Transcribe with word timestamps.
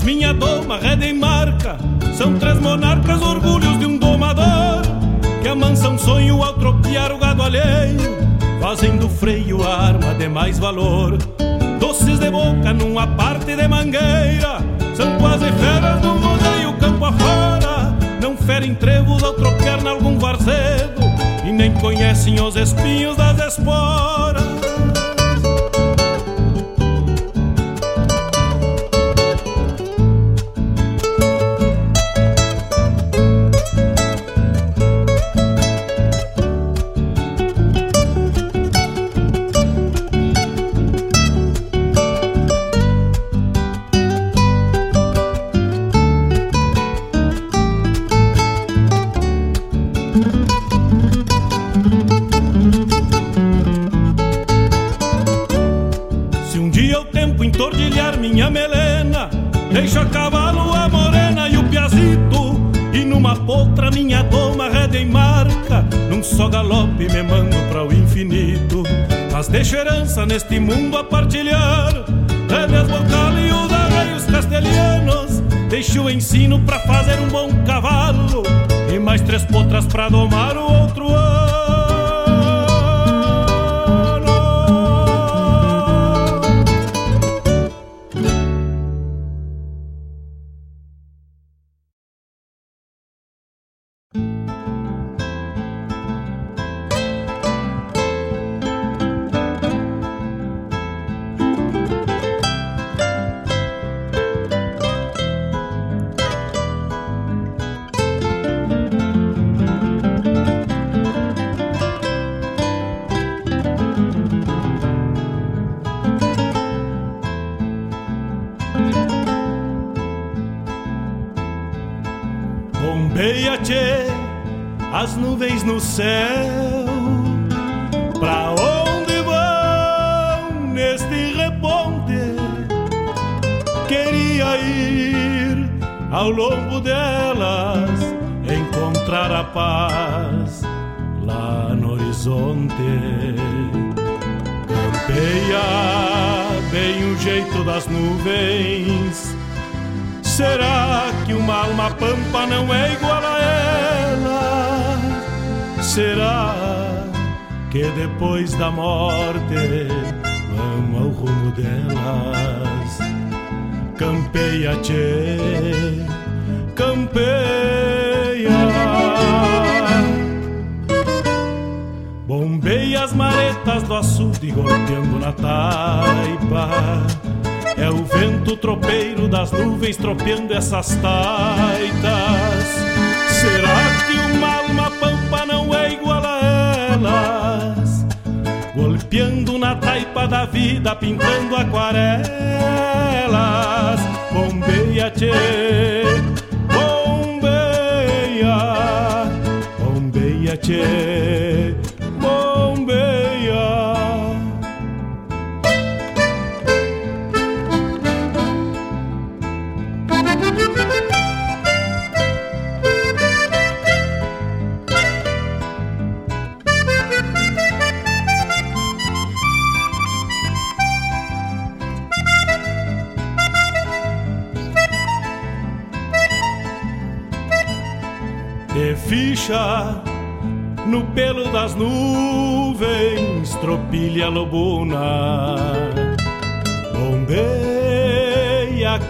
Bombeias, 0.00 0.02
minha 0.02 0.32
doma, 0.32 0.78
rede 0.78 1.06
em 1.06 1.14
marca 1.14 1.76
São 2.14 2.38
três 2.38 2.58
monarcas, 2.58 3.20
orgulhos 3.22 3.78
de 3.78 3.86
um 3.86 3.98
domador 3.98 4.82
Que 5.42 5.48
amansa 5.48 5.88
um 5.88 5.98
sonho 5.98 6.42
ao 6.42 6.54
troquear 6.54 7.12
o 7.12 7.18
gado 7.18 7.42
alheio 7.42 8.00
Fazem 8.60 8.96
do 8.96 9.08
freio 9.08 9.62
a 9.62 9.86
arma 9.86 10.12
de 10.14 10.28
mais 10.28 10.58
valor. 10.58 11.16
Doces 11.78 12.18
de 12.18 12.30
boca 12.30 12.74
numa 12.74 13.06
parte 13.06 13.56
de 13.56 13.68
mangueira 13.68 14.58
São 14.94 15.18
quase 15.18 15.46
feras 15.52 16.00
do 16.00 16.12
rodeio 16.12 16.74
campo 16.78 17.06
afora. 17.06 17.94
Não 18.20 18.36
ferem 18.36 18.74
trevos 18.74 19.22
ao 19.22 19.32
trocar 19.32 19.82
nalgum 19.82 20.18
varzedo 20.18 21.00
E 21.46 21.52
nem 21.52 21.72
conhecem 21.74 22.40
os 22.40 22.54
espinhos 22.54 23.16
das 23.16 23.54
esporas 23.54 24.59
neste 70.16 70.58
mundo 70.58 70.98
a 70.98 71.04
partilhar. 71.04 71.92
Rédeas 72.48 72.88
bocal 72.88 73.38
e 73.38 73.52
os 73.52 73.72
arreios 73.72 74.24
castelhanos. 74.24 75.40
Deixo 75.68 76.02
o 76.02 76.10
ensino 76.10 76.58
pra 76.60 76.80
fazer 76.80 77.20
um 77.20 77.28
bom 77.28 77.48
cavalo. 77.64 78.42
E 78.92 78.98
mais 78.98 79.20
três 79.20 79.44
potras 79.44 79.86
pra 79.86 80.08
domar 80.08 80.39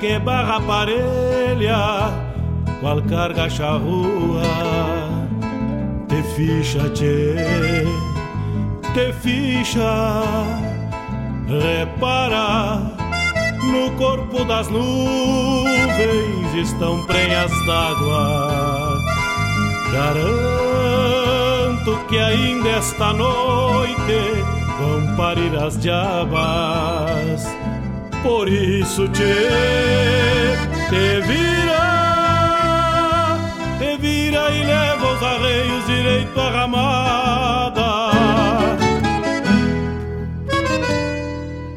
que 0.00 0.19
barra 0.19 0.61
parelha, 0.61 2.11
qual 2.81 3.03
carga 3.03 3.49
charrua, 3.49 4.43
te 6.08 6.23
ficha, 6.35 6.88
tchê, 6.91 7.37
te 8.94 9.12
ficha, 9.12 10.23
repara. 11.47 12.99
No 13.62 13.91
corpo 13.99 14.43
das 14.47 14.69
nuvens 14.69 16.55
estão 16.55 17.05
prenhas 17.06 17.53
d'água 17.67 18.96
Garanto 19.93 20.41
que 22.08 22.17
ainda 22.17 22.69
esta 22.70 23.12
noite 23.12 24.44
vão 24.79 25.17
parir 25.17 25.55
as 25.56 25.76
diabas. 25.79 27.59
Por 28.22 28.49
isso 28.49 29.08
te, 29.08 29.34
te 30.88 31.20
vira, 31.26 31.84
te 33.78 33.96
vira 33.99 34.50
e 34.50 34.64
leva 34.64 35.12
os 35.12 35.22
arreios 35.22 35.87
direito 35.87 36.40
à 36.40 36.50
ramada. 36.50 38.11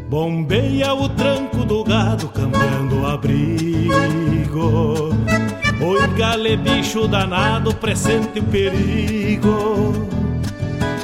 Bombeia 0.09 0.93
o 0.93 1.09
tranco 1.09 1.65
do 1.65 1.83
gado 1.83 2.27
cambiando 2.29 3.01
o 3.01 3.07
abrigo 3.07 3.73
Oi, 5.83 6.07
gale, 6.15 6.55
bicho 6.55 7.09
danado, 7.09 7.75
presente 7.75 8.39
o 8.39 8.43
perigo. 8.43 9.91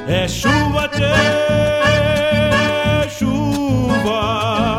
É 0.08 0.26
chuva, 0.26 0.88
tchê, 0.88 1.04
chuva, 3.10 4.79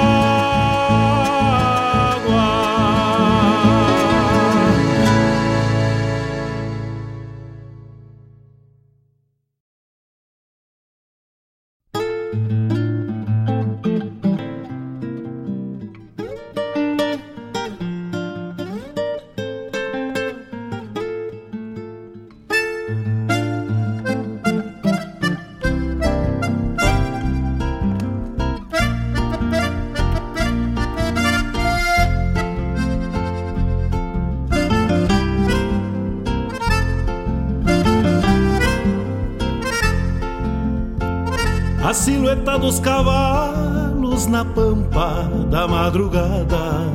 Madrugada. 45.91 46.87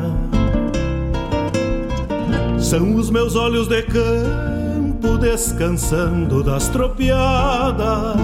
São 2.59 2.95
os 2.95 3.11
meus 3.11 3.37
olhos 3.37 3.69
de 3.69 3.83
campo 3.83 5.19
descansando 5.19 6.43
das 6.43 6.69
tropiadas. 6.69 8.17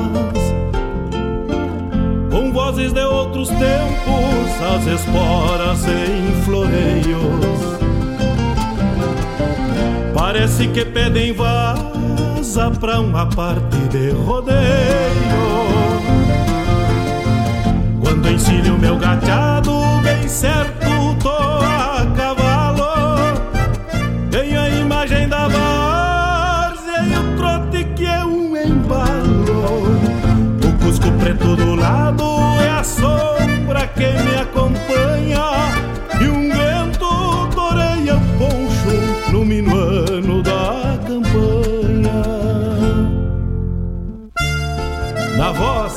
Com 2.31 2.51
vozes 2.53 2.93
de 2.93 3.05
outros 3.05 3.51
tempos, 3.51 4.63
as 4.75 4.87
esporas 4.87 5.85
em 5.87 6.43
floreios. 6.43 7.63
Parece 10.15 10.69
que 10.69 10.87
pedem 10.87 11.35
vaza 11.35 12.71
pra 12.81 12.99
uma 12.99 13.27
parte 13.27 13.77
de 13.91 14.11
rodeio. 14.11 14.63
Quando 18.01 18.31
ensino 18.31 18.79
meu 18.79 18.97
gateado 18.97 19.62
bem 19.62 19.62
certo, 20.33 21.15
tô 21.23 21.29
a 21.29 22.07
cavalo. 22.17 23.37
Tenho 24.31 24.61
a 24.61 24.69
imagem 24.71 25.29
da 25.29 25.47
várzea 25.47 27.03
e 27.05 27.19
o 27.19 27.37
trote 27.37 27.85
que 27.95 28.07
é 28.07 28.25
um 28.25 28.57
embalo. 28.57 29.85
O 30.65 30.85
cusco 30.85 31.13
preto 31.21 31.55
do 31.55 31.75
lado 31.75 32.25
é 32.63 32.71
a 32.71 32.83
sombra 32.83 33.87
que 33.89 34.07
me 34.07 34.37
acompanha. 34.41 35.45
E 36.19 36.29
um 36.29 36.49
vento 36.49 37.49
toreia 37.55 38.17
o 38.17 38.21
poncho 38.39 39.31
no 39.33 39.45
minuano 39.45 40.43
da 40.43 40.99
campanha. 41.07 42.23
Na 45.37 45.53
voz, 45.53 45.95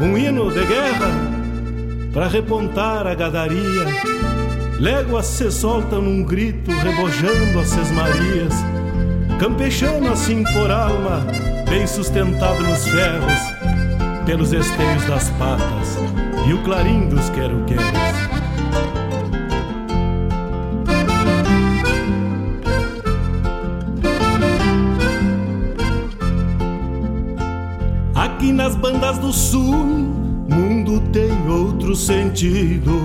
um 0.00 0.16
hino 0.16 0.52
de 0.52 0.64
guerra 0.66 1.21
para 2.12 2.28
repontar 2.28 3.06
a 3.06 3.14
gadaria. 3.14 3.86
Léguas 4.78 5.26
se 5.26 5.50
soltam 5.50 6.02
num 6.02 6.22
grito, 6.22 6.70
rebojando 6.70 7.60
as 7.60 7.68
sesmarias. 7.68 8.54
Campechando 9.38 10.08
assim 10.08 10.44
por 10.44 10.70
alma, 10.70 11.24
bem 11.68 11.86
sustentado 11.86 12.62
nos 12.62 12.86
ferros, 12.86 13.38
pelos 14.26 14.52
esteios 14.52 15.04
das 15.06 15.30
patas 15.30 15.96
e 16.46 16.52
o 16.52 16.62
clarim 16.62 17.08
dos 17.08 17.28
quero-queres. 17.30 18.21
Sentido. 32.42 32.98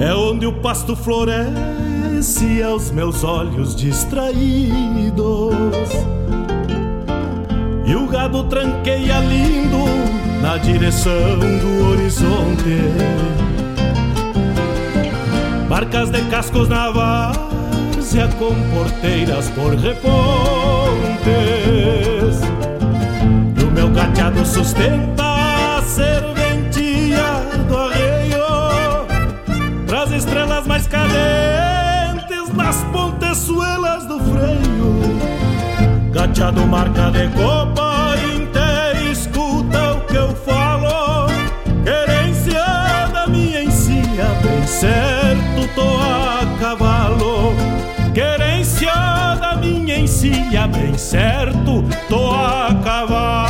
É 0.00 0.14
onde 0.14 0.46
o 0.46 0.52
pasto 0.54 0.96
floresce 0.96 2.62
aos 2.62 2.90
meus 2.90 3.22
olhos 3.22 3.76
distraídos. 3.76 5.20
E 7.84 7.94
o 7.94 8.06
gado 8.06 8.44
tranqueia 8.44 9.18
lindo 9.20 9.84
na 10.40 10.56
direção 10.56 11.38
do 11.38 11.90
horizonte. 11.90 12.78
Barcas 15.68 16.08
de 16.10 16.22
cascos 16.30 16.68
na 16.68 16.90
várzea 16.90 18.28
com 18.38 18.54
porteiras 18.74 19.50
por 19.50 19.74
repontes 19.74 20.80
meu 23.80 23.88
gateado 23.88 24.44
sustenta 24.44 25.19
Gateado 36.20 36.66
marca 36.66 37.10
de 37.10 37.28
copa 37.28 38.14
inteira, 38.36 39.10
escuta 39.10 39.94
o 39.94 40.00
que 40.02 40.16
eu 40.16 40.36
falo. 40.36 41.28
Querência 41.82 42.62
da 43.10 43.26
minha 43.26 43.62
encia, 43.62 44.26
bem 44.42 44.66
certo 44.66 45.74
tô 45.74 45.96
a 45.96 46.58
cavalo. 46.60 47.54
Querência 48.12 48.92
da 49.40 49.56
minha 49.56 49.98
encia, 49.98 50.66
bem 50.66 50.92
certo 50.98 51.82
tô 52.06 52.34
a 52.34 52.68
cavalo 52.84 53.49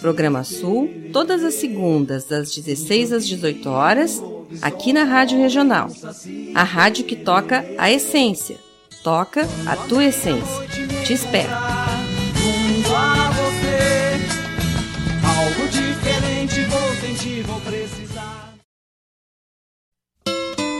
Programa 0.00 0.44
Sul, 0.44 0.88
todas 1.12 1.44
as 1.44 1.54
segundas, 1.54 2.24
das 2.24 2.54
16 2.54 3.12
às 3.12 3.26
18 3.26 3.68
horas, 3.68 4.22
aqui 4.62 4.92
na 4.92 5.04
Rádio 5.04 5.38
Regional. 5.38 5.88
A 6.54 6.62
rádio 6.62 7.04
que 7.04 7.16
toca 7.16 7.64
a 7.76 7.90
essência. 7.90 8.56
Toca 9.02 9.46
a 9.66 9.76
tua 9.76 10.04
essência. 10.04 10.66
Te 11.04 11.12
espero. 11.12 11.50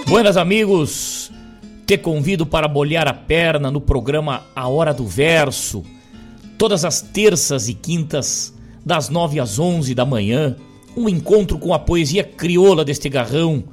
Buenas 0.09 0.37
amigos, 0.37 1.31
te 1.85 1.99
convido 1.99 2.47
para 2.47 2.67
bolhar 2.67 3.07
a 3.07 3.13
perna 3.13 3.71
no 3.71 3.81
programa 3.81 4.45
A 4.55 4.67
Hora 4.69 4.95
do 4.95 5.07
Verso, 5.07 5.85
todas 6.57 6.85
as 6.85 7.03
terças 7.03 7.69
e 7.69 7.75
quintas, 7.75 8.56
das 8.87 9.09
nove 9.09 9.41
às 9.41 9.59
onze 9.59 9.97
da 9.97 10.07
manhã, 10.07 10.55
um 10.97 11.09
encontro 11.09 11.59
com 11.59 11.75
a 11.75 11.79
poesia 11.79 12.23
crioula 12.23 12.85
deste 12.85 13.09
garrão, 13.09 13.65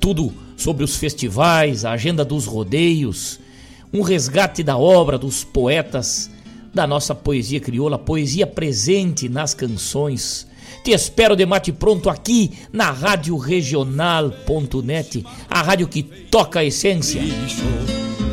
tudo 0.00 0.32
sobre 0.56 0.82
os 0.82 0.96
festivais, 0.96 1.84
a 1.84 1.92
agenda 1.92 2.24
dos 2.24 2.46
rodeios, 2.46 3.38
um 3.92 4.00
resgate 4.00 4.62
da 4.62 4.78
obra 4.78 5.18
dos 5.18 5.44
poetas 5.44 6.30
da 6.72 6.86
nossa 6.86 7.14
poesia 7.14 7.60
crioula, 7.60 7.98
poesia 7.98 8.46
presente 8.46 9.28
nas 9.28 9.52
canções, 9.52 10.48
te 10.82 10.92
espero 10.92 11.36
de 11.36 11.44
mate 11.44 11.70
pronto 11.70 12.08
aqui 12.08 12.52
na 12.72 12.90
Rádio 12.90 13.36
Regional.net, 13.36 15.26
a 15.50 15.60
rádio 15.60 15.88
que 15.88 16.02
toca 16.02 16.60
a 16.60 16.64
essência. 16.64 17.20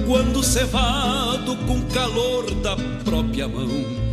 Quando 0.07 0.41
cevado 0.41 1.57
com 1.67 1.81
calor 1.93 2.50
da 2.55 2.77
própria 3.03 3.48
mão, 3.48 4.04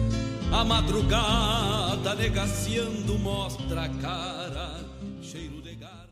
a 0.52 0.64
madrugada 0.64 2.14
negaciando 2.14 3.18
mostra 3.18 3.84
a 3.84 3.88
cara, 3.88 4.84
cheiro 5.22 5.62
de 5.62 5.74
garra. 5.74 6.10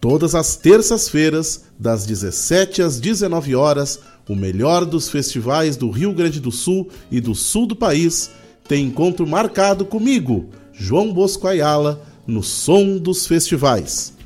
Todas 0.00 0.36
as 0.36 0.54
terças-feiras, 0.54 1.64
das 1.76 2.06
17 2.06 2.82
às 2.82 3.00
19 3.00 3.56
horas, 3.56 3.98
o 4.28 4.36
melhor 4.36 4.84
dos 4.84 5.08
festivais 5.08 5.76
do 5.76 5.90
Rio 5.90 6.12
Grande 6.12 6.38
do 6.38 6.52
Sul 6.52 6.88
e 7.10 7.20
do 7.20 7.34
sul 7.34 7.66
do 7.66 7.74
país 7.74 8.30
tem 8.68 8.84
encontro 8.84 9.26
marcado 9.26 9.84
comigo, 9.84 10.50
João 10.72 11.12
Bosco 11.12 11.48
Ayala, 11.48 12.00
no 12.28 12.44
Som 12.44 12.96
dos 12.96 13.26
Festivais. 13.26 14.16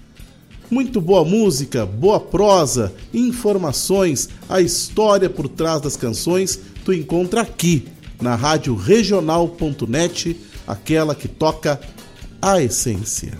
Muito 0.70 1.00
boa 1.02 1.22
música, 1.24 1.84
boa 1.84 2.18
prosa, 2.18 2.94
informações, 3.12 4.30
a 4.48 4.60
história 4.60 5.28
por 5.28 5.46
trás 5.46 5.82
das 5.82 5.98
canções 5.98 6.58
tu 6.84 6.92
encontra 6.92 7.42
aqui 7.42 7.88
na 8.20 8.34
rádio 8.34 8.74
regional.net, 8.74 10.36
aquela 10.66 11.14
que 11.14 11.28
toca 11.28 11.80
a 12.40 12.60
essência. 12.62 13.36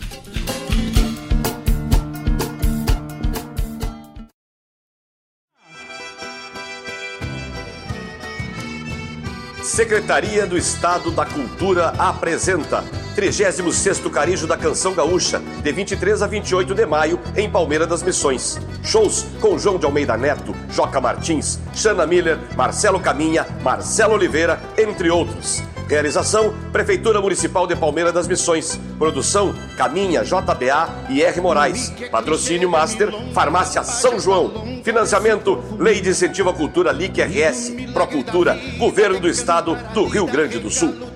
Secretaria 9.73 10.47
do 10.47 10.59
Estado 10.59 11.11
da 11.11 11.25
Cultura 11.25 11.95
apresenta 11.97 12.85
36º 13.17 14.11
Carijo 14.11 14.47
da 14.47 14.55
Canção 14.55 14.93
Gaúcha, 14.93 15.41
de 15.62 15.73
23 15.73 16.21
a 16.21 16.26
28 16.26 16.75
de 16.75 16.85
maio, 16.85 17.19
em 17.35 17.49
Palmeira 17.49 17.87
das 17.87 18.02
Missões. 18.02 18.61
Shows 18.85 19.25
com 19.41 19.59
João 19.59 19.79
de 19.79 19.87
Almeida 19.87 20.14
Neto, 20.14 20.55
Joca 20.69 21.00
Martins, 21.00 21.59
Xana 21.75 22.07
Miller, 22.07 22.38
Marcelo 22.55 23.00
Caminha, 23.00 23.47
Marcelo 23.62 24.12
Oliveira, 24.12 24.61
entre 24.76 25.09
outros. 25.09 25.62
Realização: 25.89 26.55
Prefeitura 26.73 27.21
Municipal 27.21 27.67
de 27.67 27.77
Palmeira 27.77 28.12
das 28.12 28.27
Missões. 28.27 28.81
Produção: 28.99 29.55
Caminha, 29.77 30.23
JBA 30.25 31.07
e 31.11 31.23
R. 31.23 31.41
Moraes. 31.41 31.93
Patrocínio 32.11 32.71
Master, 32.71 33.11
Farmácia 33.33 33.83
São 33.83 34.19
João. 34.19 34.81
Financiamento: 34.83 35.62
Lei 35.79 36.01
de 36.01 36.11
Incentivo 36.11 36.51
à 36.51 36.55
Cultura 36.55 36.93
LIC 36.93 37.21
RS. 37.23 37.73
Procultura, 37.93 38.59
Governo 38.79 39.21
do 39.21 39.29
Estado 39.29 39.77
do 39.95 40.07
Rio 40.07 40.27
Grande 40.27 40.59
do 40.59 40.71
Sul. 40.71 41.12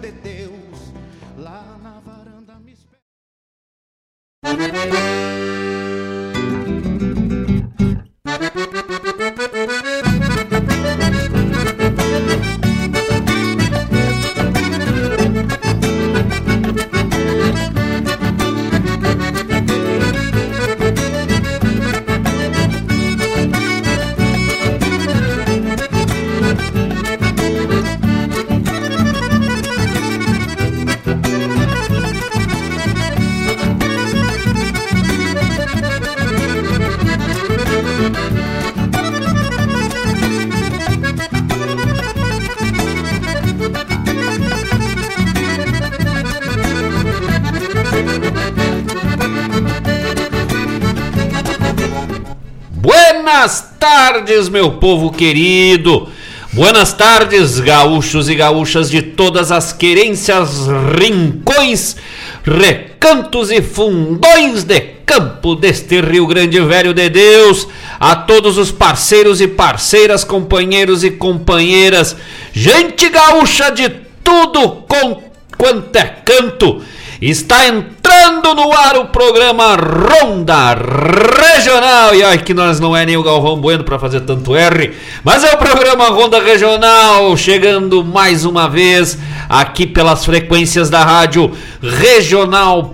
Tardes, 54.13 54.49
meu 54.49 54.71
povo 54.71 55.11
querido. 55.11 56.09
Buenas 56.53 56.93
tardes, 56.93 57.59
gaúchos 57.59 58.29
e 58.29 58.37
gaúchas 58.37 58.89
de 58.89 59.03
todas 59.03 59.51
as 59.51 59.73
querências, 59.73 60.69
rincões, 60.97 61.97
recantos 62.45 63.51
e 63.51 63.61
fundões 63.61 64.63
de 64.63 64.81
campo 65.05 65.57
deste 65.57 66.01
Rio 66.01 66.25
Grande 66.25 66.61
Velho 66.61 66.95
de 66.95 67.09
Deus. 67.09 67.67
A 67.99 68.15
todos 68.15 68.59
os 68.59 68.71
parceiros 68.71 69.41
e 69.41 69.49
parceiras, 69.49 70.23
companheiros 70.23 71.03
e 71.03 71.11
companheiras, 71.11 72.15
gente 72.53 73.09
gaúcha 73.09 73.73
de 73.73 73.89
tudo 74.23 74.85
com 74.87 75.21
quanto 75.59 75.97
é 75.97 76.05
canto. 76.25 76.81
Está 77.21 77.67
entrando 77.67 78.55
no 78.55 78.71
ar 78.73 78.97
o 78.99 79.07
programa 79.07 79.75
Ronda 79.75 80.75
Regional. 80.75 82.15
E 82.15 82.23
olha 82.23 82.37
que 82.37 82.53
nós 82.53 82.79
não 82.79 82.95
é 82.95 83.07
nem 83.07 83.17
o 83.17 83.23
Galvão 83.23 83.59
Bueno 83.59 83.85
para 83.85 83.99
fazer 83.99 84.21
tanto 84.21 84.55
R, 84.55 84.93
mas 85.25 85.43
é 85.43 85.55
o 85.55 85.57
programa 85.57 86.09
Ronda 86.09 86.39
Regional 86.43 87.35
chegando 87.37 88.05
mais 88.05 88.45
uma 88.45 88.69
vez 88.69 89.19
aqui 89.49 89.87
pelas 89.87 90.27
frequências 90.27 90.91
da 90.91 91.03
rádio 91.05 91.51
regional.net, 91.81 92.93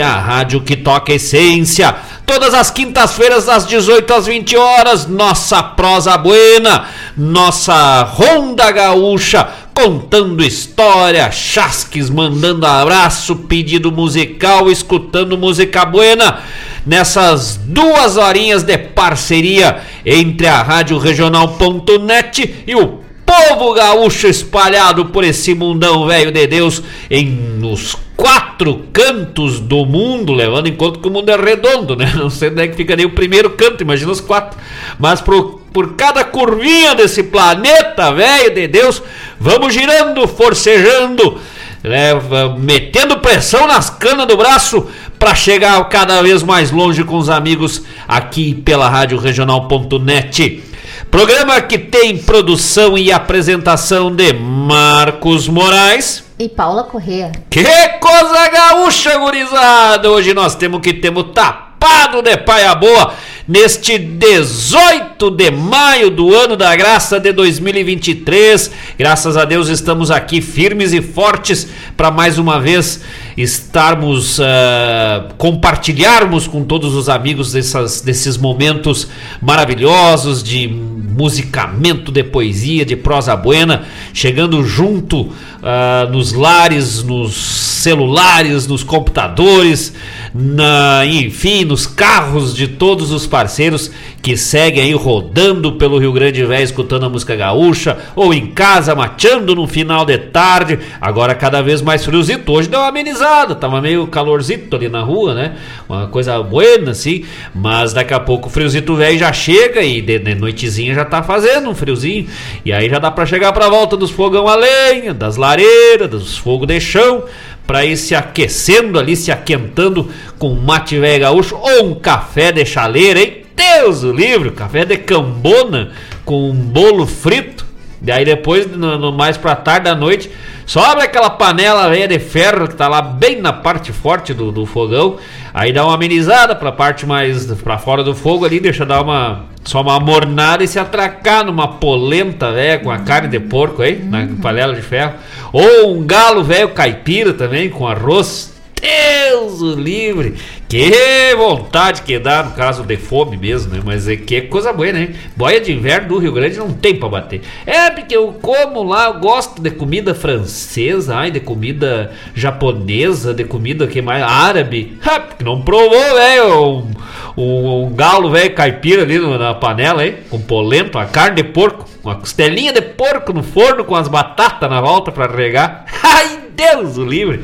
a 0.00 0.20
rádio 0.20 0.60
que 0.60 0.76
toca 0.76 1.12
essência. 1.12 1.96
Todas 2.24 2.54
as 2.54 2.70
quintas-feiras, 2.70 3.46
das 3.46 3.66
18 3.66 4.14
às 4.14 4.26
20 4.26 4.56
horas, 4.56 5.06
nossa 5.06 5.62
prosa 5.62 6.16
buena, 6.16 6.86
nossa 7.16 8.02
ronda 8.02 8.70
gaúcha, 8.70 9.46
contando 9.74 10.44
história, 10.44 11.30
chasques, 11.32 12.08
mandando 12.08 12.64
abraço, 12.64 13.34
pedido 13.36 13.90
musical, 13.90 14.70
escutando 14.70 15.36
música 15.36 15.84
buena. 15.84 16.38
Nessas 16.86 17.56
duas 17.56 18.16
horinhas 18.16 18.62
de 18.62 18.78
parceria 18.78 19.80
entre 20.06 20.46
a 20.46 20.62
Rádio 20.62 20.98
Regional.net 20.98 22.62
e 22.66 22.74
o 22.76 23.00
povo 23.26 23.72
gaúcho 23.74 24.28
espalhado 24.28 25.06
por 25.06 25.24
esse 25.24 25.54
mundão 25.54 26.06
velho 26.06 26.30
de 26.30 26.46
Deus 26.46 26.82
em 27.10 27.26
nos 27.26 27.96
quatro 28.16 28.84
cantos 28.92 29.58
do 29.58 29.84
mundo, 29.84 30.32
levando 30.32 30.68
em 30.68 30.76
conta 30.76 31.00
que 31.00 31.08
o 31.08 31.10
mundo 31.10 31.30
é 31.30 31.36
redondo, 31.36 31.96
né? 31.96 32.12
Não 32.16 32.30
sei 32.30 32.50
onde 32.50 32.62
é 32.62 32.68
que 32.68 32.76
fica 32.76 32.94
nem 32.94 33.06
o 33.06 33.10
primeiro 33.10 33.50
canto, 33.50 33.82
imagina 33.82 34.12
os 34.12 34.20
quatro. 34.20 34.58
Mas 34.98 35.20
por, 35.20 35.60
por 35.74 35.96
cada 35.96 36.22
curvinha 36.22 36.94
desse 36.94 37.24
planeta 37.24 38.12
velho 38.12 38.54
de 38.54 38.68
Deus, 38.68 39.02
vamos 39.40 39.74
girando, 39.74 40.28
forcejando, 40.28 41.40
leva, 41.82 42.56
metendo 42.56 43.18
pressão 43.18 43.66
nas 43.66 43.90
canas 43.90 44.28
do 44.28 44.36
braço 44.36 44.86
para 45.18 45.34
chegar 45.34 45.82
cada 45.88 46.22
vez 46.22 46.44
mais 46.44 46.70
longe 46.70 47.02
com 47.02 47.16
os 47.16 47.28
amigos 47.28 47.82
aqui 48.06 48.54
pela 48.54 48.88
Rádio 48.88 49.18
Regional.net. 49.18 50.62
Programa 51.10 51.60
que 51.60 51.76
tem 51.76 52.18
produção 52.18 52.96
e 52.96 53.10
apresentação 53.10 54.14
de 54.14 54.32
Marcos 54.32 55.48
Moraes 55.48 56.22
e 56.38 56.48
Paula 56.48 56.84
Correa. 56.84 57.32
Que 57.50 57.64
coisa 57.98 58.48
gaúcha, 58.48 59.18
gurizada! 59.18 60.08
Hoje 60.08 60.32
nós 60.34 60.54
temos 60.54 60.80
que 60.80 60.92
temos 60.92 61.32
tapado 61.34 62.22
de 62.22 62.36
paia 62.36 62.76
boa 62.76 63.12
neste 63.46 63.98
18 63.98 65.30
de 65.30 65.50
maio 65.50 66.10
do 66.10 66.34
ano 66.34 66.56
da 66.56 66.74
graça 66.74 67.20
de 67.20 67.30
2023. 67.32 68.70
Graças 68.98 69.36
a 69.36 69.44
Deus 69.44 69.68
estamos 69.68 70.10
aqui 70.10 70.40
firmes 70.40 70.92
e 70.92 71.02
fortes 71.02 71.68
para 71.96 72.10
mais 72.10 72.38
uma 72.38 72.58
vez 72.58 73.02
estarmos 73.36 74.38
uh, 74.38 75.34
compartilharmos 75.36 76.46
com 76.46 76.64
todos 76.64 76.94
os 76.94 77.08
amigos 77.08 77.52
dessas, 77.52 78.00
desses 78.00 78.36
momentos 78.36 79.08
maravilhosos 79.42 80.42
de 80.42 80.68
musicamento 80.68 82.10
de 82.10 82.24
poesia, 82.24 82.84
de 82.84 82.96
prosa 82.96 83.36
buena, 83.36 83.84
chegando 84.12 84.64
junto 84.64 85.20
uh, 85.22 86.10
nos 86.10 86.32
lares, 86.32 87.02
nos 87.02 87.34
celulares, 87.34 88.66
nos 88.66 88.82
computadores, 88.82 89.92
na, 90.34 91.04
enfim, 91.06 91.64
nos 91.64 91.86
carros 91.86 92.54
de 92.54 92.66
todos 92.66 93.12
os 93.12 93.26
parceiros 93.34 93.90
que 94.22 94.36
seguem 94.36 94.80
aí 94.80 94.92
rodando 94.92 95.72
pelo 95.72 95.98
Rio 95.98 96.12
Grande 96.12 96.44
Velho 96.44 96.62
escutando 96.62 97.06
a 97.06 97.08
música 97.08 97.34
gaúcha, 97.34 97.98
ou 98.14 98.32
em 98.32 98.46
casa 98.46 98.94
mateando 98.94 99.56
no 99.56 99.66
final 99.66 100.04
de 100.04 100.16
tarde. 100.16 100.78
Agora 101.00 101.34
cada 101.34 101.60
vez 101.60 101.82
mais 101.82 102.04
friozito. 102.04 102.52
Hoje 102.52 102.68
deu 102.68 102.78
uma 102.78 102.86
amenizada, 102.86 103.56
tava 103.56 103.80
meio 103.80 104.06
calorzito 104.06 104.76
ali 104.76 104.88
na 104.88 105.02
rua, 105.02 105.34
né? 105.34 105.56
Uma 105.88 106.06
coisa 106.06 106.40
boa 106.40 106.64
assim, 106.88 107.24
mas 107.52 107.92
daqui 107.92 108.14
a 108.14 108.20
pouco 108.20 108.46
o 108.46 108.50
friozito 108.50 108.94
velho 108.94 109.18
já 109.18 109.32
chega 109.32 109.82
e 109.82 110.00
de, 110.00 110.20
de 110.20 110.36
noitezinha 110.36 110.94
já 110.94 111.04
tá 111.04 111.20
fazendo 111.20 111.68
um 111.68 111.74
friozinho. 111.74 112.28
E 112.64 112.72
aí 112.72 112.88
já 112.88 113.00
dá 113.00 113.10
para 113.10 113.26
chegar 113.26 113.52
pra 113.52 113.68
volta 113.68 113.96
dos 113.96 114.12
fogão 114.12 114.46
a 114.46 114.54
lenha, 114.54 115.12
das 115.12 115.36
lareiras, 115.36 116.08
dos 116.08 116.38
fogos 116.38 116.68
de 116.68 116.80
chão 116.80 117.24
para 117.66 117.84
ir 117.84 117.96
se 117.96 118.14
aquecendo 118.14 118.98
ali, 118.98 119.16
se 119.16 119.32
aquentando 119.32 120.10
com 120.38 120.52
um 120.52 120.60
mate 120.60 120.98
velho 120.98 121.22
gaúcho 121.22 121.56
ou 121.56 121.86
um 121.86 121.94
café 121.94 122.52
de 122.52 122.64
chaleira, 122.64 123.20
hein? 123.20 123.44
Deus 123.56 124.02
o 124.02 124.12
livre, 124.12 124.50
café 124.50 124.84
de 124.84 124.96
cambona 124.96 125.92
com 126.24 126.50
um 126.50 126.54
bolo 126.54 127.06
frito. 127.06 127.64
E 128.04 128.10
aí 128.10 128.24
depois, 128.24 128.66
no, 128.70 128.98
no 128.98 129.12
mais 129.12 129.36
pra 129.36 129.56
tarde 129.56 129.84
da 129.84 129.94
noite, 129.94 130.30
sobra 130.66 131.04
aquela 131.04 131.30
panela 131.30 131.88
velha 131.88 132.08
de 132.08 132.18
ferro 132.18 132.68
que 132.68 132.74
tá 132.74 132.88
lá 132.88 133.02
bem 133.02 133.40
na 133.40 133.52
parte 133.52 133.92
forte 133.92 134.32
do, 134.32 134.52
do 134.52 134.64
fogão. 134.66 135.16
Aí 135.52 135.72
dá 135.72 135.84
uma 135.84 135.94
amenizada 135.94 136.54
pra 136.54 136.72
parte 136.72 137.06
mais 137.06 137.46
pra 137.62 137.78
fora 137.78 138.02
do 138.02 138.14
fogo 138.14 138.44
ali, 138.44 138.60
deixa 138.60 138.84
dar 138.84 139.02
uma 139.02 139.46
só 139.64 139.80
uma 139.80 139.98
mornada 139.98 140.62
e 140.62 140.68
se 140.68 140.78
atracar 140.78 141.44
numa 141.44 141.66
polenta 141.66 142.52
velha 142.52 142.78
com 142.78 142.90
a 142.90 142.98
carne 142.98 143.28
de 143.28 143.40
porco 143.40 143.82
aí, 143.82 143.98
na 144.02 144.28
panela 144.42 144.74
de 144.74 144.82
ferro. 144.82 145.14
Ou 145.52 145.96
um 145.96 146.06
galo 146.06 146.44
velho 146.44 146.68
caipira 146.70 147.32
também 147.32 147.70
com 147.70 147.86
arroz 147.86 148.53
Deus 148.80 149.62
o 149.62 149.74
livre! 149.74 150.34
Que 150.68 151.34
vontade 151.36 152.02
que 152.02 152.18
dá, 152.18 152.42
no 152.42 152.50
caso 152.52 152.82
de 152.82 152.96
fome 152.96 153.36
mesmo, 153.36 153.72
né? 153.72 153.80
Mas 153.84 154.08
é 154.08 154.16
que 154.16 154.36
é 154.36 154.40
coisa 154.40 154.72
boa, 154.72 154.90
né? 154.92 155.14
Boia 155.36 155.60
de 155.60 155.72
inverno 155.72 156.08
do 156.08 156.18
Rio 156.18 156.32
Grande 156.32 156.58
não 156.58 156.72
tem 156.72 156.96
pra 156.96 157.08
bater. 157.08 157.42
É 157.64 157.90
porque 157.90 158.16
eu 158.16 158.32
como 158.42 158.82
lá, 158.82 159.06
eu 159.06 159.20
gosto 159.20 159.62
de 159.62 159.70
comida 159.70 160.14
francesa, 160.14 161.14
ai, 161.16 161.30
de 161.30 161.38
comida 161.38 162.10
japonesa, 162.34 163.32
de 163.32 163.44
comida 163.44 163.86
que 163.86 164.02
mais 164.02 164.22
árabe. 164.22 164.98
Ha, 165.04 165.20
porque 165.20 165.44
não 165.44 165.62
provou, 165.62 166.14
velho, 166.14 166.60
um, 166.64 166.90
um, 167.36 167.84
um, 167.84 167.94
galo 167.94 168.30
velho 168.30 168.54
caipira 168.54 169.02
ali 169.02 169.18
na 169.18 169.54
panela, 169.54 170.02
aí, 170.02 170.18
com 170.28 170.40
polenta, 170.40 170.98
uma 170.98 171.06
carne 171.06 171.36
de 171.36 171.44
porco, 171.44 171.88
uma 172.02 172.16
costelinha 172.16 172.72
de 172.72 172.82
porco 172.82 173.32
no 173.32 173.42
forno 173.42 173.84
com 173.84 173.94
as 173.94 174.08
batatas 174.08 174.68
na 174.68 174.80
volta 174.80 175.12
para 175.12 175.32
regar. 175.32 175.84
Ai, 176.02 176.43
Deus 176.54 176.96
o 176.96 177.04
livre! 177.04 177.42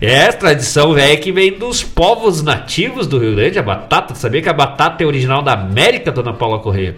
É 0.00 0.32
tradição 0.32 0.94
velha 0.94 1.16
que 1.16 1.30
vem 1.30 1.58
dos 1.58 1.82
povos 1.82 2.42
nativos 2.42 3.06
do 3.06 3.18
Rio 3.18 3.34
Grande, 3.34 3.58
a 3.58 3.62
batata. 3.62 4.14
Sabia 4.14 4.42
que 4.42 4.48
a 4.48 4.52
batata 4.52 5.04
é 5.04 5.06
original 5.06 5.42
da 5.42 5.52
América, 5.52 6.10
dona 6.10 6.32
Paula 6.32 6.58
Correia? 6.58 6.96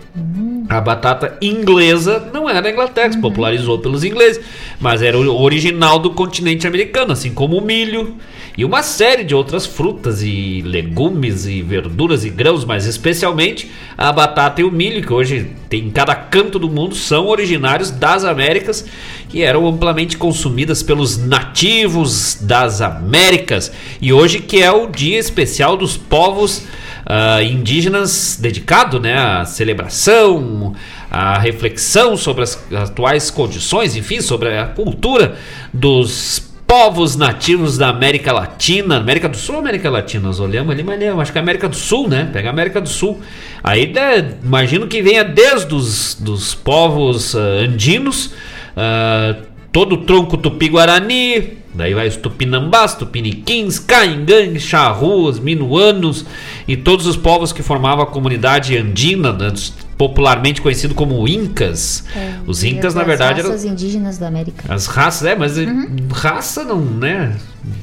A 0.69 0.81
batata 0.81 1.37
inglesa 1.41 2.31
não 2.33 2.49
era 2.49 2.61
da 2.61 2.71
Inglaterra, 2.71 3.13
se 3.13 3.21
popularizou 3.21 3.79
pelos 3.79 4.05
ingleses, 4.05 4.43
mas 4.81 5.03
era 5.03 5.19
o 5.19 5.43
original 5.43 5.99
do 5.99 6.11
continente 6.11 6.67
americano, 6.67 7.13
assim 7.13 7.33
como 7.33 7.57
o 7.57 7.65
milho 7.65 8.17
e 8.57 8.67
uma 8.67 8.83
série 8.83 9.25
de 9.25 9.35
outras 9.35 9.65
frutas 9.65 10.23
e 10.23 10.63
legumes 10.63 11.47
e 11.47 11.63
verduras 11.63 12.23
e 12.23 12.29
grãos, 12.29 12.67
mas 12.67 12.87
especialmente 12.87 13.71
a 13.97 14.13
batata 14.13 14.61
e 14.61 14.65
o 14.65 14.71
milho, 14.71 15.01
que 15.01 15.13
hoje 15.13 15.51
tem 15.71 15.87
em 15.87 15.91
cada 15.91 16.15
canto 16.15 16.59
do 16.59 16.69
mundo, 16.69 16.95
são 16.95 17.29
originários 17.29 17.91
das 17.91 18.25
Américas 18.25 18.85
e 19.33 19.43
eram 19.43 19.67
amplamente 19.67 20.19
consumidas 20.19 20.83
pelos 20.83 21.17
nativos 21.17 22.39
das 22.43 22.83
Américas. 22.83 23.73
E 24.03 24.13
hoje 24.13 24.39
que 24.39 24.63
é 24.63 24.71
o 24.71 24.87
dia 24.87 25.19
especial 25.19 25.75
dos 25.75 25.97
povos 25.97 26.67
uh, 27.07 27.43
indígenas 27.43 28.39
dedicado 28.41 29.01
né, 29.01 29.19
à 29.19 29.45
celebração, 29.45 30.75
à 31.11 31.39
reflexão 31.39 32.17
sobre 32.17 32.43
as 32.43 32.59
atuais 32.73 33.31
condições, 33.31 33.97
enfim, 33.97 34.21
sobre 34.21 34.57
a 34.57 34.67
cultura 34.67 35.37
dos 35.73 36.53
povos 36.67 37.17
nativos 37.17 37.77
da 37.77 37.91
América 37.91 38.33
Latina, 38.33 38.97
América 38.97 39.29
do 39.29 39.37
Sul 39.37 39.57
ou 39.57 39.61
América 39.61 39.91
Latina? 39.91 40.29
Nós 40.29 40.41
olhamos 40.41 40.73
ali, 40.73 40.83
mas 40.83 40.99
não, 40.99 41.21
acho 41.21 41.31
que 41.31 41.37
é 41.37 41.41
América 41.41 41.69
do 41.69 41.77
Sul, 41.77 42.09
né? 42.09 42.31
Pega 42.33 42.49
a 42.49 42.53
América 42.53 42.81
do 42.81 42.89
Sul. 42.89 43.21
Aí 43.63 43.93
né, 43.93 44.37
imagino 44.43 44.87
que 44.87 45.03
venha 45.03 45.23
desde 45.23 45.75
os 45.75 46.15
dos 46.15 46.55
povos 46.55 47.35
uh, 47.35 47.39
andinos, 47.39 48.33
uh, 48.75 49.43
todo 49.71 49.97
o 49.97 49.99
tronco 49.99 50.39
tupi-guarani, 50.39 51.62
daí 51.75 51.95
vai 51.95 52.09
os 52.09 52.17
tupinambás, 52.17 52.95
tupiniquins, 52.95 53.79
caingangues, 53.79 54.63
charruas, 54.63 55.39
minuanos 55.39 56.25
e 56.69 56.77
todos 56.77 57.07
os 57.07 57.17
povos 57.17 57.53
que 57.53 57.63
formavam 57.63 58.05
a 58.05 58.07
comunidade 58.07 58.77
andina, 58.77 59.33
né, 59.33 59.53
popularmente 59.97 60.61
conhecido 60.61 60.95
como 60.95 61.27
Incas. 61.29 62.05
É, 62.15 62.35
os 62.47 62.65
Incas, 62.65 62.95
na 62.95 63.05
verdade, 63.05 63.41
eram. 63.41 63.51
As 63.51 63.57
raças 63.57 63.71
indígenas 63.71 64.19
da 64.19 64.29
América. 64.29 64.73
As 64.73 64.87
raças, 64.87 65.27
é, 65.27 65.35
mas 65.35 65.57
uhum. 65.57 66.09
raça 66.11 66.65
não, 66.65 66.81
né? 66.81 67.37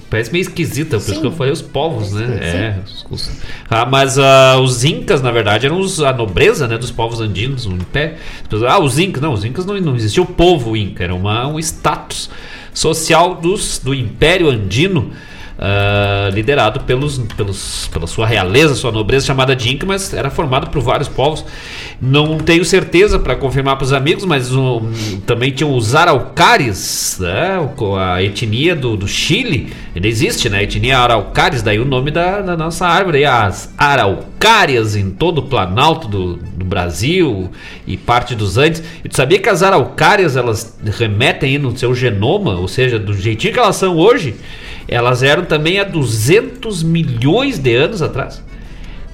Parece 0.09 0.31
meio 0.31 0.41
esquisita, 0.41 0.97
por 0.97 1.03
sim. 1.03 1.11
isso 1.13 1.21
que 1.21 1.27
eu 1.27 1.31
falei 1.31 1.53
os 1.53 1.61
povos, 1.61 2.11
né? 2.11 2.25
É, 2.41 2.75
ah, 3.69 3.85
mas 3.85 4.17
uh, 4.17 4.59
os 4.61 4.83
Incas, 4.83 5.21
na 5.21 5.31
verdade, 5.31 5.67
eram 5.67 5.79
os, 5.79 6.01
a 6.01 6.11
nobreza 6.11 6.67
né, 6.67 6.77
dos 6.77 6.91
povos 6.91 7.21
andinos, 7.21 7.65
o 7.65 7.71
império. 7.71 8.17
Ah, 8.67 8.79
os 8.79 8.99
Incas, 8.99 9.21
não, 9.21 9.31
os 9.31 9.45
Incas 9.45 9.65
não, 9.65 9.79
não 9.79 9.95
existia 9.95 10.21
o 10.21 10.25
povo 10.25 10.75
Inca, 10.75 11.05
era 11.05 11.15
uma, 11.15 11.47
um 11.47 11.57
status 11.59 12.29
social 12.73 13.35
dos, 13.35 13.79
do 13.83 13.93
Império 13.93 14.49
Andino 14.49 15.11
uh, 15.59 16.33
liderado 16.33 16.79
pelos, 16.81 17.17
pelos, 17.35 17.89
pela 17.91 18.07
sua 18.07 18.25
realeza, 18.25 18.73
sua 18.75 18.91
nobreza 18.91 19.25
chamada 19.25 19.55
de 19.55 19.69
Inca, 19.69 19.85
mas 19.85 20.13
era 20.13 20.29
formado 20.29 20.69
por 20.69 20.81
vários 20.81 21.09
povos. 21.09 21.45
Não 22.01 22.37
tenho 22.37 22.63
certeza 22.63 23.19
para 23.19 23.35
confirmar 23.35 23.75
para 23.75 23.83
os 23.83 23.91
amigos, 23.91 24.23
mas 24.23 24.55
um, 24.55 24.89
também 25.25 25.51
tinha 25.51 25.67
os 25.67 25.93
Araucares, 25.93 27.17
né? 27.19 27.59
a 27.99 28.23
etnia 28.23 28.75
do, 28.75 28.95
do 28.95 29.07
Chile, 29.07 29.73
ele 29.93 30.07
existe, 30.07 30.49
né? 30.49 30.59
A 30.59 30.63
etnia 30.63 30.97
Araucares, 30.99 31.61
daí 31.61 31.79
o 31.79 31.85
nome 31.85 32.09
da, 32.09 32.41
da 32.41 32.55
nossa 32.55 32.87
árvore, 32.87 33.25
as 33.25 33.73
Araucárias 33.77 34.95
em 34.95 35.09
todo 35.09 35.39
o 35.39 35.43
planalto 35.43 36.07
do, 36.07 36.35
do 36.37 36.63
Brasil 36.63 37.49
e 37.85 37.97
parte 37.97 38.33
dos 38.33 38.57
Andes. 38.57 38.81
E 39.03 39.09
tu 39.09 39.17
sabia 39.17 39.39
que 39.39 39.49
as 39.49 39.61
Araucárias 39.61 40.37
elas 40.37 40.79
remetem 40.97 41.57
no 41.57 41.77
seu 41.77 41.93
genoma, 41.93 42.55
ou 42.55 42.67
seja, 42.67 42.97
do 42.97 43.13
jeitinho 43.13 43.53
que 43.53 43.59
elas 43.59 43.75
são 43.75 43.97
hoje, 43.97 44.35
elas 44.89 45.23
eram 45.23 45.45
também 45.45 45.79
há 45.79 45.83
200 45.83 46.83
milhões 46.83 47.59
de 47.59 47.75
anos 47.75 48.01
atrás. 48.01 48.43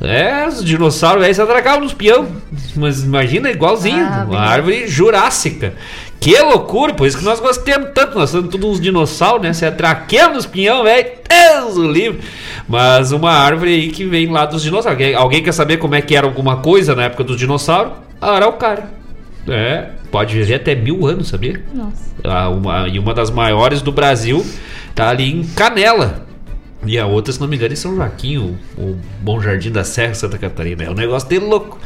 É, 0.02 0.46
os 0.48 0.64
dinossauros 0.64 1.24
aí 1.24 1.34
se 1.34 1.42
atracavam 1.42 1.82
nos 1.82 1.94
peão. 1.94 2.28
Mas 2.76 3.04
imagina, 3.04 3.50
igualzinho. 3.50 4.06
Ah, 4.06 4.26
uma 4.28 4.40
árvore 4.40 4.88
jurássica. 4.88 5.74
Que 6.20 6.38
loucura, 6.42 6.94
por 6.94 7.08
isso 7.08 7.18
que 7.18 7.24
nós 7.24 7.40
gostamos 7.40 7.90
tanto. 7.94 8.18
Nós 8.18 8.30
somos 8.30 8.50
todos 8.50 8.70
uns 8.70 8.80
dinossauros, 8.80 9.42
né? 9.42 9.54
Se 9.54 9.66
atraquemos 9.66 10.36
nos 10.36 10.46
pinhão, 10.46 10.84
velho. 10.84 11.08
Deus 11.30 11.78
o 11.78 11.90
livre. 11.90 12.20
Mas 12.68 13.12
uma 13.12 13.32
árvore 13.32 13.74
aí 13.74 13.88
que 13.90 14.06
vem 14.06 14.30
lá 14.30 14.46
dos 14.46 14.62
dinossauros. 14.62 15.00
Alguém, 15.00 15.16
alguém 15.16 15.44
quer 15.44 15.54
saber 15.54 15.78
como 15.78 15.96
é 15.96 16.02
que 16.02 16.16
era 16.16 16.28
alguma 16.28 16.58
coisa 16.58 16.94
na 16.94 17.04
época 17.04 17.24
dos 17.24 17.38
dinossauros? 17.38 17.94
A 18.20 18.32
araucária. 18.32 18.86
É, 19.48 19.90
pode 20.12 20.34
viver 20.34 20.56
até 20.56 20.76
mil 20.76 21.06
anos, 21.06 21.28
sabia? 21.28 21.62
Nossa. 21.74 22.16
Ah, 22.24 22.50
uma, 22.50 22.88
e 22.88 22.98
uma 22.98 23.14
das 23.14 23.30
maiores 23.30 23.82
do 23.82 23.92
Brasil 23.92 24.44
tá 24.96 25.10
ali 25.10 25.32
em 25.32 25.44
Canela. 25.44 26.26
E 26.88 27.00
a 27.00 27.06
outra, 27.08 27.34
se 27.34 27.42
não 27.42 27.48
me 27.48 27.56
engano, 27.56 27.74
em 27.74 27.76
São 27.76 27.96
Joaquim, 27.96 28.38
o, 28.78 28.96
Bom 29.20 29.42
Jardim 29.42 29.72
da 29.72 29.84
Serra, 29.84 30.14
Santa 30.14 30.38
Catarina. 30.38 30.84
É 30.84 30.90
um 30.90 30.94
negócio 30.94 31.28
de 31.28 31.40
louco. 31.40 31.80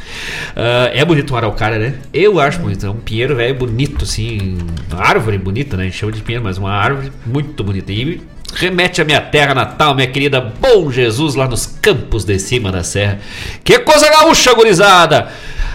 Uh, 0.50 0.92
é 0.92 1.02
bonito 1.04 1.32
o 1.32 1.36
araucária, 1.36 1.78
né? 1.78 1.94
Eu 2.12 2.38
acho 2.38 2.58
bonito. 2.58 2.84
É 2.84 2.90
um 2.90 2.96
pinheiro 2.96 3.34
velho 3.34 3.54
bonito, 3.54 4.04
assim. 4.04 4.58
Uma 4.90 5.02
árvore 5.02 5.38
bonita, 5.38 5.76
né? 5.76 5.90
Chama 5.90 6.12
de 6.12 6.20
pinheiro, 6.20 6.44
mas 6.44 6.58
uma 6.58 6.70
árvore 6.70 7.10
muito 7.24 7.64
bonita. 7.64 7.90
E 7.90 8.20
remete 8.54 9.00
à 9.00 9.04
minha 9.04 9.20
terra 9.22 9.54
natal, 9.54 9.94
minha 9.94 10.06
querida 10.06 10.40
Bom 10.40 10.90
Jesus, 10.90 11.34
lá 11.34 11.48
nos 11.48 11.64
campos 11.64 12.24
de 12.24 12.38
cima 12.38 12.70
da 12.70 12.84
serra. 12.84 13.20
Que 13.64 13.78
coisa 13.78 14.10
gaúcha, 14.10 14.52
gurizada! 14.52 15.28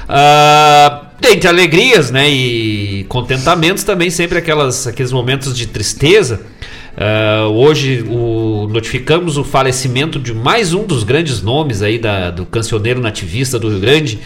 Uh, 0.03 1.05
dentre 1.19 1.47
alegrias, 1.47 2.11
né? 2.11 2.29
E 2.29 3.05
contentamentos 3.09 3.83
também, 3.83 4.11
sempre 4.11 4.37
aquelas, 4.37 4.85
aqueles 4.85 5.11
momentos 5.11 5.57
de 5.57 5.65
tristeza. 5.65 6.41
Uh, 6.95 7.49
hoje 7.49 8.05
o, 8.07 8.69
notificamos 8.71 9.37
o 9.37 9.43
falecimento 9.43 10.17
de 10.17 10.33
mais 10.33 10.73
um 10.73 10.85
dos 10.85 11.03
grandes 11.03 11.41
nomes 11.41 11.81
aí 11.81 11.99
da, 11.99 12.31
do 12.31 12.45
cancioneiro 12.45 13.01
nativista 13.01 13.59
do 13.59 13.67
Rio 13.67 13.81
Grande. 13.81 14.19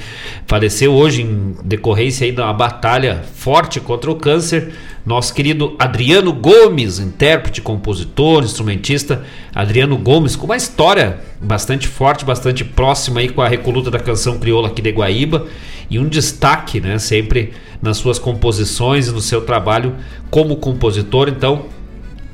Faleceu 0.46 0.94
hoje 0.94 1.24
em 1.24 1.56
decorrência 1.64 2.26
aí 2.26 2.32
de 2.32 2.40
uma 2.40 2.54
batalha 2.54 3.24
forte 3.34 3.80
contra 3.80 4.12
o 4.12 4.16
câncer. 4.16 4.72
Nosso 5.04 5.34
querido 5.34 5.76
Adriano 5.80 6.32
Gomes, 6.32 7.00
intérprete, 7.00 7.60
compositor, 7.60 8.44
instrumentista. 8.44 9.24
Adriano 9.56 9.98
Gomes, 9.98 10.36
com 10.36 10.46
uma 10.46 10.58
história 10.58 11.22
bastante 11.42 11.88
forte, 11.88 12.24
bastante 12.24 12.64
próxima 12.64 13.20
aí 13.20 13.30
com 13.30 13.42
a 13.42 13.48
recoluta 13.48 13.90
da 13.90 13.98
canção 13.98 14.38
crioula 14.38 14.68
aqui 14.68 14.82
de 14.82 14.92
Guaíba. 14.92 15.48
E 15.90 15.98
um 15.98 16.08
destaque, 16.08 16.80
né, 16.80 17.00
sempre 17.00 17.52
nas 17.82 17.98
suas 17.98 18.20
composições 18.20 19.08
e 19.08 19.12
no 19.12 19.22
seu 19.22 19.42
trabalho 19.42 19.96
como 20.30 20.58
compositor. 20.58 21.30
Então, 21.30 21.66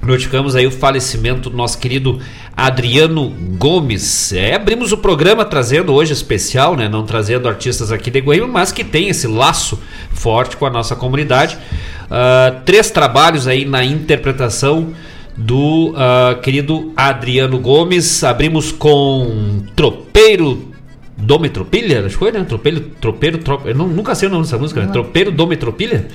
notificamos 0.06 0.56
aí 0.56 0.68
o 0.68 0.72
falecimento 0.72 1.50
do 1.50 1.58
nosso 1.58 1.78
querido 1.78 2.20
Adriano 2.56 3.30
Gomes. 3.58 4.32
É, 4.32 4.56
abrimos 4.56 4.92
o 4.92 4.98
programa 4.98 5.44
trazendo 5.44 5.94
hoje 5.94 6.14
especial, 6.14 6.76
né? 6.76 6.88
Não 6.88 7.06
trazendo 7.06 7.48
artistas 7.48 7.92
aqui 7.92 8.12
de 8.12 8.20
Guaíba, 8.20 8.48
mas 8.48 8.72
que 8.72 8.84
tem 8.84 9.10
esse 9.10 9.28
laço 9.28 9.80
forte 10.12 10.56
com 10.56 10.66
a 10.66 10.70
nossa 10.70 10.96
comunidade. 10.96 11.58
Uh, 12.06 12.62
três 12.64 12.92
trabalhos 12.92 13.48
aí 13.48 13.66
na 13.66 13.84
interpretação 13.84 14.94
do 15.36 15.90
uh, 15.90 16.40
querido 16.42 16.94
Adriano 16.96 17.60
Gomes. 17.60 18.24
Abrimos 18.24 18.72
com 18.72 19.64
Tropeiro 19.76 20.75
do 21.18 21.40
Metropilha, 21.40 22.00
acho 22.00 22.10
que 22.10 22.16
foi, 22.16 22.32
né? 22.32 22.44
Tropeiro, 22.44 22.82
tropeiro, 23.00 23.38
tropeiro, 23.38 23.72
eu 23.72 23.78
não, 23.78 23.88
nunca 23.88 24.14
sei 24.14 24.28
o 24.28 24.32
nome 24.32 24.44
dessa 24.44 24.58
música, 24.58 24.82
né? 24.82 24.92
Tropeiro 24.92 25.32
Metropilha. 25.48 26.08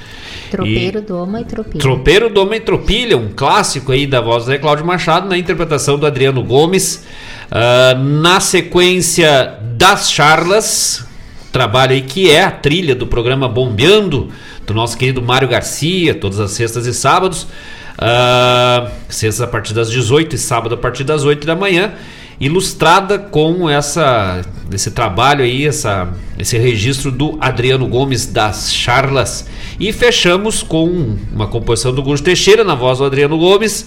Tropeiro 0.50 0.98
e... 0.98 1.02
Doma 1.02 1.40
e 1.40 1.44
Tropilha. 1.44 1.80
Tropeiro 1.80 2.28
Doma 2.30 2.56
e 2.56 2.60
Tropilha, 2.60 3.16
um 3.16 3.30
clássico 3.34 3.92
aí 3.92 4.06
da 4.06 4.20
voz 4.20 4.44
do 4.44 4.58
Cláudio 4.58 4.84
Machado, 4.84 5.28
na 5.28 5.38
interpretação 5.38 5.98
do 5.98 6.06
Adriano 6.06 6.42
Gomes. 6.44 7.06
Uh, 7.50 7.98
na 7.98 8.40
sequência 8.40 9.58
das 9.76 10.10
charlas, 10.10 11.06
trabalho 11.50 11.92
aí 11.92 12.02
que 12.02 12.30
é 12.30 12.44
a 12.44 12.50
trilha 12.50 12.94
do 12.94 13.06
programa 13.06 13.48
Bombeando, 13.48 14.28
do 14.66 14.74
nosso 14.74 14.98
querido 14.98 15.22
Mário 15.22 15.48
Garcia, 15.48 16.14
todas 16.14 16.38
as 16.38 16.50
sextas 16.50 16.84
e 16.86 16.92
sábados. 16.92 17.44
Uh, 17.94 18.90
sextas 19.08 19.40
a 19.40 19.46
partir 19.46 19.72
das 19.72 19.90
18 19.90 20.36
e 20.36 20.38
sábado 20.38 20.74
a 20.74 20.78
partir 20.78 21.04
das 21.04 21.24
8 21.24 21.46
da 21.46 21.56
manhã 21.56 21.92
ilustrada 22.40 23.18
com 23.18 23.68
essa 23.68 24.40
esse 24.72 24.92
trabalho 24.92 25.44
aí, 25.44 25.66
essa, 25.66 26.08
esse 26.38 26.56
registro 26.56 27.10
do 27.10 27.36
Adriano 27.40 27.86
Gomes 27.88 28.26
das 28.26 28.72
Charlas. 28.72 29.46
E 29.78 29.92
fechamos 29.92 30.62
com 30.62 31.16
uma 31.32 31.48
composição 31.48 31.92
do 31.92 32.02
Gusto 32.02 32.24
Teixeira 32.24 32.62
na 32.62 32.74
voz 32.74 32.98
do 32.98 33.04
Adriano 33.04 33.36
Gomes, 33.36 33.86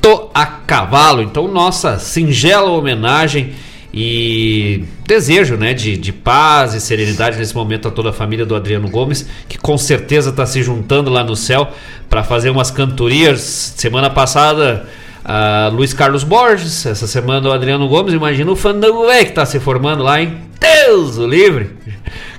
Tô 0.00 0.30
a 0.34 0.46
Cavalo. 0.46 1.22
Então, 1.22 1.48
nossa 1.48 1.98
singela 1.98 2.70
homenagem 2.70 3.52
e 3.92 4.84
desejo 5.06 5.56
né, 5.56 5.72
de, 5.72 5.96
de 5.96 6.12
paz 6.12 6.74
e 6.74 6.80
serenidade 6.80 7.38
nesse 7.38 7.54
momento 7.54 7.88
a 7.88 7.90
toda 7.90 8.10
a 8.10 8.12
família 8.12 8.44
do 8.44 8.54
Adriano 8.54 8.88
Gomes, 8.88 9.26
que 9.48 9.58
com 9.58 9.76
certeza 9.78 10.30
está 10.30 10.46
se 10.46 10.62
juntando 10.62 11.10
lá 11.10 11.24
no 11.24 11.34
céu 11.34 11.72
para 12.08 12.22
fazer 12.22 12.50
umas 12.50 12.70
cantorias. 12.70 13.40
Semana 13.76 14.10
passada 14.10 14.88
Uh, 15.28 15.70
Luiz 15.74 15.92
Carlos 15.92 16.24
Borges, 16.24 16.86
essa 16.86 17.06
semana 17.06 17.50
o 17.50 17.52
Adriano 17.52 17.86
Gomes, 17.86 18.14
imagina 18.14 18.50
o 18.50 18.56
fandango 18.56 19.06
velho 19.06 19.26
que 19.26 19.32
está 19.32 19.44
se 19.44 19.60
formando 19.60 20.02
lá, 20.02 20.22
hein? 20.22 20.38
Deus 20.58 21.18
o 21.18 21.26
livre! 21.26 21.68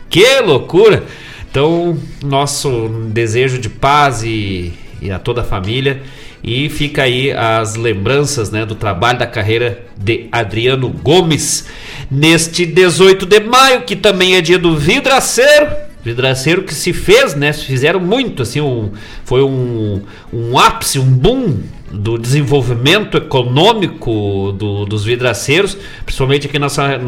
Que 0.09 0.39
loucura! 0.39 1.03
Então, 1.51 1.95
nosso 2.23 2.89
desejo 3.11 3.59
de 3.59 3.69
paz 3.69 4.23
e, 4.23 4.73
e, 4.99 5.11
a 5.11 5.19
toda 5.19 5.41
a 5.41 5.43
família. 5.43 6.01
E 6.43 6.67
fica 6.67 7.03
aí 7.03 7.31
as 7.31 7.75
lembranças 7.75 8.49
né, 8.49 8.65
do 8.65 8.73
trabalho 8.73 9.19
da 9.19 9.27
carreira 9.27 9.85
de 9.95 10.27
Adriano 10.31 10.89
Gomes. 10.89 11.67
Neste 12.09 12.65
18 12.65 13.23
de 13.27 13.39
maio, 13.41 13.81
que 13.81 13.95
também 13.95 14.35
é 14.35 14.41
dia 14.41 14.57
do 14.57 14.75
vidraceiro. 14.75 15.67
Vidraceiro 16.03 16.63
que 16.63 16.73
se 16.73 16.91
fez, 16.91 17.35
né? 17.35 17.53
Fizeram 17.53 17.99
muito, 17.99 18.41
assim, 18.41 18.61
um, 18.61 18.91
foi 19.25 19.43
um, 19.43 20.01
um 20.33 20.57
ápice, 20.57 20.97
um 20.97 21.05
boom 21.05 21.57
do 21.91 22.17
desenvolvimento 22.17 23.17
econômico 23.17 24.53
do, 24.53 24.85
dos 24.85 25.03
vidraceiros, 25.03 25.77
principalmente 26.05 26.47
aqui 26.47 26.59
na 26.59 26.67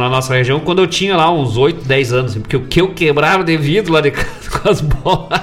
nossa, 0.10 0.34
região, 0.34 0.60
quando 0.60 0.82
eu 0.82 0.88
tinha 0.88 1.16
lá 1.16 1.32
uns 1.32 1.58
8, 1.58 1.88
10 1.88 2.14
anos, 2.14 2.36
porque 2.36 2.58
o 2.58 2.62
que 2.62 2.82
eu 2.82 2.90
quebrava 2.94 3.44
de 3.44 3.56
vidro 3.58 3.94
lá 3.94 4.02
de 4.02 4.10
casa 4.12 4.50
com 4.50 4.70
as 4.70 4.82
bolas. 4.82 5.40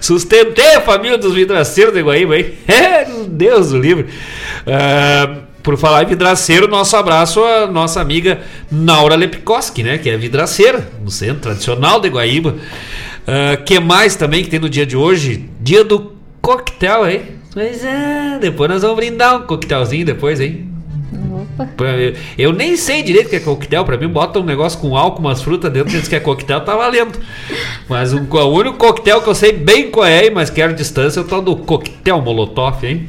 Sustentei 0.00 0.74
a 0.74 0.80
família 0.80 1.16
dos 1.16 1.34
vidraceiros 1.34 1.94
de 1.94 2.02
Guaíba, 2.02 2.36
hein? 2.36 2.54
É, 2.68 3.04
Deus 3.28 3.70
do 3.70 3.78
livre. 3.78 4.06
Uh, 4.66 5.42
por 5.62 5.78
falar 5.78 6.02
em 6.02 6.06
vidraceiro, 6.06 6.68
nosso 6.68 6.94
abraço 6.96 7.42
à 7.42 7.66
nossa 7.66 8.00
amiga 8.00 8.42
Naura 8.70 9.14
Lepikoski, 9.14 9.82
né? 9.82 9.96
Que 9.96 10.10
é 10.10 10.16
vidraceira 10.16 10.90
no 11.02 11.10
centro 11.10 11.40
tradicional 11.40 12.00
de 12.00 12.08
Guaíba. 12.08 12.50
Uh, 12.50 13.64
que 13.64 13.80
mais 13.80 14.14
também 14.14 14.44
que 14.44 14.50
tem 14.50 14.60
no 14.60 14.68
dia 14.68 14.84
de 14.84 14.96
hoje? 14.96 15.48
Dia 15.60 15.82
do 15.82 16.12
coquetel, 16.42 17.08
hein? 17.08 17.22
Pois 17.54 17.84
é, 17.84 18.36
depois 18.40 18.68
nós 18.68 18.82
vamos 18.82 18.96
brindar 18.96 19.36
um 19.36 19.42
coquetelzinho 19.42 20.04
depois, 20.04 20.40
hein? 20.40 20.68
Opa. 21.56 21.68
Eu 22.36 22.52
nem 22.52 22.76
sei 22.76 23.00
direito 23.00 23.28
o 23.28 23.30
que 23.30 23.36
é 23.36 23.40
coquetel, 23.40 23.84
pra 23.84 23.96
mim 23.96 24.08
bota 24.08 24.40
um 24.40 24.42
negócio 24.42 24.76
com 24.80 24.96
álcool, 24.96 25.20
umas 25.20 25.40
frutas 25.40 25.72
dentro, 25.72 25.90
diz 25.90 26.08
que 26.08 26.16
é 26.16 26.20
coquetel, 26.20 26.60
tá 26.62 26.74
valendo. 26.74 27.16
Mas 27.88 28.12
um, 28.12 28.26
o 28.28 28.46
único 28.46 28.76
coquetel 28.76 29.22
que 29.22 29.28
eu 29.28 29.36
sei 29.36 29.52
bem 29.52 29.88
qual 29.88 30.04
é, 30.04 30.28
mas 30.30 30.50
quero 30.50 30.74
distância, 30.74 31.20
é 31.20 31.22
o 31.22 31.26
tal 31.26 31.40
do 31.40 31.54
coquetel 31.54 32.20
molotov, 32.20 32.84
hein? 32.84 33.08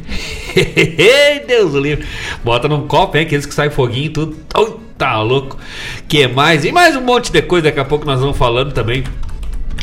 Deus 1.48 1.72
do 1.72 1.80
livre. 1.80 2.06
Bota 2.44 2.68
num 2.68 2.86
copo, 2.86 3.18
hein? 3.18 3.24
Aqueles 3.24 3.48
que 3.48 3.54
saem 3.54 3.72
foguinho 3.72 4.06
e 4.06 4.10
tudo. 4.10 4.38
Oh, 4.56 4.74
tá 4.96 5.20
louco. 5.24 5.58
Que 6.08 6.28
mais? 6.28 6.64
E 6.64 6.72
mais 6.72 6.96
um 6.96 7.02
monte 7.02 7.32
de 7.32 7.42
coisa, 7.42 7.64
daqui 7.64 7.80
a 7.80 7.86
pouco 7.86 8.06
nós 8.06 8.20
vamos 8.20 8.38
falando 8.38 8.72
também. 8.74 9.04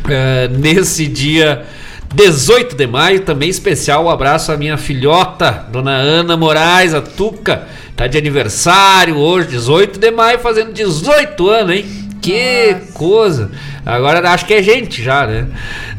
Uh, 0.04 0.56
nesse 0.56 1.08
dia 1.08 1.66
18 2.14 2.76
de 2.76 2.86
maio, 2.86 3.20
também 3.20 3.48
especial, 3.48 4.04
um 4.04 4.10
abraço 4.10 4.52
à 4.52 4.56
minha 4.56 4.76
filhota, 4.76 5.66
dona 5.72 5.92
Ana 5.92 6.36
Moraes, 6.36 6.92
a 6.92 7.00
Tuca, 7.00 7.66
tá 7.96 8.06
de 8.06 8.18
aniversário 8.18 9.16
hoje, 9.16 9.48
18 9.48 9.98
de 9.98 10.10
maio, 10.10 10.38
fazendo 10.38 10.72
18 10.72 11.48
anos, 11.48 11.74
hein? 11.74 11.86
Que 12.20 12.72
Nossa. 12.74 12.92
coisa! 12.92 13.50
Agora 13.84 14.30
acho 14.30 14.46
que 14.46 14.54
é 14.54 14.62
gente 14.62 15.02
já, 15.02 15.26
né? 15.26 15.48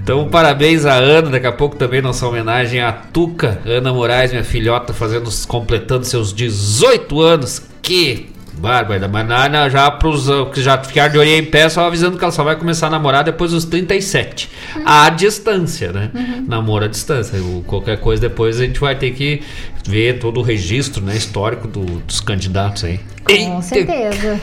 Então, 0.02 0.30
parabéns 0.30 0.86
a 0.86 0.94
Ana, 0.94 1.32
daqui 1.32 1.48
a 1.48 1.52
pouco 1.52 1.76
também 1.76 2.02
nossa 2.02 2.28
homenagem 2.28 2.80
à 2.80 2.92
Tuca, 2.92 3.60
Ana 3.66 3.92
Moraes, 3.92 4.32
minha 4.32 4.44
filhota, 4.44 4.94
fazendo, 4.94 5.30
completando 5.48 6.06
seus 6.06 6.34
18 6.34 7.22
anos. 7.22 7.62
Que 7.82 8.33
Bárbara, 8.64 9.10
mas 9.10 9.28
não, 9.28 9.70
já 9.70 9.92
pros 9.92 10.26
que 10.54 10.62
já 10.62 10.82
ficaram 10.82 11.12
de 11.12 11.18
orelha 11.18 11.38
em 11.38 11.44
pé, 11.44 11.68
só 11.68 11.86
avisando 11.86 12.18
que 12.18 12.24
ela 12.24 12.32
só 12.32 12.46
vai 12.46 12.56
começar 12.56 12.88
a 12.88 12.90
namorar 12.90 13.22
depois 13.22 13.52
dos 13.52 13.66
37. 13.66 14.50
Uhum. 14.78 14.84
À 14.86 15.10
distância, 15.10 15.92
né? 15.92 16.10
Uhum. 16.16 16.46
Namoro 16.48 16.86
à 16.86 16.88
distância. 16.88 17.38
Qualquer 17.68 18.00
coisa 18.00 18.22
depois 18.22 18.62
a 18.62 18.66
gente 18.66 18.80
vai 18.80 18.96
ter 18.96 19.12
que 19.12 19.44
ver 19.86 20.18
todo 20.18 20.40
o 20.40 20.44
registro 20.44 21.04
né, 21.04 21.14
histórico 21.14 21.68
do, 21.68 21.82
dos 21.82 22.22
candidatos 22.22 22.86
aí. 22.86 23.02
Com 23.26 23.34
Eita. 23.34 23.62
certeza. 23.64 24.40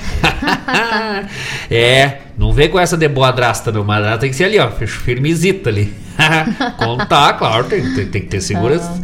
é, 1.71 2.19
não 2.37 2.53
vem 2.53 2.69
com 2.69 2.79
essa 2.79 2.99
de 2.99 3.09
boa 3.09 3.31
drasta, 3.31 3.73
não, 3.73 3.83
mas 3.85 4.05
ela 4.05 4.19
tem 4.19 4.29
que 4.29 4.37
ser 4.37 4.45
ali, 4.45 4.59
ó, 4.59 4.71
firmezita 4.71 5.71
ali. 5.71 5.95
Contar, 6.77 7.39
claro, 7.39 7.65
tem, 7.65 7.81
tem, 7.95 8.07
tem 8.07 8.21
que 8.21 8.29
ter 8.29 8.43
segurança. 8.43 9.01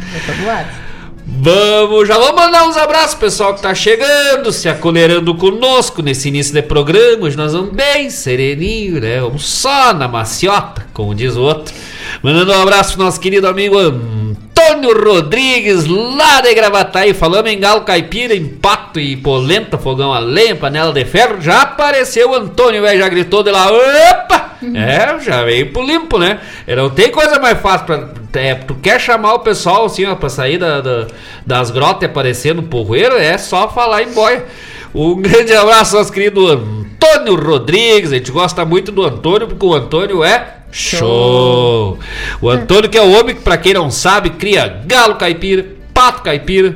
Ah, 0.47 0.86
Vamos, 1.29 2.07
já 2.07 2.17
vamos 2.17 2.41
mandar 2.41 2.65
uns 2.65 2.77
abraços 2.77 3.13
pessoal 3.15 3.53
que 3.53 3.61
tá 3.61 3.75
chegando, 3.75 4.49
se 4.53 4.69
acolherando 4.69 5.35
conosco 5.35 6.01
nesse 6.01 6.29
início 6.29 6.53
de 6.53 6.61
programa. 6.61 7.25
Hoje 7.25 7.35
nós 7.35 7.51
vamos 7.51 7.73
bem 7.73 8.09
sereninho, 8.09 9.01
né? 9.01 9.19
Vamos 9.19 9.45
só 9.45 9.93
na 9.93 10.07
maciota, 10.07 10.87
como 10.93 11.13
diz 11.13 11.35
o 11.35 11.41
outro. 11.41 11.75
Mandando 12.23 12.53
um 12.53 12.61
abraço 12.61 12.93
pro 12.93 13.03
nosso 13.03 13.19
querido 13.19 13.45
amigo 13.45 13.77
Antônio 13.77 14.97
Rodrigues, 14.97 15.85
lá 15.85 16.39
de 16.39 16.53
Gravataí. 16.53 17.13
Falamos 17.13 17.51
em 17.51 17.59
galo 17.59 17.81
caipira, 17.81 18.33
impacto 18.33 18.97
e 18.97 19.17
polenta, 19.17 19.77
fogão 19.77 20.13
a 20.13 20.19
lenha, 20.19 20.55
panela 20.55 20.93
de 20.93 21.03
ferro. 21.03 21.41
Já 21.41 21.63
apareceu 21.63 22.31
o 22.31 22.35
Antônio, 22.35 22.81
velho, 22.81 22.99
já 22.99 23.09
gritou 23.09 23.43
de 23.43 23.51
lá. 23.51 23.67
Opa! 23.69 24.46
É, 24.75 25.19
já 25.19 25.43
veio 25.43 25.71
pro 25.71 25.85
limpo, 25.85 26.17
né? 26.17 26.39
Não 26.67 26.89
tem 26.89 27.11
coisa 27.11 27.39
mais 27.39 27.59
fácil 27.59 27.85
pra. 27.85 28.09
É, 28.33 28.55
tu 28.55 28.75
quer 28.75 28.99
chamar 28.99 29.33
o 29.33 29.39
pessoal 29.39 29.85
assim, 29.85 30.05
ó, 30.05 30.15
pra 30.15 30.29
sair 30.29 30.57
da, 30.57 30.81
da 30.81 31.07
das 31.45 31.71
grotas 31.71 32.03
e 32.03 32.05
aparecer 32.05 32.53
no 32.53 32.63
porroeiro, 32.63 33.17
é 33.17 33.37
só 33.37 33.69
falar 33.69 34.03
em 34.03 34.11
boia. 34.11 34.45
Um 34.93 35.15
grande 35.21 35.53
abraço, 35.53 35.95
nosso 35.95 36.11
querido 36.11 36.47
Antônio 36.47 37.35
Rodrigues. 37.35 38.11
A 38.11 38.15
gente 38.15 38.31
gosta 38.31 38.65
muito 38.65 38.91
do 38.91 39.03
Antônio, 39.03 39.47
porque 39.47 39.65
o 39.65 39.73
Antônio 39.73 40.23
é 40.23 40.57
show. 40.71 41.97
O 42.41 42.49
Antônio, 42.49 42.89
que 42.89 42.97
é 42.97 43.01
o 43.01 43.11
homem 43.17 43.35
que, 43.35 43.41
pra 43.41 43.57
quem 43.57 43.73
não 43.73 43.89
sabe, 43.89 44.31
cria 44.31 44.81
galo 44.85 45.15
caipira, 45.15 45.65
pato 45.93 46.21
caipira. 46.21 46.75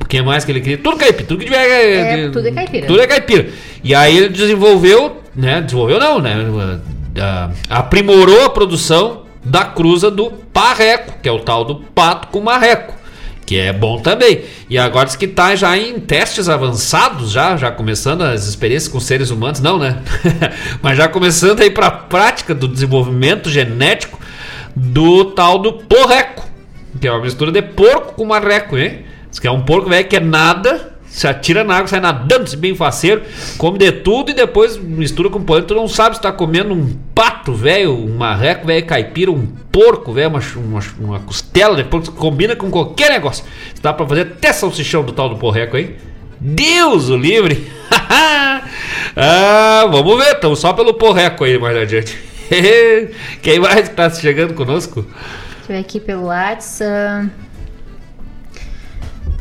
O 0.00 0.04
que 0.04 0.20
mais 0.20 0.44
que 0.44 0.52
ele 0.52 0.60
cria? 0.60 0.78
Tudo 0.78 0.96
caipira, 0.96 1.24
tudo 1.26 1.38
que 1.38 1.44
tiver. 1.46 2.26
É, 2.26 2.28
tudo 2.28 2.48
é 2.48 2.52
caipira. 2.52 2.86
Tudo 2.86 3.00
é 3.00 3.06
caipira. 3.06 3.48
E 3.82 3.94
aí 3.94 4.16
ele 4.16 4.28
desenvolveu, 4.28 5.22
né? 5.34 5.60
Desenvolveu 5.60 5.98
não, 5.98 6.20
né? 6.20 6.34
Uh, 7.16 7.54
aprimorou 7.68 8.44
a 8.44 8.50
produção 8.50 9.22
da 9.44 9.64
cruza 9.64 10.10
do 10.10 10.30
parreco, 10.52 11.14
que 11.22 11.28
é 11.28 11.32
o 11.32 11.40
tal 11.40 11.64
do 11.64 11.76
pato 11.76 12.28
com 12.28 12.40
marreco, 12.40 12.94
que 13.46 13.58
é 13.58 13.72
bom 13.72 13.98
também. 13.98 14.44
E 14.68 14.78
agora 14.78 15.06
diz 15.06 15.16
que 15.16 15.24
está 15.24 15.56
já 15.56 15.76
em 15.76 15.98
testes 15.98 16.48
avançados, 16.48 17.32
já, 17.32 17.56
já 17.56 17.70
começando 17.70 18.22
as 18.22 18.46
experiências 18.46 18.92
com 18.92 19.00
seres 19.00 19.30
humanos, 19.30 19.60
não, 19.60 19.78
né? 19.78 20.02
Mas 20.82 20.96
já 20.96 21.08
começando 21.08 21.60
aí 21.60 21.70
para 21.70 21.86
a 21.86 21.90
prática 21.90 22.54
do 22.54 22.68
desenvolvimento 22.68 23.48
genético 23.48 24.20
do 24.76 25.24
tal 25.24 25.58
do 25.58 25.72
porreco, 25.72 26.48
que 27.00 27.08
é 27.08 27.12
uma 27.12 27.22
mistura 27.22 27.50
de 27.50 27.62
porco 27.62 28.14
com 28.14 28.24
marreco, 28.24 28.76
hein? 28.76 29.04
Diz 29.28 29.38
que 29.38 29.46
é 29.46 29.50
um 29.50 29.62
porco 29.62 29.88
velho 29.88 30.06
que 30.06 30.16
é 30.16 30.20
nada 30.20 30.99
se 31.10 31.26
atira 31.26 31.64
na 31.64 31.74
água, 31.74 31.88
sai 31.88 31.98
nadando, 31.98 32.48
se 32.48 32.56
bem 32.56 32.74
faceiro, 32.74 33.22
come 33.58 33.78
de 33.78 33.90
tudo 33.90 34.30
e 34.30 34.34
depois 34.34 34.76
mistura 34.76 35.28
com 35.28 35.42
pão. 35.42 35.60
Tu 35.60 35.74
não 35.74 35.88
sabe 35.88 36.14
se 36.14 36.22
tá 36.22 36.30
comendo 36.30 36.72
um 36.72 36.96
pato 37.12 37.52
velho, 37.52 37.92
um 37.92 38.16
marreco 38.16 38.66
velho 38.66 38.86
caipira, 38.86 39.30
um 39.30 39.44
porco 39.72 40.12
velho, 40.12 40.30
uma, 40.30 40.40
uma, 40.56 40.80
uma, 41.00 41.20
costela, 41.20 41.76
depois 41.76 42.04
tu 42.04 42.12
combina 42.12 42.54
com 42.54 42.70
qualquer 42.70 43.10
negócio. 43.10 43.44
Dá 43.82 43.92
pra 43.92 44.06
fazer 44.06 44.22
até 44.22 44.52
salsichão 44.52 45.02
do 45.02 45.12
tal 45.12 45.28
do 45.28 45.36
porreco 45.36 45.76
aí. 45.76 45.96
Deus 46.38 47.08
o 47.10 47.16
livre! 47.16 47.70
ah, 49.16 49.86
vamos 49.90 50.16
ver, 50.16 50.34
estamos 50.34 50.60
só 50.60 50.72
pelo 50.72 50.94
porreco 50.94 51.42
aí 51.42 51.58
mais 51.58 51.76
adiante. 51.76 52.16
Quem 53.42 53.58
mais 53.58 53.88
tá 53.88 54.08
chegando 54.10 54.54
conosco? 54.54 55.02
Deixa 55.02 55.72
eu 55.72 55.76
ver 55.76 55.78
aqui 55.80 55.98
pelo 55.98 56.26
WhatsApp. 56.26 57.49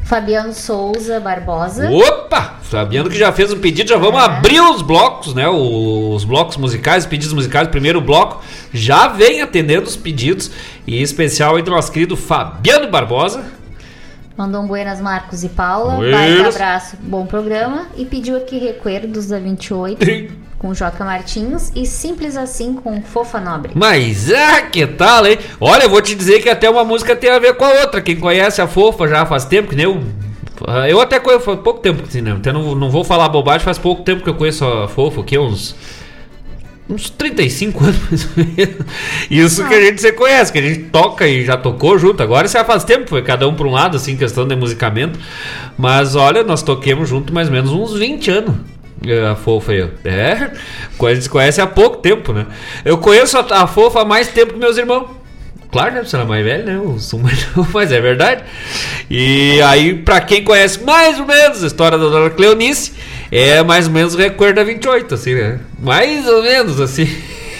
Fabiano 0.10 0.52
Souza 0.54 1.20
Barbosa. 1.20 1.88
Opa! 1.92 2.56
Fabiano 2.64 3.12
que 3.12 3.18
já 3.18 3.32
fez 3.32 3.54
um 3.54 3.60
pedido, 3.60 3.90
já 3.90 3.98
vamos 4.00 4.20
é. 4.20 4.26
abrir 4.26 4.60
os 4.60 4.82
blocos, 4.82 5.36
né? 5.36 5.48
Os 5.48 6.24
blocos 6.24 6.58
musicais, 6.58 7.04
os 7.04 7.10
pedidos 7.10 7.32
musicais. 7.32 7.68
Primeiro 7.68 8.02
bloco 8.02 8.44
já 8.74 9.08
vem 9.08 9.44
atendendo 9.44 9.86
os 9.88 9.96
pedidos. 9.96 10.50
E 10.88 10.98
em 10.98 11.04
especial 11.04 11.60
entre 11.60 11.72
o 11.72 11.76
nosso 11.76 11.92
querido 11.92 12.18
Fabiano 12.18 12.90
Barbosa. 12.90 13.44
Mandou 14.36 14.64
um 14.64 14.68
buenas 14.68 15.00
Marcos 15.00 15.44
e 15.44 15.50
Paula. 15.50 16.00
Um 16.00 16.48
abraço, 16.48 16.98
bom 17.04 17.28
programa. 17.28 17.86
E 17.96 18.04
pediu 18.04 18.36
aqui 18.36 18.58
Recuerdos 18.58 19.28
da 19.28 19.38
28 19.38 20.04
com 20.60 20.74
Joca 20.74 21.06
Martins 21.06 21.72
e 21.74 21.86
Simples 21.86 22.36
Assim 22.36 22.74
com 22.74 23.02
Fofa 23.02 23.40
Nobre. 23.40 23.72
Mas, 23.74 24.30
ah, 24.32 24.62
que 24.64 24.86
tal, 24.86 25.26
hein? 25.26 25.40
Olha, 25.60 25.84
eu 25.84 25.90
vou 25.90 26.02
te 26.02 26.14
dizer 26.14 26.42
que 26.42 26.50
até 26.50 26.70
uma 26.70 26.84
música 26.84 27.16
tem 27.16 27.32
a 27.32 27.40
ver 27.40 27.56
com 27.56 27.64
a 27.64 27.82
outra. 27.82 28.02
Quem 28.02 28.18
conhece 28.18 28.62
a 28.62 28.68
Fofa 28.68 29.08
já 29.08 29.26
faz 29.26 29.46
tempo, 29.46 29.70
que 29.70 29.76
nem 29.76 29.86
eu. 29.86 30.04
Eu 30.90 31.00
até 31.00 31.18
conheço, 31.22 31.46
faz 31.46 31.60
pouco 31.62 31.80
tempo 31.80 32.04
assim, 32.06 32.22
né? 32.22 32.36
Então 32.38 32.52
não, 32.52 32.76
não 32.76 32.92
vou 32.92 33.06
falar 33.06 33.30
bobagem, 33.30 33.64
faz 33.64 33.78
pouco 33.78 34.04
tempo 34.04 34.22
que 34.22 34.30
eu 34.30 34.36
conheço 34.36 34.66
a 34.66 34.90
Fofa, 34.90 35.24
que 35.24 35.40
uns 35.40 35.74
uns 36.90 37.10
35 37.10 37.82
anos 37.86 38.00
mais 38.10 38.28
ou 38.36 38.44
menos. 38.44 38.86
Isso 39.32 39.66
que 39.66 39.74
a 39.74 39.82
gente 39.82 40.02
se 40.02 40.12
conhece, 40.12 40.52
que 40.52 40.60
a 40.60 40.62
gente 40.62 40.80
toca 40.90 41.26
e 41.26 41.46
já 41.46 41.56
tocou 41.56 41.98
junto. 41.98 42.22
Agora 42.22 42.46
isso 42.46 42.58
já 42.58 42.66
faz 42.66 42.84
tempo, 42.84 43.08
foi 43.08 43.22
cada 43.22 43.48
um 43.48 43.56
para 43.56 43.68
um 43.68 43.72
lado, 43.72 43.96
assim, 43.96 44.18
questão 44.18 44.46
de 44.46 44.56
musicamento. 44.58 45.18
Mas 45.78 46.16
olha, 46.16 46.44
nós 46.44 46.62
toquemos 46.62 47.08
junto 47.08 47.34
mais 47.34 47.48
ou 47.48 47.54
menos 47.54 47.72
uns 47.72 47.94
20 47.98 48.32
anos. 48.32 48.56
É, 49.06 49.28
a 49.28 49.36
Fofa 49.36 49.72
aí. 49.72 49.90
É, 50.04 50.52
a 51.00 51.14
gente 51.16 51.30
conhece 51.30 51.62
há 51.62 51.68
pouco 51.68 51.98
tempo, 51.98 52.34
né? 52.34 52.46
Eu 52.84 52.98
conheço 52.98 53.38
a, 53.38 53.64
a 53.64 53.68
Fofa 53.68 54.02
há 54.02 54.06
mais 54.06 54.28
tempo 54.28 54.54
que 54.54 54.60
meus 54.60 54.78
irmãos. 54.78 55.08
Claro, 55.72 55.94
né? 55.94 56.04
Você 56.04 56.18
é 56.18 56.24
mais 56.24 56.44
velho, 56.44 56.66
né? 56.66 56.76
Eu 56.76 57.00
sou 57.00 57.20
mais 57.20 57.46
novo, 57.56 57.70
mas 57.74 57.92
é 57.92 58.02
verdade. 58.02 58.44
E 59.10 59.62
aí, 59.62 59.94
pra 59.94 60.20
quem 60.20 60.44
conhece 60.44 60.84
mais 60.84 61.20
ou 61.20 61.26
menos 61.26 61.64
a 61.64 61.68
história 61.68 61.98
da 61.98 62.08
Dona 62.08 62.30
Cleonice, 62.30 62.94
é 63.32 63.62
mais 63.64 63.88
ou 63.88 63.94
menos 63.94 64.16
o 64.16 64.18
Recuerdo 64.18 64.56
da 64.56 64.64
28, 64.64 65.14
assim, 65.14 65.36
né? 65.36 65.60
Mais 65.80 66.28
ou 66.28 66.42
menos, 66.42 66.82
assim. 66.82 67.08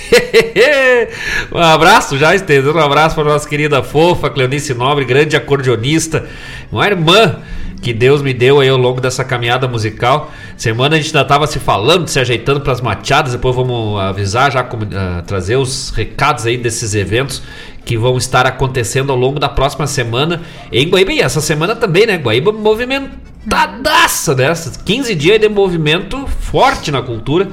um 1.54 1.60
abraço 1.60 2.18
já, 2.18 2.34
estendendo 2.34 2.74
um 2.74 2.80
abraço 2.80 3.14
para 3.14 3.26
nossa 3.26 3.48
querida 3.48 3.84
fofa 3.84 4.28
Cleonice 4.28 4.74
Nobre, 4.74 5.06
grande 5.06 5.36
acordeonista, 5.36 6.28
uma 6.72 6.88
irmã 6.88 7.38
que 7.82 7.94
Deus 7.94 8.22
me 8.22 8.34
deu 8.34 8.60
aí 8.60 8.70
ao 8.70 8.78
longo 8.78 9.00
dessa 9.00 9.24
caminhada 9.24 9.68
musical. 9.68 10.32
Semana 10.58 10.96
a 10.96 11.00
gente 11.00 11.08
ainda 11.08 11.22
estava 11.22 11.48
se 11.48 11.60
falando, 11.60 12.08
se 12.08 12.20
ajeitando 12.20 12.62
para 12.62 12.74
as 12.74 12.82
machadas, 12.82 13.32
depois 13.32 13.56
vamos 13.56 14.00
avisar 14.00 14.52
já 14.52 14.64
uh, 14.64 15.22
trazer 15.26 15.56
os 15.56 15.90
recados 15.92 16.46
aí 16.46 16.58
desses 16.58 16.94
eventos 16.94 17.42
que 17.86 17.98
vão 17.98 18.18
estar 18.18 18.46
acontecendo 18.46 19.12
ao 19.12 19.18
longo 19.18 19.40
da 19.40 19.50
próxima 19.50 19.88
semana 19.88 20.42
em 20.72 20.88
Guaíba 20.88 21.12
e 21.14 21.22
essa 21.22 21.42
semana 21.42 21.76
também, 21.76 22.06
né? 22.06 22.18
Guaíba 22.18 22.52
movimentadaça 22.52 24.36
dessas, 24.36 24.78
15 24.78 25.16
dias 25.16 25.40
de 25.40 25.50
movimento 25.50 26.28
forte 26.28 26.92
na 26.92 27.02
cultura. 27.02 27.48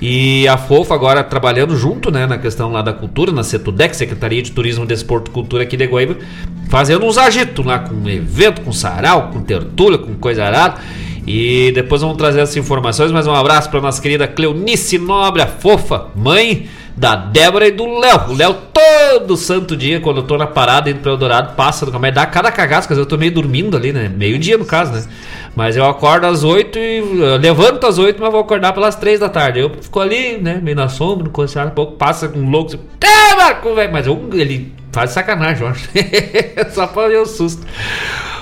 E 0.00 0.48
a 0.48 0.56
FOFA 0.56 0.94
agora 0.94 1.22
trabalhando 1.22 1.76
junto, 1.76 2.10
né, 2.10 2.26
na 2.26 2.38
questão 2.38 2.72
lá 2.72 2.80
da 2.80 2.92
cultura, 2.92 3.32
na 3.32 3.42
CETUDEC, 3.42 3.94
Secretaria 3.94 4.40
de 4.40 4.50
Turismo, 4.50 4.86
Desporto 4.86 5.30
e 5.30 5.34
Cultura 5.34 5.62
aqui 5.62 5.76
de 5.76 5.84
Guaíba, 5.86 6.16
fazendo 6.70 7.04
uns 7.04 7.18
agitos 7.18 7.64
lá 7.64 7.80
com 7.80 8.08
evento, 8.08 8.62
com 8.62 8.72
sarau, 8.72 9.30
com 9.30 9.42
tertúlia, 9.42 9.98
com 9.98 10.14
coisa 10.14 10.44
arada. 10.44 10.80
E 11.26 11.72
depois 11.72 12.02
vamos 12.02 12.16
trazer 12.16 12.40
essas 12.40 12.56
informações. 12.56 13.12
Mais 13.12 13.26
um 13.26 13.34
abraço 13.34 13.70
para 13.70 13.80
nossa 13.80 14.00
querida 14.00 14.26
Cleonice 14.26 14.98
Nobre, 14.98 15.42
a 15.42 15.46
fofa, 15.46 16.06
mãe 16.14 16.68
da 16.96 17.16
Débora 17.16 17.66
e 17.66 17.70
do 17.70 17.86
Léo. 17.98 18.30
O 18.30 18.34
Léo 18.34 18.54
todo 18.72 19.36
santo 19.36 19.76
dia, 19.76 20.00
quando 20.00 20.18
eu 20.18 20.22
tô 20.22 20.36
na 20.36 20.46
parada 20.46 20.90
indo 20.90 21.00
pro 21.00 21.12
Eldorado, 21.12 21.54
passa 21.54 21.86
do 21.86 21.92
caminho, 21.92 22.12
dá 22.12 22.26
cada 22.26 22.50
porque 22.50 22.92
eu 22.92 23.06
tô 23.06 23.16
meio 23.16 23.32
dormindo 23.32 23.76
ali, 23.76 23.92
né? 23.92 24.08
Meio 24.08 24.38
dia 24.38 24.58
no 24.58 24.64
caso, 24.64 24.92
né? 24.92 25.04
Mas 25.54 25.76
eu 25.76 25.84
acordo 25.86 26.26
às 26.26 26.44
8 26.44 26.78
e. 26.78 27.00
levanto 27.40 27.86
às 27.86 27.98
8, 27.98 28.20
mas 28.20 28.30
vou 28.30 28.40
acordar 28.40 28.72
pelas 28.72 28.96
3 28.96 29.20
da 29.20 29.28
tarde. 29.28 29.60
Eu 29.60 29.70
fico 29.80 29.98
ali, 29.98 30.38
né? 30.38 30.60
Meio 30.62 30.76
na 30.76 30.88
sombra, 30.88 31.24
no 31.24 31.30
concessionário, 31.30 31.74
pouco 31.74 31.94
passa 31.94 32.28
com 32.28 32.38
um 32.38 32.50
louco. 32.50 32.76
É, 33.00 33.34
Marco, 33.34 33.74
velho! 33.74 33.92
Mas 33.92 34.06
eu, 34.06 34.28
ele 34.32 34.72
faz 34.92 35.10
sacanagem, 35.10 35.62
eu 35.62 35.68
acho. 35.68 35.88
Só 36.72 36.86
pra 36.86 37.08
ver 37.08 37.18
o 37.18 37.26
susto. 37.26 37.66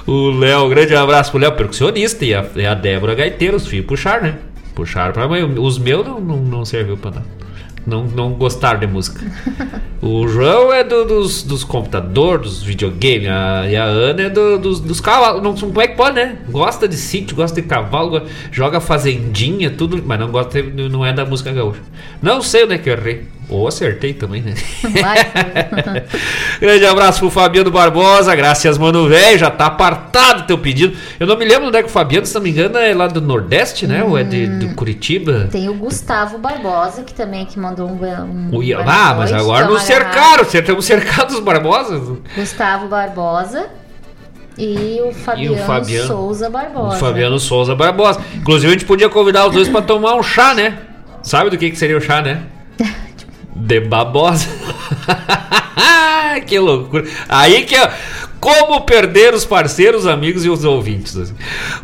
O 0.08 0.30
Léo, 0.30 0.68
grande 0.70 0.96
abraço 0.96 1.30
pro 1.30 1.38
Léo, 1.38 1.52
percussionista, 1.52 2.24
e 2.24 2.34
a, 2.34 2.44
e 2.56 2.64
a 2.64 2.72
Débora 2.72 3.14
Gaiteiro, 3.14 3.56
os 3.56 3.66
filhos 3.66 3.86
puxaram, 3.86 4.22
né? 4.22 4.38
Puxaram 4.74 5.12
pra 5.12 5.28
mãe. 5.28 5.44
Os 5.44 5.78
meus 5.78 6.04
não, 6.06 6.18
não, 6.18 6.36
não 6.38 6.64
serviu 6.64 6.96
pra 6.96 7.10
nada 7.10 7.38
não, 7.88 8.04
não 8.04 8.32
gostaram 8.32 8.78
de 8.78 8.86
música. 8.86 9.20
o 10.02 10.28
João 10.28 10.72
é 10.72 10.84
do, 10.84 11.06
dos, 11.06 11.42
dos 11.42 11.64
computadores, 11.64 12.50
dos 12.50 12.62
videogames, 12.62 13.28
a, 13.28 13.66
e 13.68 13.76
a 13.76 13.84
Ana 13.84 14.22
é 14.22 14.30
do, 14.30 14.58
dos, 14.58 14.78
dos 14.78 15.00
cavalos. 15.00 15.42
Não, 15.42 15.54
como 15.54 15.80
é 15.80 15.88
que 15.88 15.96
pode, 15.96 16.16
né? 16.16 16.36
Gosta 16.50 16.86
de 16.86 16.96
sítio, 16.96 17.34
gosta 17.34 17.60
de 17.60 17.66
cavalo, 17.66 18.22
joga 18.52 18.78
fazendinha, 18.80 19.70
tudo, 19.70 20.02
mas 20.04 20.20
não 20.20 20.30
gosta, 20.30 20.62
não 20.62 21.04
é 21.04 21.12
da 21.12 21.24
música 21.24 21.50
gaúcha. 21.50 21.80
Não 22.20 22.42
sei 22.42 22.64
onde 22.64 22.74
é 22.74 22.78
que 22.78 22.90
eu 22.90 22.94
errei. 22.94 23.26
Ou 23.48 23.66
acertei 23.66 24.12
também, 24.12 24.42
né? 24.42 24.54
Grande 26.60 26.84
abraço 26.84 27.20
pro 27.20 27.30
Fabiano 27.30 27.70
Barbosa, 27.70 28.34
graças, 28.36 28.76
mano, 28.76 29.08
velho. 29.08 29.38
Já 29.38 29.50
tá 29.50 29.66
apartado 29.66 30.46
teu 30.46 30.58
pedido. 30.58 30.94
Eu 31.18 31.26
não 31.26 31.36
me 31.36 31.46
lembro 31.46 31.68
onde 31.68 31.78
é 31.78 31.82
que 31.82 31.88
o 31.88 31.90
Fabiano, 31.90 32.26
se 32.26 32.34
não 32.34 32.42
me 32.42 32.50
engano, 32.50 32.76
é 32.76 32.92
lá 32.92 33.06
do 33.06 33.22
Nordeste, 33.22 33.86
né? 33.86 34.04
Hum, 34.04 34.10
Ou 34.10 34.18
é 34.18 34.22
de, 34.22 34.46
de, 34.58 34.66
hum. 34.66 34.74
Curitiba? 34.74 35.48
Tem 35.50 35.66
o 35.66 35.74
Gustavo 35.74 36.36
Barbosa, 36.36 37.02
que 37.02 37.14
também 37.14 37.42
é 37.42 37.44
que 37.46 37.58
mandou 37.58 37.88
um. 37.88 37.94
um 37.94 38.56
Ui, 38.56 38.74
ah, 38.74 39.14
mas 39.16 39.32
agora 39.32 39.66
nos 39.66 39.82
cercaram, 39.82 40.42
estamos 40.42 40.84
cercados 40.84 41.36
os 41.36 41.40
Barbosas. 41.40 42.18
Gustavo 42.36 42.88
Barbosa. 42.88 43.66
E 44.58 45.00
o 45.00 45.12
Fabiano, 45.12 45.56
e 45.56 45.60
o 45.60 45.64
Fabiano 45.64 46.06
Souza 46.08 46.50
Barbosa. 46.50 46.96
O 46.96 46.98
Fabiano 46.98 47.38
Souza 47.38 47.74
Barbosa. 47.76 48.20
Inclusive, 48.34 48.66
a 48.66 48.72
gente 48.72 48.84
podia 48.84 49.08
convidar 49.08 49.46
os 49.46 49.54
dois 49.54 49.68
para 49.68 49.80
tomar 49.80 50.16
um 50.16 50.22
chá, 50.22 50.52
né? 50.52 50.78
Sabe 51.22 51.48
do 51.48 51.56
que, 51.56 51.70
que 51.70 51.76
seria 51.76 51.96
o 51.96 52.00
chá, 52.00 52.20
né? 52.20 52.42
De 53.58 53.80
babosa. 53.80 54.48
que 56.46 56.58
loucura. 56.58 57.04
Aí 57.28 57.64
que 57.64 57.74
é. 57.74 57.92
Como 58.40 58.82
perder 58.82 59.34
os 59.34 59.44
parceiros, 59.44 60.06
amigos 60.06 60.44
e 60.44 60.48
os 60.48 60.64
ouvintes. 60.64 61.34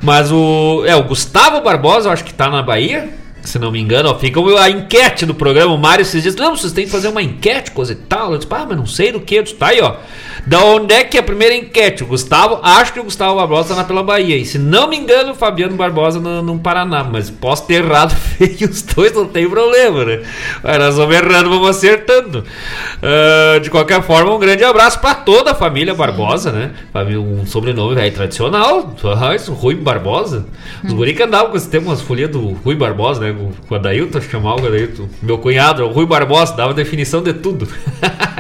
Mas 0.01 0.31
o. 0.31 0.85
É, 0.87 0.95
o 0.95 1.03
Gustavo 1.03 1.61
Barbosa, 1.61 2.09
eu 2.09 2.13
acho 2.13 2.25
que 2.25 2.33
tá 2.33 2.49
na 2.49 2.63
Bahia. 2.63 3.24
Se 3.45 3.59
não 3.59 3.71
me 3.71 3.79
engano, 3.79 4.09
ó, 4.09 4.19
fica 4.19 4.41
a 4.59 4.71
enquete 4.71 5.27
do 5.27 5.35
programa. 5.35 5.75
O 5.75 5.79
Mário 5.79 6.05
se 6.05 6.21
diz: 6.21 6.35
Não, 6.35 6.57
vocês 6.57 6.73
têm 6.73 6.87
que 6.87 6.91
fazer 6.91 7.09
uma 7.09 7.23
enquete, 7.23 7.71
coisa 7.71 7.93
e 7.93 7.97
tal. 7.97 8.33
Eu 8.33 8.39
disse: 8.39 8.51
Ah, 8.51 8.65
mas 8.67 8.77
não 8.77 8.87
sei 8.87 9.13
do 9.13 9.21
que. 9.21 9.35
Eu 9.37 9.43
disse, 9.43 9.55
tá 9.55 9.69
aí, 9.69 9.81
ó. 9.81 9.97
Da 10.47 10.63
onde 10.65 10.95
é 10.95 11.05
que 11.05 11.17
é 11.17 11.21
a 11.21 11.23
primeira 11.23 11.55
enquete? 11.55 12.03
O 12.03 12.07
Gustavo, 12.07 12.59
acho 12.63 12.93
que 12.93 13.01
o 13.01 13.05
Gustavo 13.05 13.37
Barbosa 13.37 13.71
tá 13.71 13.77
na 13.77 13.85
pela 13.85 14.03
Bahia. 14.03 14.37
E 14.37 14.45
se 14.45 14.59
não 14.59 14.89
me 14.89 14.97
engano, 14.97 15.33
o 15.33 15.35
Fabiano 15.35 15.75
Barbosa 15.75 16.21
no, 16.21 16.43
no 16.43 16.59
Paraná. 16.59 17.05
Mas 17.05 17.31
posso 17.31 17.67
ter 17.67 17.85
errado 17.85 18.15
feio 18.17 18.69
os 18.69 18.83
dois, 18.83 19.13
não 19.13 19.27
tem 19.27 19.49
problema, 19.49 20.05
né? 20.05 20.23
Mas 20.63 20.79
nós 20.79 20.97
vamos 20.97 21.15
errando, 21.15 21.51
vamos 21.51 21.69
acertando. 21.69 22.45
Uh, 22.99 23.61
de 23.61 23.71
qualquer 23.71 24.03
forma, 24.03 24.35
um 24.35 24.39
grande 24.39 24.65
abraço 24.65 25.01
para 25.01 25.15
toda 25.15 25.53
a 25.53 25.55
família 25.55 25.95
Barbosa, 25.95 26.51
né? 26.53 26.71
Um 26.95 27.47
sobrenome 27.47 27.95
velho 27.95 28.15
tradicional, 28.15 28.95
Rui 29.53 29.75
Barbosa. 29.75 30.47
Os 30.83 30.93
hum. 30.93 30.97
guri 30.97 31.15
que 31.15 31.23
andavam 31.23 31.51
com 31.51 31.57
esse 31.57 31.69
tema, 31.69 31.87
umas 31.87 32.01
folhas 32.01 32.31
do 32.31 32.53
Rui 32.53 32.75
Barbosa, 32.75 33.21
né? 33.21 33.34
O 33.69 33.75
Adailton, 33.75 34.21
chamava 34.21 34.63
o 34.63 34.67
Adailton. 34.67 35.09
Meu 35.23 35.39
cunhado, 35.39 35.85
o 35.85 35.93
Rui 35.93 36.07
Barbosa, 36.07 36.55
dava 36.57 36.75
definição 36.75 37.23
de 37.23 37.33
tudo. 37.33 37.69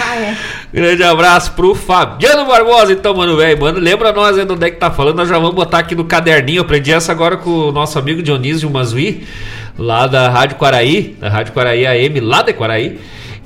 Ah, 0.00 0.16
é. 0.16 0.36
Grande 0.72 1.02
abraço 1.02 1.52
pro 1.52 1.74
Fabiano 1.74 2.46
Barbosa, 2.46 2.92
então, 2.92 3.14
mano, 3.14 3.36
velho. 3.36 3.60
Mano, 3.60 3.78
lembra 3.78 4.12
nós 4.12 4.38
aí 4.38 4.44
do 4.44 4.54
onde 4.54 4.66
é 4.66 4.70
que 4.70 4.76
tá 4.76 4.90
falando. 4.90 5.16
Nós 5.16 5.28
já 5.28 5.38
vamos 5.38 5.54
botar 5.54 5.78
aqui 5.78 5.94
no 5.94 6.04
caderninho. 6.04 6.58
Eu 6.58 6.62
aprendi 6.62 6.92
essa 6.92 7.12
agora 7.12 7.36
com 7.36 7.50
o 7.50 7.72
nosso 7.72 7.98
amigo 7.98 8.22
Dionísio 8.22 8.70
Mazui, 8.70 9.26
lá 9.78 10.06
da 10.06 10.28
Rádio 10.28 10.56
Quaraí, 10.56 11.16
da 11.20 11.28
Rádio 11.28 11.52
Quaraí 11.52 11.86
AM, 11.86 12.20
lá 12.20 12.42
de 12.42 12.52
Quaraí. 12.52 12.98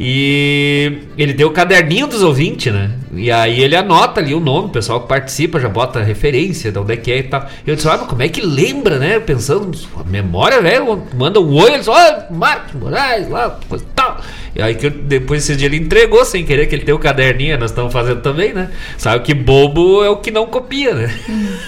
E 0.04 0.98
ele 1.16 1.32
tem 1.32 1.46
o 1.46 1.50
caderninho 1.52 2.08
dos 2.08 2.22
ouvintes, 2.22 2.72
né? 2.72 2.90
E 3.14 3.30
aí 3.30 3.62
ele 3.62 3.76
anota 3.76 4.18
ali 4.20 4.34
o 4.34 4.40
nome, 4.40 4.66
o 4.66 4.70
pessoal 4.70 5.00
que 5.02 5.06
participa 5.06 5.60
já 5.60 5.68
bota 5.68 6.02
referência 6.02 6.72
de 6.72 6.78
onde 6.80 6.94
é 6.94 6.96
que 6.96 7.12
é 7.12 7.18
e 7.18 7.22
tal. 7.22 7.46
Eu 7.64 7.76
disse, 7.76 7.88
ah, 7.88 7.96
mas 7.96 8.08
como 8.08 8.20
é 8.20 8.28
que 8.28 8.40
lembra, 8.40 8.98
né? 8.98 9.20
Pensando, 9.20 9.70
a 9.96 10.02
memória, 10.02 10.60
velho, 10.60 11.04
manda 11.14 11.38
um 11.38 11.54
oi, 11.54 11.68
ele 11.68 11.78
diz, 11.78 11.86
olha, 11.86 12.26
Marcos 12.32 12.74
Moraes, 12.80 13.28
lá, 13.28 13.60
coisa 13.68 13.84
tal. 13.94 14.20
E 14.56 14.60
aí 14.60 14.74
que 14.74 14.86
eu, 14.86 14.90
depois 14.90 15.44
esse 15.44 15.54
dia 15.54 15.68
ele 15.68 15.76
entregou 15.76 16.24
sem 16.24 16.44
querer 16.44 16.66
que 16.66 16.74
ele 16.74 16.84
tem 16.84 16.92
o 16.92 16.98
caderninho, 16.98 17.56
nós 17.56 17.70
estamos 17.70 17.92
fazendo 17.92 18.22
também, 18.22 18.52
né? 18.52 18.72
Sabe 18.98 19.22
que 19.22 19.32
bobo 19.32 20.02
é 20.02 20.10
o 20.10 20.16
que 20.16 20.32
não 20.32 20.46
copia, 20.46 20.94
né? 20.94 21.14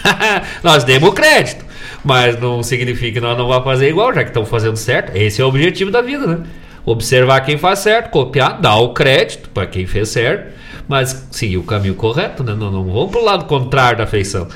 nós 0.60 0.82
demos 0.82 1.14
crédito. 1.14 1.64
Mas 2.04 2.36
não 2.40 2.64
significa 2.64 3.12
que 3.12 3.20
nós 3.20 3.38
não 3.38 3.46
vamos 3.46 3.62
fazer 3.62 3.88
igual, 3.88 4.12
já 4.12 4.24
que 4.24 4.30
estão 4.30 4.44
fazendo 4.44 4.76
certo. 4.76 5.16
Esse 5.16 5.40
é 5.40 5.44
o 5.44 5.48
objetivo 5.48 5.92
da 5.92 6.02
vida, 6.02 6.26
né? 6.26 6.40
Observar 6.86 7.40
quem 7.40 7.56
faz 7.56 7.78
certo, 7.78 8.10
copiar, 8.10 8.60
dar 8.60 8.76
o 8.76 8.92
crédito 8.92 9.48
para 9.50 9.66
quem 9.66 9.86
fez 9.86 10.10
certo, 10.10 10.52
mas 10.86 11.26
seguir 11.30 11.56
o 11.56 11.62
caminho 11.62 11.94
correto, 11.94 12.44
né? 12.44 12.54
Não, 12.54 12.70
não 12.70 12.84
vamos 12.84 13.10
pro 13.10 13.24
lado 13.24 13.46
contrário 13.46 13.96
da 13.98 14.06
feição. 14.06 14.46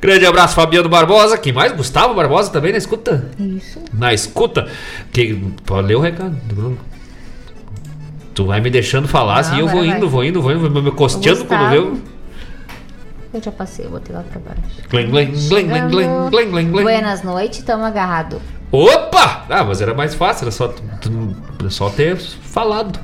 Grande 0.00 0.24
abraço, 0.24 0.54
Fabiano 0.54 0.88
Barbosa. 0.88 1.36
Quem 1.36 1.52
mais? 1.52 1.72
Gustavo 1.72 2.14
Barbosa 2.14 2.50
também 2.50 2.72
na 2.72 2.78
escuta? 2.78 3.28
Isso. 3.38 3.80
Na 3.92 4.14
escuta. 4.14 4.66
Que, 5.12 5.34
pode 5.66 5.88
ler 5.88 5.96
o 5.96 6.00
recado 6.00 6.30
do 6.46 6.54
Bruno. 6.54 6.78
Tu 8.34 8.46
vai 8.46 8.60
me 8.60 8.70
deixando 8.70 9.06
falar, 9.08 9.40
assim, 9.40 9.58
eu 9.58 9.66
vou 9.68 9.84
indo, 9.84 10.08
vou 10.08 10.24
indo, 10.24 10.40
vou 10.40 10.52
indo, 10.52 10.70
vou 10.70 10.82
me 10.82 10.90
costeando 10.92 11.44
quando 11.44 11.60
o- 11.72 12.00
Eu 13.34 13.42
já 13.42 13.52
passei, 13.52 13.84
eu 13.84 13.90
botei 13.90 14.14
lá 14.14 14.22
pra 14.22 14.40
baixo. 14.40 14.62
Glen, 14.88 15.10
glen, 15.10 15.32
glen, 15.48 15.66
glen, 15.68 15.90
glen, 16.30 16.50
glen, 16.50 16.70
glen. 16.70 16.82
Buenas 16.84 17.22
noites, 17.22 17.62
tamo 17.62 17.84
agarrado. 17.84 18.40
Opa! 18.70 19.46
Ah, 19.48 19.64
mas 19.64 19.80
era 19.80 19.94
mais 19.94 20.14
fácil, 20.14 20.44
era 20.44 20.50
só, 20.50 20.74
só 21.70 21.88
ter 21.88 22.18
falado. 22.18 22.98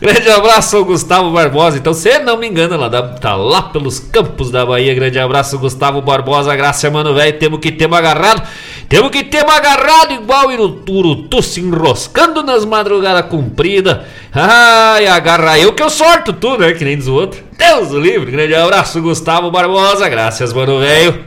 Grande 0.00 0.30
abraço 0.30 0.78
ao 0.78 0.84
Gustavo 0.84 1.30
Barbosa. 1.30 1.76
Então, 1.76 1.92
se 1.92 2.18
não 2.20 2.38
me 2.38 2.48
engano, 2.48 2.74
ela 2.74 2.88
tá 2.90 3.36
lá 3.36 3.62
pelos 3.62 3.98
campos 3.98 4.50
da 4.50 4.64
Bahia. 4.64 4.94
Grande 4.94 5.18
abraço, 5.18 5.58
Gustavo 5.58 6.00
Barbosa. 6.00 6.56
Graça, 6.56 6.90
mano, 6.90 7.14
velho. 7.14 7.38
Temos 7.38 7.60
que 7.60 7.70
ter 7.70 7.92
agarrado. 7.92 8.48
Temos 8.88 9.10
que 9.10 9.22
ter 9.24 9.44
agarrado 9.44 10.12
igual 10.12 10.46
Urutu 10.48 11.42
se 11.42 11.60
enroscando 11.60 12.42
nas 12.42 12.64
madrugadas 12.64 13.26
compridas. 13.26 14.06
Ai, 14.32 15.06
agarra 15.06 15.58
eu 15.58 15.74
que 15.74 15.82
eu 15.82 15.90
sorto 15.90 16.32
tu, 16.32 16.56
né? 16.56 16.72
Que 16.72 16.84
nem 16.84 16.96
diz 16.96 17.08
o 17.08 17.14
outro. 17.14 17.44
Deus 17.58 17.90
o 17.92 18.00
livre. 18.00 18.30
Grande 18.30 18.54
abraço, 18.54 19.02
Gustavo 19.02 19.50
Barbosa. 19.50 20.08
Graças, 20.08 20.50
mano, 20.52 20.80
velho. 20.80 21.24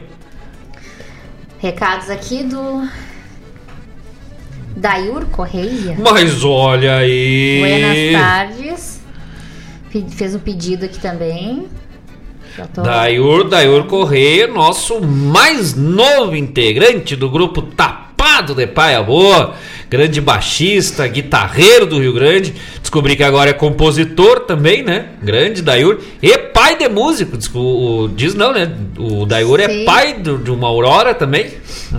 Recados 1.60 2.10
aqui 2.10 2.42
do. 2.42 3.07
Dayur 4.78 5.26
Correia. 5.26 5.96
Mas 5.98 6.44
olha 6.44 6.96
aí. 6.96 7.58
Buenas 7.60 8.22
tardes. 8.22 9.00
Fez 10.10 10.34
um 10.34 10.38
pedido 10.38 10.84
aqui 10.84 10.98
também. 11.00 11.66
Tô... 12.74 12.82
Dayur, 12.82 13.48
Dayur 13.48 13.84
Correia, 13.84 14.46
nosso 14.48 15.00
mais 15.00 15.74
novo 15.74 16.34
integrante 16.36 17.14
do 17.14 17.30
grupo 17.30 17.62
Tapado 17.62 18.52
de 18.54 18.66
Paia 18.66 19.00
Boa, 19.02 19.54
grande 19.88 20.20
baixista, 20.20 21.06
guitarreiro 21.06 21.86
do 21.86 22.00
Rio 22.00 22.12
Grande. 22.12 22.54
Descobri 22.80 23.14
que 23.16 23.22
agora 23.22 23.50
é 23.50 23.52
compositor 23.52 24.40
também, 24.40 24.82
né? 24.82 25.06
Grande 25.22 25.62
Dayur. 25.62 26.00
E 26.20 26.36
pai 26.38 26.76
de 26.76 26.88
músico. 26.88 27.36
Diz, 27.36 27.48
o, 27.54 27.58
o- 28.04 28.08
diz 28.08 28.34
não, 28.34 28.52
né? 28.52 28.72
O 28.98 29.24
Dayur 29.24 29.60
é 29.60 29.68
Sim. 29.68 29.84
pai 29.84 30.14
do- 30.14 30.38
de 30.38 30.50
uma 30.50 30.66
Aurora 30.66 31.14
também. 31.14 31.46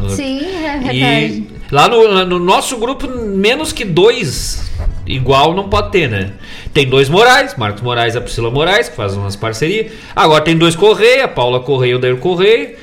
Sim, 0.09 0.41
é 0.45 0.77
E 0.93 0.99
verdade. 0.99 1.47
Lá 1.71 1.87
no, 1.87 2.25
no 2.25 2.39
nosso 2.39 2.77
grupo, 2.77 3.07
menos 3.07 3.71
que 3.71 3.85
dois 3.85 4.69
igual 5.05 5.53
não 5.53 5.69
pode 5.69 5.91
ter, 5.91 6.09
né? 6.09 6.33
Tem 6.73 6.87
dois 6.87 7.09
Moraes, 7.09 7.55
Marcos 7.55 7.81
Moraes 7.81 8.15
e 8.15 8.17
a 8.17 8.21
Priscila 8.21 8.51
Moraes, 8.51 8.89
que 8.89 8.95
fazem 8.95 9.19
umas 9.19 9.35
parcerias. 9.35 9.91
Agora 10.15 10.43
tem 10.43 10.57
dois 10.57 10.75
Correia, 10.75 11.27
Paula 11.27 11.59
Correia 11.59 11.91
e 11.91 11.95
o 11.95 11.99
Dair 11.99 12.17
Correia. 12.17 12.75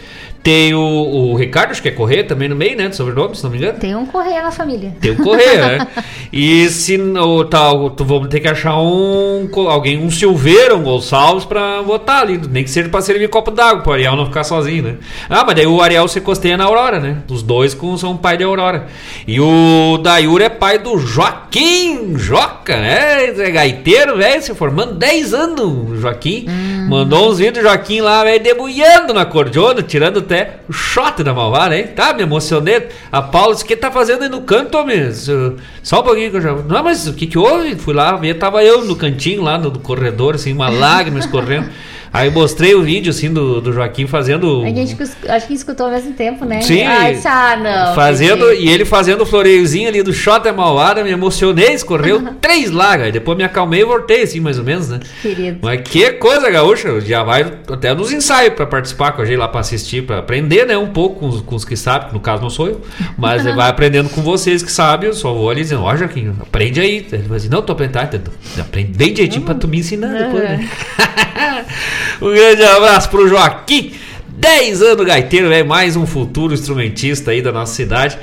Tem 0.47 0.73
o, 0.73 0.81
o 0.81 1.35
Ricardo, 1.35 1.73
acho 1.73 1.83
que 1.83 1.89
é 1.89 1.91
Correia 1.91 2.23
também 2.23 2.49
no 2.49 2.55
meio, 2.55 2.77
né? 2.77 2.89
Do 2.89 2.95
sobrenome, 2.95 3.35
se 3.35 3.43
não 3.43 3.51
me 3.51 3.59
engano. 3.59 3.81
Tem 3.81 3.97
um 3.97 4.07
Correia 4.07 4.41
na 4.41 4.53
família. 4.53 4.95
Tem 5.01 5.11
o 5.11 5.17
Correia, 5.17 5.67
né? 5.77 5.89
E 6.33 6.69
se 6.69 6.97
não, 6.97 7.45
tal, 7.45 7.91
tu 7.91 8.05
vamos 8.05 8.29
ter 8.29 8.39
que 8.39 8.47
achar 8.47 8.79
um 8.79 9.49
alguém, 9.69 9.99
um 9.99 10.09
Silveira, 10.09 10.77
um 10.77 10.85
Gonçalves 10.85 11.45
pra 11.45 11.83
botar 11.83 12.21
ali, 12.21 12.41
nem 12.49 12.63
que 12.63 12.71
seja 12.71 12.89
pra 12.89 13.01
servir 13.01 13.29
copo 13.29 13.51
d'água, 13.51 13.83
pro 13.83 13.95
Ariel 13.95 14.15
não 14.15 14.27
ficar 14.27 14.45
sozinho, 14.45 14.85
né? 14.85 14.95
Ah, 15.29 15.43
mas 15.45 15.57
daí 15.57 15.67
o 15.67 15.83
Ariel 15.83 16.07
se 16.07 16.21
costeia 16.21 16.57
na 16.57 16.63
Aurora, 16.63 17.01
né? 17.01 17.17
Os 17.29 17.43
dois 17.43 17.75
com, 17.75 17.99
são 17.99 18.17
pai 18.17 18.37
de 18.37 18.45
Aurora. 18.45 18.87
E 19.27 19.41
o 19.41 19.99
Dayur 20.01 20.43
é 20.43 20.49
pai 20.49 20.79
do 20.79 20.97
Joaquim 20.97 22.17
Joca, 22.17 22.77
né? 22.77 23.25
É 23.37 23.51
gaiteiro, 23.51 24.17
velho, 24.17 24.41
se 24.41 24.55
formando 24.55 24.95
10 24.95 25.35
anos, 25.35 25.91
o 25.91 25.97
Joaquim. 25.97 26.47
Mandou 26.89 27.31
uns 27.31 27.39
vídeos 27.39 27.65
do 27.65 27.69
Joaquim 27.69 28.01
lá, 28.01 28.23
velho, 28.23 28.41
debulhando 28.41 29.13
na 29.13 29.25
cordiona, 29.25 29.83
tirando 29.83 30.21
até 30.21 30.36
o 30.69 30.73
shot 30.73 31.23
da 31.23 31.33
malvada, 31.35 31.77
hein? 31.77 31.89
Tá, 31.95 32.13
me 32.13 32.23
emocionei. 32.23 32.89
A 33.11 33.23
Paula 33.23 33.53
disse, 33.55 33.65
o 33.65 33.69
que 33.69 33.77
tá 33.77 33.91
fazendo 33.91 34.23
aí 34.23 34.29
no 34.29 34.43
canto? 34.43 34.79
Isso- 34.91 35.57
Só 35.83 36.01
um 36.01 36.03
pouquinho 36.03 36.31
que 36.31 36.37
eu 36.37 36.41
já... 36.41 36.53
Não, 36.55 36.83
mas 36.85 37.07
o 37.07 37.13
que 37.15 37.27
que 37.27 37.39
houve? 37.39 37.77
Fui 37.77 37.95
lá 37.95 38.17
ver, 38.17 38.35
tava 38.35 38.63
eu 38.65 38.85
no 38.85 38.97
cantinho 38.97 39.43
lá, 39.43 39.59
no 39.59 39.71
corredor, 39.79 40.35
assim, 40.35 40.53
uma 40.53 40.69
lágrima 40.69 41.19
escorrendo. 41.19 41.69
Aí 42.17 42.31
mostrei 42.31 42.75
o 42.75 42.83
vídeo, 42.83 43.11
assim, 43.11 43.31
do, 43.31 43.61
do 43.61 43.73
Joaquim 43.73 44.07
fazendo... 44.07 44.63
A 44.63 44.69
gente 44.69 44.97
acho 45.29 45.47
que 45.47 45.53
escutou 45.53 45.87
ao 45.87 45.93
mesmo 45.93 46.15
tempo, 46.15 46.47
né? 46.47 46.63
Sim. 46.63 46.83
Ai, 46.83 47.21
ah, 47.25 47.57
não. 47.57 47.95
Fazendo, 47.95 48.53
e 48.55 48.71
ele 48.71 48.87
fazendo 48.87 49.21
o 49.21 49.27
floreiozinho 49.27 49.87
ali 49.87 50.03
do 50.03 50.15
shot 50.15 50.49
é 50.49 50.53
malvada, 50.53 51.05
me 51.05 51.11
emocionei, 51.11 51.75
escorreu 51.75 52.23
três 52.41 52.71
lágrimas. 52.71 53.13
Depois 53.13 53.37
me 53.37 53.45
acalmei 53.45 53.83
e 53.83 53.85
voltei, 53.85 54.23
assim, 54.23 54.41
mais 54.41 54.59
ou 54.59 54.65
menos, 54.65 54.89
né? 54.89 55.01
Querido. 55.21 55.59
Mas 55.61 55.83
que 55.83 56.13
coisa, 56.13 56.51
gaúcha. 56.51 57.01
Já 57.03 57.23
vai 57.23 57.43
até 57.43 57.93
nos 57.95 58.11
ensaios 58.11 58.55
pra 58.55 58.65
participar 58.65 59.13
com 59.13 59.21
a 59.21 59.25
gente 59.27 59.37
lá 59.37 59.49
pra 59.49 59.61
assistir, 59.61 60.07
pra 60.07 60.21
aprender, 60.21 60.67
né? 60.67 60.79
Um 60.79 60.89
pouco 60.89 61.21
com 61.21 61.29
os, 61.29 61.43
com 61.43 61.55
os 61.55 61.67
que 61.67 61.77
sabem, 61.77 62.09
que 62.09 62.15
no 62.15 62.21
caso 62.21 62.43
não 62.43 62.49
sou 62.49 62.69
eu. 62.69 62.81
Mas 63.19 63.45
vai 63.55 63.69
aprendendo 63.69 64.09
com 64.09 64.23
vocês 64.23 64.63
que 64.63 64.73
sabem. 64.73 65.09
Eu 65.09 65.15
só 65.15 65.35
vou 65.35 65.51
ali 65.51 65.61
dizendo, 65.61 65.83
ó, 65.83 65.95
Joaquim, 65.95 66.33
aprende 66.41 66.81
aí. 66.81 67.07
Ele 67.13 67.23
vai 67.29 67.37
dizer, 67.37 67.51
não, 67.51 67.61
tô 67.61 67.73
aprendendo. 67.73 67.93
tá, 67.93 68.05
então, 68.05 68.33
Aprende 68.59 68.97
bem 68.97 69.13
direitinho 69.13 69.45
pra 69.45 69.55
tu 69.55 69.69
me 69.69 69.79
ensinar 69.79 70.09
depois, 70.09 70.43
né? 70.43 70.71
um 72.21 72.33
grande 72.33 72.63
abraço 72.63 73.09
pro 73.09 73.29
Joaquim. 73.29 73.93
10 74.29 74.83
anos 74.83 75.07
gaiteiro, 75.07 75.51
é 75.51 75.65
mais 75.65 75.97
um 75.97 76.07
futuro 76.07 76.53
instrumentista 76.53 77.31
aí 77.31 77.41
da 77.41 77.51
nossa 77.51 77.75
cidade. 77.75 78.19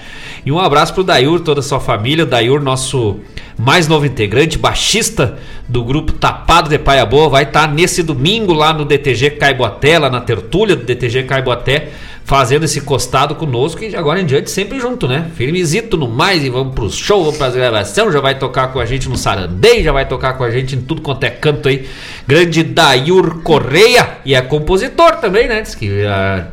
E 0.45 0.51
um 0.51 0.59
abraço 0.59 0.93
pro 0.93 1.03
Dayur, 1.03 1.39
toda 1.39 1.59
a 1.59 1.63
sua 1.63 1.79
família. 1.79 2.25
Dayur, 2.25 2.61
nosso 2.61 3.19
mais 3.57 3.87
novo 3.87 4.05
integrante, 4.05 4.57
baixista 4.57 5.39
do 5.67 5.83
grupo 5.83 6.11
Tapado 6.13 6.69
de 6.69 6.77
Paia 6.77 7.05
Boa, 7.05 7.29
vai 7.29 7.43
estar 7.43 7.67
nesse 7.67 8.03
domingo 8.03 8.53
lá 8.53 8.73
no 8.73 8.85
DTG 8.85 9.31
Caiboaté, 9.31 9.97
lá 9.97 10.09
na 10.09 10.21
tertúlia 10.21 10.75
do 10.75 10.83
DTG 10.83 11.23
Caiboaté, 11.23 11.91
fazendo 12.25 12.63
esse 12.63 12.79
costado 12.81 13.35
conosco 13.35 13.83
e 13.83 13.89
de 13.89 13.95
agora 13.97 14.19
em 14.21 14.25
diante 14.25 14.49
sempre 14.49 14.79
junto, 14.79 15.07
né? 15.07 15.29
Firmezito 15.35 15.97
no 15.97 16.07
mais 16.07 16.43
e 16.43 16.49
vamos 16.49 16.73
pro 16.73 16.89
show, 16.89 17.21
vamos 17.23 17.37
pras 17.37 17.53
gravações, 17.53 18.13
já 18.13 18.21
vai 18.21 18.37
tocar 18.37 18.69
com 18.71 18.79
a 18.79 18.85
gente 18.85 19.09
no 19.09 19.17
Sarandei, 19.17 19.83
já 19.83 19.91
vai 19.91 20.07
tocar 20.07 20.33
com 20.33 20.43
a 20.43 20.49
gente 20.49 20.75
em 20.75 20.81
tudo 20.81 21.01
quanto 21.01 21.23
é 21.25 21.29
canto 21.29 21.67
aí. 21.67 21.85
Grande 22.27 22.63
Dayur 22.63 23.41
Correia 23.43 24.17
e 24.25 24.33
é 24.33 24.41
compositor 24.41 25.17
também, 25.17 25.47
né? 25.47 25.61
Diz 25.61 25.75
que 25.75 26.05
ah, 26.05 26.47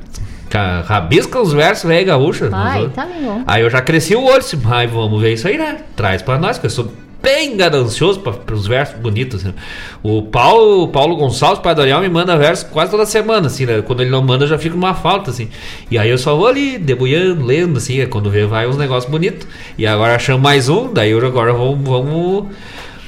ca- 0.48 0.82
rabisca 0.86 1.40
os 1.40 1.52
versos, 1.52 1.84
velho, 1.88 2.04
gaúcha. 2.06 2.48
Ai, 2.52 2.88
tá 2.94 3.06
bom. 3.06 3.44
Aí 3.46 3.62
eu 3.62 3.70
já 3.70 3.80
cresci 3.80 4.16
o 4.16 4.24
olho, 4.24 4.42
mas 4.64 4.90
vamos 4.90 5.22
ver 5.22 5.34
isso 5.34 5.46
aí, 5.46 5.56
né? 5.56 5.78
Traz 5.94 6.20
pra 6.20 6.36
nós, 6.36 6.58
que 6.58 6.66
eu 6.66 6.70
sou 6.70 6.92
bem 7.22 7.56
ganancioso 7.56 8.20
para 8.20 8.54
os 8.54 8.66
versos 8.66 8.98
bonitos. 8.98 9.44
né? 9.44 9.54
O 10.02 10.22
Paulo, 10.22 10.84
o 10.84 10.88
Paulo 10.88 11.16
Gonçalves, 11.16 11.60
pai 11.60 11.74
do 11.74 11.82
Ariel, 11.82 12.00
me 12.00 12.08
manda 12.08 12.36
versos 12.36 12.68
quase 12.70 12.90
toda 12.90 13.06
semana, 13.06 13.46
assim, 13.46 13.66
né? 13.66 13.82
Quando 13.82 14.00
ele 14.00 14.10
não 14.10 14.22
manda, 14.22 14.46
já 14.46 14.58
fico 14.58 14.76
numa 14.76 14.94
falta, 14.94 15.30
assim. 15.30 15.48
E 15.90 15.98
aí 15.98 16.10
eu 16.10 16.18
só 16.18 16.36
vou 16.36 16.46
ali, 16.46 16.78
debulhando, 16.78 17.44
lendo, 17.44 17.78
assim, 17.78 18.00
é 18.00 18.06
quando 18.06 18.30
vê, 18.30 18.46
vai 18.46 18.66
uns 18.66 18.76
negócios 18.76 19.10
bonitos. 19.10 19.46
E 19.76 19.86
agora 19.86 20.16
achamos 20.16 20.42
mais 20.42 20.68
um, 20.68 20.92
daí 20.92 21.10
eu 21.10 21.24
agora 21.26 21.52
vamos. 21.52 21.88
vamos 21.88 22.46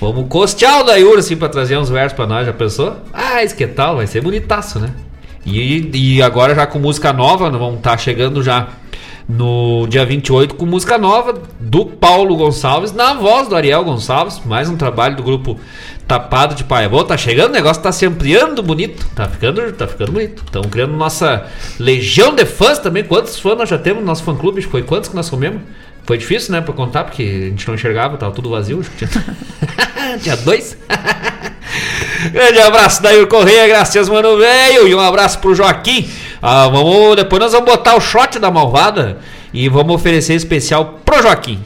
Vamos 0.01 0.27
costear 0.29 0.81
o 0.81 0.83
Dayur 0.83 1.16
assim 1.16 1.37
pra 1.37 1.48
trazer 1.48 1.79
uns 1.79 1.88
versos 1.88 2.14
pra 2.14 2.27
nós, 2.27 2.44
já 2.44 2.53
pensou? 2.53 2.96
Ah, 3.12 3.40
isso 3.44 3.55
que 3.55 3.64
tal, 3.68 3.94
vai 3.94 4.07
ser 4.09 4.20
bonitaço, 4.20 4.81
né? 4.81 4.90
E, 5.46 5.90
e 5.94 6.20
agora 6.20 6.57
já 6.57 6.66
com 6.66 6.81
música 6.81 7.12
nova, 7.12 7.48
nós 7.48 7.61
vamos 7.61 7.77
estar 7.77 7.96
chegando 7.98 8.42
já 8.42 8.66
no 9.28 9.87
dia 9.88 10.04
28 10.04 10.54
com 10.54 10.66
música 10.66 10.98
nova 10.98 11.35
do 11.61 11.87
Paulo 11.87 12.37
Gonçalves, 12.37 12.92
na 12.92 13.14
voz 13.14 13.48
do 13.48 13.56
Ariel 13.56 13.85
Gonçalves, 13.85 14.40
mais 14.44 14.68
um 14.68 14.76
trabalho 14.76 15.16
do 15.16 15.22
grupo 15.22 15.58
Tapado 16.06 16.54
de 16.54 16.64
Paia 16.64 16.88
Boa. 16.88 17.04
Tá 17.04 17.16
chegando, 17.16 17.50
o 17.50 17.54
negócio 17.54 17.82
tá 17.82 17.92
se 17.92 18.04
ampliando 18.04 18.62
bonito, 18.62 19.06
tá 19.14 19.28
ficando, 19.28 19.72
tá 19.72 19.87
ficando 19.87 20.12
bonito. 20.12 20.42
Estamos 20.44 20.68
criando 20.68 20.94
nossa 20.94 21.46
legião 21.78 22.35
de 22.35 22.44
fãs 22.44 22.78
também. 22.78 23.04
Quantos 23.04 23.38
fãs 23.38 23.56
nós 23.56 23.68
já 23.68 23.78
temos 23.78 24.00
no 24.00 24.06
nosso 24.06 24.22
fã 24.24 24.35
clube? 24.35 24.61
Foi 24.62 24.82
quantos 24.82 25.08
que 25.08 25.16
nós 25.16 25.30
comemos? 25.30 25.62
Foi 26.04 26.18
difícil, 26.18 26.52
né, 26.52 26.60
pra 26.60 26.75
contar, 26.75 27.04
porque 27.04 27.23
a 27.23 27.48
gente 27.50 27.66
não 27.68 27.75
enxergava, 27.77 28.16
tava 28.16 28.35
tudo 28.35 28.50
vazio. 28.50 28.85
Tinha, 28.98 29.08
tinha 30.20 30.37
dois. 30.37 30.77
Grande 32.31 32.60
abraço 32.60 33.02
Daí 33.02 33.25
Correia, 33.27 33.66
graças, 33.66 34.08
mano, 34.08 34.37
velho. 34.37 34.87
E 34.87 34.94
um 34.94 35.00
abraço 35.00 35.38
pro 35.38 35.54
Joaquim. 35.54 36.08
Ah, 36.44 36.66
vamos, 36.66 37.14
depois 37.14 37.40
nós 37.40 37.52
vamos 37.52 37.70
botar 37.70 37.94
o 37.94 38.00
shot 38.00 38.36
da 38.40 38.50
malvada 38.50 39.18
e 39.54 39.68
vamos 39.68 39.94
oferecer 39.94 40.34
especial 40.34 40.98
pro 41.04 41.22
Joaquim. 41.22 41.60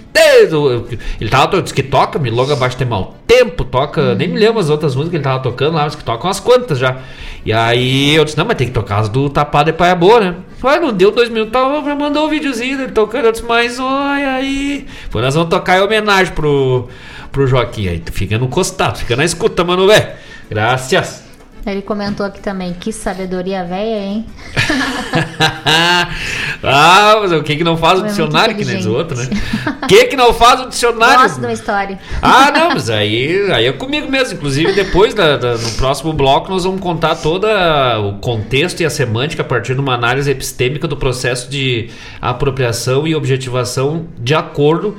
Ele 1.18 1.30
tava 1.30 1.62
disse 1.62 1.72
que 1.72 1.82
toca, 1.82 2.18
Milonga 2.18 2.52
Abaixo 2.52 2.76
tem 2.76 2.86
mau 2.86 3.16
tempo, 3.26 3.64
toca, 3.64 4.14
nem 4.14 4.28
me 4.28 4.38
lembro 4.38 4.60
as 4.60 4.68
outras 4.68 4.94
músicas 4.94 5.10
que 5.12 5.16
ele 5.16 5.24
tava 5.24 5.42
tocando 5.42 5.76
lá, 5.76 5.84
mas 5.84 5.94
que 5.94 6.04
toca 6.04 6.26
umas 6.26 6.40
quantas 6.40 6.78
já. 6.78 6.98
E 7.44 7.52
aí 7.54 8.14
eu 8.14 8.24
disse, 8.24 8.36
não, 8.36 8.44
mas 8.44 8.56
tem 8.56 8.66
que 8.66 8.72
tocar 8.74 8.98
as 8.98 9.08
do 9.08 9.30
Tapado 9.30 9.70
e 9.70 9.72
Paia 9.72 9.94
Boa, 9.94 10.20
né? 10.20 10.34
Ué, 10.62 10.78
não 10.78 10.92
deu 10.92 11.10
dois 11.10 11.30
minutos, 11.30 11.52
tava, 11.52 11.94
mandou 11.94 12.26
o 12.26 12.28
videozinho 12.28 12.76
dele 12.76 12.92
tocando, 12.92 13.26
eu 13.26 13.32
disse, 13.32 13.44
mas 13.44 13.78
olha 13.78 14.34
aí. 14.34 14.86
Depois 15.04 15.24
nós 15.24 15.34
vamos 15.34 15.48
tocar 15.48 15.78
em 15.78 15.82
homenagem 15.82 16.34
pro, 16.34 16.88
pro 17.32 17.46
Joaquim 17.46 17.88
aí. 17.88 18.00
Tu 18.00 18.12
fica 18.12 18.36
no 18.36 18.48
costado, 18.48 18.98
fica 18.98 19.16
na 19.16 19.24
escuta, 19.24 19.64
mano, 19.64 19.86
velho. 19.86 20.08
Graças. 20.50 21.25
Ele 21.66 21.82
comentou 21.82 22.24
aqui 22.24 22.38
também, 22.38 22.72
que 22.74 22.92
sabedoria 22.92 23.64
velha, 23.64 23.98
hein? 23.98 24.24
ah, 26.62 27.18
mas 27.20 27.32
o 27.32 27.42
que 27.42 27.56
que 27.56 27.64
não 27.64 27.76
faz 27.76 28.00
o 28.00 28.04
dicionário, 28.04 28.56
que 28.56 28.64
nem 28.64 28.86
o 28.86 28.92
outro, 28.92 29.16
né? 29.16 29.28
O 29.82 29.86
que 29.88 30.04
que 30.04 30.16
não 30.16 30.32
faz 30.32 30.60
o 30.60 30.68
dicionário? 30.68 31.22
Gosto 31.22 31.40
de 31.40 31.46
uma 31.46 31.52
história. 31.52 31.98
Ah, 32.22 32.52
não, 32.52 32.68
mas 32.70 32.88
aí, 32.88 33.50
aí 33.50 33.66
é 33.66 33.72
comigo 33.72 34.08
mesmo. 34.08 34.34
Inclusive, 34.34 34.72
depois, 34.74 35.12
da, 35.12 35.36
da- 35.36 35.56
no 35.56 35.70
próximo 35.72 36.12
bloco, 36.12 36.50
nós 36.50 36.62
vamos 36.62 36.80
contar 36.80 37.16
todo 37.16 37.46
o 37.46 38.18
contexto 38.18 38.80
e 38.80 38.86
a 38.86 38.90
semântica 38.90 39.42
a 39.42 39.44
partir 39.44 39.74
de 39.74 39.80
uma 39.80 39.94
análise 39.94 40.30
epistêmica 40.30 40.86
do 40.86 40.96
processo 40.96 41.50
de 41.50 41.90
apropriação 42.20 43.08
e 43.08 43.14
objetivação 43.14 44.06
de 44.18 44.34
acordo 44.34 44.96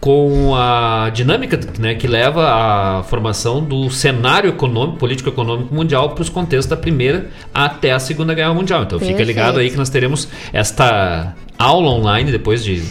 com 0.00 0.54
a 0.56 1.10
dinâmica 1.12 1.60
né, 1.78 1.94
que 1.94 2.06
leva 2.06 2.48
à 2.48 3.02
formação 3.02 3.62
do 3.62 3.90
cenário 3.90 4.48
econômico, 4.48 4.98
político-econômico 4.98 5.74
mundial 5.74 6.10
para 6.10 6.22
os 6.22 6.30
contextos 6.30 6.66
da 6.70 6.76
Primeira 6.76 7.28
até 7.52 7.92
a 7.92 7.98
Segunda 7.98 8.32
Guerra 8.32 8.54
Mundial. 8.54 8.82
Então 8.84 8.98
fica 8.98 9.10
Perfeito. 9.14 9.26
ligado 9.28 9.58
aí 9.58 9.68
que 9.70 9.76
nós 9.76 9.90
teremos 9.90 10.26
esta 10.52 11.34
aula 11.58 11.90
online 11.90 12.32
depois 12.32 12.64
de 12.64 12.82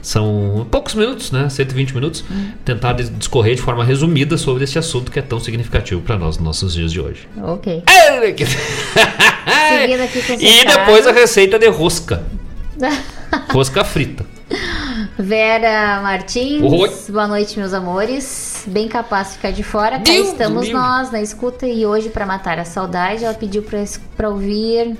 são 0.00 0.64
poucos 0.70 0.94
minutos, 0.94 1.32
né? 1.32 1.48
120 1.48 1.92
minutos. 1.92 2.24
Tentar 2.64 2.92
des- 2.92 3.10
discorrer 3.18 3.56
de 3.56 3.60
forma 3.62 3.82
resumida 3.84 4.38
sobre 4.38 4.62
esse 4.62 4.78
assunto 4.78 5.10
que 5.10 5.18
é 5.18 5.22
tão 5.22 5.40
significativo 5.40 6.00
para 6.00 6.16
nós 6.16 6.36
nos 6.36 6.44
nossos 6.46 6.74
dias 6.74 6.92
de 6.92 7.00
hoje. 7.00 7.26
Ok. 7.42 7.82
Seguindo 7.88 8.48
Seguindo 9.80 10.00
aqui 10.02 10.22
com 10.22 10.34
os 10.34 10.40
E 10.42 10.64
depois 10.64 11.08
a 11.08 11.12
receita 11.12 11.58
de 11.58 11.66
rosca. 11.66 12.22
Rosca 13.52 13.82
frita. 13.82 14.24
Vera 15.18 16.00
Martins, 16.02 16.60
Oi. 16.62 16.90
boa 17.08 17.26
noite, 17.26 17.58
meus 17.58 17.72
amores. 17.72 18.64
Bem 18.66 18.86
capaz 18.86 19.28
de 19.28 19.34
ficar 19.34 19.50
de 19.50 19.62
fora. 19.62 19.92
Cá 19.98 20.04
Deus 20.04 20.28
estamos 20.28 20.68
nós 20.68 21.10
na 21.10 21.22
escuta 21.22 21.66
e 21.66 21.86
hoje, 21.86 22.10
para 22.10 22.26
matar 22.26 22.58
a 22.58 22.64
saudade, 22.66 23.24
ela 23.24 23.32
pediu 23.32 23.64
pra 24.14 24.28
ouvir 24.28 24.94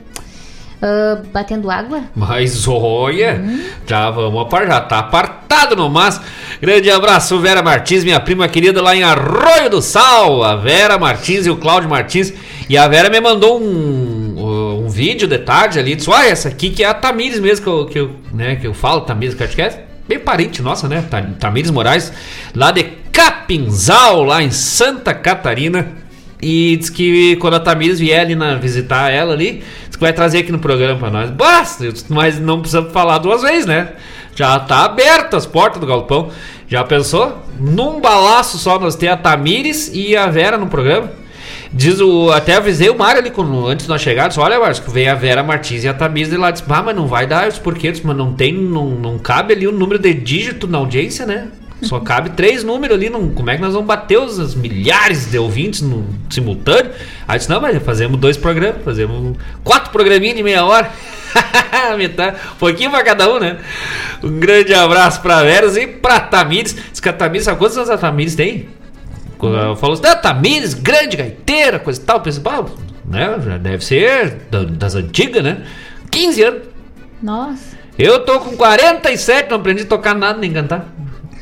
ah, 0.81 1.21
Batendo 1.33 1.71
Água. 1.71 2.05
Mas 2.15 2.67
olha, 2.67 3.35
Hum. 3.45 3.63
já 3.87 4.11
vamos 4.11 4.41
apar, 4.41 4.67
já 4.67 4.81
tá 4.81 5.01
apartado 5.01 5.77
no 5.77 5.91
mas. 5.91 6.19
Grande 6.63 6.91
abraço, 6.91 7.39
Vera 7.39 7.63
Martins, 7.63 8.03
minha 8.03 8.19
prima 8.19 8.49
querida 8.49 8.81
lá 8.81 8.97
em 8.97 9.03
Arroio 9.03 9.69
do 9.69 9.83
Sal. 9.83 10.43
A 10.43 10.57
Vera 10.57 10.97
Martins 10.99 11.45
e 11.45 11.51
o 11.51 11.59
Cláudio 11.59 11.91
Martins. 11.91 12.33
E 12.71 12.79
a 12.79 12.89
Vera 12.89 13.11
me 13.11 13.21
mandou 13.21 13.61
um, 13.61 14.83
um 14.85 14.89
vídeo 14.89 15.29
de 15.29 15.37
tarde 15.39 15.79
ali. 15.79 15.95
Disse: 15.95 16.09
Olha, 16.09 16.29
essa 16.29 16.49
aqui 16.49 16.71
que 16.71 16.83
é 16.83 16.87
a 16.87 16.95
Tamires 16.95 17.39
mesmo 17.39 17.63
que 17.65 17.69
eu, 17.71 17.87
que 17.87 17.99
eu, 17.99 18.11
né, 18.33 18.57
que 18.57 18.67
eu 18.67 18.73
falo, 18.73 19.03
Tamires 19.03 19.35
Catcast. 19.35 19.85
Bem 20.09 20.19
parente 20.19 20.63
nossa, 20.63 20.89
né? 20.89 21.05
Ta- 21.11 21.23
Tamires 21.39 21.71
Moraes, 21.71 22.13
lá 22.55 22.71
de 22.71 22.85
Capinzal, 23.13 24.23
lá 24.25 24.43
em 24.43 24.51
Santa 24.51 25.13
Catarina. 25.15 25.89
E 26.41 26.77
diz 26.77 26.91
que 26.91 27.37
quando 27.37 27.55
a 27.55 27.61
Tamires 27.61 27.99
vier 27.99 28.21
ali 28.21 28.35
na, 28.35 28.57
visitar 28.57 29.11
ela 29.11 29.33
ali, 29.33 29.65
diz 29.87 29.97
que 29.97 30.01
vai 30.03 30.13
trazer 30.13 30.39
aqui 30.39 30.53
no 30.53 30.59
programa 30.59 30.99
pra 30.99 31.11
nós. 31.11 31.31
Basta, 31.31 31.85
mas 32.09 32.39
não 32.39 32.61
precisamos 32.61 32.93
falar 32.93 33.19
duas 33.19 33.43
vezes, 33.43 33.65
né? 33.67 33.89
Já 34.35 34.59
tá 34.61 34.85
aberto 34.85 35.35
as 35.35 35.47
portas 35.47 35.81
do 35.81 35.87
galpão. 35.87 36.31
Já 36.69 36.85
pensou? 36.85 37.43
Num 37.59 38.01
balaço 38.01 38.59
só 38.59 38.79
nós 38.79 38.95
ter 38.97 39.09
a 39.09 39.17
Tamires 39.17 39.91
e 39.95 40.15
a 40.15 40.27
Vera 40.27 40.59
no 40.59 40.67
programa. 40.67 41.11
Diz 41.77 42.01
o. 42.01 42.31
Até 42.31 42.55
avisei 42.55 42.89
o 42.89 42.97
Mário 42.97 43.21
ali 43.21 43.31
quando, 43.31 43.67
antes 43.67 43.85
de 43.85 43.91
nós 43.91 44.01
chegarmos. 44.01 44.39
Olha, 44.39 44.59
Márcio, 44.59 44.83
que 44.83 44.91
veio 44.91 45.13
a 45.13 45.15
Vera 45.15 45.43
Martins 45.43 45.85
e 45.85 45.89
a 45.89 45.93
Tamires 45.93 46.33
e 46.33 46.37
lá 46.39 46.51
disse: 46.51 46.65
Ah, 46.67 46.83
mas 46.83 46.97
não 46.97 47.07
vai 47.07 47.27
dar 47.27 47.47
os 47.49 47.59
porquês, 47.59 48.01
mas 48.01 48.17
não 48.17 48.33
tem. 48.33 48.51
Não, 48.55 48.89
não 48.89 49.19
cabe 49.19 49.53
ali 49.53 49.69
o 49.69 49.73
número 49.73 49.99
de 49.99 50.15
dígito 50.15 50.67
na 50.67 50.79
audiência, 50.79 51.27
né? 51.27 51.49
Só 51.83 52.01
cabe 52.01 52.31
três 52.31 52.65
números 52.65 52.97
ali. 52.97 53.11
Não, 53.11 53.29
como 53.29 53.51
é 53.51 53.57
que 53.57 53.61
nós 53.61 53.75
vamos 53.75 53.87
bater 53.87 54.19
os, 54.19 54.39
os 54.39 54.55
milhares 54.55 55.31
de 55.31 55.37
ouvintes 55.39 55.83
no 55.83 56.07
simultâneo? 56.31 56.93
Aí 57.29 57.37
disse: 57.37 57.51
Não, 57.51 57.61
mas 57.61 57.77
fazemos 57.83 58.19
dois 58.19 58.39
programas, 58.39 58.83
fazemos 58.83 59.37
quatro 59.63 59.91
programinhos 59.91 60.37
de 60.37 60.43
meia 60.43 60.65
hora. 60.65 60.91
Metade, 61.99 62.39
um 62.55 62.59
pouquinho 62.59 62.91
pra 62.91 63.05
cada 63.05 63.31
um, 63.31 63.39
né? 63.39 63.59
Um 64.23 64.41
grande 64.41 64.73
abraço 64.73 65.21
pra 65.21 65.43
Veras 65.43 65.77
e 65.77 65.87
pra 65.87 66.21
Tamires. 66.21 66.75
Diz 66.91 67.01
que 67.01 67.09
a 67.11 67.13
Tamires, 67.13 67.45
sabe 67.45 67.59
quantos 67.59 67.77
anos 67.77 67.91
a 67.91 67.99
Tamires 67.99 68.35
tem? 68.35 68.67
Quando 69.39 69.57
ela 69.57 69.77
falou 69.77 69.95
assim, 69.95 70.07
ah, 70.07 70.17
Tamires, 70.17 70.75
grande 70.75 71.17
gaiteira, 71.17 71.79
coisa 71.79 72.01
e 72.01 72.05
tal, 72.05 72.17
eu 72.17 72.23
pensei, 72.23 72.43
"Pá, 72.43 72.65
né? 73.05 73.37
Já 73.45 73.59
deve 73.59 73.85
ser 73.85 74.37
da- 74.51 74.65
das 74.65 74.95
antigas, 74.95 75.43
né? 75.43 75.63
15 76.11 76.43
anos. 76.43 76.63
Nossa. 77.23 77.77
Eu 77.99 78.21
tô 78.25 78.41
com 78.41 78.57
47, 78.57 79.51
não 79.51 79.57
aprendi 79.59 79.83
a 79.83 79.87
tocar 79.87 80.15
nada 80.15 80.39
nem 80.39 80.53
cantar. 80.53 80.87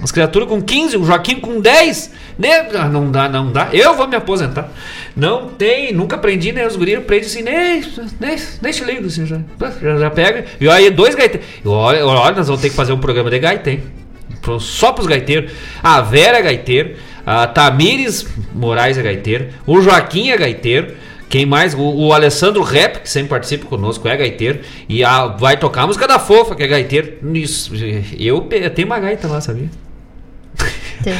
As 0.02 0.12
criaturas 0.12 0.48
com 0.48 0.60
15, 0.60 0.96
o 0.96 1.04
Joaquim 1.04 1.40
com 1.40 1.60
10. 1.60 2.10
Né? 2.38 2.68
Ah, 2.74 2.88
Não 2.88 3.10
dá, 3.10 3.28
não 3.28 3.50
dá. 3.50 3.68
Eu 3.72 3.94
vou 3.94 4.06
me 4.06 4.16
aposentar. 4.16 4.68
Não 5.16 5.48
tem, 5.48 5.92
nunca 5.92 6.16
aprendi, 6.16 6.52
né? 6.52 6.66
Os 6.66 6.76
guris 6.76 6.96
aprendem 6.98 7.26
assim, 7.26 7.42
nem, 7.42 7.80
nem, 8.20 8.36
deixa 8.60 8.84
livro, 8.84 9.06
assim, 9.06 9.24
já, 9.24 9.38
já, 9.80 9.98
já 9.98 10.10
pega. 10.10 10.44
E 10.60 10.68
aí, 10.68 10.90
dois 10.90 11.14
gaiteiros. 11.14 11.48
Olha, 11.64 12.04
olha, 12.06 12.34
nós 12.36 12.46
vamos 12.48 12.60
ter 12.60 12.68
que 12.70 12.76
fazer 12.76 12.92
um 12.92 12.98
programa 12.98 13.30
de 13.30 13.38
gaita, 13.38 13.70
hein? 13.70 13.82
Só 14.60 14.92
pros 14.92 15.06
gaiteiros. 15.06 15.52
A 15.82 16.00
Vera 16.02 16.38
é 16.38 16.42
gaiteiro. 16.42 16.96
A 17.26 17.46
Tamires 17.46 18.26
Moraes 18.54 18.98
é 18.98 19.02
gaiteiro. 19.02 19.48
O 19.66 19.80
Joaquim 19.80 20.30
é 20.30 20.36
gaiteiro. 20.36 20.94
Quem 21.28 21.46
mais? 21.46 21.74
O, 21.74 21.80
o 21.80 22.12
Alessandro 22.12 22.62
Rap, 22.62 23.00
que 23.00 23.10
sempre 23.10 23.30
participa 23.30 23.66
conosco, 23.66 24.06
é 24.06 24.16
gaiteiro. 24.16 24.60
E 24.88 25.02
a, 25.02 25.26
vai 25.26 25.56
tocar 25.56 25.82
a 25.82 25.86
música 25.86 26.06
da 26.06 26.18
Fofa, 26.18 26.54
que 26.54 26.62
é 26.62 26.66
gaiteiro. 26.66 27.18
Isso, 27.34 27.72
eu, 28.18 28.46
eu 28.50 28.70
tenho 28.70 28.86
uma 28.86 29.00
gaita 29.00 29.26
lá, 29.26 29.40
sabia? 29.40 29.68
Tem. 31.02 31.14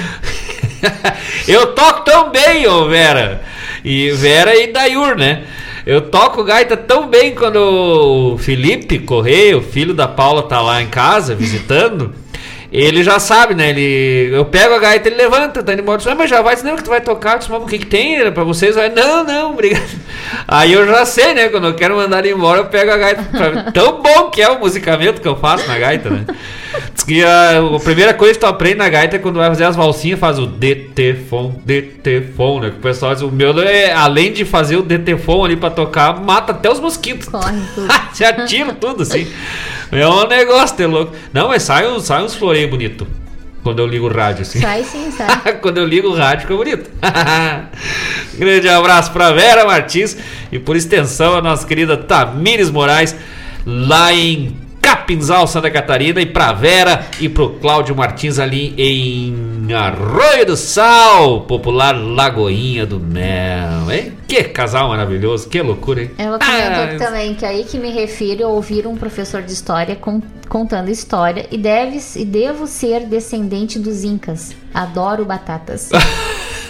eu 1.48 1.74
toco 1.74 2.04
tão 2.04 2.30
bem, 2.30 2.66
ô 2.66 2.86
Vera. 2.88 3.42
E 3.84 4.10
Vera 4.12 4.54
e 4.54 4.72
Dayur, 4.72 5.16
né? 5.16 5.44
Eu 5.86 6.02
toco 6.02 6.44
gaita 6.44 6.76
tão 6.76 7.08
bem 7.08 7.34
quando 7.34 7.56
o 7.56 8.38
Felipe 8.38 8.98
Correia, 9.00 9.58
o 9.58 9.62
filho 9.62 9.92
da 9.92 10.08
Paula, 10.08 10.42
tá 10.44 10.60
lá 10.60 10.80
em 10.80 10.86
casa 10.86 11.34
visitando. 11.34 12.14
Ele 12.76 13.04
já 13.04 13.20
sabe, 13.20 13.54
né? 13.54 13.70
Ele, 13.70 14.34
eu 14.34 14.44
pego 14.44 14.74
a 14.74 14.78
gaita, 14.80 15.08
ele 15.08 15.14
levanta, 15.16 15.62
tá 15.62 15.72
indo 15.72 15.82
embora. 15.82 16.02
"Ah, 16.06 16.14
mas 16.16 16.28
já 16.28 16.42
vai, 16.42 16.56
não, 16.64 16.74
que 16.74 16.82
tu 16.82 16.90
vai 16.90 17.00
tocar. 17.00 17.34
Eu 17.34 17.38
disse, 17.38 17.50
mas 17.52 17.62
o 17.62 17.66
que, 17.66 17.78
que 17.78 17.86
tem 17.86 18.16
Era 18.16 18.32
pra 18.32 18.42
vocês? 18.42 18.74
Não, 18.96 19.22
não, 19.22 19.52
obrigado. 19.52 19.84
Aí 20.48 20.72
eu 20.72 20.84
já 20.84 21.06
sei, 21.06 21.34
né? 21.34 21.48
Quando 21.50 21.68
eu 21.68 21.74
quero 21.74 21.94
mandar 21.94 22.18
ele 22.26 22.34
embora, 22.34 22.58
eu 22.60 22.64
pego 22.66 22.90
a 22.90 22.96
gaita. 22.96 23.22
Pra- 23.30 23.70
Tão 23.70 24.02
bom 24.02 24.28
que 24.28 24.42
é 24.42 24.48
o 24.50 24.58
musicamento 24.58 25.20
que 25.20 25.28
eu 25.28 25.36
faço 25.36 25.68
na 25.68 25.78
gaita, 25.78 26.10
né? 26.10 26.24
Diz 26.92 27.04
que 27.04 27.22
a, 27.24 27.60
a 27.76 27.78
primeira 27.80 28.12
coisa 28.12 28.34
que 28.34 28.40
tu 28.40 28.46
aprende 28.46 28.74
na 28.76 28.88
gaita 28.88 29.14
é 29.14 29.18
quando 29.20 29.36
vai 29.36 29.48
fazer 29.48 29.64
as 29.64 29.76
valsinhas, 29.76 30.18
faz 30.18 30.40
o 30.40 30.46
DT-fon, 30.48 31.54
DT-fon, 31.64 32.58
né? 32.60 32.70
Que 32.70 32.76
o 32.78 32.80
pessoal 32.80 33.14
diz, 33.14 33.22
o 33.22 33.30
meu, 33.30 33.56
é, 33.62 33.92
além 33.92 34.32
de 34.32 34.44
fazer 34.44 34.76
o 34.76 34.82
DT-fon 34.82 35.44
ali 35.44 35.54
pra 35.56 35.70
tocar, 35.70 36.20
mata 36.20 36.50
até 36.50 36.68
os 36.68 36.80
mosquitos. 36.80 37.28
Corre 37.28 37.56
tudo. 37.74 37.86
Atira 38.42 38.72
tudo 38.72 39.02
assim. 39.04 39.28
É 39.92 40.06
um 40.08 40.26
negócio, 40.26 40.82
é 40.82 40.86
louco. 40.86 41.12
Não, 41.32 41.48
mas 41.48 41.62
sai, 41.62 41.86
uns- 41.88 42.04
sai 42.04 42.22
uns 42.22 42.34
floreios 42.34 42.70
bonito 42.70 43.06
quando 43.62 43.78
eu 43.78 43.86
ligo 43.86 44.06
o 44.06 44.12
rádio, 44.12 44.42
assim. 44.42 44.60
Sai 44.60 44.84
sim, 44.84 45.10
sai. 45.10 45.54
quando 45.62 45.78
eu 45.78 45.86
ligo 45.86 46.08
o 46.08 46.14
rádio, 46.14 46.42
fica 46.42 46.54
bonito. 46.56 46.90
Grande 48.36 48.68
abraço 48.68 49.10
pra 49.12 49.32
Vera 49.32 49.64
Martins 49.64 50.16
e, 50.52 50.58
por 50.58 50.76
extensão, 50.76 51.34
a 51.36 51.40
nossa 51.42 51.66
querida 51.66 51.96
Tamires 51.96 52.70
Moraes, 52.70 53.14
lá 53.66 54.12
em 54.12 54.56
Capinzal, 54.84 55.46
Santa 55.46 55.70
Catarina, 55.70 56.20
e 56.20 56.26
pra 56.26 56.52
Vera 56.52 57.06
e 57.18 57.28
pro 57.28 57.50
Cláudio 57.54 57.96
Martins 57.96 58.38
ali 58.38 58.74
em 58.76 59.72
Arroio 59.72 60.44
do 60.46 60.56
Sal, 60.56 61.40
popular 61.42 61.92
Lagoinha 61.92 62.84
do 62.84 63.00
Mel, 63.00 63.90
hein? 63.90 64.12
Que 64.28 64.44
casal 64.44 64.88
maravilhoso, 64.88 65.48
que 65.48 65.60
loucura, 65.62 66.02
hein? 66.02 66.10
Ela 66.18 66.38
comentou 66.38 66.64
Ah, 66.72 66.84
aqui 66.84 66.96
também 66.96 67.34
que 67.34 67.46
aí 67.46 67.64
que 67.64 67.78
me 67.78 67.90
refiro 67.90 68.44
a 68.44 68.48
ouvir 68.48 68.86
um 68.86 68.96
professor 68.96 69.42
de 69.42 69.52
história 69.52 69.96
con- 69.96 70.22
contando 70.48 70.90
história 70.90 71.46
e, 71.50 71.56
deve, 71.56 71.98
e 72.16 72.24
devo 72.24 72.66
ser 72.66 73.06
descendente 73.06 73.78
dos 73.78 74.04
incas. 74.04 74.54
Adoro 74.74 75.24
batatas. 75.24 75.88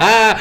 ah, 0.00 0.36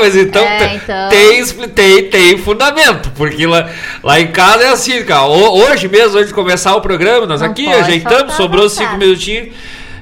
mas 0.00 0.16
então, 0.16 0.42
É, 0.42 0.74
então. 0.76 1.08
Tem, 1.08 1.44
tem, 1.70 2.10
tem 2.10 2.38
fundamento, 2.38 3.10
porque 3.16 3.46
lá, 3.46 3.68
lá 4.02 4.20
em 4.20 4.28
casa 4.30 4.64
é 4.64 4.68
assim, 4.68 5.02
cara. 5.04 5.24
Ho- 5.26 5.58
Hoje 5.70 5.88
mesmo, 5.88 6.16
antes 6.16 6.28
de 6.28 6.34
começar 6.34 6.74
o 6.76 6.80
programa, 6.80 7.26
nós 7.26 7.40
Não 7.40 7.48
aqui 7.50 7.66
ajeitamos, 7.66 8.34
sobrou 8.34 8.68
cinco 8.68 8.96
minutinhos. 8.96 9.54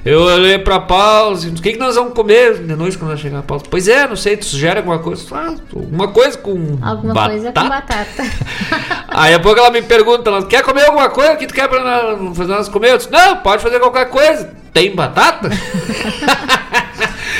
Eu 0.05 0.21
olhei 0.21 0.57
pra 0.57 0.79
pausa, 0.79 1.49
o 1.49 1.53
que, 1.61 1.73
que 1.73 1.77
nós 1.77 1.95
vamos 1.95 2.13
comer 2.13 2.53
de 2.59 2.73
noite 2.73 2.97
quando 2.97 3.11
nós 3.11 3.19
chegar 3.19 3.39
a 3.39 3.43
pausa? 3.43 3.65
Pois 3.69 3.85
é, 3.87 4.07
não 4.07 4.15
sei, 4.15 4.37
tu 4.37 4.45
sugere 4.45 4.77
alguma 4.77 4.99
coisa? 4.99 5.23
Ah, 5.35 5.53
alguma 5.75 6.07
coisa 6.07 6.37
com 6.37 6.77
Alguma 6.81 7.13
batata? 7.13 7.29
coisa 7.33 7.51
com 7.51 7.69
batata. 7.69 8.23
Aí 9.09 9.33
a 9.33 9.39
pouco 9.41 9.59
ela 9.59 9.69
me 9.69 9.81
pergunta, 9.81 10.29
ela, 10.29 10.45
quer 10.45 10.63
comer 10.63 10.85
alguma 10.85 11.09
coisa? 11.09 11.33
O 11.33 11.37
que 11.37 11.47
tu 11.47 11.53
quer 11.53 11.67
pra 11.67 11.83
nós, 11.83 12.37
fazer 12.37 12.51
nós 12.53 12.69
comer? 12.69 12.91
Eu 12.91 12.97
disse, 12.97 13.11
não, 13.11 13.37
pode 13.37 13.61
fazer 13.61 13.77
qualquer 13.79 14.09
coisa. 14.09 14.57
Tem 14.73 14.95
batata? 14.95 15.49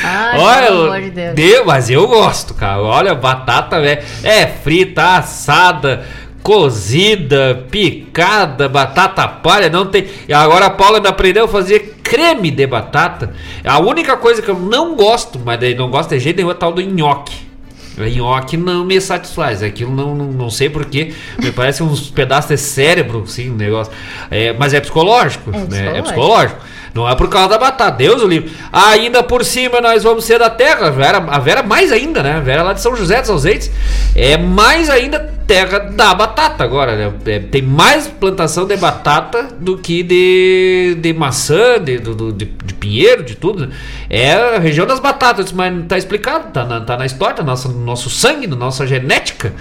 Ai, 0.04 0.40
Olha, 0.40 0.68
pelo 0.68 0.84
amor 0.86 1.02
de 1.02 1.10
Deus. 1.10 1.36
Deus, 1.36 1.66
mas 1.66 1.90
eu 1.90 2.08
gosto, 2.08 2.54
cara. 2.54 2.82
Olha, 2.82 3.14
batata, 3.14 3.80
velho. 3.82 4.02
É 4.24 4.48
frita, 4.48 5.18
assada, 5.18 6.06
cozida, 6.42 7.66
picada, 7.70 8.70
batata 8.70 9.28
palha, 9.28 9.70
não 9.70 9.86
tem. 9.86 10.08
E 10.28 10.34
agora 10.34 10.68
a 10.68 10.70
Paula 10.70 11.00
me 11.00 11.08
aprendeu 11.08 11.46
a 11.46 11.48
fazer 11.48 11.98
creme 12.02 12.50
de 12.50 12.66
batata. 12.66 13.34
A 13.64 13.80
única 13.80 14.18
coisa 14.18 14.42
que 14.42 14.50
eu 14.50 14.58
não 14.58 14.96
gosto, 14.96 15.40
mas 15.44 15.60
daí 15.60 15.76
não 15.76 15.90
gosto 15.90 16.10
de 16.10 16.20
jeito 16.20 16.38
nenhum, 16.38 16.52
é 16.52 16.56
tal 16.56 16.72
do 16.72 16.82
nhoque. 16.82 17.50
A 17.98 18.08
nhoque 18.08 18.56
não 18.56 18.86
me 18.86 19.00
satisfaz. 19.02 19.62
Aquilo 19.62 19.94
não, 19.94 20.16
não, 20.16 20.26
não 20.28 20.50
sei 20.50 20.70
porquê. 20.70 21.14
Me 21.38 21.52
parece 21.52 21.84
uns 21.84 22.10
pedaços 22.10 22.50
de 22.50 22.58
cérebro, 22.58 23.24
assim, 23.28 23.52
um 23.52 23.56
negócio. 23.56 23.92
É, 24.32 24.54
mas 24.54 24.74
é 24.74 24.80
psicológico. 24.80 25.52
É 25.54 25.58
né? 25.58 25.66
psicológico. 25.66 25.98
É 25.98 26.02
psicológico. 26.02 26.62
Não 26.94 27.08
é 27.08 27.16
por 27.16 27.30
causa 27.30 27.50
da 27.50 27.58
batata. 27.58 27.98
Deus 27.98 28.22
o 28.22 28.28
livre. 28.28 28.52
Ainda 28.72 29.22
por 29.24 29.44
cima 29.46 29.80
nós 29.82 30.04
vamos 30.04 30.26
ser 30.26 30.40
da 30.40 30.50
terra. 30.50 30.88
A 30.88 30.90
Vera, 30.90 31.18
a 31.18 31.40
Vera 31.40 31.64
mais 31.64 31.92
ainda, 31.92 32.22
né? 32.24 32.34
A 32.34 32.40
Vera 32.40 32.64
lá 32.64 32.74
de 32.74 32.82
São 32.82 32.96
José 32.96 33.22
dos 33.22 33.30
Ausentes. 33.30 33.72
É 34.16 34.38
mais 34.38 34.90
ainda 34.90 35.20
terra 35.50 35.80
da 35.80 36.14
batata 36.14 36.64
agora, 36.64 36.96
né? 36.96 37.12
É, 37.26 37.40
tem 37.40 37.62
mais 37.62 38.08
plantação 38.08 38.66
de 38.68 38.78
batata 38.78 39.48
do 39.60 39.78
que 39.80 40.04
de, 40.04 40.96
de 41.00 41.12
maçã, 41.14 41.80
de, 41.84 41.98
do- 41.98 42.32
de, 42.32 42.46
de 42.46 42.74
pinheiro, 42.76 43.24
de 43.24 43.36
tudo. 43.36 43.66
né? 43.66 43.74
É 44.10 44.34
a 44.34 44.60
região 44.60 44.86
das 44.86 45.00
batatas, 45.00 45.52
mas 45.52 45.74
tá 45.88 45.98
explicado, 45.98 46.52
tá 46.52 46.64
na, 46.66 46.82
tá 46.82 46.96
na 46.98 47.06
história, 47.06 47.36
tá 47.36 47.42
no 47.42 47.50
nosso, 47.50 47.70
no 47.70 47.84
nosso 47.84 48.10
sangue, 48.12 48.46
na 48.46 48.56
nossa 48.56 48.86
genética. 48.86 49.54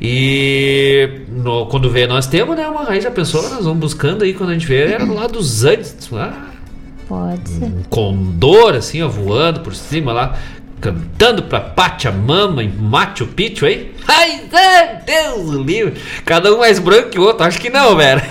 E 0.00 1.20
no- 1.28 1.66
quando 1.66 1.88
vê, 1.90 2.06
nós 2.06 2.26
temos, 2.26 2.56
né? 2.56 2.66
Uma 2.66 2.82
raiz, 2.84 3.04
já 3.04 3.10
pensou? 3.10 3.42
Nós 3.42 3.64
vamos 3.64 3.78
buscando 3.78 4.24
aí, 4.24 4.34
quando 4.34 4.50
a 4.50 4.52
gente 4.54 4.66
vê, 4.66 4.92
era 4.92 5.04
lá 5.04 5.26
dos 5.28 5.64
Andes. 5.64 5.94
Ah, 6.12 6.47
Pode 7.08 7.48
ser. 7.48 7.64
um 7.64 7.82
condor, 7.88 8.74
assim, 8.74 9.00
ó, 9.02 9.08
voando 9.08 9.60
por 9.60 9.74
cima 9.74 10.12
lá, 10.12 10.36
cantando 10.80 11.42
pra 11.42 11.58
Pachamama 11.58 12.62
em 12.62 12.68
Machu 12.68 13.26
Picchu 13.26 13.64
aí. 13.64 13.92
Ai, 14.06 14.42
Deus 15.06 15.50
livre. 15.50 16.00
Cada 16.24 16.54
um 16.54 16.58
mais 16.58 16.78
branco 16.78 17.10
que 17.10 17.18
o 17.18 17.22
outro. 17.22 17.46
Acho 17.46 17.58
que 17.58 17.70
não, 17.70 17.96
velho. 17.96 18.22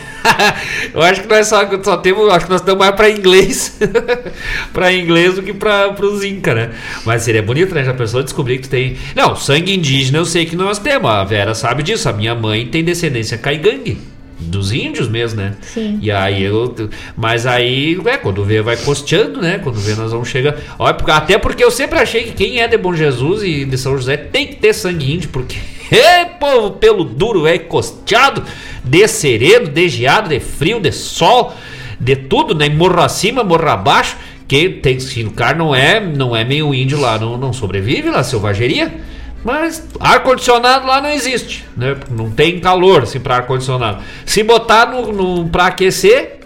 Eu 0.94 1.02
acho 1.02 1.22
que 1.22 1.28
nós 1.28 1.48
só, 1.48 1.62
só 1.82 1.98
temos, 1.98 2.32
acho 2.32 2.46
que 2.46 2.52
nós 2.52 2.62
estamos 2.62 2.80
mais 2.80 2.96
pra 2.96 3.10
inglês, 3.10 3.78
pra 4.74 4.94
inglês 4.94 5.36
do 5.36 5.44
que 5.44 5.54
pra, 5.54 5.94
pros 5.94 6.24
Inca, 6.24 6.54
né? 6.54 6.72
Mas 7.06 7.24
seria 7.24 7.42
bonito, 7.42 7.74
né? 7.74 7.84
Já 7.84 7.94
pensou 7.94 8.22
descobrir 8.22 8.58
que 8.58 8.64
tu 8.64 8.70
tem. 8.70 8.98
Não, 9.16 9.36
sangue 9.36 9.74
indígena 9.74 10.18
eu 10.18 10.26
sei 10.26 10.46
que 10.46 10.56
nós 10.56 10.80
temos. 10.80 11.10
A 11.10 11.24
Vera 11.24 11.56
sabe 11.56 11.82
disso. 11.82 12.10
A 12.10 12.14
minha 12.14 12.36
mãe 12.36 12.68
tem 12.68 12.84
descendência 12.84 13.38
caigangue. 13.38 13.98
Dos 14.40 14.72
índios 14.72 15.10
mesmo, 15.10 15.42
né? 15.42 15.56
Sim. 15.62 15.98
E 16.00 16.12
aí 16.12 16.44
eu. 16.44 16.76
Mas 17.16 17.48
aí, 17.48 18.00
é, 18.06 18.18
quando 18.18 18.44
vê, 18.44 18.62
vai 18.62 18.78
costeando, 18.78 19.42
né? 19.42 19.58
Quando 19.58 19.80
vê, 19.80 19.96
nós 19.96 20.12
vamos 20.12 20.28
chegar. 20.28 20.56
Até 21.08 21.40
porque 21.40 21.64
eu 21.64 21.72
sempre 21.72 21.98
achei 21.98 22.26
que 22.26 22.34
quem 22.34 22.62
é 22.62 22.68
de 22.68 22.78
Bom 22.78 22.94
Jesus 22.94 23.42
e 23.42 23.66
de 23.66 23.78
São 23.78 23.98
José 23.98 24.16
tem 24.16 24.46
que 24.46 24.58
ter 24.58 24.74
sangue 24.74 25.12
índio, 25.12 25.30
porque. 25.30 25.58
Ê, 25.92 26.26
povo 26.40 26.72
pelo 26.72 27.04
duro, 27.04 27.48
é 27.48 27.58
costeado, 27.58 28.44
de 28.84 29.08
sereno, 29.08 29.70
de 29.70 29.90
geado, 29.90 30.30
de 30.30 30.40
frio, 30.40 30.80
de 30.80 30.92
sol, 30.92 31.56
de 32.00 32.16
tudo, 32.16 32.54
né? 32.54 32.70
Morro 32.70 33.02
acima, 33.02 33.44
morro 33.44 33.68
abaixo. 33.68 34.18
Que 34.48 34.70
tem 34.70 35.00
se 35.00 35.24
o 35.24 35.32
cara 35.32 35.58
não 35.58 35.76
é, 35.76 36.00
não 36.00 36.34
é 36.34 36.46
meio 36.46 36.74
índio 36.74 37.00
lá, 37.00 37.20
não, 37.20 37.38
não 37.38 37.52
sobrevive 37.52 38.10
lá, 38.10 38.24
selvageria. 38.24 38.94
Mas 39.48 39.82
ar-condicionado 39.98 40.86
lá 40.86 41.00
não 41.00 41.10
existe, 41.10 41.64
né? 41.78 41.96
Não 42.12 42.30
tem 42.30 42.60
calor 42.60 43.04
assim 43.04 43.18
para 43.18 43.38
ar-condicionado. 43.38 44.04
Se 44.26 44.44
botar 44.44 44.88
no, 44.88 45.14
no 45.14 45.48
para 45.48 45.68
aquecer, 45.68 46.42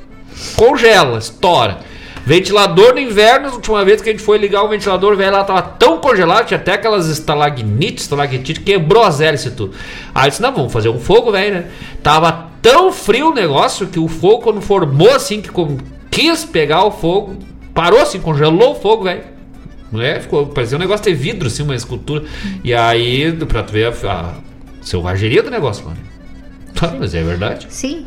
congela, 0.56 1.18
estoura. 1.18 1.80
Ventilador 2.24 2.94
no 2.94 3.00
inverno, 3.00 3.50
a 3.50 3.54
última 3.54 3.84
vez 3.84 4.04
que 4.04 4.10
a 4.10 4.12
gente 4.12 4.24
foi 4.24 4.38
ligar 4.38 4.62
o 4.62 4.68
ventilador, 4.68 5.16
velho, 5.16 5.32
lá 5.32 5.44
tava 5.44 5.64
tão 5.64 5.98
congelado, 5.98 6.46
tinha 6.46 6.60
até 6.60 6.74
aquelas 6.74 7.08
estalagnites, 7.08 8.04
estalactite, 8.04 8.60
quebrou 8.60 9.02
as 9.02 9.20
hélices 9.20 9.52
e 9.52 9.56
tudo. 9.56 9.74
Aí 10.14 10.30
disse, 10.30 10.40
não, 10.40 10.54
vamos 10.54 10.72
fazer 10.72 10.90
um 10.90 11.00
fogo, 11.00 11.32
velho, 11.32 11.56
né? 11.56 11.66
Tava 12.04 12.52
tão 12.62 12.92
frio 12.92 13.32
o 13.32 13.34
negócio 13.34 13.88
que 13.88 13.98
o 13.98 14.08
fogo, 14.08 14.44
quando 14.44 14.62
formou 14.62 15.10
assim, 15.12 15.42
que 15.42 15.50
quis 16.12 16.46
pegar 16.46 16.84
o 16.84 16.92
fogo, 16.92 17.36
parou 17.74 18.00
assim, 18.00 18.20
congelou 18.20 18.74
o 18.74 18.76
fogo, 18.76 19.06
velho. 19.06 19.24
É? 20.00 20.20
Ficou, 20.20 20.48
parecia 20.48 20.78
um 20.78 20.80
negócio 20.80 21.04
de 21.06 21.14
vidro, 21.14 21.48
assim, 21.48 21.64
uma 21.64 21.76
escultura. 21.76 22.24
E 22.64 22.74
aí, 22.74 23.32
pra 23.46 23.64
tu 23.64 23.74
ver 23.74 23.88
a, 24.06 24.10
a 24.12 24.34
selvageria 24.82 25.44
do 25.44 25.50
negócio, 25.52 25.84
mano. 25.86 25.98
Tá, 26.74 26.94
mas 26.98 27.14
é 27.14 27.22
verdade. 27.22 27.68
Sim. 27.70 28.06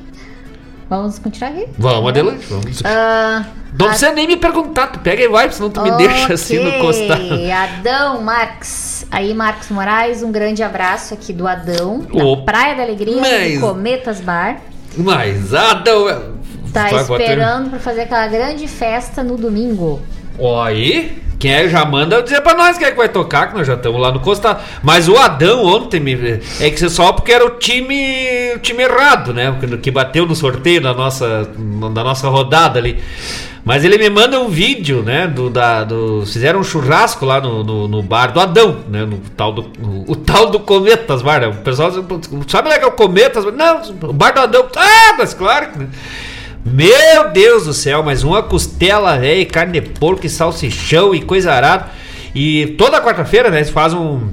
Vamos 0.89 1.19
continuar 1.19 1.51
aqui? 1.51 1.67
Vamos 1.79 2.09
adelante, 2.11 2.47
vamos. 2.49 2.83
Ah, 2.85 3.45
Não 3.79 3.87
precisa 3.89 4.13
nem 4.13 4.27
me 4.27 4.37
perguntar, 4.37 4.89
tu 4.89 4.99
pega 5.01 5.23
e 5.23 5.29
vai, 5.29 5.51
senão 5.51 5.71
tu 5.71 5.81
me 5.83 5.91
deixa 5.97 6.35
assim 6.35 6.59
no 6.63 6.73
costado. 6.79 7.23
Adão 7.53 8.23
Marques. 8.23 9.07
Aí, 9.11 9.33
Marcos 9.35 9.71
Moraes, 9.71 10.23
um 10.23 10.31
grande 10.31 10.63
abraço 10.63 11.15
aqui 11.15 11.33
do 11.33 11.47
Adão, 11.49 12.07
Ô, 12.13 12.39
Praia 12.45 12.75
da 12.77 12.83
Alegria, 12.83 13.21
mas- 13.21 13.55
do 13.55 13.61
Cometas 13.67 14.21
Bar. 14.21 14.61
Mas, 14.97 15.53
Adão. 15.55 16.35
Tá 16.73 16.91
esperando 16.91 17.71
pra 17.71 17.79
fazer 17.79 18.03
aquela 18.03 18.27
grande 18.27 18.67
festa 18.69 19.23
no 19.23 19.37
domingo. 19.37 20.01
Ó, 20.39 20.63
aí, 20.63 21.19
quem 21.39 21.53
é, 21.53 21.69
já 21.69 21.85
manda 21.85 22.23
dizer 22.23 22.41
pra 22.41 22.55
nós 22.55 22.77
quem 22.79 22.87
é 22.87 22.91
que 22.91 22.97
vai 22.97 23.09
tocar, 23.09 23.49
que 23.49 23.57
nós 23.59 23.67
já 23.67 23.75
estamos 23.75 24.01
lá 24.01 24.11
no 24.11 24.21
costado. 24.21 24.61
Mas 24.83 25.09
o 25.09 25.17
Adão 25.17 25.65
ontem 25.65 26.01
me, 26.01 26.41
é 26.61 26.71
que 26.71 26.89
só 26.89 27.13
porque 27.13 27.33
era 27.33 27.45
o 27.45 27.51
time, 27.51 28.53
o 28.55 28.59
time 28.59 28.83
errado, 28.83 29.33
né? 29.33 29.55
Que- 29.81 29.91
bateu 29.91 30.27
no 30.27 30.35
sorteio 30.35 30.81
da 30.81 30.93
nossa, 30.95 31.49
da 31.93 32.03
nossa 32.03 32.29
rodada 32.29 32.79
ali. 32.79 32.99
Mas 33.65 33.83
ele 33.83 33.97
me 33.97 34.11
manda 34.11 34.39
um 34.39 34.49
vídeo, 34.49 35.03
né? 35.03 35.27
Do, 35.27 35.49
da, 35.49 35.85
do, 35.85 36.23
fizeram 36.27 36.61
um 36.61 36.65
churrasco 36.65 37.25
lá 37.25 37.41
no, 37.41 37.65
no, 37.65 37.89
no 37.89 38.03
bar 38.03 38.27
do 38.33 38.39
Adão, 38.41 38.81
né? 38.91 39.07
No 39.07 39.19
tal 39.37 39.53
do, 39.53 39.71
no- 39.79 40.05
o 40.07 40.15
tal 40.17 40.51
do 40.51 40.61
Cometas 40.61 41.23
Bar, 41.23 41.41
né? 41.41 41.47
O 41.47 41.55
pessoal 41.55 41.91
sabe 42.47 42.69
lá 42.69 42.79
que 42.79 42.85
é 42.85 42.89
o 42.89 42.93
Cometas? 42.93 43.45
Não, 43.55 43.81
o 44.03 44.13
bar 44.13 44.33
do 44.33 44.41
Adão. 44.41 44.67
Ah, 44.77 45.15
mas 45.17 45.33
claro 45.33 45.69
que. 45.71 45.79
Meu 46.65 47.31
Deus 47.31 47.67
do 47.67 47.75
céu, 47.75 48.03
mas 48.03 48.25
uma 48.25 48.43
costela, 48.43 49.19
velho, 49.19 49.47
carne 49.47 49.81
de 49.81 49.89
porco 49.91 50.25
e 50.25 50.31
salsichão 50.31 51.15
e 51.15 51.21
coisa 51.21 51.53
arada. 51.53 51.91
E 52.35 52.69
toda 52.79 53.03
quarta-feira, 53.03 53.51
né, 53.51 53.63
fazem 53.65 53.99
um. 53.99 54.31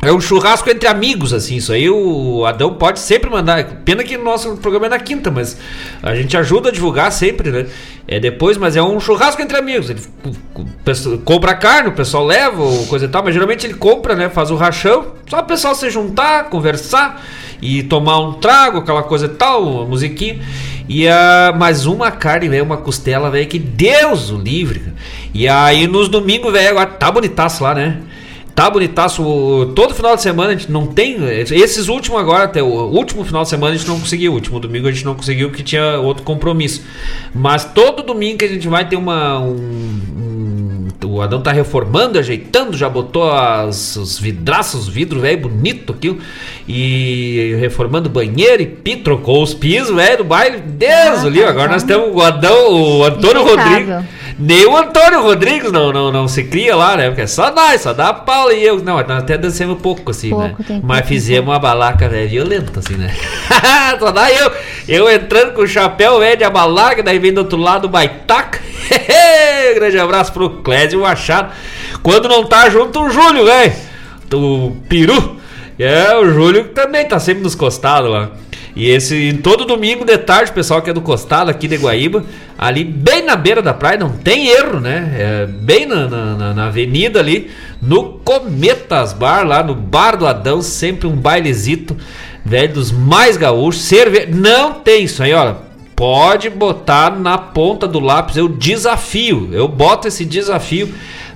É 0.00 0.12
um 0.12 0.20
churrasco 0.20 0.68
entre 0.68 0.86
amigos, 0.86 1.32
assim. 1.32 1.56
Isso 1.56 1.72
aí 1.72 1.88
o 1.88 2.44
Adão 2.44 2.74
pode 2.74 3.00
sempre 3.00 3.30
mandar. 3.30 3.64
Pena 3.86 4.04
que 4.04 4.16
o 4.16 4.22
nosso 4.22 4.56
programa 4.58 4.86
é 4.86 4.88
na 4.90 4.98
quinta, 4.98 5.30
mas 5.30 5.56
a 6.02 6.14
gente 6.14 6.36
ajuda 6.36 6.68
a 6.68 6.72
divulgar 6.72 7.10
sempre, 7.10 7.50
né? 7.50 7.66
É 8.06 8.20
depois, 8.20 8.58
mas 8.58 8.76
é 8.76 8.82
um 8.82 9.00
churrasco 9.00 9.40
entre 9.40 9.56
amigos. 9.56 9.88
Ele 9.88 10.00
compra 11.24 11.54
carne, 11.54 11.88
o 11.88 11.92
pessoal 11.92 12.24
leva, 12.24 12.62
ou 12.62 12.86
coisa 12.86 13.06
e 13.06 13.08
tal, 13.08 13.24
mas 13.24 13.32
geralmente 13.32 13.66
ele 13.66 13.74
compra, 13.74 14.14
né? 14.14 14.28
Faz 14.28 14.50
o 14.50 14.56
rachão, 14.56 15.06
só 15.26 15.38
o 15.38 15.44
pessoal 15.44 15.74
se 15.74 15.88
juntar, 15.88 16.50
conversar 16.50 17.24
e 17.62 17.82
tomar 17.82 18.18
um 18.18 18.34
trago, 18.34 18.78
aquela 18.78 19.02
coisa 19.02 19.24
e 19.24 19.30
tal, 19.30 19.62
uma 19.62 19.86
musiquinha. 19.86 20.38
E 20.88 21.08
a 21.08 21.54
mais 21.56 21.86
uma 21.86 22.10
carne, 22.10 22.48
velho, 22.48 22.64
uma 22.64 22.76
costela, 22.76 23.30
velho, 23.30 23.46
que 23.48 23.58
Deus 23.58 24.30
o 24.30 24.36
livre. 24.36 24.82
E 25.32 25.48
aí 25.48 25.86
nos 25.86 26.08
domingos, 26.08 26.52
velho, 26.52 26.70
agora 26.70 26.86
tá 26.86 27.10
bonitaço 27.10 27.64
lá, 27.64 27.74
né? 27.74 27.98
Tá 28.54 28.70
bonitaço. 28.70 29.72
Todo 29.74 29.94
final 29.94 30.14
de 30.14 30.22
semana 30.22 30.50
a 30.50 30.56
gente 30.56 30.70
não 30.70 30.86
tem. 30.86 31.16
Esses 31.28 31.88
últimos 31.88 32.20
agora, 32.20 32.44
até 32.44 32.62
o 32.62 32.66
último 32.66 33.24
final 33.24 33.42
de 33.42 33.48
semana 33.48 33.74
a 33.74 33.76
gente 33.76 33.88
não 33.88 33.98
conseguiu. 33.98 34.30
O 34.30 34.34
último 34.36 34.60
domingo 34.60 34.86
a 34.86 34.92
gente 34.92 35.04
não 35.04 35.14
conseguiu 35.14 35.48
porque 35.48 35.62
tinha 35.64 35.98
outro 35.98 36.22
compromisso. 36.22 36.82
Mas 37.34 37.64
todo 37.64 38.02
domingo 38.04 38.38
que 38.38 38.44
a 38.44 38.48
gente 38.48 38.68
vai 38.68 38.88
ter 38.88 38.94
uma. 38.94 39.40
Um, 39.40 39.50
um- 40.16 40.63
o 41.04 41.20
Adão 41.20 41.40
tá 41.40 41.52
reformando, 41.52 42.18
ajeitando, 42.18 42.76
já 42.76 42.88
botou 42.88 43.30
as, 43.30 43.96
os 43.96 44.18
vidraços, 44.18 44.82
os 44.82 44.88
vidros, 44.88 45.20
velho, 45.22 45.42
bonito 45.42 45.92
aquilo. 45.92 46.18
E 46.68 47.56
reformando 47.60 48.08
banheiro 48.08 48.62
e 48.62 48.66
pi, 48.66 48.96
trocou 48.96 49.42
os 49.42 49.52
pisos, 49.54 49.94
velho, 49.94 50.18
do 50.18 50.24
baile. 50.24 50.58
Deus, 50.58 50.90
Ah, 51.24 51.26
ali, 51.26 51.40
tá, 51.40 51.48
agora 51.48 51.68
tá. 51.68 51.72
nós 51.74 51.82
temos 51.82 52.14
o 52.14 52.20
Adão, 52.20 52.72
o 52.72 53.04
Antônio. 53.04 53.42
Rodrigues. 53.44 54.04
Nem 54.38 54.66
o 54.66 54.76
Antônio 54.76 55.22
Rodrigues 55.22 55.70
não, 55.70 55.92
não, 55.92 56.10
não 56.10 56.26
se 56.26 56.44
cria 56.44 56.74
lá, 56.74 56.96
né? 56.96 57.06
Porque 57.08 57.22
é 57.22 57.26
só 57.26 57.52
nós, 57.52 57.80
só 57.80 57.92
dá 57.92 58.08
a 58.08 58.14
Paula 58.14 58.52
e 58.52 58.64
eu. 58.64 58.82
Não, 58.82 58.96
nós 58.96 59.10
até 59.10 59.38
dancemos 59.38 59.80
pouco, 59.80 60.10
assim, 60.10 60.30
Pouco, 60.30 60.46
né? 60.46 60.80
Mas 60.82 60.98
pouco, 60.98 61.08
fizemos 61.08 61.50
uma 61.50 61.58
balaca, 61.58 62.08
velho, 62.08 62.28
violenta, 62.28 62.80
assim, 62.80 62.94
né? 62.94 63.14
só 63.98 64.10
dá 64.10 64.32
eu. 64.32 64.50
Eu 64.88 65.10
entrando 65.10 65.52
com 65.52 65.62
o 65.62 65.66
chapéu, 65.66 66.18
velho, 66.18 66.36
de 66.36 66.44
abalaca, 66.44 67.02
daí 67.02 67.18
vem 67.18 67.32
do 67.32 67.38
outro 67.38 67.58
lado 67.58 67.84
o 67.84 67.88
baitaca. 67.88 68.60
Grande 69.74 69.98
abraço 69.98 70.32
pro 70.32 70.50
Clésio 70.62 71.00
Machado. 71.00 71.52
Quando 72.02 72.28
não 72.28 72.44
tá 72.44 72.68
junto, 72.68 73.00
o 73.00 73.10
Júlio, 73.10 73.44
velho. 73.44 73.72
O 74.32 74.76
peru. 74.88 75.36
É, 75.78 76.14
o 76.16 76.32
Júlio 76.32 76.68
também 76.68 77.04
tá 77.06 77.18
sempre 77.18 77.42
nos 77.42 77.54
costados 77.54 78.10
lá. 78.10 78.30
E 78.76 78.90
esse, 78.90 79.34
todo 79.34 79.64
domingo 79.64 80.04
de 80.04 80.18
tarde, 80.18 80.50
pessoal 80.50 80.82
que 80.82 80.90
é 80.90 80.92
do 80.92 81.00
costado 81.00 81.48
aqui 81.48 81.68
de 81.68 81.76
Guaíba, 81.76 82.24
ali 82.58 82.82
bem 82.82 83.22
na 83.22 83.36
beira 83.36 83.62
da 83.62 83.72
praia, 83.72 83.96
não 83.96 84.10
tem 84.10 84.48
erro, 84.48 84.80
né? 84.80 85.14
É 85.16 85.46
bem 85.46 85.86
na, 85.86 86.08
na, 86.08 86.54
na- 86.54 86.66
avenida 86.66 87.20
ali, 87.20 87.50
no 87.80 88.18
Cometas 88.24 89.12
Bar, 89.12 89.46
lá 89.46 89.62
no 89.62 89.76
Bar 89.76 90.16
do 90.16 90.26
Adão, 90.26 90.60
sempre 90.60 91.06
um 91.06 91.14
bailezito, 91.14 91.96
velho, 92.44 92.74
dos 92.74 92.90
mais 92.90 93.36
gaúchos. 93.36 93.82
Cerve... 93.82 94.26
Não 94.26 94.74
tem 94.74 95.04
isso 95.04 95.22
aí, 95.22 95.32
olha. 95.32 95.56
Pode 95.94 96.50
botar 96.50 97.16
na 97.16 97.38
ponta 97.38 97.86
do 97.86 98.00
lápis, 98.00 98.36
eu 98.36 98.48
desafio, 98.48 99.50
eu 99.52 99.68
boto 99.68 100.08
esse 100.08 100.24
desafio. 100.24 100.92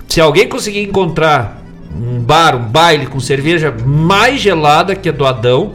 Se 0.09 0.21
alguém 0.21 0.49
conseguir 0.49 0.83
encontrar 0.83 1.63
um 1.95 2.19
bar, 2.19 2.57
um 2.57 2.65
baile 2.69 3.07
com 3.07 3.21
cerveja 3.21 3.73
mais 3.87 4.41
gelada 4.41 4.97
que 4.97 5.09
a 5.09 5.13
do 5.13 5.25
Adão, 5.25 5.75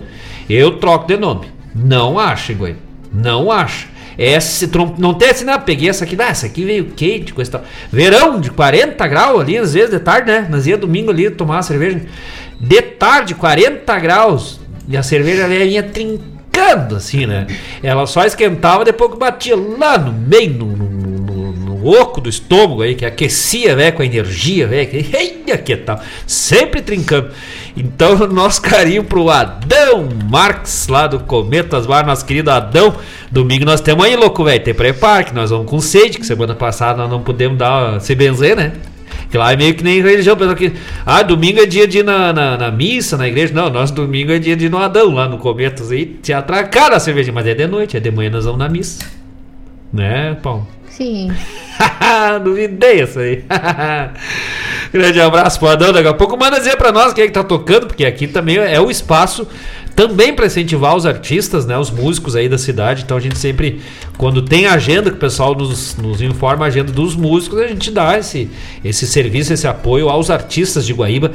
eu 0.49 0.77
troco 0.79 1.07
de 1.07 1.15
nome. 1.15 1.52
Não 1.75 2.19
acha, 2.19 2.51
Iguai. 2.51 2.75
Não 3.13 3.51
acha. 3.51 3.87
Essa, 4.17 4.67
trom- 4.67 4.93
não 4.97 5.13
tem 5.15 5.29
assim, 5.31 5.43
não, 5.43 5.59
peguei 5.59 5.89
essa 5.89 6.03
aqui, 6.03 6.15
ah, 6.19 6.27
essa 6.29 6.45
aqui 6.45 6.63
veio 6.63 6.85
quente, 6.95 7.33
coisa 7.33 7.51
tal. 7.51 7.63
Verão 7.91 8.39
de 8.39 8.51
40 8.51 9.07
graus 9.07 9.41
ali, 9.41 9.57
às 9.57 9.73
vezes 9.73 9.89
de 9.89 9.99
tarde, 9.99 10.31
né? 10.31 10.47
Nós 10.49 10.67
ia 10.67 10.77
domingo 10.77 11.09
ali 11.09 11.29
tomar 11.31 11.55
uma 11.55 11.63
cerveja. 11.63 12.01
de 12.59 12.81
tarde, 12.81 13.33
40 13.33 13.99
graus, 13.99 14.59
e 14.87 14.95
a 14.95 15.01
cerveja 15.01 15.47
vinha 15.47 15.81
trincando, 15.81 16.95
assim, 16.95 17.25
né? 17.25 17.47
Ela 17.81 18.05
só 18.05 18.23
esquentava 18.23 18.85
depois 18.85 19.11
que 19.11 19.17
batia 19.17 19.55
lá 19.55 19.97
no 19.97 20.13
meio, 20.13 20.51
no, 20.53 20.65
no 20.67 21.02
oco 21.85 22.21
do 22.21 22.29
estômago 22.29 22.81
aí, 22.81 22.95
que 22.95 23.05
aquecia, 23.05 23.75
velho, 23.75 23.93
com 23.93 24.01
a 24.01 24.05
energia, 24.05 24.67
velho, 24.67 24.89
que, 24.89 25.57
que 25.57 25.77
tal, 25.77 25.99
sempre 26.25 26.81
trincando. 26.81 27.29
Então, 27.75 28.15
nosso 28.27 28.61
carinho 28.61 29.03
pro 29.03 29.29
Adão 29.29 30.07
Marques, 30.29 30.87
lá 30.87 31.07
do 31.07 31.19
Cometas 31.19 31.85
Bar, 31.85 32.05
nosso 32.05 32.25
querido 32.25 32.51
Adão. 32.51 32.95
Domingo 33.31 33.65
nós 33.65 33.81
temos 33.81 34.05
aí, 34.05 34.15
louco, 34.15 34.43
velho, 34.43 34.63
tem 34.63 34.73
preparo, 34.73 35.25
que 35.25 35.33
nós 35.33 35.49
vamos 35.49 35.69
com 35.69 35.79
sede, 35.79 36.19
que 36.19 36.25
semana 36.25 36.55
passada 36.55 36.97
nós 36.97 37.09
não 37.09 37.21
pudemos 37.21 37.57
dar, 37.57 37.99
se 37.99 38.13
benzer, 38.15 38.55
né? 38.55 38.73
Que 39.29 39.37
lá 39.37 39.51
é 39.51 39.57
meio 39.57 39.73
que 39.73 39.83
nem 39.83 39.99
religião, 39.99 40.37
pessoal 40.37 40.55
que. 40.55 40.73
Ah, 41.03 41.23
domingo 41.23 41.59
é 41.59 41.65
dia 41.65 41.87
de 41.87 41.99
ir 41.99 42.03
na, 42.03 42.31
na, 42.31 42.55
na, 42.55 42.69
missa, 42.69 43.17
na 43.17 43.27
igreja. 43.27 43.51
Não, 43.51 43.67
nosso 43.67 43.91
domingo 43.91 44.31
é 44.31 44.37
dia 44.37 44.55
de 44.55 44.67
ir 44.67 44.69
no 44.69 44.77
Adão, 44.77 45.11
lá 45.11 45.27
no 45.27 45.39
Cometas 45.39 45.91
aí, 45.91 46.05
te 46.05 46.31
atracar 46.31 46.91
a 46.93 46.99
cerveja. 46.99 47.31
Mas 47.31 47.47
é 47.47 47.55
de 47.55 47.65
noite, 47.65 47.97
é 47.97 47.99
de 47.99 48.11
manhã 48.11 48.29
nós 48.29 48.45
vamos 48.45 48.59
na 48.59 48.69
missa. 48.69 49.22
Né, 49.93 50.35
Paulo? 50.41 50.67
Sim. 50.89 51.31
Duvidei 52.43 53.03
isso 53.03 53.19
aí. 53.19 53.43
Grande 54.91 55.21
abraço 55.21 55.59
pro 55.59 55.69
Adão. 55.69 55.93
Daqui 55.93 56.07
a 56.07 56.13
pouco 56.13 56.35
manda 56.35 56.57
dizer 56.57 56.77
pra 56.77 56.91
nós 56.91 57.13
quem 57.13 57.25
é 57.25 57.27
que 57.27 57.33
tá 57.33 57.43
tocando, 57.43 57.87
porque 57.87 58.05
aqui 58.05 58.27
também 58.27 58.57
é 58.57 58.81
o 58.81 58.89
espaço 58.89 59.47
também 59.95 60.33
para 60.33 60.47
incentivar 60.47 60.95
os 60.95 61.05
artistas, 61.05 61.67
né, 61.67 61.77
os 61.77 61.91
músicos 61.91 62.35
aí 62.35 62.49
da 62.49 62.57
cidade. 62.57 63.03
Então 63.03 63.15
a 63.15 63.19
gente 63.19 63.37
sempre, 63.37 63.81
quando 64.17 64.41
tem 64.41 64.65
agenda, 64.65 65.11
que 65.11 65.17
o 65.17 65.19
pessoal 65.19 65.55
nos, 65.55 65.95
nos 65.97 66.21
informa 66.21 66.65
a 66.65 66.67
agenda 66.67 66.91
dos 66.91 67.15
músicos, 67.15 67.59
a 67.59 67.67
gente 67.67 67.91
dá 67.91 68.17
esse, 68.17 68.49
esse 68.83 69.05
serviço, 69.05 69.53
esse 69.53 69.67
apoio 69.67 70.09
aos 70.09 70.29
artistas 70.29 70.85
de 70.85 70.93
Guaíba 70.93 71.31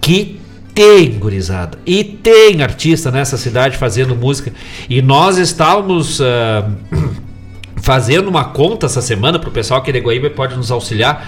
que 0.00 0.40
tem 0.74 1.10
gurizada 1.18 1.76
e 1.84 2.04
tem 2.04 2.62
artista 2.62 3.10
nessa 3.10 3.36
cidade 3.36 3.76
fazendo 3.76 4.14
música. 4.14 4.52
E 4.88 5.02
nós 5.02 5.36
estávamos. 5.36 6.20
Uh, 6.20 6.24
fazendo 7.88 8.28
uma 8.28 8.44
conta 8.44 8.84
essa 8.84 9.00
semana 9.00 9.38
para 9.38 9.48
o 9.48 9.50
pessoal 9.50 9.80
que 9.80 9.88
é 9.88 9.94
de 9.94 10.00
Guaíba 10.00 10.28
pode 10.28 10.54
nos 10.54 10.70
auxiliar. 10.70 11.26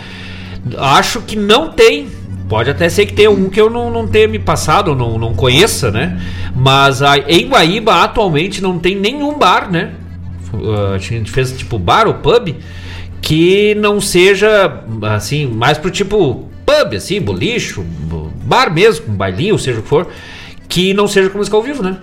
Acho 0.77 1.23
que 1.23 1.35
não 1.35 1.71
tem 1.71 2.09
Pode 2.51 2.69
até 2.69 2.89
ser 2.89 3.07
que 3.07 3.13
tenha 3.13 3.31
um 3.31 3.49
que 3.49 3.61
eu 3.61 3.71
não, 3.71 3.93
não 3.93 4.09
tenha 4.09 4.27
me 4.27 4.39
passado, 4.41 4.93
não, 4.93 5.17
não 5.17 5.33
conheça, 5.33 5.93
né? 5.93 6.21
Mas 6.53 7.01
a, 7.01 7.17
em 7.17 7.49
Guaíba 7.49 8.03
atualmente 8.03 8.61
não 8.61 8.77
tem 8.77 8.97
nenhum 8.97 9.39
bar, 9.39 9.71
né? 9.71 9.93
Uh, 10.53 10.95
a 10.95 10.99
gente 10.99 11.31
fez 11.31 11.57
tipo 11.57 11.79
bar 11.79 12.09
ou 12.09 12.15
pub 12.15 12.57
que 13.23 13.77
não 13.77 14.01
seja 14.01 14.83
assim, 15.15 15.47
mais 15.47 15.79
pro 15.79 15.93
tipo 15.93 16.49
pub, 16.67 16.95
assim, 16.97 17.21
bolicho, 17.21 17.85
bar 18.45 18.75
mesmo, 18.75 19.13
um 19.13 19.17
bailinho, 19.17 19.57
seja 19.57 19.79
o 19.79 19.83
que 19.83 19.89
for, 19.89 20.09
que 20.69 20.93
não 20.93 21.07
seja 21.07 21.31
com 21.31 21.39
música 21.39 21.57
ao 21.57 21.63
vivo, 21.63 21.85
né? 21.85 21.99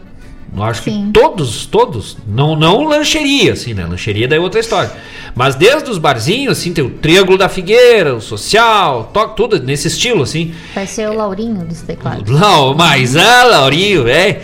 Eu 0.56 0.64
acho 0.64 0.84
Sim. 0.84 1.08
que 1.08 1.12
todos, 1.12 1.66
todos, 1.66 2.18
não, 2.28 2.56
não 2.56 2.84
lancheria, 2.84 3.54
assim, 3.54 3.74
né? 3.74 3.86
Lancheria 3.86 4.28
daí 4.28 4.40
é 4.40 4.42
outra 4.42 4.60
história. 4.60 4.92
Mas 5.36 5.56
desde 5.56 5.90
os 5.90 5.98
barzinhos, 5.98 6.58
assim, 6.58 6.74
tem 6.74 6.84
o 6.84 6.90
Triângulo 6.90 7.38
da 7.38 7.48
Figueira, 7.48 8.16
o 8.16 8.22
Social, 8.22 9.12
toque 9.14 9.36
tudo 9.36 9.60
nesse 9.62 9.88
estilo, 9.88 10.24
assim. 10.24 10.54
Vai 10.74 10.88
ser 10.88 11.10
o 11.10 11.14
Laurinho 11.14 11.64
dos 11.66 11.82
teclados. 11.82 12.28
Não, 12.40 12.74
mas, 12.74 13.16
ah, 13.16 13.44
Laurinho, 13.44 14.08
é. 14.08 14.42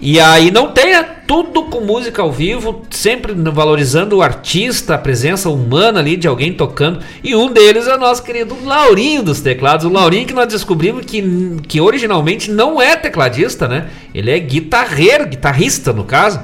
E 0.00 0.18
aí 0.18 0.50
não 0.50 0.72
tenha 0.72 1.02
tudo 1.02 1.62
com 1.64 1.80
música 1.80 2.20
ao 2.20 2.30
vivo, 2.30 2.82
sempre 2.90 3.32
valorizando 3.32 4.16
o 4.16 4.22
artista, 4.22 4.94
a 4.94 4.98
presença 4.98 5.48
humana 5.48 6.00
ali 6.00 6.16
de 6.16 6.26
alguém 6.26 6.52
tocando. 6.52 7.00
E 7.22 7.34
um 7.34 7.50
deles 7.50 7.86
é 7.86 7.94
o 7.94 7.98
nosso 7.98 8.22
querido 8.22 8.56
Laurinho 8.64 9.22
dos 9.22 9.40
teclados. 9.40 9.86
O 9.86 9.88
Laurinho 9.88 10.26
que 10.26 10.34
nós 10.34 10.48
descobrimos 10.48 11.06
que, 11.06 11.22
que 11.66 11.80
originalmente 11.80 12.50
não 12.50 12.82
é 12.82 12.96
tecladista, 12.96 13.68
né? 13.68 13.88
Ele 14.14 14.30
é 14.30 14.38
guitarreiro, 14.38 15.26
guitarrista 15.26 15.92
no 15.92 16.04
caso. 16.04 16.40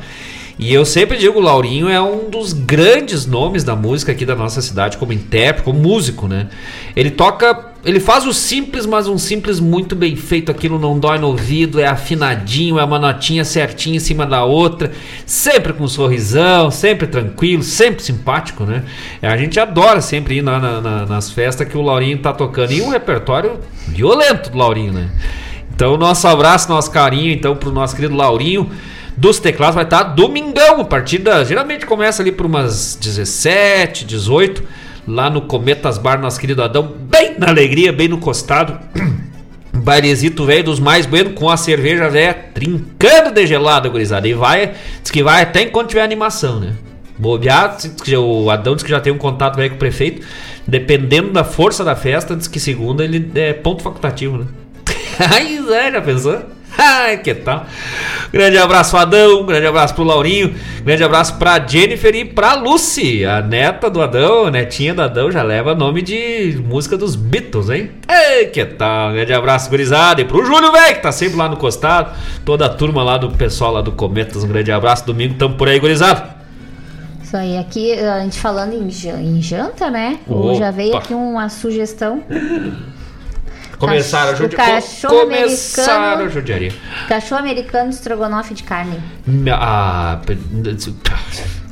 E 0.60 0.74
eu 0.74 0.84
sempre 0.84 1.16
digo, 1.16 1.38
o 1.38 1.42
Laurinho 1.42 1.88
é 1.88 1.98
um 2.02 2.28
dos 2.28 2.52
grandes 2.52 3.24
nomes 3.24 3.64
da 3.64 3.74
música 3.74 4.12
aqui 4.12 4.26
da 4.26 4.36
nossa 4.36 4.60
cidade, 4.60 4.98
como 4.98 5.10
intérprete, 5.10 5.62
como 5.62 5.78
músico, 5.78 6.28
né? 6.28 6.48
Ele 6.94 7.10
toca, 7.10 7.72
ele 7.82 7.98
faz 7.98 8.26
o 8.26 8.34
simples, 8.34 8.84
mas 8.84 9.08
um 9.08 9.16
simples 9.16 9.58
muito 9.58 9.96
bem 9.96 10.14
feito, 10.16 10.50
aquilo 10.50 10.78
não 10.78 10.98
dói 10.98 11.18
no 11.18 11.28
ouvido, 11.28 11.80
é 11.80 11.86
afinadinho, 11.86 12.78
é 12.78 12.84
uma 12.84 12.98
notinha 12.98 13.42
certinha 13.42 13.96
em 13.96 14.00
cima 14.00 14.26
da 14.26 14.44
outra, 14.44 14.92
sempre 15.24 15.72
com 15.72 15.84
um 15.84 15.88
sorrisão, 15.88 16.70
sempre 16.70 17.06
tranquilo, 17.06 17.62
sempre 17.62 18.02
simpático, 18.02 18.64
né? 18.64 18.84
A 19.22 19.38
gente 19.38 19.58
adora 19.58 20.02
sempre 20.02 20.36
ir 20.36 20.42
na, 20.42 20.58
na, 20.58 21.06
nas 21.06 21.30
festas 21.30 21.66
que 21.66 21.78
o 21.78 21.80
Laurinho 21.80 22.18
tá 22.18 22.34
tocando. 22.34 22.72
E 22.72 22.82
um 22.82 22.90
repertório 22.90 23.60
violento 23.88 24.50
do 24.50 24.58
Laurinho, 24.58 24.92
né? 24.92 25.08
Então, 25.74 25.96
nosso 25.96 26.28
abraço, 26.28 26.68
nosso 26.68 26.90
carinho, 26.90 27.32
então, 27.32 27.56
pro 27.56 27.72
nosso 27.72 27.96
querido 27.96 28.14
Laurinho 28.14 28.70
dos 29.16 29.38
teclados 29.38 29.74
vai 29.74 29.84
estar 29.84 30.02
domingão, 30.02 30.80
a 30.80 30.84
partir 30.84 31.18
da. 31.18 31.44
Geralmente 31.44 31.86
começa 31.86 32.22
ali 32.22 32.32
por 32.32 32.46
umas 32.46 32.96
17, 33.00 34.04
18, 34.04 34.62
lá 35.06 35.28
no 35.28 35.42
Cometas 35.42 35.98
Bar, 35.98 36.20
nosso 36.20 36.40
querido 36.40 36.62
Adão, 36.62 36.94
bem 36.98 37.38
na 37.38 37.48
alegria, 37.48 37.92
bem 37.92 38.08
no 38.08 38.18
costado. 38.18 38.78
Bairezito 39.72 40.44
velho 40.44 40.64
dos 40.64 40.80
mais 40.80 41.06
bueno 41.06 41.30
com 41.30 41.48
a 41.48 41.56
cerveja 41.56 42.08
velha 42.08 42.34
trincando 42.34 43.32
de 43.32 43.46
gelada, 43.46 43.88
gurizada. 43.88 44.28
E 44.28 44.34
vai, 44.34 44.72
diz 45.02 45.10
que 45.10 45.22
vai 45.22 45.42
até 45.42 45.62
enquanto 45.62 45.88
tiver 45.88 46.02
animação, 46.02 46.60
né? 46.60 46.74
Bobear, 47.16 47.76
o 48.18 48.50
Adão 48.50 48.74
diz 48.74 48.82
que 48.82 48.90
já 48.90 49.00
tem 49.00 49.12
um 49.12 49.18
contato 49.18 49.56
velho 49.56 49.70
com 49.70 49.76
o 49.76 49.78
prefeito. 49.78 50.26
Dependendo 50.66 51.30
da 51.30 51.44
força 51.44 51.84
da 51.84 51.94
festa, 51.94 52.34
diz 52.34 52.48
que 52.48 52.58
segunda 52.58 53.04
ele 53.04 53.30
é 53.34 53.52
ponto 53.52 53.82
facultativo, 53.82 54.38
né? 54.38 54.46
Ai, 55.30 55.60
Zé, 55.66 55.92
já 55.92 56.00
pensou? 56.00 56.42
Ai, 56.80 57.18
que 57.22 57.34
tal? 57.34 57.66
Grande 58.32 58.56
abraço, 58.56 58.96
Adão. 58.96 59.44
Grande 59.44 59.66
abraço 59.66 59.94
pro 59.94 60.02
Laurinho. 60.02 60.54
Grande 60.82 61.04
abraço 61.04 61.36
pra 61.36 61.58
Jennifer 61.58 62.14
e 62.14 62.24
pra 62.24 62.54
Lucy, 62.54 63.24
a 63.24 63.42
neta 63.42 63.90
do 63.90 64.00
Adão, 64.00 64.46
a 64.46 64.50
netinha 64.50 64.94
do 64.94 65.02
Adão. 65.02 65.30
Já 65.30 65.42
leva 65.42 65.74
nome 65.74 66.00
de 66.00 66.58
música 66.66 66.96
dos 66.96 67.14
Beatles, 67.14 67.68
hein? 67.68 67.90
Ei, 68.08 68.46
que 68.46 68.64
tal? 68.64 69.12
Grande 69.12 69.34
abraço, 69.34 69.68
gurizada. 69.68 70.22
E 70.22 70.24
pro 70.24 70.44
Júlio, 70.44 70.72
velho, 70.72 70.94
que 70.94 71.02
tá 71.02 71.12
sempre 71.12 71.36
lá 71.36 71.48
no 71.48 71.56
costado. 71.56 72.12
Toda 72.44 72.64
a 72.64 72.68
turma 72.68 73.02
lá 73.02 73.18
do 73.18 73.30
pessoal 73.30 73.72
lá 73.72 73.82
do 73.82 73.92
Cometas. 73.92 74.42
Um 74.42 74.48
grande 74.48 74.72
abraço. 74.72 75.04
Domingo 75.04 75.34
tamo 75.34 75.56
por 75.56 75.68
aí, 75.68 75.78
gurizada. 75.78 76.40
Isso 77.22 77.36
aí, 77.36 77.58
aqui 77.58 77.92
a 77.92 78.20
gente 78.20 78.38
falando 78.38 78.72
em, 78.72 78.88
em 78.88 79.42
janta, 79.42 79.90
né? 79.90 80.18
Opa. 80.26 80.54
Já 80.54 80.70
veio 80.70 80.96
aqui 80.96 81.12
uma 81.14 81.48
sugestão 81.48 82.24
Começaram 83.80 84.32
a 84.32 84.34
judiaria. 84.34 84.82
Começaram 85.08 86.24
a 86.26 86.28
judiaria. 86.28 86.72
Cachorro 87.08 87.40
americano 87.40 87.88
estrogonofe 87.88 88.52
de 88.52 88.62
carne. 88.62 89.00
Ah, 89.50 90.20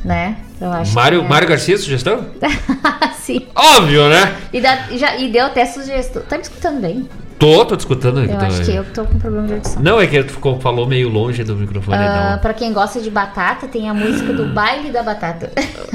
né? 0.02 0.38
Eu 0.58 0.72
acho 0.72 0.94
Mário, 0.94 1.20
é. 1.20 1.28
Mário 1.28 1.46
Garcia, 1.46 1.76
sugestão? 1.76 2.26
Sim. 3.20 3.46
Óbvio, 3.54 4.08
né? 4.08 4.34
E, 4.52 4.60
dá, 4.60 4.86
já, 4.92 5.16
e 5.16 5.30
deu 5.30 5.44
até 5.44 5.66
sugestão. 5.66 6.22
Tá 6.22 6.36
me 6.36 6.42
escutando 6.42 6.80
bem? 6.80 7.08
Tô, 7.38 7.64
tô 7.64 7.76
escutando. 7.76 8.24
Eu 8.24 8.38
acho 8.38 8.64
que 8.64 8.74
eu 8.74 8.84
tô 8.84 9.04
com 9.04 9.18
problema 9.18 9.46
de 9.46 9.54
audição. 9.54 9.82
Não, 9.82 10.00
é 10.00 10.06
que 10.06 10.22
tu 10.24 10.32
ficou, 10.32 10.60
falou 10.60 10.86
meio 10.86 11.08
longe 11.08 11.44
do 11.44 11.54
microfone. 11.54 11.96
Uh, 11.96 12.00
não. 12.00 12.38
Pra 12.38 12.52
quem 12.52 12.72
gosta 12.72 13.00
de 13.00 13.10
batata, 13.10 13.68
tem 13.68 13.88
a 13.88 13.94
música 13.94 14.32
do 14.32 14.46
baile 14.46 14.90
da 14.90 15.02
batata. 15.02 15.52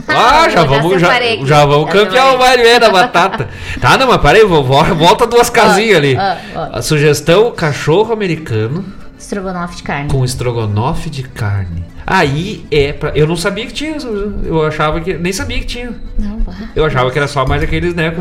Ah, 0.07 0.47
já 0.49 0.63
vamos, 0.63 1.01
já, 1.01 1.09
já 1.45 1.65
vamos 1.65 1.91
campear 1.91 2.33
o 2.33 2.37
baile 2.37 2.79
da 2.79 2.89
batata. 2.89 3.49
Tá, 3.81 3.97
não, 3.97 4.07
mas 4.07 4.21
peraí, 4.21 4.43
volta 4.45 5.27
duas 5.27 5.49
casinhas 5.51 5.97
ali. 5.97 6.17
A 6.17 6.81
sugestão, 6.81 7.51
cachorro 7.51 8.13
americano. 8.13 8.85
Estrogonofe 9.19 9.77
de 9.77 9.83
carne. 9.83 10.09
Com 10.09 10.23
estrogonofe 10.23 11.09
de 11.09 11.23
carne. 11.23 11.85
Aí 12.05 12.65
é 12.69 12.91
pra. 12.91 13.11
Eu 13.15 13.25
não 13.25 13.35
sabia 13.37 13.65
que 13.65 13.73
tinha. 13.73 13.97
Eu 14.43 14.65
achava 14.65 14.99
que. 14.99 15.13
Nem 15.13 15.31
sabia 15.31 15.59
que 15.59 15.65
tinha. 15.65 15.93
Não, 16.19 16.41
Eu 16.75 16.85
achava 16.85 17.09
que 17.09 17.17
era 17.17 17.27
só 17.27 17.45
mais 17.45 17.63
aqueles, 17.63 17.93
né? 17.93 18.13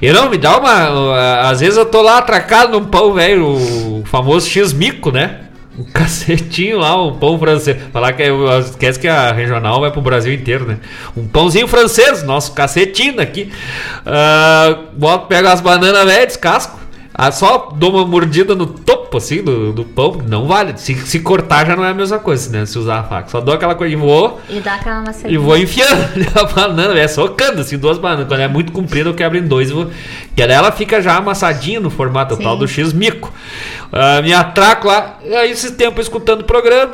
E 0.00 0.12
não, 0.12 0.30
me 0.30 0.38
dá 0.38 0.58
uma. 0.58 1.48
Às 1.50 1.60
vezes 1.60 1.76
eu 1.76 1.86
tô 1.86 2.02
lá 2.02 2.18
atracado 2.18 2.78
num 2.78 2.86
pão, 2.86 3.12
velho, 3.12 3.46
o 3.46 4.02
famoso 4.06 4.48
X-mico, 4.48 5.10
né? 5.10 5.40
Um 5.78 5.84
cacetinho 5.92 6.78
lá, 6.78 7.00
um 7.00 7.18
pão 7.18 7.38
francês. 7.38 7.76
Falar 7.92 8.12
que 8.12 8.22
esquece 8.22 8.98
que 8.98 9.08
a 9.08 9.32
regional 9.32 9.80
vai 9.80 9.90
pro 9.90 10.00
Brasil 10.00 10.32
inteiro, 10.32 10.66
né? 10.66 10.78
Um 11.16 11.26
pãozinho 11.26 11.68
francês, 11.68 12.22
nosso 12.22 12.52
cacetinho 12.52 13.16
daqui. 13.16 13.52
Uh, 14.00 14.96
boto, 14.96 15.26
pega 15.26 15.52
as 15.52 15.60
bananas 15.60 16.04
velhas, 16.04 16.26
descasco. 16.28 16.78
Ah, 17.20 17.32
só 17.32 17.72
dou 17.74 17.90
uma 17.90 18.06
mordida 18.06 18.54
no 18.54 18.64
topo, 18.64 19.16
assim, 19.16 19.42
do, 19.42 19.72
do 19.72 19.84
pão. 19.84 20.22
Não 20.24 20.46
vale. 20.46 20.78
Se, 20.78 20.94
se 20.94 21.18
cortar 21.18 21.66
já 21.66 21.74
não 21.74 21.84
é 21.84 21.90
a 21.90 21.94
mesma 21.94 22.20
coisa, 22.20 22.48
né? 22.56 22.64
Se 22.64 22.78
usar 22.78 23.00
a 23.00 23.02
faca. 23.02 23.28
Só 23.28 23.40
dou 23.40 23.52
aquela 23.52 23.74
coisa 23.74 23.92
e 23.92 23.96
vou. 23.96 24.40
E 24.48 24.60
dá 24.60 24.74
aquela 24.74 25.00
maçã. 25.00 25.26
E 25.26 25.36
vou 25.36 25.58
enfiando 25.58 26.00
a 26.36 26.44
banana, 26.44 26.96
é 26.96 27.08
socando, 27.08 27.60
assim, 27.60 27.76
duas 27.76 27.98
bananas. 27.98 28.28
Quando 28.28 28.38
é 28.38 28.46
muito 28.46 28.70
comprida, 28.70 29.10
eu 29.10 29.14
quebro 29.14 29.36
em 29.36 29.42
dois. 29.42 29.68
Vou... 29.68 29.90
Que 30.36 30.42
ela 30.42 30.70
fica 30.70 31.02
já 31.02 31.16
amassadinha 31.16 31.80
no 31.80 31.90
formato 31.90 32.36
tal 32.36 32.56
do 32.56 32.68
X-mico. 32.68 33.34
Uh, 33.92 34.22
me 34.22 34.32
atraco 34.32 34.86
lá. 34.86 35.18
Aí 35.24 35.50
esse 35.50 35.72
tempo 35.72 36.00
escutando 36.00 36.42
o 36.42 36.44
programa. 36.44 36.92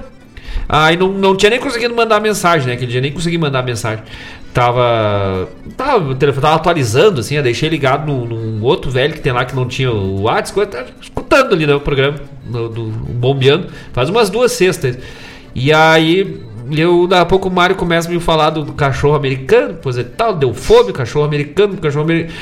Aí 0.67 0.97
não, 0.97 1.09
não 1.09 1.37
tinha 1.37 1.51
nem 1.51 1.61
conseguido 1.61 1.95
mandar 1.95 2.19
mensagem, 2.19 2.67
né? 2.67 2.73
Aquele 2.73 2.91
dia 2.91 3.01
nem 3.03 3.13
consegui 3.13 3.37
mandar 3.37 3.63
mensagem. 3.63 4.03
Tava. 4.55 5.49
Tava, 5.77 6.15
tava 6.15 6.55
atualizando, 6.55 7.21
assim, 7.21 7.35
eu 7.35 7.43
deixei 7.43 7.69
ligado 7.69 8.07
num, 8.07 8.25
num 8.25 8.63
outro 8.63 8.91
velho 8.91 9.13
que 9.13 9.21
tem 9.21 9.33
lá 9.33 9.45
que 9.45 9.55
não 9.55 9.67
tinha 9.67 9.91
o 9.91 10.23
WhatsApp, 10.23 10.71
tava 10.71 10.87
escutando 11.01 11.53
ali 11.53 11.67
no 11.67 11.81
programa, 11.81 12.21
no, 12.47 12.69
do, 12.69 12.85
bombeando, 12.85 13.67
faz 13.93 14.09
umas 14.09 14.31
duas 14.31 14.53
sextas. 14.53 14.97
E 15.55 15.73
aí, 15.73 16.41
eu, 16.71 17.07
daqui 17.09 17.23
a 17.23 17.27
pouco 17.27 17.49
o 17.49 17.53
Mário 17.53 17.75
começa 17.75 18.09
a 18.09 18.13
me 18.13 18.21
falar 18.21 18.51
do, 18.51 18.63
do 18.63 18.73
cachorro 18.73 19.17
americano, 19.17 19.77
pois 19.83 19.99
é 19.99 20.05
tal, 20.05 20.33
deu 20.33 20.55
fome, 20.55 20.93
cachorro 20.93 21.25
americano, 21.25 21.77
cachorro 21.77 22.05
americano. 22.05 22.35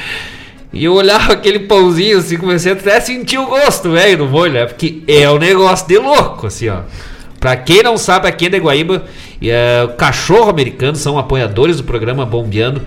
E 0.72 0.84
eu 0.84 0.94
olhava 0.94 1.32
aquele 1.32 1.60
pãozinho 1.60 2.18
assim, 2.18 2.36
comecei 2.36 2.72
até 2.72 2.96
a 2.96 3.00
sentir 3.00 3.38
o 3.38 3.46
gosto, 3.46 3.90
velho, 3.90 4.24
no 4.24 4.30
molho, 4.30 4.52
né? 4.52 4.66
Porque 4.66 5.02
é 5.06 5.30
um 5.30 5.38
negócio 5.38 5.86
de 5.88 5.98
louco, 5.98 6.46
assim, 6.46 6.68
ó. 6.68 6.80
Pra 7.38 7.56
quem 7.56 7.82
não 7.82 7.98
sabe, 7.98 8.28
aqui 8.28 8.46
em 8.46 8.50
Deguaíba, 9.42 9.92
é, 9.92 9.96
Cachorro 9.96 10.50
Americano 10.50 10.96
são 10.96 11.18
apoiadores 11.18 11.78
do 11.78 11.84
programa 11.84 12.24
Bombeando. 12.24 12.82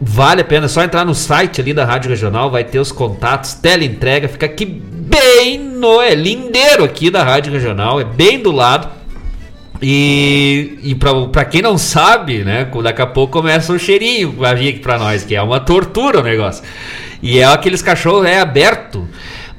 Vale 0.00 0.42
a 0.42 0.44
pena, 0.44 0.66
é 0.66 0.68
só 0.68 0.82
entrar 0.82 1.04
no 1.04 1.14
site 1.14 1.60
ali 1.60 1.74
da 1.74 1.84
Rádio 1.84 2.08
Regional, 2.08 2.50
vai 2.50 2.64
ter 2.64 2.78
os 2.78 2.90
contatos, 2.90 3.54
teleentrega, 3.54 4.28
fica 4.28 4.46
aqui 4.46 4.64
bem 4.64 5.58
no. 5.58 6.00
É 6.00 6.14
lindeiro 6.14 6.84
aqui 6.84 7.10
da 7.10 7.22
Rádio 7.22 7.52
Regional, 7.52 8.00
é 8.00 8.04
bem 8.04 8.42
do 8.42 8.50
lado. 8.50 8.88
E, 9.82 10.78
e 10.82 10.94
pra, 10.94 11.26
pra 11.26 11.44
quem 11.44 11.62
não 11.62 11.78
sabe, 11.78 12.44
né? 12.44 12.68
Daqui 12.82 13.00
a 13.00 13.06
pouco 13.06 13.32
começa 13.32 13.72
o 13.72 13.76
um 13.76 13.78
cheirinho 13.78 14.32
vai 14.32 14.54
vir 14.54 14.68
aqui 14.68 14.78
pra 14.78 14.98
nós, 14.98 15.24
que 15.24 15.34
é 15.34 15.42
uma 15.42 15.58
tortura 15.58 16.20
o 16.20 16.22
negócio. 16.22 16.62
E 17.22 17.38
é 17.38 17.44
aqueles 17.44 17.82
cachorros 17.82 18.26
é 18.26 18.40
aberto. 18.40 19.06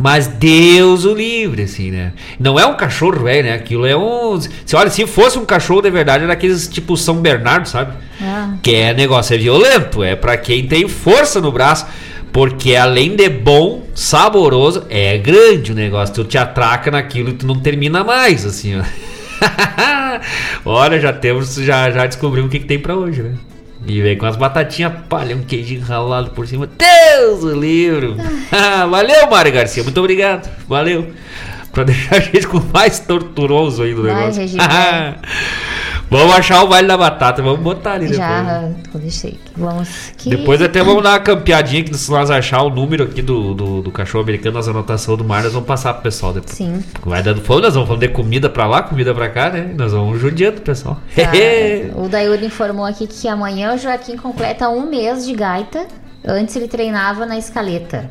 Mas 0.01 0.25
Deus 0.25 1.05
o 1.05 1.13
livre, 1.13 1.63
assim, 1.63 1.91
né? 1.91 2.13
Não 2.39 2.59
é 2.59 2.65
um 2.65 2.75
cachorro 2.75 3.23
velho, 3.23 3.43
né? 3.43 3.53
Aquilo 3.53 3.85
é 3.85 3.95
um. 3.95 4.39
Se 4.65 4.75
olha, 4.75 4.89
se 4.89 5.05
fosse 5.05 5.37
um 5.37 5.45
cachorro 5.45 5.81
de 5.81 5.91
verdade, 5.91 6.23
era 6.23 6.33
aqueles 6.33 6.67
tipo 6.67 6.97
São 6.97 7.17
Bernardo, 7.17 7.67
sabe? 7.67 7.93
Ah. 8.19 8.55
Que 8.63 8.73
é 8.73 8.93
negócio, 8.95 9.35
é 9.35 9.37
violento, 9.37 10.03
é 10.03 10.15
para 10.15 10.35
quem 10.37 10.65
tem 10.67 10.87
força 10.87 11.39
no 11.39 11.51
braço. 11.51 11.85
Porque 12.33 12.75
além 12.75 13.15
de 13.15 13.29
bom, 13.29 13.83
saboroso, 13.93 14.85
é 14.89 15.17
grande 15.19 15.71
o 15.71 15.75
negócio. 15.75 16.15
Tu 16.15 16.23
te 16.23 16.37
atraca 16.37 16.89
naquilo 16.89 17.29
e 17.29 17.33
tu 17.33 17.45
não 17.45 17.59
termina 17.59 18.03
mais, 18.03 18.43
assim, 18.43 18.79
ó. 18.79 18.83
Olha, 20.65 20.99
já 20.99 21.13
temos, 21.13 21.55
já, 21.55 21.91
já 21.91 22.07
descobrimos 22.07 22.47
o 22.47 22.51
que, 22.51 22.59
que 22.59 22.65
tem 22.65 22.79
para 22.79 22.95
hoje, 22.95 23.21
né? 23.21 23.33
E 23.85 24.01
vem 24.01 24.17
com 24.17 24.25
as 24.25 24.35
batatinhas 24.35 24.93
palha, 25.09 25.35
um 25.35 25.43
queijinho 25.43 25.81
ralado 25.81 26.31
por 26.31 26.47
cima. 26.47 26.67
Deus 26.67 27.43
o 27.43 27.59
livro! 27.59 28.15
Ah, 28.51 28.85
valeu, 28.89 29.29
Mário 29.29 29.51
Garcia. 29.51 29.83
Muito 29.83 29.99
obrigado. 29.99 30.49
Valeu. 30.67 31.11
Pra 31.71 31.83
deixar 31.83 32.17
a 32.17 32.19
gente 32.19 32.47
com 32.47 32.59
mais 32.73 32.99
torturoso 32.99 33.81
aí 33.83 33.93
do 33.93 34.03
negócio. 34.03 34.43
Vamos 36.11 36.35
achar 36.35 36.61
o 36.61 36.67
Vale 36.67 36.85
da 36.85 36.97
Batata, 36.97 37.41
vamos 37.41 37.61
botar 37.61 37.93
ali 37.93 38.13
Já, 38.13 38.63
depois. 38.63 39.01
deixei. 39.01 39.39
Vamos 39.55 39.87
aqui. 40.11 40.29
Depois 40.29 40.61
até 40.61 40.83
vamos 40.83 41.01
dar 41.01 41.11
uma 41.11 41.19
campeadinha 41.21 41.85
que 41.85 41.97
se 41.97 42.11
nós 42.11 42.29
achar 42.29 42.63
o 42.63 42.69
número 42.69 43.05
aqui 43.05 43.21
do, 43.21 43.53
do, 43.53 43.81
do 43.81 43.91
cachorro 43.91 44.21
americano, 44.21 44.59
as 44.59 44.67
anotações 44.67 45.17
do 45.17 45.23
mar, 45.23 45.41
nós 45.41 45.53
vamos 45.53 45.65
passar 45.65 45.93
pro 45.93 46.03
pessoal 46.03 46.33
depois. 46.33 46.53
Sim. 46.53 46.83
Vai 47.05 47.23
dando 47.23 47.39
fome, 47.39 47.61
nós 47.61 47.75
vamos 47.75 47.87
falando 47.87 48.01
de 48.01 48.09
comida 48.09 48.49
pra 48.49 48.67
lá, 48.67 48.83
comida 48.83 49.15
pra 49.15 49.29
cá, 49.29 49.51
né? 49.51 49.73
Nós 49.73 49.93
vamos 49.93 50.19
judiando 50.19 50.57
o 50.57 50.61
pessoal. 50.61 50.99
Tá. 51.15 51.31
o 51.95 52.09
Dayuri 52.09 52.45
informou 52.45 52.85
aqui 52.85 53.07
que 53.07 53.29
amanhã 53.29 53.73
o 53.73 53.77
Joaquim 53.77 54.17
completa 54.17 54.67
um 54.67 54.89
mês 54.89 55.25
de 55.25 55.33
gaita. 55.33 55.87
Antes 56.27 56.57
ele 56.57 56.67
treinava 56.67 57.25
na 57.25 57.37
escaleta. 57.37 58.09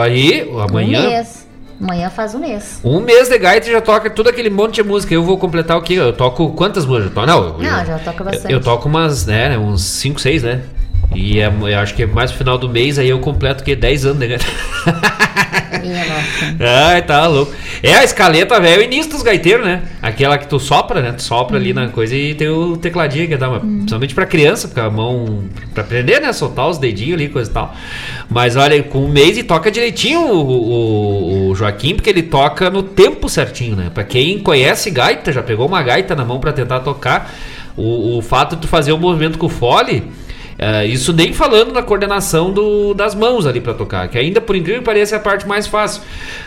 Aí, 0.00 0.50
amanhã. 0.58 1.00
Um 1.00 1.10
mês. 1.10 1.51
Amanhã 1.80 2.10
faz 2.10 2.34
um 2.34 2.38
mês. 2.38 2.80
Um 2.84 3.00
mês 3.00 3.28
de 3.28 3.38
gaita 3.38 3.70
já 3.70 3.80
toca 3.80 4.08
tudo 4.08 4.28
aquele 4.28 4.50
monte 4.50 4.76
de 4.76 4.82
música. 4.82 5.12
Eu 5.12 5.22
vou 5.22 5.36
completar 5.38 5.76
o 5.76 5.82
quê? 5.82 5.94
Eu 5.94 6.12
toco 6.12 6.50
quantas 6.52 6.86
músicas? 6.86 7.26
Não, 7.26 7.58
Não, 7.58 7.80
eu, 7.80 7.86
já 7.86 7.98
toca 7.98 8.24
bastante. 8.24 8.52
Eu, 8.52 8.58
eu, 8.58 8.62
toco 8.62 8.88
umas, 8.88 9.26
né, 9.26 9.56
uns 9.58 9.82
5, 9.82 10.20
6, 10.20 10.42
né? 10.42 10.62
E 11.14 11.40
é, 11.40 11.46
eu 11.46 11.78
acho 11.78 11.94
que 11.94 12.04
é 12.04 12.06
mais 12.06 12.30
no 12.30 12.38
final 12.38 12.56
do 12.56 12.68
mês 12.68 12.98
aí 12.98 13.08
eu 13.08 13.18
completo 13.18 13.62
que 13.64 13.74
10 13.74 14.06
anos 14.06 14.18
de 14.18 14.28
gaita. 14.28 14.46
Minha 15.82 16.04
nossa. 16.04 16.56
Ai, 16.88 17.02
tá 17.02 17.26
louco. 17.26 17.52
É 17.82 17.94
a 17.94 18.04
escaleta, 18.04 18.60
velho, 18.60 18.80
é 18.80 18.84
o 18.84 18.84
início 18.84 19.10
dos 19.10 19.22
gaiteiros, 19.22 19.64
né? 19.64 19.82
Aquela 20.00 20.38
que 20.38 20.46
tu 20.46 20.58
sopra, 20.58 21.02
né? 21.02 21.12
Tu 21.12 21.22
sopra 21.22 21.56
uhum. 21.56 21.62
ali 21.62 21.72
na 21.72 21.88
coisa 21.88 22.14
e 22.14 22.34
tem 22.34 22.48
o 22.48 22.76
tecladinho 22.76 23.28
que 23.28 23.36
dá 23.36 23.48
uma. 23.48 23.58
Uhum. 23.58 23.78
Principalmente 23.78 24.14
pra 24.14 24.26
criança, 24.26 24.68
porque 24.68 24.80
a 24.80 24.90
mão. 24.90 25.44
Pra 25.74 25.82
aprender, 25.82 26.20
né? 26.20 26.32
Soltar 26.32 26.68
os 26.68 26.78
dedinhos 26.78 27.14
ali, 27.14 27.28
coisa 27.28 27.50
e 27.50 27.54
tal. 27.54 27.74
Mas 28.30 28.56
olha, 28.56 28.82
com 28.82 29.04
um 29.04 29.08
mês 29.08 29.36
e 29.36 29.42
toca 29.42 29.70
direitinho 29.70 30.20
o, 30.20 30.40
o, 30.40 31.50
o, 31.50 31.54
Joaquim, 31.54 31.94
porque 31.94 32.10
ele 32.10 32.22
toca 32.22 32.70
no 32.70 32.82
tempo 32.82 33.28
certinho, 33.28 33.76
né? 33.76 33.90
Pra 33.92 34.04
quem 34.04 34.38
conhece 34.38 34.90
gaita, 34.90 35.32
já 35.32 35.42
pegou 35.42 35.66
uma 35.66 35.82
gaita 35.82 36.14
na 36.14 36.24
mão 36.24 36.40
para 36.40 36.52
tentar 36.52 36.80
tocar. 36.80 37.32
O, 37.76 38.18
o 38.18 38.22
fato 38.22 38.54
de 38.54 38.62
tu 38.62 38.68
fazer 38.68 38.92
o 38.92 38.96
um 38.96 38.98
movimento 38.98 39.38
com 39.38 39.46
o 39.46 39.48
fole 39.48 40.02
Uh, 40.62 40.86
isso 40.86 41.12
nem 41.12 41.32
falando 41.32 41.72
na 41.72 41.82
coordenação 41.82 42.52
do, 42.52 42.94
das 42.94 43.16
mãos 43.16 43.46
ali 43.48 43.60
para 43.60 43.74
tocar, 43.74 44.06
que 44.06 44.16
ainda 44.16 44.40
por 44.40 44.54
incrível 44.54 44.80
que 44.80 44.86
pareça 44.86 45.16
é 45.16 45.18
a 45.18 45.20
parte 45.20 45.44
mais 45.44 45.66
fácil. 45.66 46.02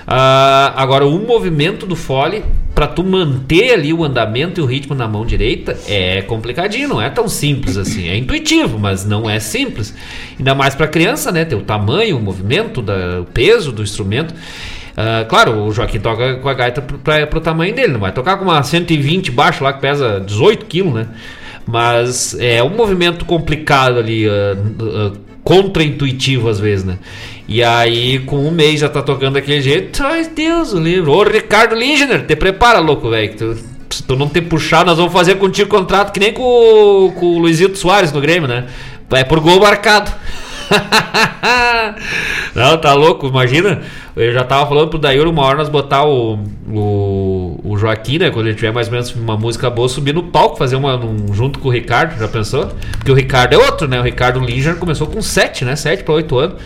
Uh, 0.08 0.72
agora, 0.74 1.06
o 1.06 1.20
movimento 1.20 1.86
do 1.86 1.98
fole, 1.98 2.42
para 2.74 2.88
tu 2.88 3.04
manter 3.04 3.74
ali 3.74 3.92
o 3.92 4.06
andamento 4.06 4.62
e 4.62 4.64
o 4.64 4.66
ritmo 4.66 4.96
na 4.96 5.06
mão 5.06 5.26
direita, 5.26 5.78
é 5.86 6.22
complicadinho, 6.22 6.88
não 6.88 7.02
é 7.02 7.10
tão 7.10 7.28
simples 7.28 7.76
assim. 7.76 8.08
É 8.08 8.16
intuitivo, 8.16 8.80
mas 8.80 9.04
não 9.06 9.30
é 9.30 9.38
simples. 9.38 9.94
Ainda 10.40 10.56
mais 10.56 10.76
para 10.76 10.88
criança, 10.88 11.30
né? 11.30 11.44
Ter 11.44 11.56
o 11.56 11.62
tamanho, 11.62 12.18
o 12.18 12.22
movimento, 12.22 12.82
da, 12.82 13.20
o 13.20 13.26
peso 13.26 13.74
do 13.74 13.84
instrumento. 13.84 14.34
Uh, 14.34 15.28
claro, 15.28 15.66
o 15.66 15.74
Joaquim 15.74 16.00
toca 16.00 16.36
com 16.36 16.48
a 16.48 16.54
gaita 16.54 16.82
para 16.82 17.38
o 17.38 17.42
tamanho 17.42 17.76
dele, 17.76 17.92
não 17.92 18.00
vai 18.00 18.14
tocar 18.14 18.38
com 18.38 18.46
uma 18.46 18.64
120 18.64 19.30
baixo 19.30 19.62
lá 19.62 19.74
que 19.74 19.82
pesa 19.82 20.22
18 20.22 20.66
quilos, 20.68 20.94
né? 20.94 21.08
Mas 21.66 22.36
é 22.40 22.62
um 22.64 22.70
movimento 22.70 23.26
complicado 23.26 23.98
ali, 23.98 24.28
uh, 24.28 24.32
uh, 24.32 25.18
contra-intuitivo 25.44 26.48
às 26.48 26.60
vezes, 26.60 26.86
né? 26.86 26.98
E 27.48 27.64
aí, 27.64 28.20
com 28.20 28.38
um 28.38 28.52
mês 28.52 28.80
já 28.80 28.90
tá 28.90 29.02
tocando 29.02 29.34
daquele 29.34 29.62
jeito, 29.62 30.04
ai 30.04 30.28
Deus, 30.28 30.74
o 30.74 30.80
livro. 30.80 31.12
Ô 31.12 31.24
Ricardo 31.24 31.76
Lindner, 31.76 32.26
te 32.26 32.36
prepara, 32.36 32.80
louco, 32.80 33.10
velho. 33.10 33.56
Se 33.90 34.04
tu 34.04 34.16
não 34.16 34.28
ter 34.28 34.42
puxado, 34.42 34.88
nós 34.88 34.98
vamos 34.98 35.14
fazer 35.14 35.36
contigo 35.36 35.70
contrato 35.70 36.12
que 36.12 36.20
nem 36.20 36.34
com, 36.34 37.14
com 37.20 37.26
o 37.26 37.40
Luizito 37.40 37.78
Soares 37.78 38.12
no 38.12 38.20
Grêmio, 38.20 38.48
né? 38.48 38.66
É 39.12 39.24
por 39.24 39.40
gol 39.40 39.60
marcado. 39.60 40.12
não, 42.56 42.78
tá 42.78 42.94
louco, 42.94 43.28
imagina. 43.28 43.82
Eu 44.16 44.34
já 44.34 44.44
tava 44.44 44.68
falando 44.68 44.90
pro 44.90 45.00
Daíro 45.00 45.30
uma 45.30 45.44
hora 45.44 45.58
nós 45.58 45.70
botar 45.70 46.06
o, 46.06 46.40
o, 46.70 47.60
o 47.64 47.78
Joaquim, 47.78 48.18
né? 48.18 48.32
Quando 48.32 48.48
ele 48.48 48.56
tiver 48.56 48.72
mais 48.72 48.88
ou 48.88 48.94
menos 48.94 49.14
uma 49.14 49.38
música 49.38 49.70
boa, 49.70 49.90
subir 49.90 50.14
no 50.14 50.24
palco, 50.24 50.58
fazer 50.58 50.76
uma 50.76 50.96
um, 50.96 51.34
junto 51.34 51.60
com 51.60 51.68
o 51.68 51.72
Ricardo, 51.72 52.18
já 52.18 52.28
pensou? 52.28 52.72
Porque 52.98 53.12
o 53.12 53.16
Ricardo 53.16 53.54
é 53.54 53.58
outro, 53.58 53.88
né? 53.88 54.00
O 54.00 54.04
Ricardo 54.04 54.40
Linger 54.40 54.78
começou 54.78 55.08
com 55.08 55.22
7, 55.22 55.66
né? 55.66 55.76
7 55.76 56.04
para 56.04 56.14
8 56.14 56.38
anos. 56.40 56.62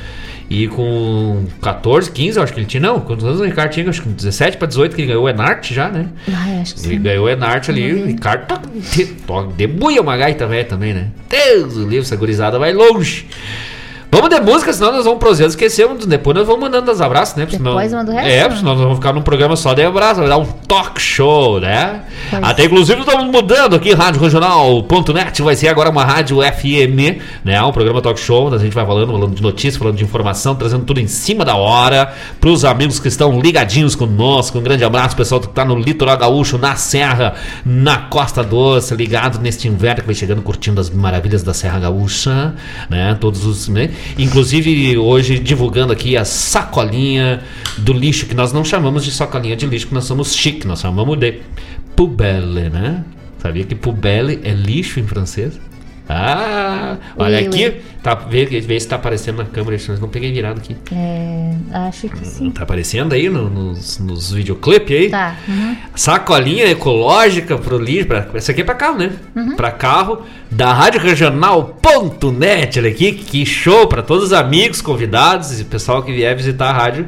E 0.49 0.67
com 0.67 1.45
14, 1.61 2.09
15, 2.09 2.37
eu 2.37 2.43
acho 2.43 2.53
que 2.53 2.59
ele 2.59 2.65
tinha. 2.65 2.81
Não, 2.81 2.99
quantos 2.99 3.23
anos 3.23 3.39
o 3.39 3.43
Ricardo 3.43 3.71
tinha? 3.71 3.87
Acho 3.87 4.01
que 4.01 4.09
17 4.09 4.57
para 4.57 4.67
18 4.67 4.95
que 4.95 5.01
ele 5.01 5.09
ganhou 5.09 5.25
o 5.25 5.29
Enart 5.29 5.71
já, 5.71 5.89
né? 5.89 6.07
Ah, 6.27 6.59
acho 6.59 6.73
que 6.73 6.87
ele 6.87 6.95
sim. 6.95 7.01
ganhou 7.01 7.27
o 7.27 7.29
Enart 7.29 7.69
ali. 7.69 7.93
Uhum. 7.93 8.03
O 8.03 8.07
Ricardo 8.07 8.47
tá, 8.47 8.59
de, 8.73 9.15
debuia 9.55 10.01
uma 10.01 10.17
gaita 10.17 10.47
velha 10.47 10.65
também, 10.65 10.91
né? 10.91 11.09
Deus 11.29 11.77
o 11.77 11.81
livro, 11.81 11.99
essa 11.99 12.15
gurizada 12.15 12.57
vai 12.57 12.73
longe. 12.73 13.27
Vamos 14.11 14.29
de 14.31 14.41
música, 14.41 14.73
senão 14.73 14.91
nós 14.91 15.05
vamos 15.05 15.19
prosear, 15.19 15.47
esquecemos. 15.47 16.03
Depois 16.03 16.35
nós 16.35 16.47
vamos 16.47 16.61
mandando 16.61 16.91
os 16.91 16.99
abraços, 16.99 17.35
né? 17.35 17.45
Senão, 17.47 17.71
Depois 17.71 17.93
manda 17.93 18.11
o 18.11 18.15
resto. 18.15 18.27
É, 18.27 18.57
senão 18.57 18.73
nós 18.73 18.81
vamos 18.81 18.95
ficar 18.95 19.13
num 19.13 19.21
programa 19.21 19.55
só 19.55 19.73
de 19.75 19.83
abraço, 19.83 20.19
vai 20.19 20.29
dar 20.29 20.37
um 20.37 20.45
talk 20.45 20.99
show, 20.99 21.59
né? 21.59 22.01
Pois. 22.31 22.43
Até 22.43 22.65
inclusive 22.65 23.01
estamos 23.01 23.25
mudando 23.25 23.75
aqui, 23.75 23.93
Rádio 23.93 24.19
Regional.net, 24.19 25.41
vai 25.43 25.55
ser 25.55 25.67
agora 25.67 25.91
uma 25.91 26.03
rádio 26.03 26.39
FM, 26.41 27.21
né? 27.45 27.61
Um 27.61 27.71
programa 27.71 28.01
talk 28.01 28.19
show, 28.19 28.51
a 28.51 28.57
gente 28.57 28.73
vai 28.73 28.83
falando, 28.83 29.11
falando 29.11 29.35
de 29.35 29.43
notícias, 29.43 29.77
falando 29.77 29.95
de 29.95 30.03
informação, 30.03 30.55
trazendo 30.55 30.85
tudo 30.85 30.99
em 30.99 31.07
cima 31.07 31.45
da 31.45 31.55
hora 31.55 32.11
para 32.41 32.49
os 32.49 32.65
amigos 32.65 32.99
que 32.99 33.07
estão 33.07 33.39
ligadinhos 33.39 33.93
conosco. 33.93 34.57
Um 34.57 34.63
grande 34.63 34.83
abraço, 34.83 35.15
pessoal 35.15 35.39
que 35.39 35.47
está 35.47 35.63
no 35.63 35.75
litoral 35.75 36.17
gaúcho, 36.17 36.57
na 36.57 36.75
Serra, 36.75 37.35
na 37.63 37.97
Costa 37.97 38.43
Doce, 38.43 38.95
ligado 38.95 39.39
neste 39.39 39.67
inverno 39.67 40.01
que 40.01 40.07
vai 40.07 40.15
chegando, 40.15 40.41
curtindo 40.41 40.81
as 40.81 40.89
maravilhas 40.89 41.43
da 41.43 41.53
Serra 41.53 41.77
Gaúcha, 41.77 42.55
né? 42.89 43.15
Todos 43.19 43.45
os. 43.45 43.69
Né? 43.69 43.91
Inclusive, 44.17 44.97
hoje 44.97 45.39
divulgando 45.39 45.93
aqui 45.93 46.17
a 46.17 46.25
sacolinha 46.25 47.41
do 47.77 47.93
lixo, 47.93 48.25
que 48.25 48.35
nós 48.35 48.51
não 48.51 48.63
chamamos 48.63 49.03
de 49.03 49.11
sacolinha 49.11 49.55
de 49.55 49.65
lixo, 49.65 49.87
que 49.87 49.93
nós 49.93 50.05
somos 50.05 50.35
chique, 50.35 50.67
nós 50.67 50.81
chamamos 50.81 51.17
de 51.17 51.39
poubelle, 51.95 52.69
né? 52.69 53.03
Sabia 53.39 53.63
que 53.63 53.75
poubelle 53.75 54.39
é 54.43 54.51
lixo 54.51 54.99
em 54.99 55.07
francês? 55.07 55.59
Ah, 56.11 56.97
olha 57.15 57.37
aqui, 57.39 57.81
tá, 58.01 58.15
vê, 58.15 58.43
vê 58.45 58.79
se 58.79 58.87
tá 58.87 58.95
aparecendo 58.95 59.37
na 59.37 59.45
câmera, 59.45 59.77
não 60.01 60.09
peguei 60.09 60.31
virado 60.31 60.57
aqui. 60.57 60.75
É, 60.91 61.53
acho 61.87 62.09
que 62.09 62.27
sim. 62.27 62.49
Tá 62.49 62.63
aparecendo 62.63 63.13
aí 63.13 63.29
no, 63.29 63.47
nos, 63.47 63.99
nos 63.99 64.31
videoclipes 64.31 64.97
aí? 64.97 65.09
Tá. 65.11 65.35
Uhum. 65.47 65.77
Sacolinha 65.93 66.65
ecológica 66.65 67.59
pro 67.59 67.77
lixo, 67.77 68.07
pra, 68.07 68.27
essa 68.33 68.51
aqui 68.51 68.61
é 68.61 68.63
pra 68.63 68.73
carro, 68.73 68.97
né? 68.97 69.11
Uhum. 69.35 69.55
Pra 69.55 69.69
carro, 69.69 70.23
da 70.49 70.73
Rádio 70.73 70.99
Regional.net, 70.99 72.79
olha 72.79 72.89
aqui, 72.89 73.11
que 73.11 73.45
show 73.45 73.85
pra 73.85 74.01
todos 74.01 74.25
os 74.25 74.33
amigos, 74.33 74.81
convidados 74.81 75.61
e 75.61 75.63
pessoal 75.63 76.01
que 76.01 76.11
vier 76.11 76.35
visitar 76.35 76.71
a 76.71 76.73
rádio. 76.73 77.07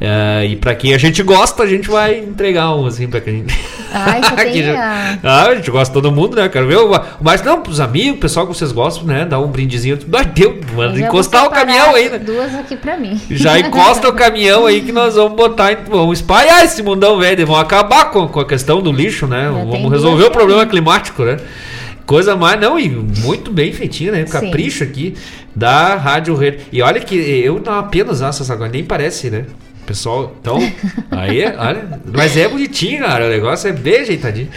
Uh, 0.00 0.44
e 0.46 0.56
pra 0.56 0.74
quem 0.74 0.94
a 0.94 0.98
gente 0.98 1.22
gosta, 1.22 1.62
a 1.62 1.66
gente 1.66 1.90
vai 1.90 2.16
entregar 2.20 2.74
um 2.74 2.86
assim 2.86 3.06
pra 3.06 3.20
quem. 3.20 3.44
Ai, 3.92 4.22
você 4.22 4.44
tem 4.50 4.70
a... 4.70 5.18
Ah, 5.22 5.48
a 5.48 5.54
gente 5.54 5.70
gosta 5.70 5.92
de 5.92 6.00
todo 6.02 6.10
mundo, 6.10 6.36
né? 6.36 6.48
Quero 6.48 6.66
ver. 6.66 6.78
Mas 7.20 7.42
não, 7.42 7.60
pros 7.60 7.80
amigos, 7.80 8.18
pessoal 8.18 8.46
que 8.46 8.56
vocês 8.56 8.72
gostam, 8.72 9.04
né? 9.04 9.26
Dar 9.26 9.40
um 9.40 9.48
brindezinho. 9.48 9.98
Mas 10.08 10.26
deu, 10.28 10.58
mano, 10.74 10.98
encostar 10.98 11.44
o 11.44 11.50
caminhão 11.50 11.94
aí, 11.94 12.08
né? 12.08 12.18
Duas 12.18 12.54
aqui 12.54 12.76
pra 12.76 12.96
mim. 12.96 13.20
Já 13.30 13.58
encosta 13.60 14.08
o 14.08 14.14
caminhão 14.14 14.64
aí 14.64 14.80
que 14.80 14.90
nós 14.90 15.16
vamos 15.16 15.36
botar. 15.36 15.76
Vamos 15.86 16.20
espalhar 16.20 16.64
esse 16.64 16.82
mundão 16.82 17.18
velho. 17.18 17.46
Vamos 17.46 17.60
acabar 17.60 18.10
com, 18.10 18.26
com 18.26 18.40
a 18.40 18.46
questão 18.46 18.80
do 18.80 18.90
lixo, 18.90 19.26
né? 19.26 19.52
Já 19.52 19.64
vamos 19.64 19.92
resolver 19.92 20.24
o 20.24 20.30
problema 20.30 20.64
climático, 20.64 21.24
né? 21.24 21.36
Coisa 22.06 22.34
mais, 22.34 22.58
não, 22.58 22.78
e 22.78 22.88
muito 22.88 23.52
bem 23.52 23.70
feitinha, 23.70 24.12
né? 24.12 24.24
Capricho 24.24 24.78
Sim. 24.78 24.84
aqui 24.84 25.14
da 25.54 25.94
Rádio 25.96 26.34
Rede. 26.34 26.60
E 26.72 26.80
olha 26.80 27.00
que 27.00 27.14
eu 27.14 27.62
não 27.64 27.74
apenas 27.74 28.22
essa 28.22 28.50
agora, 28.50 28.70
nem 28.70 28.82
parece, 28.82 29.28
né? 29.28 29.44
Pessoal, 29.90 30.36
então, 30.40 30.56
aí, 31.10 31.44
olha, 31.44 32.00
mas 32.14 32.36
é 32.36 32.46
bonitinho, 32.46 33.04
cara, 33.04 33.26
o 33.26 33.28
negócio 33.28 33.68
é 33.68 33.72
bem 33.72 34.02
ajeitadinho. 34.02 34.48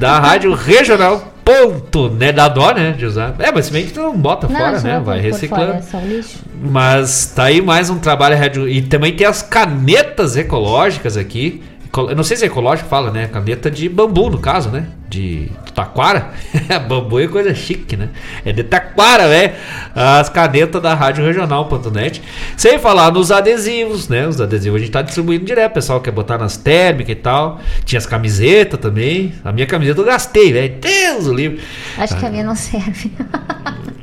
Da 0.00 0.18
Rádio 0.18 0.54
Regional 0.54 1.34
ponto, 1.44 2.08
né? 2.08 2.32
Dá 2.32 2.48
dó, 2.48 2.72
né? 2.72 2.92
De 2.92 3.04
usar. 3.04 3.34
É, 3.38 3.52
mas 3.52 3.66
se 3.66 3.72
bem 3.72 3.84
que 3.84 3.92
tu 3.92 4.00
não 4.00 4.16
bota 4.16 4.48
não, 4.48 4.56
fora, 4.58 4.80
né? 4.80 4.98
Vai 4.98 5.20
reciclando. 5.20 5.82
Fora, 5.82 6.02
é 6.02 6.22
mas 6.58 7.26
tá 7.36 7.44
aí 7.44 7.60
mais 7.60 7.90
um 7.90 7.98
trabalho 7.98 8.34
rádio. 8.38 8.66
E 8.66 8.80
também 8.80 9.14
tem 9.14 9.26
as 9.26 9.42
canetas 9.42 10.38
ecológicas 10.38 11.18
aqui. 11.18 11.62
Eu 11.96 12.16
não 12.16 12.24
sei 12.24 12.36
se 12.36 12.44
é 12.44 12.46
ecológico 12.46 12.88
fala, 12.88 13.10
né? 13.10 13.26
Caneta 13.26 13.70
de 13.70 13.88
bambu, 13.88 14.30
no 14.30 14.38
caso, 14.38 14.70
né? 14.70 14.86
De 15.08 15.50
taquara. 15.74 16.30
bambu 16.88 17.20
é 17.20 17.28
coisa 17.28 17.54
chique, 17.54 17.96
né? 17.96 18.08
É 18.44 18.52
de 18.52 18.62
taquara, 18.64 19.28
né? 19.28 19.54
As 19.94 20.28
canetas 20.28 20.82
da 20.82 20.94
Rádio 20.94 21.24
Regional.net. 21.24 22.22
Sem 22.56 22.78
falar 22.78 23.10
nos 23.12 23.30
adesivos, 23.30 24.08
né? 24.08 24.26
Os 24.26 24.40
adesivos 24.40 24.80
a 24.80 24.84
gente 24.84 24.92
tá 24.92 25.02
distribuindo 25.02 25.44
direto. 25.44 25.72
O 25.72 25.74
pessoal 25.74 26.00
quer 26.00 26.10
botar 26.10 26.38
nas 26.38 26.56
térmicas 26.56 27.12
e 27.12 27.16
tal. 27.16 27.60
Tinha 27.84 27.98
as 27.98 28.06
camisetas 28.06 28.78
também. 28.78 29.34
A 29.44 29.52
minha 29.52 29.66
camiseta 29.66 30.00
eu 30.00 30.04
gastei, 30.04 30.52
velho. 30.52 30.74
Deus 30.80 31.26
o 31.26 31.34
livro. 31.34 31.58
Acho 31.96 32.14
ah. 32.14 32.16
que 32.16 32.26
a 32.26 32.30
minha 32.30 32.44
não 32.44 32.56
serve. 32.56 33.12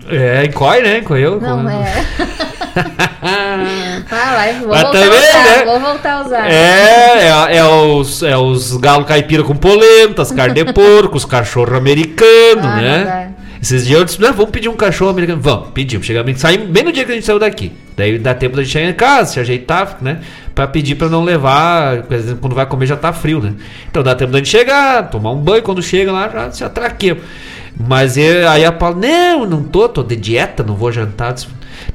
é, 0.10 0.46
encoy, 0.46 0.82
né? 0.82 1.00
Encoiu. 1.00 1.40
Não, 1.40 1.70
é. 1.70 1.94
ah, 2.76 4.34
vai, 4.36 4.60
vou 4.60 4.70
Mas 4.70 4.82
voltar 4.82 5.00
também, 5.00 5.20
usar, 5.20 5.44
né? 5.44 5.66
vou 5.66 5.80
voltar 5.80 6.14
a 6.14 6.22
usar. 6.22 6.52
É, 6.52 7.28
é, 7.52 7.58
é 7.58 7.64
os, 7.66 8.24
é 8.24 8.38
os 8.38 8.78
galo 8.78 9.06
caipira 9.06 9.44
com 9.44 9.56
polenta, 9.56 10.22
as 10.22 10.32
carnes 10.32 10.56
de 10.56 10.74
porco, 10.74 11.18
os 11.18 11.26
cachorro 11.26 11.76
americano, 11.76 12.64
ah, 12.64 12.82
né? 12.82 13.34
Esses 13.64 13.86
dias 13.86 13.98
eu 13.98 14.04
disse, 14.04 14.18
vamos 14.18 14.50
pedir 14.50 14.68
um 14.68 14.76
cachorro 14.76 15.12
americano. 15.12 15.40
Vamos, 15.42 15.70
pedimos. 15.74 16.06
Chegamos, 16.06 16.38
saímos 16.38 16.68
bem 16.68 16.84
no 16.84 16.92
dia 16.92 17.06
que 17.06 17.12
a 17.14 17.16
gente 17.16 17.26
saiu 17.26 17.40
daqui. 17.40 17.72
Daí 17.96 18.20
dá 18.20 18.34
tempo 18.34 18.58
da 18.58 18.62
gente 18.62 18.74
chegar 18.74 18.90
em 18.90 18.94
casa, 18.94 19.32
se 19.32 19.40
ajeitar, 19.40 20.00
né? 20.02 20.20
Pra 20.54 20.68
pedir 20.68 20.96
pra 20.96 21.08
não 21.08 21.24
levar, 21.24 22.04
quando 22.42 22.54
vai 22.54 22.66
comer 22.66 22.88
já 22.88 22.98
tá 22.98 23.14
frio, 23.14 23.40
né? 23.40 23.54
Então 23.90 24.04
dá 24.04 24.16
tempo 24.16 24.34
da 24.34 24.40
gente 24.40 24.50
chegar, 24.50 25.10
tomar 25.10 25.32
um 25.32 25.38
banho, 25.38 25.64
quando 25.64 25.82
chega 25.82 26.12
lá 26.12 26.28
já 26.28 26.52
se 26.52 26.64
atraqueia. 26.64 27.18
Mas 27.80 28.18
eu, 28.18 28.50
aí 28.50 28.66
a 28.66 28.72
Paula, 28.72 28.98
não, 28.98 29.46
não 29.46 29.64
tô, 29.64 29.88
tô 29.88 30.04
de 30.04 30.18
dieta, 30.18 30.62
não 30.62 30.76
vou 30.76 30.92
jantar. 30.92 31.34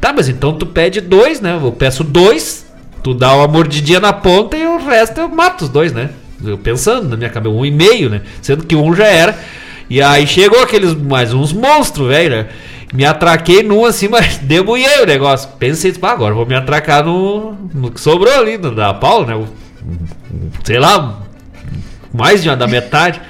Tá, 0.00 0.12
mas 0.12 0.28
então 0.28 0.52
tu 0.52 0.66
pede 0.66 1.00
dois, 1.00 1.40
né? 1.40 1.58
Eu 1.60 1.72
peço 1.72 2.04
dois, 2.04 2.66
tu 3.02 3.14
dá 3.14 3.34
uma 3.34 3.48
mordidinha 3.48 4.00
na 4.00 4.12
ponta 4.12 4.56
e 4.56 4.66
o 4.66 4.78
resto 4.78 5.20
eu 5.20 5.28
mato 5.28 5.64
os 5.64 5.68
dois, 5.68 5.92
né? 5.92 6.10
Eu 6.44 6.56
pensando 6.56 7.08
na 7.08 7.16
minha 7.16 7.30
cabeça, 7.30 7.54
um 7.54 7.66
e 7.66 7.70
meio, 7.70 8.08
né? 8.08 8.22
Sendo 8.40 8.64
que 8.64 8.76
um 8.76 8.94
já 8.94 9.06
era. 9.06 9.36
E 9.90 10.00
aí 10.00 10.26
chegou 10.26 10.62
aqueles 10.62 10.94
mais 10.94 11.32
uns 11.32 11.52
monstros, 11.52 12.08
velho, 12.08 12.30
né? 12.30 12.48
Me 12.92 13.04
atraquei 13.04 13.62
num 13.62 13.84
assim, 13.84 14.06
mas 14.10 14.38
debulhei 14.38 15.02
o 15.02 15.06
negócio. 15.06 15.48
Pensei, 15.58 15.92
ah, 16.00 16.10
agora 16.10 16.34
vou 16.34 16.46
me 16.46 16.54
atracar 16.54 17.04
no, 17.04 17.54
no 17.74 17.90
que 17.90 18.00
sobrou 18.00 18.32
ali, 18.32 18.56
no, 18.56 18.74
da 18.74 18.94
Paula, 18.94 19.26
né? 19.26 19.46
Sei 20.62 20.78
lá, 20.78 21.20
mais 22.12 22.42
de 22.42 22.48
uma 22.48 22.56
da 22.56 22.66
metade. 22.66 23.20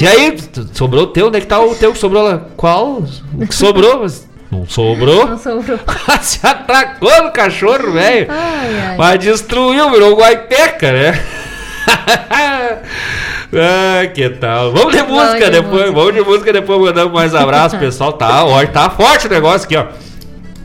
E 0.00 0.06
aí, 0.06 0.36
sobrou 0.72 1.04
o 1.04 1.06
teu? 1.08 1.28
Onde 1.28 1.38
é 1.38 1.40
que 1.40 1.46
tá 1.46 1.60
o 1.60 1.74
teu 1.74 1.92
que 1.92 1.98
sobrou 1.98 2.22
lá? 2.22 2.46
Qual? 2.56 3.04
O 3.34 3.46
que 3.46 3.54
sobrou? 3.54 4.06
Não 4.50 4.66
sobrou? 4.66 5.28
Não 5.28 5.38
sobrou. 5.38 5.78
Se 6.20 6.44
atracou 6.44 7.22
no 7.22 7.30
cachorro, 7.30 7.92
velho. 7.92 8.26
Mas 8.98 9.20
destruiu, 9.20 9.90
virou 9.90 10.16
guaipeca, 10.16 10.90
né? 10.90 11.24
ah, 13.54 14.06
que 14.12 14.28
tal? 14.30 14.72
Vamos 14.72 14.92
de 14.92 15.02
música 15.02 15.38
Vamos 15.38 15.44
de 15.44 15.50
depois. 15.50 15.72
Música. 15.72 15.92
Vamos 15.92 16.14
de 16.14 16.20
música 16.22 16.52
depois 16.52 16.80
mandamos 16.80 17.12
mais 17.12 17.34
abraço, 17.34 17.78
pessoal. 17.78 18.12
Tá, 18.12 18.44
ó, 18.44 18.64
tá 18.66 18.90
forte 18.90 19.28
o 19.28 19.30
negócio 19.30 19.66
aqui, 19.66 19.76
ó. 19.76 19.86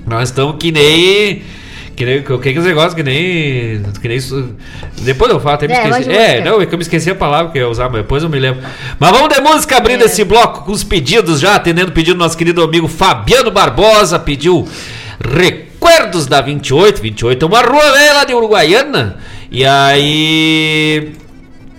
Nós 0.07 0.29
estamos 0.29 0.55
que 0.59 0.71
nem 0.71 1.43
que 1.95 2.05
nem 2.05 2.21
que, 2.21 2.37
que 2.37 2.59
os 2.59 2.65
negócios 2.65 2.93
que 2.93 3.03
nem. 3.03 3.81
Que 4.01 4.07
nem 4.07 4.19
depois 5.01 5.31
eu 5.31 5.39
falo, 5.39 5.55
até 5.55 5.67
me 5.67 5.73
é, 5.73 5.89
esqueci. 5.89 6.11
É, 6.11 6.43
não, 6.43 6.61
é 6.61 6.65
que 6.65 6.73
eu 6.73 6.77
me 6.77 6.83
esqueci 6.83 7.09
a 7.09 7.15
palavra 7.15 7.51
que 7.51 7.57
eu 7.57 7.63
ia 7.63 7.69
usar, 7.69 7.89
mas 7.89 8.01
depois 8.01 8.23
eu 8.23 8.29
me 8.29 8.39
lembro. 8.39 8.63
Mas 8.99 9.11
vamos 9.11 9.33
de 9.33 9.41
música 9.41 9.77
abrindo 9.77 10.03
é. 10.03 10.05
esse 10.05 10.23
bloco 10.23 10.65
com 10.65 10.71
os 10.71 10.83
pedidos 10.83 11.39
já, 11.39 11.55
atendendo 11.55 11.89
o 11.89 11.93
pedido 11.93 12.17
do 12.17 12.19
nosso 12.19 12.37
querido 12.37 12.61
amigo 12.61 12.87
Fabiano 12.87 13.51
Barbosa, 13.51 14.19
pediu 14.19 14.67
Recuerdos 15.19 16.27
da 16.27 16.41
28. 16.41 17.01
28 17.01 17.45
é 17.45 17.47
uma 17.47 17.61
rua 17.61 17.91
velha 17.91 18.13
lá 18.13 18.23
de 18.25 18.33
Uruguaiana. 18.33 19.17
E 19.51 19.65
aí. 19.65 21.13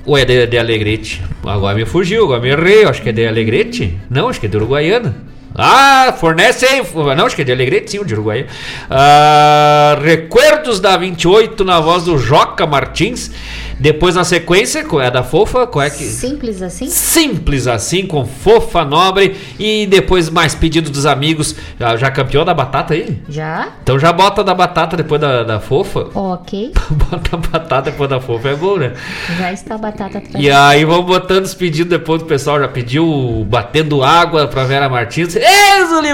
Ué, 0.06 0.24
de, 0.24 0.46
de 0.46 0.58
Alegrete. 0.58 1.22
Agora 1.44 1.76
me 1.76 1.84
fugiu, 1.84 2.24
agora 2.24 2.40
me 2.40 2.48
errei. 2.48 2.84
Acho 2.84 3.02
que 3.02 3.08
é 3.08 3.12
de 3.12 3.26
Alegrete. 3.26 3.98
Não, 4.08 4.28
acho 4.28 4.40
que 4.40 4.46
é 4.46 4.48
de 4.48 4.56
Uruguaiana. 4.56 5.14
Ah, 5.58 6.14
fornece 6.18 6.66
aí. 6.66 6.82
Não, 7.16 7.26
acho 7.26 7.34
que 7.34 7.42
é 7.42 7.44
de 7.44 7.52
Alegrete, 7.52 7.90
sim, 7.90 8.04
de 8.04 8.14
Uruguai. 8.14 8.46
Ah, 8.90 9.98
Recuerdos 10.02 10.80
da 10.80 10.96
28 10.96 11.64
na 11.64 11.80
voz 11.80 12.04
do 12.04 12.18
Joca 12.18 12.66
Martins. 12.66 13.30
Depois 13.78 14.14
na 14.14 14.24
sequência, 14.24 14.84
qual 14.84 15.02
é 15.02 15.06
a 15.06 15.10
da 15.10 15.22
Fofa? 15.22 15.66
Qual 15.66 15.84
é 15.84 15.90
que... 15.90 16.04
Simples 16.04 16.62
assim? 16.62 16.88
Simples 16.88 17.66
assim, 17.66 18.06
com 18.06 18.24
Fofa 18.24 18.84
Nobre. 18.84 19.36
E 19.58 19.86
depois 19.86 20.30
mais 20.30 20.54
pedido 20.54 20.90
dos 20.90 21.06
amigos. 21.06 21.54
Já, 21.78 21.96
já 21.96 22.10
campeou 22.10 22.44
da 22.44 22.54
batata 22.54 22.94
aí? 22.94 23.20
Já. 23.28 23.68
Então 23.82 23.98
já 23.98 24.12
bota 24.12 24.42
da 24.42 24.54
batata 24.54 24.96
depois 24.96 25.20
da, 25.20 25.42
da 25.42 25.60
Fofa. 25.60 26.08
Ok. 26.26 26.72
bota 26.90 27.36
a 27.36 27.36
batata 27.36 27.90
depois 27.90 28.10
da 28.10 28.20
Fofa, 28.20 28.48
é 28.48 28.54
bom, 28.54 28.76
né? 28.76 28.92
Já 29.38 29.52
está 29.52 29.74
a 29.74 29.78
batata 29.78 30.18
atrás. 30.18 30.44
E 30.44 30.50
aí 30.50 30.84
vamos 30.84 31.06
botando 31.06 31.44
os 31.44 31.54
pedidos 31.54 31.90
depois 31.90 32.20
do 32.20 32.26
pessoal. 32.26 32.58
Já 32.58 32.68
pediu 32.68 33.46
batendo 33.48 34.02
água 34.02 34.48
pra 34.48 34.64
Vera 34.64 34.88
Martins. 34.88 35.36
Ei, 35.36 35.42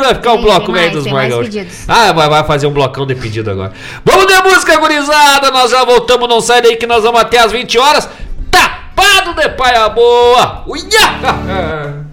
vai 0.01 0.15
ficar 0.15 0.33
o 0.33 0.39
um 0.39 0.43
bloco 0.43 0.73
velho 0.73 0.93
dos 0.93 1.07
Margaúchos. 1.07 1.85
Ah, 1.89 2.13
vai, 2.13 2.29
vai 2.29 2.45
fazer 2.45 2.67
um 2.67 2.73
blocão 2.73 3.07
de 3.07 3.15
pedido 3.15 3.51
agora. 3.51 3.73
Vamos 4.05 4.27
de 4.27 4.43
música, 4.43 4.77
gurizada. 4.79 5.51
Nós 5.51 5.71
já 5.71 5.85
voltamos, 5.85 6.29
não 6.29 6.41
sai 6.41 6.63
daí 6.63 6.77
que 6.77 6.87
nós 6.87 7.03
vamos 7.03 7.21
até 7.21 7.39
as 7.39 7.52
20 7.53 7.79
horas. 7.79 8.09
Tapado 8.51 9.35
de 9.35 9.49
paia 9.51 9.89
boa. 9.89 10.65
Uia! 10.67 12.03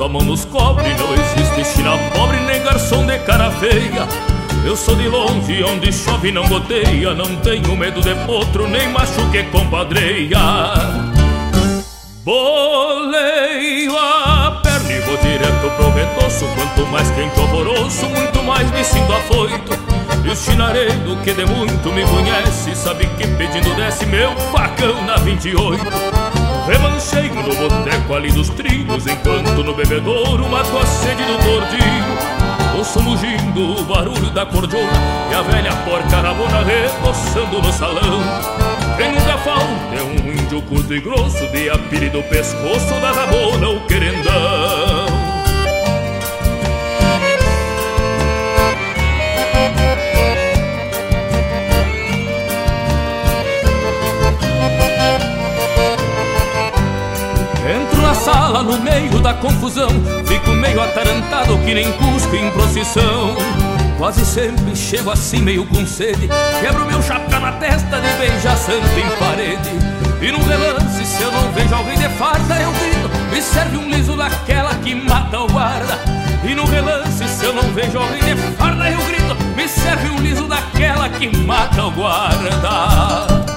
quando 0.00 0.04
boto 0.04 0.04
a 0.04 0.08
mão 0.08 0.22
nos 0.22 0.44
cobre 0.46 0.94
Não 0.94 1.12
existe 1.12 1.74
china 1.74 1.98
pobre 2.14 2.38
nem 2.40 2.62
garçom 2.62 3.04
de 3.04 3.18
cara 3.20 3.50
feia 3.50 4.08
Eu 4.64 4.76
sou 4.76 4.94
de 4.94 5.08
longe, 5.08 5.62
onde 5.64 5.92
chove 5.92 6.32
não 6.32 6.48
goteia 6.48 7.14
Não 7.14 7.36
tenho 7.36 7.76
medo 7.76 8.00
de 8.00 8.14
potro, 8.26 8.66
nem 8.68 8.88
macho 8.88 9.30
que 9.30 9.42
compadreia. 9.44 10.38
Boleio 12.24 13.96
a 13.96 14.60
perna 14.62 14.92
e 14.92 15.00
vou 15.00 15.16
direto 15.18 15.70
pro 15.76 15.90
retoço 15.92 16.46
Quanto 16.54 16.86
mais 16.90 17.10
quente 17.10 17.38
alvoroço, 17.38 18.06
muito 18.06 18.42
mais 18.42 18.70
me 18.72 18.84
sinto 18.84 19.12
afoito. 19.12 19.90
E 20.24 20.28
o 20.28 20.36
chinareiro 20.36 21.16
que 21.24 21.32
de 21.32 21.46
muito 21.46 21.90
me 21.92 22.04
conhece 22.04 22.74
Sabe 22.74 23.06
que 23.16 23.26
pedindo 23.26 23.74
desce 23.74 24.04
meu 24.06 24.36
facão 24.52 25.02
na 25.04 25.16
28 25.16 26.39
Remancheio 26.66 27.34
no 27.34 27.54
boteco 27.54 28.14
ali 28.14 28.30
dos 28.30 28.48
trilhos 28.50 29.06
Enquanto 29.06 29.64
no 29.64 29.74
bebedouro 29.74 30.48
mato 30.48 30.78
a 30.78 30.86
sede 30.86 31.24
do 31.24 31.36
tordilho. 31.38 32.40
Ouço 32.78 33.02
mugindo 33.02 33.80
o 33.80 33.84
barulho 33.84 34.30
da 34.30 34.46
cordiona 34.46 34.92
E 35.30 35.34
a 35.34 35.42
velha 35.42 35.72
porca 35.84 36.20
rabona 36.20 36.62
reboçando 36.64 37.60
no 37.60 37.72
salão. 37.72 38.22
Quem 38.96 39.12
nunca 39.12 39.38
falta 39.38 39.94
é 39.96 40.02
um 40.02 40.32
índio 40.32 40.62
curto 40.62 40.94
e 40.94 41.00
grosso 41.00 41.46
De 41.48 41.70
apire 41.70 42.08
do 42.10 42.22
pescoço 42.24 42.94
da 43.00 43.12
rabona 43.12 43.68
o 43.70 43.80
querendão 43.86 45.09
sala 58.60 58.62
no 58.62 58.78
meio 58.78 59.18
da 59.20 59.34
confusão 59.34 59.88
Fico 60.26 60.50
meio 60.50 60.80
atarantado 60.82 61.58
que 61.58 61.74
nem 61.74 61.90
cusco 61.92 62.36
em 62.36 62.50
procissão. 62.50 63.36
Quase 63.98 64.24
sempre 64.24 64.74
chego 64.76 65.10
assim 65.10 65.42
meio 65.42 65.66
com 65.66 65.86
sede 65.86 66.28
Quebro 66.60 66.86
meu 66.86 67.02
chapéu 67.02 67.40
na 67.40 67.52
testa 67.52 68.00
de 68.00 68.08
beijar 68.18 68.56
santo 68.56 68.86
em 68.98 69.08
parede. 69.18 69.70
E 70.22 70.30
no 70.30 70.42
relance 70.44 71.04
se 71.04 71.22
eu 71.22 71.32
não 71.32 71.50
vejo 71.52 71.74
alguém 71.74 71.98
de 71.98 72.08
farda 72.10 72.60
eu 72.60 72.72
grito 72.72 73.10
Me 73.30 73.42
serve 73.42 73.76
um 73.78 73.88
liso 73.88 74.16
daquela 74.16 74.74
que 74.76 74.94
mata 74.94 75.40
o 75.40 75.46
guarda. 75.48 75.98
E 76.44 76.54
no 76.54 76.64
relance 76.66 77.28
se 77.28 77.44
eu 77.44 77.52
não 77.52 77.62
vejo 77.72 77.98
alguém 77.98 78.20
de 78.20 78.36
farda 78.56 78.90
eu 78.90 79.00
grito 79.02 79.36
Me 79.56 79.68
serve 79.68 80.10
um 80.10 80.18
liso 80.18 80.46
daquela 80.46 81.08
que 81.08 81.36
mata 81.36 81.84
o 81.84 81.90
guarda 81.90 83.49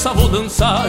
licença 0.00 0.14
vou 0.14 0.28
dançar. 0.28 0.86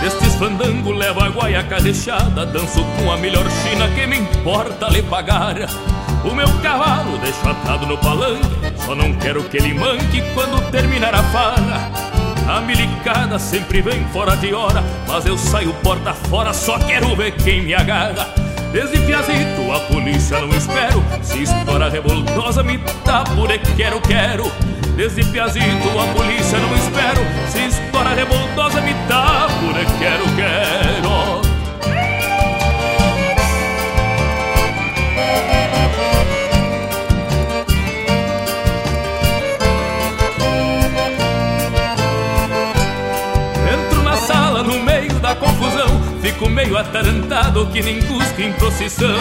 Destes 0.00 0.34
fandango 0.36 0.90
levo 0.90 1.20
a 1.20 1.28
guaia 1.28 1.62
cadechada 1.64 2.46
Danço 2.46 2.82
com 2.96 3.12
a 3.12 3.16
melhor 3.18 3.44
china 3.50 3.86
que 3.88 4.06
me 4.06 4.18
importa 4.18 4.88
lhe 4.88 5.02
pagar. 5.02 5.56
O 6.24 6.34
meu 6.34 6.48
cavalo 6.62 7.18
deixo 7.18 7.48
atado 7.48 7.86
no 7.86 7.96
palanque 7.98 8.48
Só 8.84 8.94
não 8.94 9.12
quero 9.14 9.44
que 9.44 9.58
ele 9.58 9.74
manque 9.74 10.22
quando 10.32 10.70
terminar 10.70 11.14
a 11.14 11.22
farra. 11.24 11.90
A 12.48 12.60
milicada 12.62 13.38
sempre 13.38 13.82
vem 13.82 14.02
fora 14.06 14.34
de 14.34 14.54
hora, 14.54 14.82
mas 15.06 15.26
eu 15.26 15.36
saio 15.36 15.74
porta 15.82 16.14
fora, 16.14 16.54
só 16.54 16.78
quero 16.78 17.14
ver 17.14 17.32
quem 17.32 17.62
me 17.62 17.74
agarra. 17.74 18.32
Desde 18.72 18.98
Piazito 19.00 19.72
a 19.72 19.80
polícia 19.90 20.40
não 20.40 20.50
espero 20.50 21.02
Se 21.22 21.42
estoura 21.42 21.88
revoltosa 21.88 22.62
me 22.62 22.78
por 22.78 23.50
e 23.50 23.58
quero, 23.58 24.00
quero 24.00 24.67
Desde 24.98 25.24
Piazito 25.26 25.96
a 25.96 26.12
polícia 26.12 26.58
não 26.58 26.74
espero. 26.74 27.20
Se 27.52 27.66
estoura 27.66 28.14
revoltosa 28.16 28.80
me 28.80 28.92
por 28.92 29.80
e 29.80 29.86
quero, 29.96 30.24
quero. 30.34 31.40
Entro 43.72 44.02
na 44.02 44.16
sala 44.16 44.64
no 44.64 44.80
meio 44.80 45.14
da 45.20 45.36
confusão. 45.36 45.86
Fico 46.20 46.48
meio 46.48 46.76
atarantado 46.76 47.68
que 47.68 47.80
nem 47.82 48.02
cusco 48.02 48.42
em 48.42 48.52
procissão. 48.54 49.14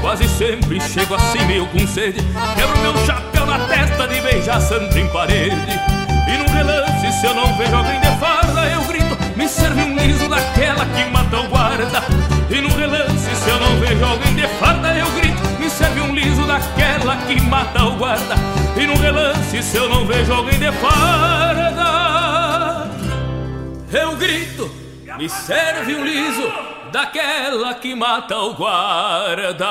Quase 0.00 0.26
sempre 0.30 0.80
chego 0.80 1.14
assim 1.14 1.44
meio 1.44 1.66
com 1.66 1.86
sede. 1.86 2.22
Quebro 2.56 2.78
meu 2.80 2.96
chapéu 3.04 3.33
na 3.58 3.66
testa 3.68 4.08
de 4.08 4.20
beijar 4.20 4.60
santo 4.60 4.98
em 4.98 5.06
parede. 5.08 5.80
E 6.28 6.36
num 6.36 6.48
relance 6.52 7.12
se 7.20 7.26
eu 7.26 7.34
não 7.34 7.56
vejo 7.56 7.76
alguém 7.76 8.00
de 8.00 8.10
farda 8.18 8.66
Eu 8.66 8.82
grito, 8.84 9.16
me 9.36 9.48
serve 9.48 9.82
um 9.82 9.96
liso 9.96 10.28
daquela 10.28 10.84
que 10.86 11.04
mata 11.10 11.36
o 11.38 11.48
guarda. 11.48 12.02
E 12.50 12.60
num 12.60 12.74
relance 12.76 13.36
se 13.36 13.50
eu 13.50 13.60
não 13.60 13.78
vejo 13.78 14.04
alguém 14.04 14.34
de 14.34 14.48
farda 14.58 14.94
Eu 14.94 15.10
grito, 15.12 15.42
me 15.58 15.70
serve 15.70 16.00
um 16.00 16.14
liso 16.14 16.44
daquela 16.46 17.16
que 17.16 17.40
mata 17.40 17.84
o 17.84 17.96
guarda. 17.96 18.34
E 18.76 18.86
num 18.86 18.96
relance 18.96 19.62
se 19.62 19.76
eu 19.76 19.88
não 19.88 20.04
vejo 20.04 20.32
alguém 20.32 20.58
de 20.58 20.72
farda 20.72 21.70
Eu 23.92 24.16
grito 24.16 24.84
me 25.16 25.28
serve 25.28 25.94
um 25.94 26.04
liso 26.04 26.52
daquela 26.90 27.74
que 27.74 27.94
mata 27.94 28.36
o 28.36 28.54
guarda. 28.54 29.66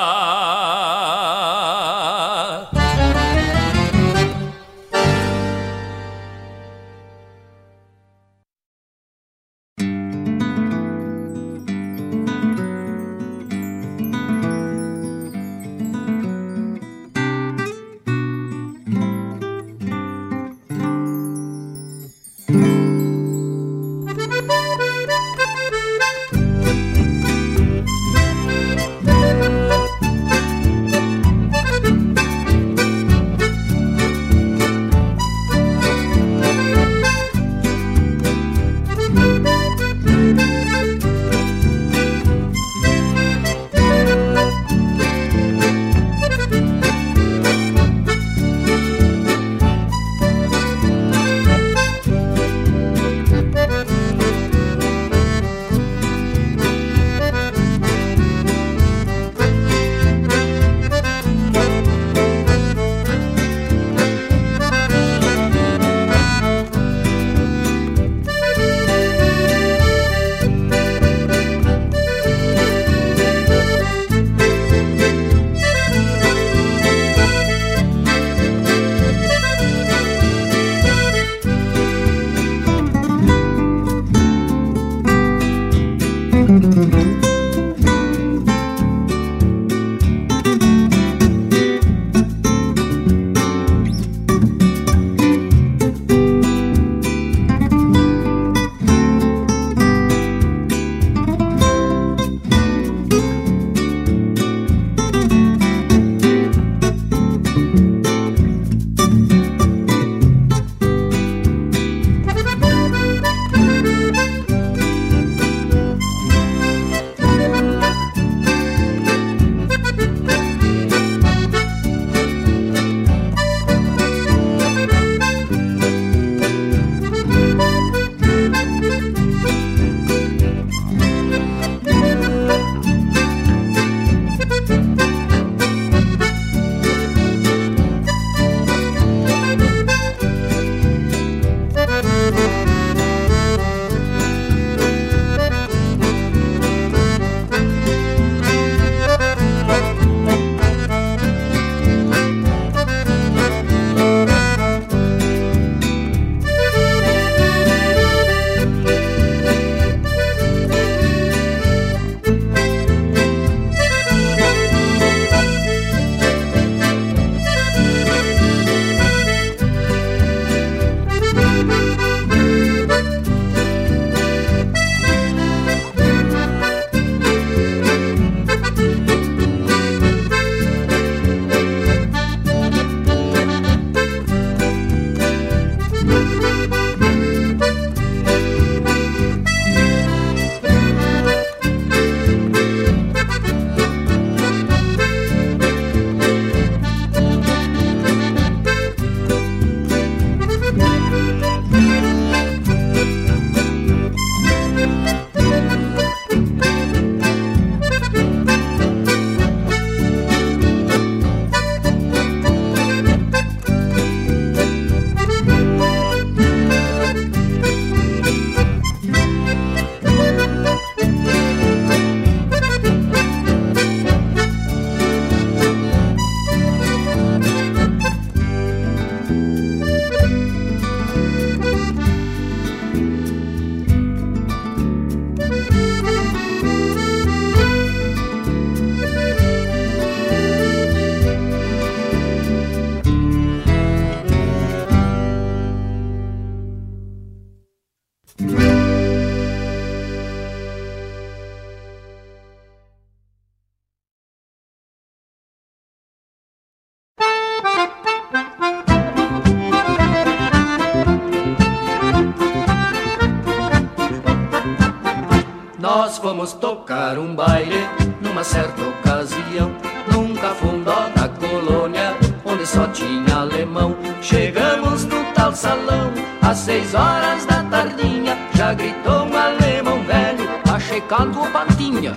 Tocar 266.64 267.18
um 267.18 267.34
baile 267.34 267.86
numa 268.22 268.42
certa 268.42 268.80
ocasião, 268.80 269.70
num 270.10 270.34
cafundó 270.34 271.10
da 271.14 271.28
colônia, 271.28 272.16
onde 272.42 272.66
só 272.66 272.86
tinha 272.86 273.36
alemão. 273.36 273.94
Chegamos 274.22 275.04
no 275.04 275.22
tal 275.34 275.54
salão, 275.54 276.10
às 276.40 276.56
seis 276.56 276.94
horas 276.94 277.44
da 277.44 277.62
tardinha, 277.64 278.34
já 278.54 278.72
gritou 278.72 279.26
um 279.26 279.36
alemão 279.36 280.02
velho, 280.04 280.48
achecando 280.72 281.42
o 281.42 281.50
patinha. 281.50 282.16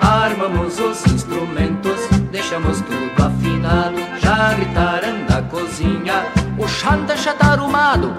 Armamos 0.00 0.76
os 0.80 1.06
instrumentos, 1.06 2.00
deixamos 2.32 2.80
tudo 2.80 3.24
afinado, 3.24 3.98
já 4.18 4.54
gritaram 4.54 5.24
da 5.28 5.40
cozinha, 5.42 6.24
o 6.58 6.66
chão 6.66 7.04
deixa 7.04 7.32
tá 7.32 7.52
arrumado. 7.52 8.12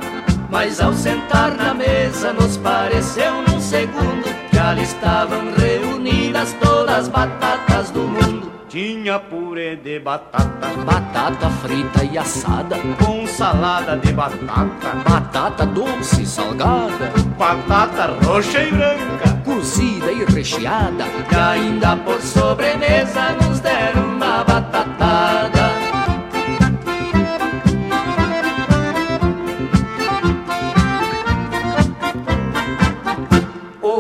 Mas 0.50 0.80
ao 0.80 0.94
sentar 0.94 1.54
na 1.54 1.74
mesa 1.74 2.32
nos 2.32 2.56
pareceu 2.56 3.42
num 3.42 3.60
segundo 3.60 4.45
ali 4.58 4.84
estavam 4.84 5.54
reunidas 5.58 6.54
todas 6.62 6.96
as 6.96 7.08
batatas 7.10 7.92
do 7.92 8.02
mundo. 8.02 8.52
Tinha 8.68 9.20
purê 9.20 9.76
de 9.76 10.00
batata, 10.00 10.68
batata 10.86 11.50
frita 11.50 12.04
e 12.04 12.18
assada, 12.18 12.78
com 13.04 13.26
salada 13.26 13.96
de 13.96 14.12
batata, 14.12 14.96
batata 15.08 15.66
doce 15.66 16.24
e 16.24 16.26
salgada, 16.26 17.14
batata 17.38 18.18
roxa 18.26 18.64
e 18.64 18.72
branca, 18.72 19.42
cozida 19.46 20.12
e 20.12 20.26
recheada, 20.26 21.06
e 21.32 21.36
ainda 21.36 21.96
por 21.98 22.20
sobremesa 22.20 23.32
nos 23.42 23.60
deram 23.62 24.16
uma 24.16 24.44
batatada. 24.44 25.45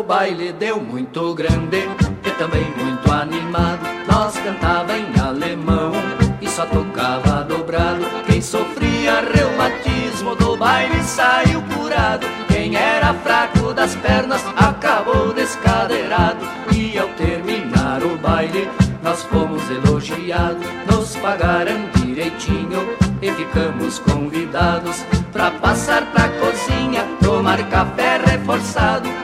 Baile 0.05 0.53
deu 0.53 0.79
muito 0.79 1.33
grande 1.33 1.89
e 2.23 2.31
também 2.31 2.65
muito 2.77 3.11
animado. 3.11 3.79
Nós 4.07 4.37
cantava 4.37 4.95
em 4.95 5.19
alemão 5.19 5.91
e 6.39 6.47
só 6.47 6.65
tocava 6.65 7.43
dobrado. 7.43 8.05
Quem 8.27 8.41
sofria 8.41 9.21
reumatismo 9.21 10.35
do 10.35 10.55
baile 10.55 11.01
saiu 11.03 11.61
curado. 11.75 12.27
Quem 12.47 12.75
era 12.75 13.13
fraco 13.15 13.73
das 13.73 13.95
pernas 13.95 14.43
acabou 14.55 15.33
descadeirado. 15.33 16.45
E 16.71 16.97
ao 16.97 17.07
terminar 17.09 18.03
o 18.03 18.15
baile, 18.17 18.69
nós 19.01 19.23
fomos 19.23 19.63
elogiados. 19.71 20.65
Nos 20.91 21.15
pagaram 21.15 21.89
direitinho 21.95 22.95
e 23.21 23.31
ficamos 23.31 23.99
convidados 23.99 25.03
pra 25.31 25.49
passar 25.51 26.05
pra 26.11 26.29
cozinha, 26.29 27.03
tomar 27.21 27.57
café 27.69 28.17
reforçado. 28.17 29.14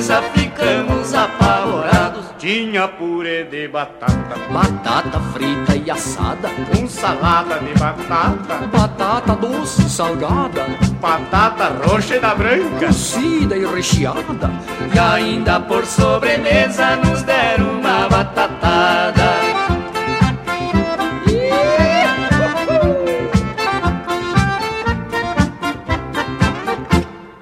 Mesa, 0.00 0.22
ficamos 0.32 1.12
apavorados. 1.12 2.24
Tinha 2.38 2.88
purê 2.88 3.44
de 3.44 3.68
batata, 3.68 4.34
batata 4.50 5.20
frita 5.34 5.76
e 5.76 5.90
assada, 5.90 6.48
com 6.72 6.88
salada 6.88 7.58
de 7.58 7.78
batata, 7.78 8.66
batata 8.72 9.36
doce 9.36 9.82
e 9.82 9.90
salgada, 9.90 10.64
batata 11.02 11.66
roxa 11.84 12.16
e 12.16 12.18
da 12.18 12.34
branca, 12.34 12.86
cozida 12.86 13.54
e 13.54 13.66
recheada, 13.66 14.50
e 14.90 14.98
ainda 14.98 15.60
por 15.60 15.84
sobremesa 15.84 16.96
nos 16.96 17.22
deram 17.22 17.78
uma 17.78 18.08
batatada. 18.08 19.30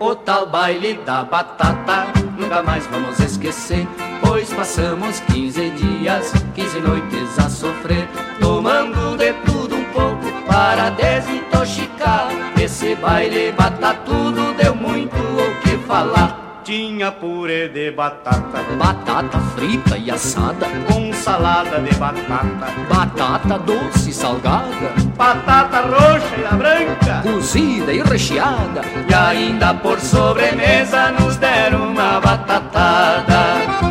O 0.01 0.17
tal 0.17 0.47
baile 0.49 0.95
da 1.07 1.23
batata 1.23 2.28
nunca 2.39 2.63
mais 2.63 2.87
vamos 2.87 3.19
esquecer. 3.21 3.87
Pois 4.21 4.53
passamos 4.53 5.21
15 5.21 5.71
dias, 5.71 6.33
15 6.55 6.81
noites 6.81 7.39
a 7.39 7.51
sofrer, 7.51 8.09
tomando 8.41 9.17
de 9.17 9.33
tudo 9.45 9.77
um 9.77 9.85
pouco 9.87 10.47
para 10.47 10.91
desintoxicar. 10.91 12.29
Esse 12.61 12.95
baile 12.95 13.53
batatudo 13.53 14.55
deu 14.55 14.75
muito 14.75 15.17
o 15.17 15.61
que 15.63 15.77
falar. 15.87 16.38
Tinha 16.69 17.11
purê 17.11 17.67
de 17.67 17.91
batata, 17.93 18.63
batata 18.77 19.39
frita 19.57 19.97
e 19.97 20.11
assada, 20.11 20.67
com 20.87 21.11
salada 21.15 21.81
de 21.81 21.97
batata, 21.97 22.67
batata 22.87 23.59
doce 23.59 24.11
e 24.11 24.13
salgada, 24.13 24.93
batata 25.17 25.81
roxa 25.81 26.37
e 26.37 26.43
da 26.43 26.51
branca, 26.51 27.23
cozida 27.23 27.91
e 27.91 28.03
recheada, 28.03 28.83
e 29.09 29.15
ainda 29.15 29.73
por 29.73 29.99
sobremesa 29.99 31.11
nos 31.13 31.37
deram 31.39 31.89
uma 31.89 32.21
batatada. 32.21 33.88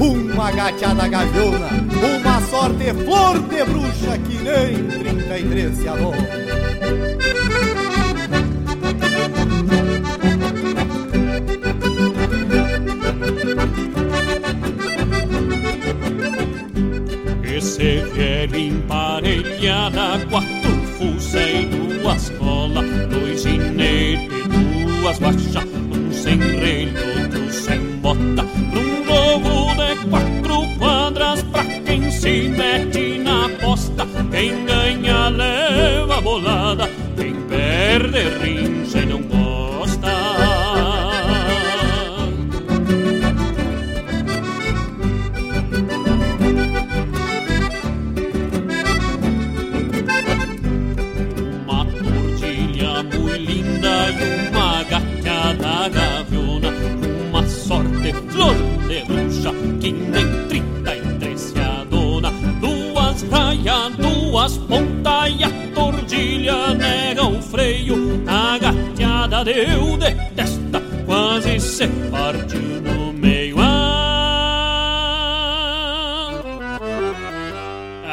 Uma 0.00 0.50
gateada 0.50 1.08
gaviona, 1.08 1.68
uma 2.02 2.40
sorte 2.42 2.92
flor 3.04 3.38
de 3.40 3.64
bruxa 3.64 4.18
que 4.18 4.38
nem 4.38 4.84
33 4.98 5.76
se 5.76 5.88
alô. 5.88 6.12
Esse 17.42 17.96
velho 18.14 18.56
emparelhada, 18.56 20.24
quatro 20.30 20.70
fuzéis, 20.96 21.68
duas 21.68 22.30
colas, 22.30 22.86
dois 23.08 23.42
ginetes, 23.42 24.28
duas 25.00 25.18
baixas, 25.18 25.64
um 25.64 26.12
sem 26.12 26.38
relho, 26.38 26.92
outro 27.22 27.52
sem 27.52 27.87
bota, 28.18 28.42
num 28.72 29.04
jogo 29.04 29.74
de 29.74 29.96
quatro 30.08 30.78
quadras 30.78 31.42
pra 31.44 31.64
quem 31.64 32.10
se 32.10 32.48
mete 32.48 33.18
na 33.18 33.46
aposta. 33.46 34.06
Quem 34.30 34.64
ganha 34.64 35.28
leva 35.28 36.20
bolada, 36.20 36.90
quem 37.16 37.34
perde 37.48 38.28
rincha 38.42 38.98
e 38.98 39.06
gateada 69.38 69.44
deu 69.44 69.96
de 69.96 70.14
testa, 70.34 70.82
quase 71.06 71.60
se 71.60 71.86
partiu 72.10 72.80
no 72.82 73.12
meio. 73.12 73.56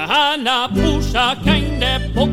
Ah, 0.07 0.37
na 0.37 0.69
puxa 0.69 1.35
que 1.43 1.49
ainda 1.49 1.85
é 1.85 1.99
pouco 2.13 2.31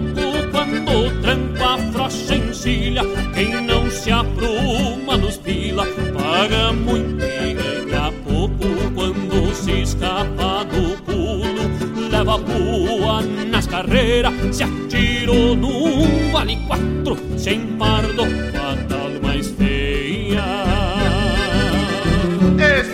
quando 0.50 1.22
tranco 1.22 1.64
a 1.64 1.78
frocha 1.92 2.34
encilha. 2.34 3.02
Quem 3.34 3.62
não 3.62 3.90
se 3.90 4.10
apruma 4.10 5.16
nos 5.16 5.38
pila 5.38 5.86
paga 6.12 6.72
muito 6.72 7.24
e 7.24 7.54
ganha 7.54 8.12
pouco 8.24 8.66
quando 8.94 9.54
se 9.54 9.82
escapa 9.82 10.64
do 10.64 11.02
pulo. 11.02 12.10
Leva 12.10 12.38
pua 12.38 13.22
nas 13.50 13.66
carreiras, 13.66 14.32
se 14.52 14.64
atirou 14.64 15.56
num 15.56 16.30
vale 16.30 16.56
quatro, 16.66 17.16
sem 17.38 17.71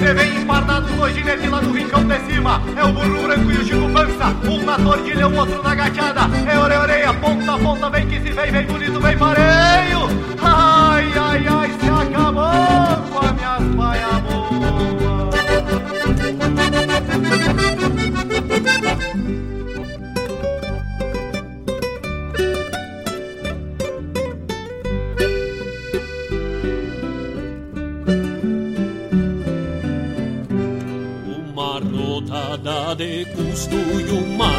Esse 0.08 0.14
vem 0.14 0.36
empardado, 0.38 0.86
dois 0.96 1.14
ginetes 1.14 1.50
lá 1.50 1.60
do 1.60 1.70
rincão 1.70 2.02
de 2.02 2.18
cima. 2.20 2.62
É 2.74 2.82
o 2.82 2.90
burro 2.92 3.24
branco 3.24 3.52
e 3.52 3.58
o 3.58 3.62
Chico 3.62 3.90
Pança. 3.90 4.34
Um 4.48 4.64
na 4.64 4.78
tordilha, 4.78 5.28
o 5.28 5.36
outro 5.36 5.62
na 5.62 5.74
gateada. 5.74 6.20
É 6.50 6.58
orelha, 6.58 7.12
ponta 7.12 7.52
a 7.52 7.58
ponta. 7.58 7.90
Vem 7.90 8.06
que 8.06 8.18
se 8.18 8.32
vem, 8.32 8.50
vem 8.50 8.64
bonito, 8.64 8.98
vem 9.00 9.18
pareio. 9.18 10.27
De 32.98 33.24
custo 33.26 33.76
e 33.76 34.10
uma 34.10 34.50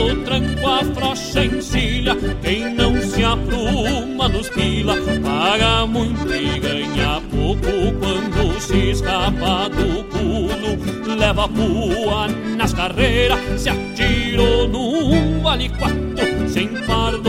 quando 0.00 0.24
tranco 0.24 0.66
a 0.66 0.84
frocha 0.94 1.44
encilha. 1.44 2.16
Quem 2.42 2.74
não 2.74 3.00
se 3.02 3.22
apruma 3.22 4.28
nos 4.28 4.48
pila 4.48 4.96
paga 5.22 5.86
muito 5.86 6.32
e 6.32 6.58
ganha 6.58 7.20
pouco 7.30 7.92
quando 8.00 8.60
se 8.60 8.90
escapa 8.90 9.68
do 9.68 10.04
pulo. 10.04 11.16
Leva 11.16 11.46
pua 11.48 12.28
nas 12.56 12.72
carreiras, 12.72 13.38
se 13.60 13.68
atirou 13.68 14.66
num 14.68 15.42
vale 15.42 15.68
quatro, 15.68 16.48
sem 16.48 16.68
pardo 16.86 17.19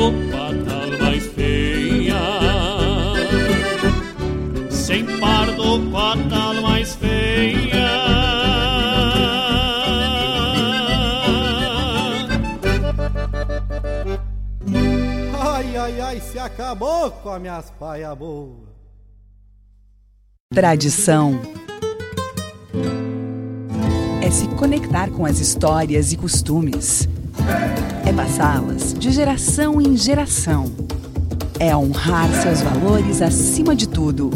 acabou 16.42 17.12
com 17.12 17.30
as 17.30 17.42
minhas 17.42 17.72
paia. 17.72 18.18
Tradição 20.54 21.40
é 24.22 24.30
se 24.30 24.48
conectar 24.50 25.10
com 25.10 25.26
as 25.26 25.40
histórias 25.40 26.12
e 26.12 26.18
costumes. 26.18 27.08
É 28.06 28.12
passá-las 28.12 28.94
de 28.94 29.12
geração 29.12 29.80
em 29.80 29.96
geração. 29.96 30.66
É 31.60 31.76
honrar 31.76 32.30
seus 32.42 32.62
valores 32.62 33.22
acima 33.22 33.76
de 33.76 33.88
tudo. 33.88 34.32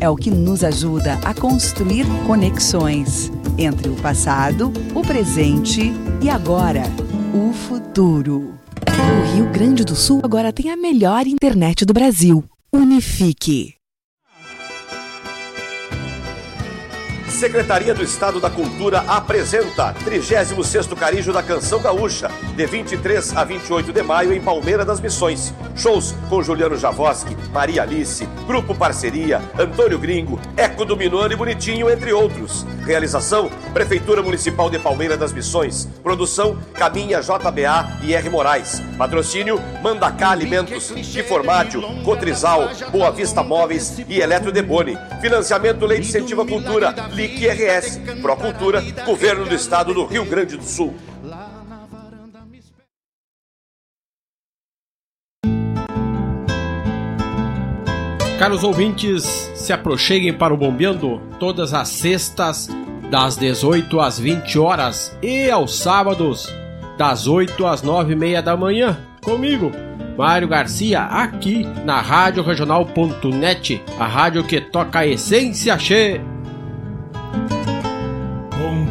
É 0.00 0.08
o 0.08 0.16
que 0.16 0.30
nos 0.30 0.62
ajuda 0.62 1.18
a 1.24 1.32
construir 1.32 2.06
conexões 2.26 3.30
entre 3.56 3.88
o 3.88 3.96
passado, 3.96 4.72
o 4.94 5.02
presente 5.02 5.92
e 6.20 6.28
agora, 6.28 6.82
o 7.34 7.52
futuro. 7.52 8.57
O 9.08 9.34
Rio 9.34 9.50
Grande 9.50 9.84
do 9.84 9.96
Sul 9.96 10.20
agora 10.22 10.52
tem 10.52 10.70
a 10.70 10.76
melhor 10.76 11.26
internet 11.26 11.84
do 11.84 11.94
Brasil. 11.94 12.44
Unifique. 12.72 13.77
Secretaria 17.38 17.94
do 17.94 18.02
Estado 18.02 18.40
da 18.40 18.50
Cultura 18.50 19.04
apresenta 19.06 19.94
36º 20.04 20.96
Carijo 20.96 21.32
da 21.32 21.40
Canção 21.40 21.80
Gaúcha, 21.80 22.28
de 22.56 22.66
23 22.66 23.36
a 23.36 23.44
28 23.44 23.92
de 23.92 24.02
maio 24.02 24.32
em 24.32 24.40
Palmeira 24.40 24.84
das 24.84 25.00
Missões. 25.00 25.54
Shows 25.76 26.16
com 26.28 26.42
Juliano 26.42 26.76
Javoski, 26.76 27.36
Maria 27.52 27.82
Alice, 27.82 28.26
Grupo 28.44 28.74
Parceria, 28.74 29.40
Antônio 29.56 30.00
Gringo, 30.00 30.40
Eco 30.56 30.84
do 30.84 30.96
Minuano 30.96 31.32
e 31.32 31.36
Bonitinho, 31.36 31.88
entre 31.88 32.12
outros. 32.12 32.66
Realização: 32.84 33.48
Prefeitura 33.72 34.20
Municipal 34.20 34.68
de 34.68 34.80
Palmeira 34.80 35.16
das 35.16 35.32
Missões. 35.32 35.88
Produção: 36.02 36.58
Caminha 36.74 37.20
JBA 37.20 38.00
e 38.02 38.14
R. 38.14 38.30
Moraes. 38.30 38.82
Patrocínio: 38.98 39.60
Mandacá 39.80 40.30
Alimentos, 40.30 40.90
Kiformátil, 40.90 41.82
Cotrizal, 42.04 42.68
Boa 42.90 43.12
Vista 43.12 43.44
Móveis 43.44 44.02
e 44.08 44.20
Eletro 44.20 44.50
Deboni. 44.50 44.98
Financiamento 45.20 45.86
Lei 45.86 46.00
de 46.00 46.34
Cultura, 46.34 46.92
LIC 47.28 47.46
RS. 47.46 48.00
Procultura, 48.22 48.82
Governo 49.04 49.44
do 49.44 49.54
Estado 49.54 49.92
do 49.92 50.06
Rio 50.06 50.24
Grande 50.24 50.56
do 50.56 50.64
Sul. 50.64 50.94
Caros 58.38 58.62
ouvintes, 58.62 59.24
se 59.56 59.72
aproxeguem 59.72 60.32
para 60.32 60.54
o 60.54 60.56
Bombeando 60.56 61.20
todas 61.40 61.74
as 61.74 61.88
sextas, 61.88 62.68
das 63.10 63.36
18 63.36 64.00
às 64.00 64.18
20 64.18 64.58
horas 64.58 65.16
e 65.20 65.50
aos 65.50 65.76
sábados, 65.76 66.46
das 66.96 67.26
8 67.26 67.66
às 67.66 67.82
9 67.82 68.12
e 68.12 68.16
meia 68.16 68.40
da 68.40 68.56
manhã, 68.56 68.96
comigo, 69.22 69.72
Mário 70.16 70.46
Garcia, 70.46 71.02
aqui 71.02 71.66
na 71.84 72.00
Rádio 72.00 72.44
Regional.net, 72.44 73.82
a 73.98 74.06
rádio 74.06 74.44
que 74.44 74.60
toca 74.60 75.00
a 75.00 75.06
essência 75.06 75.76
che. 75.76 76.20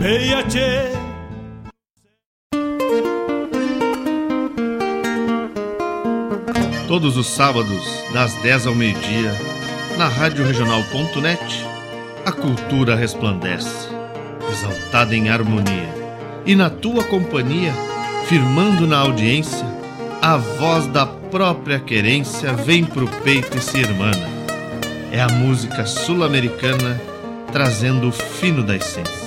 Bombeia, 0.08 0.42
tchê. 0.44 0.90
Todos 6.88 7.18
os 7.18 7.28
sábados, 7.28 7.84
das 8.14 8.34
10 8.36 8.68
ao 8.68 8.74
meio-dia, 8.76 9.34
na 9.98 10.08
Rádio 10.08 10.46
a 12.26 12.32
cultura 12.32 12.96
resplandece, 12.96 13.90
exaltada 14.50 15.14
em 15.14 15.28
harmonia. 15.28 15.94
E 16.46 16.56
na 16.56 16.70
tua 16.70 17.04
companhia, 17.04 17.74
firmando 18.30 18.88
na 18.88 19.00
audiência, 19.00 19.68
a 20.22 20.38
voz 20.38 20.88
da 20.88 21.06
própria 21.06 21.82
querência 21.82 22.54
vem 22.54 22.86
pro 22.86 23.10
peito 23.26 23.58
e 23.58 23.62
se 23.62 23.80
irmana. 23.80 24.30
É 25.12 25.20
a 25.20 25.28
música 25.28 25.86
sul-americana 25.86 26.98
trazendo 27.52 28.08
o 28.08 28.12
fino 28.14 28.64
da 28.64 28.78
essência. 28.78 29.27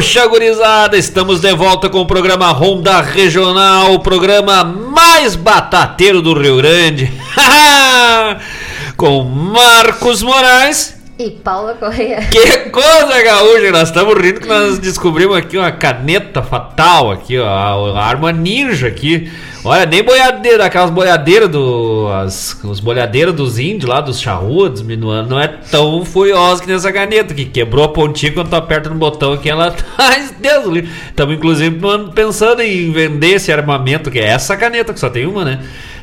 Gaúcha, 0.00 0.26
gurizada! 0.26 0.96
Estamos 0.96 1.40
de 1.40 1.54
volta 1.54 1.90
com 1.90 1.98
o 1.98 2.06
programa 2.06 2.50
Ronda 2.52 3.02
Regional, 3.02 3.92
o 3.92 3.98
programa 3.98 4.64
mais 4.64 5.36
batateiro 5.36 6.22
do 6.22 6.32
Rio 6.32 6.56
Grande. 6.56 7.12
com 8.96 9.22
Marcos 9.22 10.22
Moraes. 10.22 10.98
E 11.18 11.30
Paula 11.30 11.74
Correia. 11.74 12.22
Que 12.30 12.70
coisa 12.70 13.22
gaúcha! 13.22 13.70
Nós 13.70 13.88
estamos 13.88 14.14
rindo 14.14 14.40
que 14.40 14.48
nós 14.48 14.78
descobrimos 14.78 15.36
aqui 15.36 15.58
uma 15.58 15.70
caneta 15.70 16.42
fatal 16.42 17.10
aqui, 17.10 17.38
ó, 17.38 17.94
a 17.94 18.02
arma 18.02 18.32
ninja 18.32 18.88
aqui. 18.88 19.30
Olha, 19.62 19.84
nem 19.84 20.02
boiadeira, 20.02 20.64
aquelas 20.64 20.88
boiadeiras 20.88 21.48
do. 21.50 22.08
As, 22.08 22.58
os 22.64 22.80
boiadeiros 22.80 23.34
dos 23.34 23.58
índios 23.58 23.90
lá, 23.90 24.00
dos 24.00 24.18
charrua, 24.18 24.70
dos 24.70 24.80
minuanos, 24.80 25.28
não 25.28 25.38
é 25.38 25.48
tão 25.48 26.02
furiosa 26.02 26.62
que 26.62 26.68
nessa 26.68 26.90
caneta, 26.90 27.34
que 27.34 27.44
quebrou 27.44 27.84
a 27.84 27.88
pontinha 27.88 28.32
quando 28.32 28.48
tu 28.48 28.56
aperta 28.56 28.88
no 28.88 28.94
botão 28.94 29.34
aqui, 29.34 29.50
ela 29.50 29.70
tá. 29.96 30.16
Deus 30.38 30.64
livre. 30.66 30.90
Estamos 31.08 31.34
inclusive 31.34 31.78
pensando 32.14 32.62
em 32.62 32.90
vender 32.90 33.34
esse 33.34 33.52
armamento, 33.52 34.10
que 34.10 34.18
é 34.18 34.28
essa 34.28 34.56
caneta, 34.56 34.94
que 34.94 35.00
só 35.00 35.10
tem 35.10 35.26
uma, 35.26 35.44
né? 35.44 35.60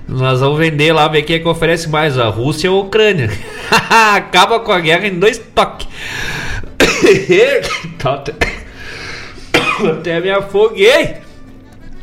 Nós 0.08 0.40
vamos 0.40 0.60
vender 0.60 0.94
lá, 0.94 1.08
ver 1.08 1.24
quem 1.24 1.38
é 1.38 1.40
que 1.40 1.48
oferece 1.48 1.90
mais, 1.90 2.20
a 2.20 2.28
Rússia 2.28 2.72
ou 2.72 2.82
a 2.82 2.84
Ucrânia. 2.86 3.32
Acaba 3.90 4.60
com 4.60 4.72
a 4.72 4.80
guerra 4.80 5.08
em 5.08 5.18
dois 5.18 5.42
toques. 5.56 5.88
Até 9.90 10.22
me 10.22 10.30
afoguei. 10.30 11.27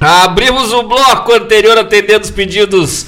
Abrimos 0.05 0.71
o 0.71 0.83
bloco 0.83 1.33
anterior 1.33 1.79
atendendo 1.79 2.25
os 2.25 2.31
pedidos 2.31 3.07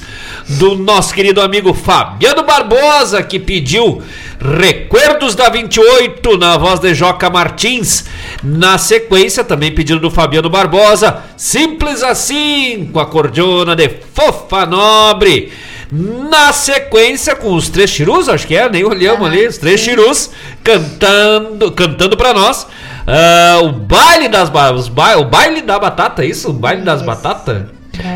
do 0.49 0.73
nosso 0.73 1.13
querido 1.13 1.39
amigo 1.39 1.71
Fabiano 1.71 2.41
Barbosa, 2.41 3.21
que 3.21 3.37
pediu 3.37 4.01
Recuerdos 4.39 5.35
da 5.35 5.47
28 5.47 6.37
na 6.37 6.57
voz 6.57 6.79
de 6.79 6.95
Joca 6.95 7.29
Martins. 7.29 8.05
Na 8.43 8.79
sequência, 8.79 9.43
também 9.43 9.71
pedido 9.71 9.99
do 9.99 10.09
Fabiano 10.09 10.49
Barbosa, 10.49 11.23
Simples 11.35 12.01
Assim, 12.01 12.89
com 12.91 12.99
a 12.99 13.05
cordiona 13.05 13.75
de 13.75 13.89
Fofa 14.15 14.65
Nobre. 14.65 15.51
Na 15.91 16.51
sequência, 16.51 17.35
com 17.35 17.53
os 17.53 17.69
três 17.69 17.91
chirus, 17.91 18.27
acho 18.27 18.45
que 18.45 18.55
é, 18.55 18.67
nem 18.69 18.83
olhamos 18.83 19.27
Ah, 19.27 19.31
ali, 19.31 19.47
os 19.47 19.57
três 19.57 19.79
chirus 19.79 20.31
cantando, 20.63 21.71
cantando 21.71 22.17
pra 22.17 22.33
nós. 22.33 22.67
Ah, 23.07 23.59
o 23.63 23.71
baile 23.71 24.27
das 24.27 24.49
ba- 24.49 24.73
ba- 24.91 25.17
o 25.17 25.23
baile 25.23 25.61
da 25.61 25.79
batata, 25.79 26.23
é 26.23 26.27
isso? 26.27 26.49
O 26.49 26.53
baile 26.53 26.81
das 26.81 27.01
batatas. 27.01 27.63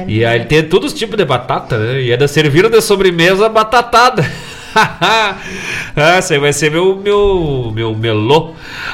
E 0.05 0.25
aí 0.25 0.45
tem 0.45 0.63
todos 0.63 0.91
os 0.91 0.99
tipos 0.99 1.15
de 1.15 1.23
batata, 1.23 1.77
né? 1.77 2.01
E 2.01 2.11
ainda 2.11 2.27
serviram 2.27 2.69
de 2.69 2.81
sobremesa 2.81 3.47
batatada. 3.47 4.29
ah, 4.75 5.35
esse 6.19 6.33
aí 6.33 6.39
vai 6.39 6.51
ser 6.53 6.69
meu, 6.69 6.97
meu, 6.97 7.71
meu 7.73 7.95
melô. 7.95 8.51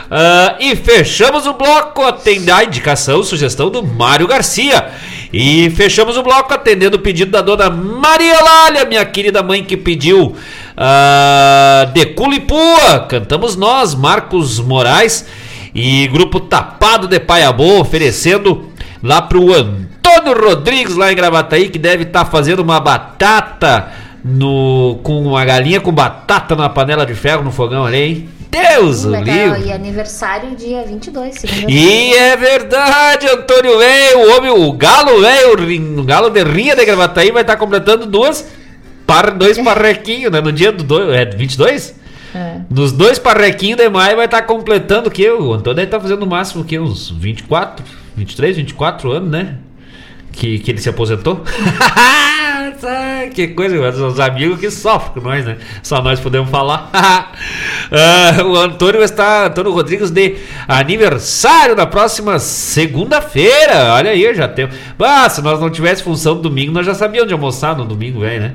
Ah, 0.09 0.55
e 0.59 0.75
fechamos 0.75 1.47
o 1.47 1.53
bloco 1.53 2.03
atendendo 2.03 2.53
a 2.53 2.63
indicação, 2.63 3.23
sugestão 3.23 3.69
do 3.71 3.83
Mário 3.83 4.27
Garcia. 4.27 4.89
E 5.33 5.69
fechamos 5.71 6.15
o 6.15 6.23
bloco 6.23 6.53
atendendo 6.53 6.95
o 6.97 6.99
pedido 6.99 7.31
da 7.31 7.41
dona 7.41 7.69
Maria 7.69 8.39
Lália, 8.41 8.85
minha 8.85 9.03
querida 9.03 9.41
mãe 9.43 9.63
que 9.63 9.75
pediu 9.75 10.35
ah, 10.77 11.89
de 11.91 12.05
Culipua. 12.05 12.99
Cantamos 13.09 13.55
nós, 13.55 13.95
Marcos 13.95 14.59
Moraes 14.59 15.25
e 15.79 16.07
grupo 16.07 16.39
Tapado 16.39 17.07
de 17.07 17.19
Paiabô 17.19 17.79
oferecendo 17.79 18.71
lá 19.03 19.21
pro 19.21 19.53
Antônio 19.53 20.33
Rodrigues 20.35 20.95
lá 20.95 21.11
em 21.11 21.15
Gravataí 21.15 21.69
que 21.69 21.77
deve 21.77 22.01
estar 22.01 22.25
fazendo 22.25 22.61
uma 22.61 22.79
batata 22.79 23.91
no 24.25 24.99
com 25.03 25.21
uma 25.21 25.45
galinha 25.45 25.79
com 25.79 25.91
batata 25.91 26.55
na 26.55 26.67
panela 26.67 27.05
de 27.05 27.13
ferro 27.13 27.43
no 27.43 27.51
fogão 27.51 27.85
ali, 27.85 27.97
hein? 27.97 28.29
Deus 28.49 29.05
o 29.05 29.15
livre. 29.17 29.67
e 29.67 29.71
aniversário 29.71 30.55
dia 30.55 30.83
22, 30.83 31.35
segunda 31.35 31.69
E 31.69 32.11
é 32.11 32.35
verdade, 32.35 33.27
Antônio 33.27 33.77
velho, 33.77 34.19
o 34.19 34.35
homem, 34.35 34.49
o 34.49 34.71
galo 34.71 35.21
velho, 35.21 35.99
o 35.99 36.03
galo 36.03 36.31
de 36.31 36.43
rinha 36.43 36.75
de 36.75 36.83
Gravataí 36.85 37.29
vai 37.29 37.43
estar 37.43 37.55
completando 37.55 38.07
duas 38.07 38.47
par, 39.05 39.29
dois 39.29 39.59
parrequinhos, 39.61 40.31
né? 40.31 40.41
No 40.41 40.51
dia 40.51 40.71
do 40.71 40.83
dois, 40.83 41.15
é 41.15 41.25
22? 41.25 42.06
É. 42.33 42.61
Nos 42.69 42.91
dois 42.91 43.17
parrequinhos 43.19 43.77
de 43.77 43.89
maio 43.89 44.15
vai 44.15 44.25
estar 44.25 44.41
completando 44.43 45.09
o 45.09 45.11
que? 45.11 45.29
O 45.29 45.53
Antônio 45.53 45.75
deve 45.75 45.87
estar 45.87 45.99
fazendo 45.99 46.19
no 46.19 46.27
máximo 46.27 46.63
o 46.63 46.65
que? 46.65 46.77
Uns 46.79 47.09
24, 47.09 47.85
23, 48.15 48.57
24 48.57 49.11
anos, 49.11 49.29
né? 49.29 49.55
Que, 50.31 50.59
que 50.59 50.71
ele 50.71 50.79
se 50.79 50.89
aposentou. 50.89 51.43
Que 53.33 53.49
coisa, 53.49 53.79
mas 53.79 53.99
os 53.99 54.19
amigos 54.19 54.59
que 54.59 54.69
sofrem 54.71 55.13
com 55.13 55.29
nós, 55.29 55.45
né? 55.45 55.57
Só 55.83 56.01
nós 56.01 56.19
podemos 56.19 56.49
falar. 56.49 56.91
Ah, 57.89 58.43
o 58.43 58.57
Antônio 58.57 59.01
está, 59.01 59.45
Antônio 59.45 59.71
Rodrigues, 59.71 60.11
de 60.11 60.35
aniversário 60.67 61.73
na 61.73 61.85
próxima 61.85 62.37
segunda-feira. 62.37 63.93
Olha 63.93 64.11
aí, 64.11 64.35
já 64.35 64.45
temos. 64.45 64.75
Ah, 64.99 65.29
se 65.29 65.41
nós 65.41 65.57
não 65.61 65.69
tivesse 65.69 66.03
função 66.03 66.35
no 66.35 66.41
domingo, 66.41 66.73
nós 66.73 66.85
já 66.85 66.93
sabíamos 66.93 67.29
de 67.29 67.33
almoçar 67.33 67.77
no 67.77 67.85
domingo, 67.85 68.19
velho, 68.19 68.41
né? 68.41 68.53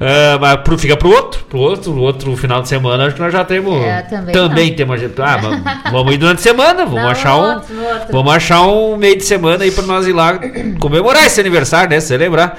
Ah, 0.00 0.38
mas 0.40 0.56
pro, 0.62 0.76
fica 0.76 0.96
pro 0.96 1.08
outro, 1.08 1.44
pro 1.44 1.60
outro, 1.60 1.92
pro 1.92 2.02
outro 2.02 2.36
final 2.36 2.62
de 2.62 2.68
semana, 2.68 3.06
acho 3.06 3.14
que 3.14 3.22
nós 3.22 3.32
já 3.32 3.44
temos. 3.44 3.80
É, 3.80 4.02
também 4.32 4.70
não. 4.70 4.76
temos. 4.76 5.00
Ah, 5.18 5.38
mas 5.40 5.92
vamos 5.92 6.14
ir 6.14 6.18
durante 6.18 6.38
a 6.38 6.42
semana, 6.42 6.84
vamos 6.84 7.02
Não, 7.02 7.10
achar 7.10 7.36
um. 7.36 7.54
outro. 7.54 7.74
Vamos 8.10 8.34
achar 8.34 8.62
um 8.62 8.96
meio 8.96 9.16
de 9.16 9.24
semana 9.24 9.64
aí 9.64 9.70
pra 9.70 9.84
nós 9.84 10.06
ir 10.06 10.12
lá 10.12 10.38
comemorar 10.80 11.24
esse 11.26 11.40
aniversário, 11.40 11.90
né? 11.90 12.00
Você 12.00 12.16
lembrar. 12.16 12.58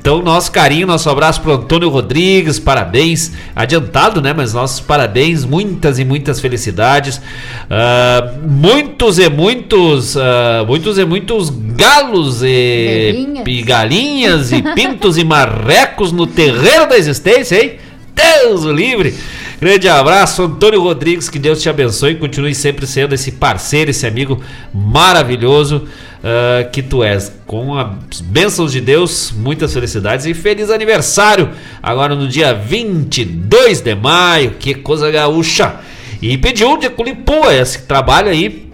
Então, 0.00 0.22
nosso 0.22 0.50
carinho, 0.50 0.86
nosso 0.86 1.10
abraço 1.10 1.42
pro 1.42 1.52
Antônio 1.52 1.90
Rodrigues, 1.90 2.58
parabéns. 2.58 3.32
Adiantado, 3.54 4.22
né? 4.22 4.32
Mas 4.32 4.54
nossos 4.54 4.80
parabéns, 4.80 5.44
muitas 5.44 5.98
e 5.98 6.06
muitas 6.06 6.40
felicidades. 6.40 7.20
Ah, 7.68 8.32
muitos 8.42 9.18
e 9.18 9.28
muitos, 9.28 10.16
ah, 10.16 10.64
muitos 10.66 10.96
e 10.96 11.04
muitos 11.04 11.50
galos 11.50 12.42
e, 12.42 13.12
Galinhas. 13.12 13.46
e 13.46 13.62
galinhas 13.62 14.52
e 14.52 14.62
pintos 14.74 15.18
e 15.18 15.24
marrecos 15.24 16.12
no 16.12 16.26
terreiro 16.26 16.88
da 16.88 16.96
existência, 16.96 17.62
hein? 17.62 17.72
Deus 18.14 18.64
o 18.64 18.72
livre! 18.72 19.14
Grande 19.60 19.86
abraço, 19.90 20.42
Antônio 20.42 20.82
Rodrigues, 20.82 21.28
que 21.28 21.38
Deus 21.38 21.60
te 21.60 21.68
abençoe 21.68 22.12
e 22.12 22.14
continue 22.14 22.54
sempre 22.54 22.86
sendo 22.86 23.14
esse 23.14 23.32
parceiro, 23.32 23.90
esse 23.90 24.06
amigo 24.06 24.42
maravilhoso 24.72 25.86
ah, 26.22 26.64
que 26.64 26.82
tu 26.82 27.02
és. 27.02 27.32
Com 27.46 27.76
as 27.76 28.20
bênçãos 28.20 28.72
de 28.72 28.80
Deus, 28.80 29.32
muitas 29.32 29.72
felicidades 29.72 30.26
e 30.26 30.34
feliz 30.34 30.70
aniversário! 30.70 31.50
Agora 31.82 32.14
no 32.14 32.28
dia 32.28 32.54
22 32.54 33.80
de 33.80 33.94
maio, 33.94 34.52
que 34.52 34.74
coisa 34.74 35.10
gaúcha! 35.10 35.76
E 36.20 36.36
pediu 36.36 36.76
de 36.76 36.90
Culipua 36.90 37.54
esse 37.54 37.82
trabalho 37.82 38.28
aí 38.28 38.68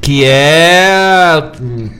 que 0.00 0.24
é 0.24 1.52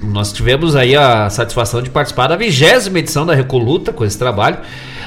nós 0.02 0.32
tivemos 0.32 0.76
aí 0.76 0.94
a 0.96 1.30
satisfação 1.30 1.80
de 1.80 1.88
participar 1.88 2.26
da 2.26 2.36
vigésima 2.36 2.98
edição 2.98 3.24
da 3.24 3.34
Recoluta 3.34 3.92
com 3.92 4.05
esse 4.05 4.18
trabalho 4.18 4.59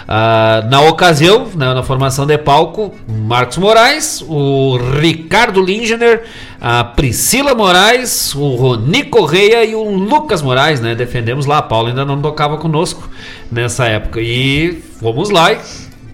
Ah, 0.09 0.63
na 0.69 0.79
ocasião 0.83 1.47
né, 1.53 1.73
na 1.73 1.83
formação 1.83 2.25
de 2.25 2.37
palco 2.37 2.93
Marcos 3.05 3.57
Moraes 3.57 4.23
o 4.25 4.77
Ricardo 5.01 5.61
Lingener 5.61 6.23
a 6.61 6.81
Priscila 6.81 7.53
Moraes 7.53 8.33
o 8.33 8.55
Roni 8.55 9.03
Correia 9.03 9.65
e 9.65 9.75
o 9.75 9.83
Lucas 9.83 10.41
Moraes 10.41 10.79
né? 10.79 10.95
Defendemos 10.95 11.45
lá 11.45 11.57
a 11.57 11.61
Paula 11.61 11.89
ainda 11.89 12.05
não 12.05 12.21
tocava 12.21 12.55
conosco 12.57 13.09
nessa 13.51 13.85
época. 13.85 14.21
E 14.21 14.81
fomos 14.97 15.29
lá 15.29 15.51
e 15.51 15.57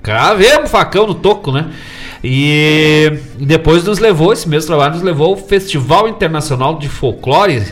cravemos 0.01 0.71
facão 0.71 1.05
no 1.05 1.13
toco 1.13 1.51
né? 1.51 1.69
E 2.23 3.19
depois 3.37 3.83
nos 3.83 3.99
levou, 3.99 4.33
esse 4.33 4.49
mesmo 4.49 4.67
trabalho 4.67 4.93
nos 4.93 5.03
levou 5.03 5.27
ao 5.27 5.37
Festival 5.37 6.07
Internacional 6.07 6.79
de 6.79 6.87
Folclore, 6.87 7.63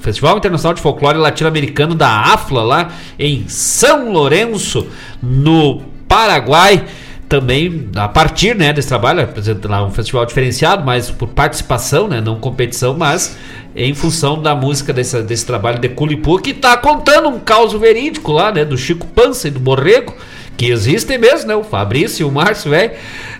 Festival 0.00 0.38
Internacional 0.38 0.74
de 0.74 0.80
Folclore 0.80 1.18
Latino-Americano 1.18 1.94
da 1.94 2.32
AFLA, 2.32 2.62
lá 2.62 2.88
em 3.18 3.46
São 3.48 4.10
Lourenço, 4.10 4.86
no 5.22 5.82
Paraguai. 6.08 6.84
Também, 7.28 7.88
a 7.94 8.08
partir 8.08 8.56
né, 8.56 8.72
desse 8.72 8.88
trabalho, 8.88 9.22
apresenta 9.22 9.68
lá 9.68 9.84
um 9.84 9.90
festival 9.92 10.26
diferenciado, 10.26 10.84
mas 10.84 11.12
por 11.12 11.28
participação, 11.28 12.08
né, 12.08 12.20
não 12.20 12.40
competição, 12.40 12.96
mas 12.96 13.36
em 13.76 13.94
função 13.94 14.42
da 14.42 14.52
música 14.52 14.92
desse, 14.92 15.22
desse 15.22 15.46
trabalho 15.46 15.78
de 15.78 15.88
Culipu, 15.90 16.40
que 16.40 16.50
está 16.50 16.76
contando 16.76 17.28
um 17.28 17.38
caos 17.38 17.72
verídico 17.72 18.32
lá, 18.32 18.50
né, 18.50 18.64
do 18.64 18.76
Chico 18.76 19.06
Pança 19.06 19.46
e 19.46 19.50
do 19.52 19.60
Borrego, 19.60 20.12
que 20.60 20.70
existem 20.70 21.16
mesmo, 21.16 21.48
né? 21.48 21.56
O 21.56 21.64
Fabrício 21.64 22.22
e 22.22 22.28
o 22.28 22.30
Márcio, 22.30 22.70
velho. 22.70 22.90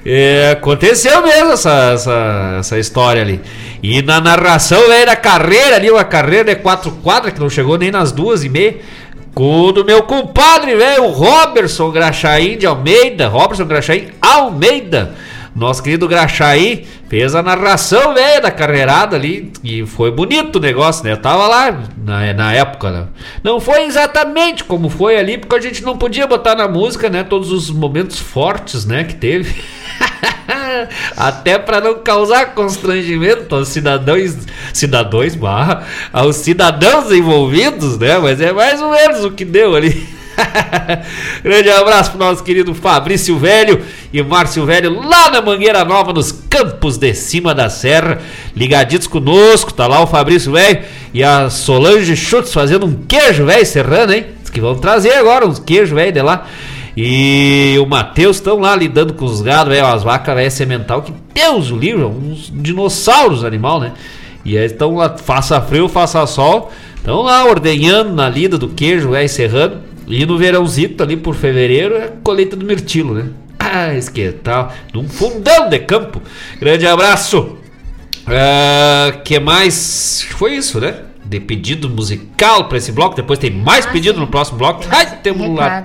É, 0.06 0.52
aconteceu 0.52 1.22
mesmo 1.22 1.52
essa, 1.52 1.90
essa, 1.92 2.56
essa 2.60 2.78
história 2.78 3.20
ali. 3.20 3.38
E 3.82 4.00
na 4.00 4.22
narração, 4.22 4.88
velho, 4.88 5.04
da 5.04 5.14
carreira 5.14 5.76
ali, 5.76 5.90
uma 5.90 6.02
carreira 6.02 6.44
de 6.44 6.56
quatro 6.56 6.90
quadras, 7.02 7.34
que 7.34 7.40
não 7.40 7.50
chegou 7.50 7.76
nem 7.76 7.90
nas 7.90 8.10
duas 8.10 8.42
e 8.42 8.48
meia. 8.48 8.76
Com 9.34 9.70
do 9.70 9.84
meu 9.84 10.02
compadre, 10.04 10.74
velho, 10.74 11.04
o 11.04 11.10
Robertson 11.10 11.90
Graxaí 11.90 12.56
de 12.56 12.64
Almeida. 12.64 13.28
Robertson 13.28 13.66
Graxaí 13.66 14.08
Almeida. 14.18 15.14
Nosso 15.54 15.82
querido 15.82 16.06
Graxaí 16.06 16.86
fez 17.08 17.34
a 17.34 17.42
narração, 17.42 18.14
velho, 18.14 18.42
da 18.42 18.50
carreirada 18.50 19.16
ali. 19.16 19.52
E 19.64 19.84
foi 19.84 20.10
bonito 20.10 20.56
o 20.56 20.60
negócio, 20.60 21.04
né? 21.04 21.12
Eu 21.12 21.16
tava 21.16 21.48
lá 21.48 21.82
na, 21.98 22.32
na 22.32 22.52
época, 22.52 22.90
né? 22.90 23.06
Não 23.42 23.60
foi 23.60 23.82
exatamente 23.82 24.62
como 24.62 24.88
foi 24.88 25.16
ali, 25.16 25.38
porque 25.38 25.56
a 25.56 25.60
gente 25.60 25.82
não 25.82 25.96
podia 25.98 26.26
botar 26.26 26.54
na 26.54 26.68
música, 26.68 27.10
né? 27.10 27.24
Todos 27.24 27.50
os 27.50 27.70
momentos 27.70 28.18
fortes, 28.18 28.84
né? 28.84 29.04
Que 29.04 29.14
teve. 29.14 29.62
Até 31.16 31.58
para 31.58 31.80
não 31.80 31.98
causar 31.98 32.54
constrangimento 32.54 33.54
aos 33.54 33.68
cidadãos, 33.68 34.36
cidadãos 34.72 35.34
barra, 35.34 35.84
aos 36.12 36.36
cidadãos 36.36 37.10
envolvidos, 37.10 37.98
né? 37.98 38.18
Mas 38.18 38.40
é 38.40 38.52
mais 38.52 38.80
ou 38.80 38.90
menos 38.90 39.24
o 39.24 39.32
que 39.32 39.44
deu 39.44 39.74
ali. 39.74 40.19
Grande 41.42 41.70
abraço 41.70 42.10
pro 42.10 42.20
nosso 42.20 42.42
querido 42.42 42.74
Fabrício 42.74 43.38
Velho 43.38 43.82
e 44.12 44.22
Márcio 44.22 44.64
Velho 44.64 45.00
lá 45.00 45.30
na 45.30 45.40
Mangueira 45.40 45.84
Nova, 45.84 46.12
nos 46.12 46.32
campos 46.32 46.96
de 46.96 47.14
cima 47.14 47.54
da 47.54 47.68
serra, 47.68 48.20
ligaditos 48.54 49.06
conosco. 49.06 49.72
Tá 49.72 49.86
lá 49.86 50.02
o 50.02 50.06
Fabrício 50.06 50.52
Velho 50.52 50.82
e 51.12 51.22
a 51.22 51.50
Solange 51.50 52.16
Schutz 52.16 52.52
fazendo 52.52 52.86
um 52.86 52.94
queijo 53.06 53.44
velho 53.44 53.66
serrano, 53.66 54.12
hein? 54.12 54.26
Diz 54.40 54.50
que 54.50 54.60
vão 54.60 54.76
trazer 54.76 55.14
agora 55.14 55.46
uns 55.46 55.58
queijos 55.58 55.90
velho 55.90 56.12
de 56.12 56.22
lá. 56.22 56.46
E 56.96 57.76
o 57.80 57.86
Matheus 57.86 58.36
estão 58.36 58.58
lá 58.58 58.74
lidando 58.74 59.14
com 59.14 59.24
os 59.24 59.40
gados, 59.40 59.72
velho, 59.72 59.86
as 59.86 60.02
vacas 60.02 60.34
velho 60.34 60.50
semental, 60.50 61.02
que 61.02 61.14
Deus 61.32 61.70
o 61.70 61.76
livre, 61.76 62.04
uns 62.04 62.52
dinossauros 62.52 63.44
animal, 63.44 63.80
né? 63.80 63.92
E 64.44 64.58
aí 64.58 64.66
estão 64.66 64.96
lá, 64.96 65.16
faça 65.16 65.60
frio, 65.60 65.88
faça 65.88 66.26
sol, 66.26 66.72
estão 66.96 67.22
lá 67.22 67.44
ordenhando 67.44 68.12
na 68.12 68.28
lida 68.28 68.58
do 68.58 68.68
queijo 68.68 69.10
velho 69.10 69.28
serrano. 69.28 69.89
E 70.10 70.26
no 70.26 70.36
verãozito 70.36 71.02
ali 71.02 71.16
por 71.16 71.34
fevereiro 71.36 71.94
é 71.94 72.12
colheita 72.22 72.56
do 72.56 72.66
mirtilo, 72.66 73.14
né? 73.14 73.26
Ah, 73.58 73.88
que 74.12 74.32
tal. 74.32 74.72
Num 74.92 75.08
fundão 75.08 75.68
de 75.68 75.78
campo. 75.78 76.20
Grande 76.58 76.86
abraço. 76.86 77.56
Ah, 78.26 79.12
que 79.24 79.38
mais? 79.38 80.26
Foi 80.30 80.56
isso, 80.56 80.80
né? 80.80 80.94
De 81.24 81.38
pedido 81.38 81.88
musical 81.88 82.64
para 82.64 82.78
esse 82.78 82.90
bloco. 82.90 83.14
Depois 83.14 83.38
tem 83.38 83.50
mais 83.50 83.86
pedido 83.86 84.18
no 84.18 84.26
próximo 84.26 84.58
bloco. 84.58 84.84
Ai, 84.90 85.18
temos 85.22 85.56
lá. 85.56 85.84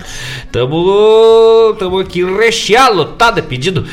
Tamo, 0.50 1.76
tamo 1.78 2.00
aqui 2.00 2.24
recheado, 2.24 2.96
lotado 2.96 3.36
de 3.36 3.42
pedido. 3.42 3.86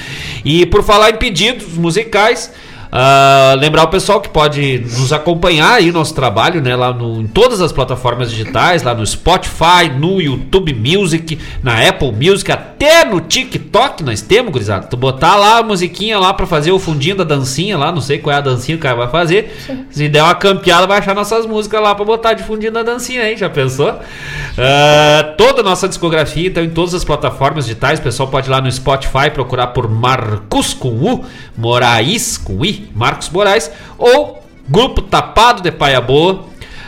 E 0.43 0.65
por 0.65 0.81
falar 0.81 1.11
em 1.11 1.18
pedidos 1.18 1.77
musicais, 1.77 2.51
Uh, 2.93 3.57
lembrar 3.57 3.85
o 3.85 3.87
pessoal 3.87 4.21
que 4.21 4.29
pode 4.29 4.77
nos 4.77 5.11
acompanhar 5.11 5.73
aí 5.73 5.91
nosso 5.91 6.13
trabalho, 6.13 6.61
né, 6.61 6.75
lá 6.75 6.93
no, 6.93 7.21
em 7.21 7.25
todas 7.25 7.59
as 7.59 7.71
plataformas 7.71 8.29
digitais, 8.29 8.83
lá 8.83 8.93
no 8.93 9.03
Spotify, 9.03 9.89
no 9.97 10.21
YouTube 10.21 10.75
Music, 10.75 11.39
na 11.63 11.89
Apple 11.89 12.11
Music, 12.11 12.51
até 12.51 13.03
no 13.03 13.19
TikTok 13.19 14.03
nós 14.03 14.21
temos, 14.21 14.51
gurizada. 14.51 14.85
Tu 14.85 14.95
botar 14.95 15.35
lá 15.37 15.57
a 15.57 15.63
musiquinha 15.63 16.19
lá 16.19 16.35
para 16.35 16.45
fazer 16.45 16.71
o 16.71 16.77
fundinho 16.77 17.15
da 17.15 17.23
dancinha 17.23 17.79
lá, 17.79 17.91
não 17.91 17.99
sei 17.99 18.19
qual 18.19 18.35
é 18.35 18.37
a 18.37 18.41
dancinha 18.41 18.77
que 18.77 18.81
o 18.81 18.83
cara 18.83 18.95
vai 18.95 19.09
fazer. 19.09 19.57
Se 19.89 20.07
der 20.07 20.21
uma 20.21 20.35
campeada, 20.35 20.85
vai 20.85 20.99
achar 20.99 21.15
nossas 21.15 21.47
músicas 21.47 21.81
lá 21.81 21.95
para 21.95 22.05
botar 22.05 22.33
de 22.33 22.43
fundinho 22.43 22.71
da 22.71 22.83
dancinha 22.83 23.23
aí, 23.23 23.35
já 23.35 23.49
pensou? 23.49 23.89
Uh, 23.89 25.35
toda 25.35 25.61
a 25.61 25.63
nossa 25.63 25.87
discografia, 25.87 26.47
então, 26.47 26.63
em 26.63 26.69
todas 26.69 26.93
as 26.93 27.03
plataformas 27.03 27.65
digitais, 27.65 27.97
o 27.97 28.03
pessoal 28.03 28.29
pode 28.29 28.49
ir 28.49 28.51
lá 28.51 28.61
no 28.61 28.71
Spotify 28.71 29.31
procurar 29.33 29.67
por 29.67 29.89
Marcos 29.89 30.75
com 30.75 30.89
U, 30.89 31.25
Moraes 31.57 32.37
com 32.37 32.63
I, 32.63 32.82
Marcos 32.95 33.30
Moraes, 33.30 33.72
ou 33.97 34.43
Grupo 34.68 35.01
Tapado 35.01 35.61
de 35.61 35.72
Paia 35.72 35.99
Boa, 36.01 36.45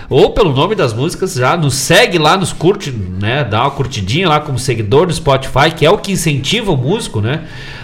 ou 0.10 0.32
pelo 0.32 0.54
nome 0.54 0.76
das 0.76 0.94
músicas, 0.94 1.34
já 1.34 1.58
nos 1.58 1.74
segue 1.76 2.18
lá, 2.18 2.38
nos 2.38 2.54
curte, 2.54 2.92
né? 2.92 3.44
Dá 3.44 3.62
uma 3.62 3.72
curtidinha 3.72 4.30
lá 4.30 4.40
como 4.40 4.60
seguidor 4.60 5.08
do 5.08 5.14
Spotify, 5.14 5.72
que 5.76 5.86
é 5.86 5.90
o 5.90 5.98
que 5.98 6.12
incentiva 6.12 6.72
o 6.72 6.78
músico, 6.78 7.22
né? 7.22 7.44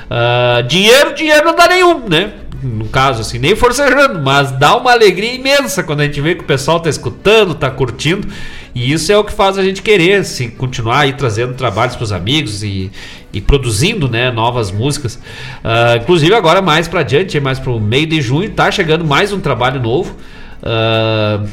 Uh, 0.10 0.64
dinheiro, 0.68 1.16
dinheiro 1.16 1.46
não 1.46 1.56
dá 1.56 1.68
nenhum, 1.68 2.08
né? 2.08 2.32
No 2.62 2.86
caso, 2.86 3.22
assim, 3.22 3.40
nem 3.40 3.56
forcejando, 3.56 4.20
mas 4.20 4.52
dá 4.52 4.78
uma 4.78 4.92
alegria 4.92 5.34
imensa 5.34 5.84
quando 5.84 6.02
a 6.02 6.06
gente 6.06 6.22
vê 6.22 6.36
que 6.36 6.44
o 6.44 6.48
pessoal 6.48 6.80
tá 6.80 6.90
escutando, 6.90 7.56
tá 7.56 7.72
curtindo. 7.72 8.28
E 8.74 8.92
isso 8.92 9.12
é 9.12 9.18
o 9.18 9.24
que 9.24 9.34
faz 9.34 9.58
a 9.58 9.64
gente 9.64 9.82
querer 9.82 10.24
se 10.24 10.48
continuar 10.48 11.00
aí 11.00 11.14
trazendo 11.14 11.56
trabalhos 11.56 11.96
para 11.96 12.04
os 12.04 12.12
amigos 12.12 12.64
e, 12.64 12.92
e 13.34 13.42
produzindo 13.42 14.08
né, 14.08 14.32
novas 14.32 14.72
músicas. 14.72 15.16
Uh, 15.16 15.98
inclusive 16.02 16.34
agora 16.34 16.62
mais 16.62 16.88
para 16.88 17.02
adiante, 17.02 17.40
mais 17.40 17.60
para 17.60 17.72
o 17.72 17.80
meio 17.80 18.08
de 18.08 18.22
junho, 18.22 18.50
tá 18.52 18.72
chegando 18.72 19.04
mais 19.04 19.34
um 19.34 19.40
trabalho 19.40 19.82
novo 19.82 20.16
uh, 20.62 21.48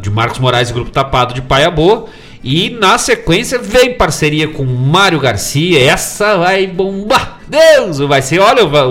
de 0.00 0.10
Marcos 0.10 0.38
Moraes 0.38 0.70
e 0.70 0.72
Grupo 0.72 0.90
Tapado 0.90 1.34
de 1.34 1.42
Paia 1.42 1.70
Boa. 1.70 2.06
E 2.42 2.70
na 2.70 2.96
sequência 2.96 3.58
vem 3.58 3.94
parceria 3.94 4.48
com 4.48 4.64
Mário 4.64 5.20
Garcia. 5.20 5.82
Essa 5.82 6.38
vai 6.38 6.66
bombar. 6.66 7.38
Deus, 7.46 7.98
vai 7.98 8.22
ser, 8.22 8.38
olha, 8.38 8.64
vai, 8.64 8.84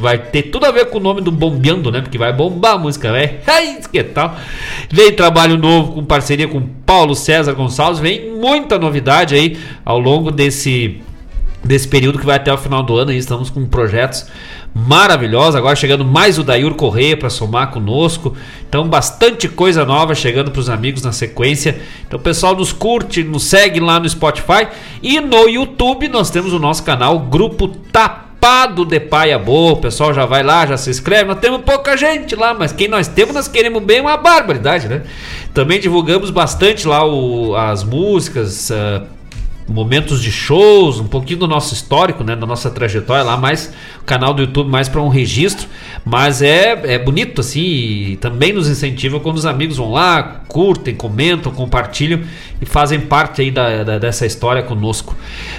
vai 0.00 0.18
ter 0.18 0.42
tudo 0.42 0.66
a 0.66 0.72
ver 0.72 0.86
com 0.86 0.98
o 0.98 1.00
nome 1.00 1.20
do 1.20 1.30
Bombeando, 1.30 1.92
né? 1.92 2.00
Porque 2.00 2.18
vai 2.18 2.32
bombar 2.32 2.74
a 2.74 2.78
música, 2.78 3.12
né? 3.12 3.36
Ai, 3.46 3.78
que 3.90 4.02
tal? 4.02 4.34
Vem 4.90 5.12
trabalho 5.12 5.56
novo 5.56 5.92
com 5.92 6.04
parceria 6.04 6.48
com 6.48 6.60
Paulo 6.84 7.14
César 7.14 7.52
Gonçalves. 7.52 8.00
Vem 8.00 8.32
muita 8.32 8.78
novidade 8.78 9.36
aí 9.36 9.56
ao 9.84 9.98
longo 9.98 10.32
desse 10.32 11.00
desse 11.62 11.88
período 11.88 12.18
que 12.18 12.26
vai 12.26 12.36
até 12.36 12.52
o 12.52 12.58
final 12.58 12.82
do 12.82 12.96
ano. 12.96 13.10
Aí 13.10 13.18
estamos 13.18 13.50
com 13.50 13.66
projetos 13.66 14.26
maravilhosos. 14.74 15.56
Agora 15.56 15.74
chegando 15.74 16.04
mais 16.04 16.38
o 16.38 16.42
Dair 16.42 16.72
Correia 16.74 17.16
para 17.16 17.30
somar 17.30 17.70
conosco. 17.70 18.36
Então, 18.68 18.86
bastante 18.88 19.48
coisa 19.48 19.84
nova 19.84 20.14
chegando 20.14 20.50
para 20.50 20.60
os 20.60 20.68
amigos 20.68 21.02
na 21.02 21.12
sequência. 21.12 21.80
Então, 22.06 22.18
pessoal, 22.18 22.54
nos 22.54 22.72
curte, 22.72 23.24
nos 23.24 23.44
segue 23.44 23.80
lá 23.80 23.98
no 23.98 24.08
Spotify 24.08 24.68
e 25.02 25.20
no 25.20 25.48
YouTube. 25.48 26.08
Nós 26.08 26.30
temos 26.30 26.52
o 26.52 26.58
nosso 26.58 26.82
canal 26.82 27.18
Grupo 27.18 27.68
Tapado 27.68 28.84
de 28.84 29.00
Paia 29.00 29.38
Boa. 29.38 29.72
O 29.72 29.76
pessoal 29.76 30.14
já 30.14 30.26
vai 30.26 30.42
lá, 30.42 30.66
já 30.66 30.76
se 30.76 30.90
inscreve. 30.90 31.24
Nós 31.24 31.38
temos 31.38 31.62
pouca 31.62 31.96
gente 31.96 32.36
lá, 32.36 32.54
mas 32.54 32.72
quem 32.72 32.88
nós 32.88 33.08
temos, 33.08 33.34
nós 33.34 33.48
queremos 33.48 33.82
bem 33.82 34.00
uma 34.00 34.16
barbaridade, 34.16 34.86
né? 34.86 35.02
Também 35.52 35.80
divulgamos 35.80 36.30
bastante 36.30 36.86
lá 36.86 37.04
o, 37.04 37.56
as 37.56 37.82
músicas. 37.82 38.70
Uh, 38.70 39.17
momentos 39.68 40.22
de 40.22 40.32
shows, 40.32 40.98
um 40.98 41.06
pouquinho 41.06 41.40
do 41.40 41.46
nosso 41.46 41.74
histórico, 41.74 42.24
né, 42.24 42.34
da 42.34 42.46
nossa 42.46 42.70
trajetória 42.70 43.22
lá, 43.22 43.36
mais 43.36 43.72
o 44.00 44.04
canal 44.04 44.32
do 44.32 44.42
YouTube 44.42 44.70
mais 44.70 44.88
para 44.88 45.02
um 45.02 45.08
registro, 45.08 45.68
mas 46.04 46.40
é, 46.40 46.94
é 46.94 46.98
bonito 46.98 47.40
assim, 47.40 47.60
e 47.60 48.16
também 48.16 48.52
nos 48.52 48.68
incentiva 48.68 49.20
quando 49.20 49.36
os 49.36 49.44
amigos 49.44 49.76
vão 49.76 49.92
lá, 49.92 50.42
curtem, 50.48 50.94
comentam, 50.94 51.52
compartilham 51.52 52.20
e 52.60 52.64
fazem 52.66 53.00
parte 53.00 53.42
aí 53.42 53.50
da, 53.50 53.84
da 53.84 53.98
dessa 53.98 54.24
história 54.24 54.62
conosco. 54.62 55.14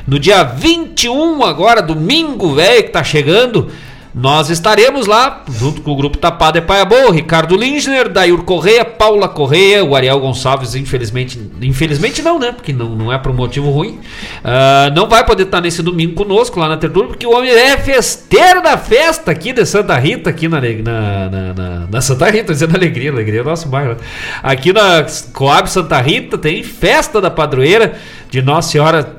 No 0.08 0.18
dia 0.18 0.44
21 0.44 1.44
agora, 1.44 1.82
domingo, 1.82 2.56
velho, 2.56 2.84
que 2.84 2.90
tá 2.90 3.04
chegando, 3.04 3.70
nós 4.14 4.50
estaremos 4.50 5.06
lá, 5.06 5.44
junto 5.48 5.82
com 5.82 5.92
o 5.92 5.96
grupo 5.96 6.18
Tapado 6.18 6.58
é 6.58 6.62
Paia 6.62 6.84
Boa, 6.84 7.14
Ricardo 7.14 7.56
Lindner, 7.56 8.10
Dair 8.10 8.38
Correia, 8.40 8.84
Paula 8.84 9.30
Correia, 9.30 9.84
o 9.86 9.96
Ariel 9.96 10.20
Gonçalves, 10.20 10.74
infelizmente, 10.74 11.40
infelizmente 11.62 12.22
não, 12.24 12.40
né? 12.40 12.52
Porque 12.52 12.74
não, 12.74 12.96
não 12.96 13.14
é 13.14 13.20
por 13.20 13.32
um 13.32 13.36
motivo 13.36 13.70
ruim. 13.70 14.00
Uh, 14.44 14.94
não 14.96 15.08
vai 15.08 15.24
poder 15.24 15.44
estar 15.44 15.62
nesse 15.62 15.84
domingo 15.84 16.16
conosco 16.16 16.60
lá 16.60 16.68
na 16.68 16.78
Tertúlia, 16.78 17.08
porque 17.08 17.26
o 17.26 17.36
homem 17.36 17.52
é 17.52 17.78
festeiro 17.78 18.64
da 18.64 18.78
festa 18.78 19.30
aqui 19.30 19.54
de 19.54 19.64
Santa 19.66 19.96
Rita, 19.98 20.32
aqui 20.32 20.48
na, 20.48 20.60
na, 20.60 21.30
na, 21.30 21.54
na, 21.54 21.88
na 21.92 22.02
Santa 22.02 22.30
Rita, 22.32 22.52
dizendo 22.52 22.76
alegria, 22.76 23.12
alegria 23.12 23.42
é 23.42 23.44
nosso 23.44 23.68
bairro. 23.68 23.96
Aqui 24.42 24.74
na 24.74 25.06
Coab 25.34 25.70
Santa 25.70 26.02
Rita 26.02 26.38
tem 26.38 26.64
festa 26.64 27.22
da 27.22 27.30
padroeira 27.30 27.94
de 28.30 28.42
Nossa 28.42 28.72
Senhora. 28.72 29.18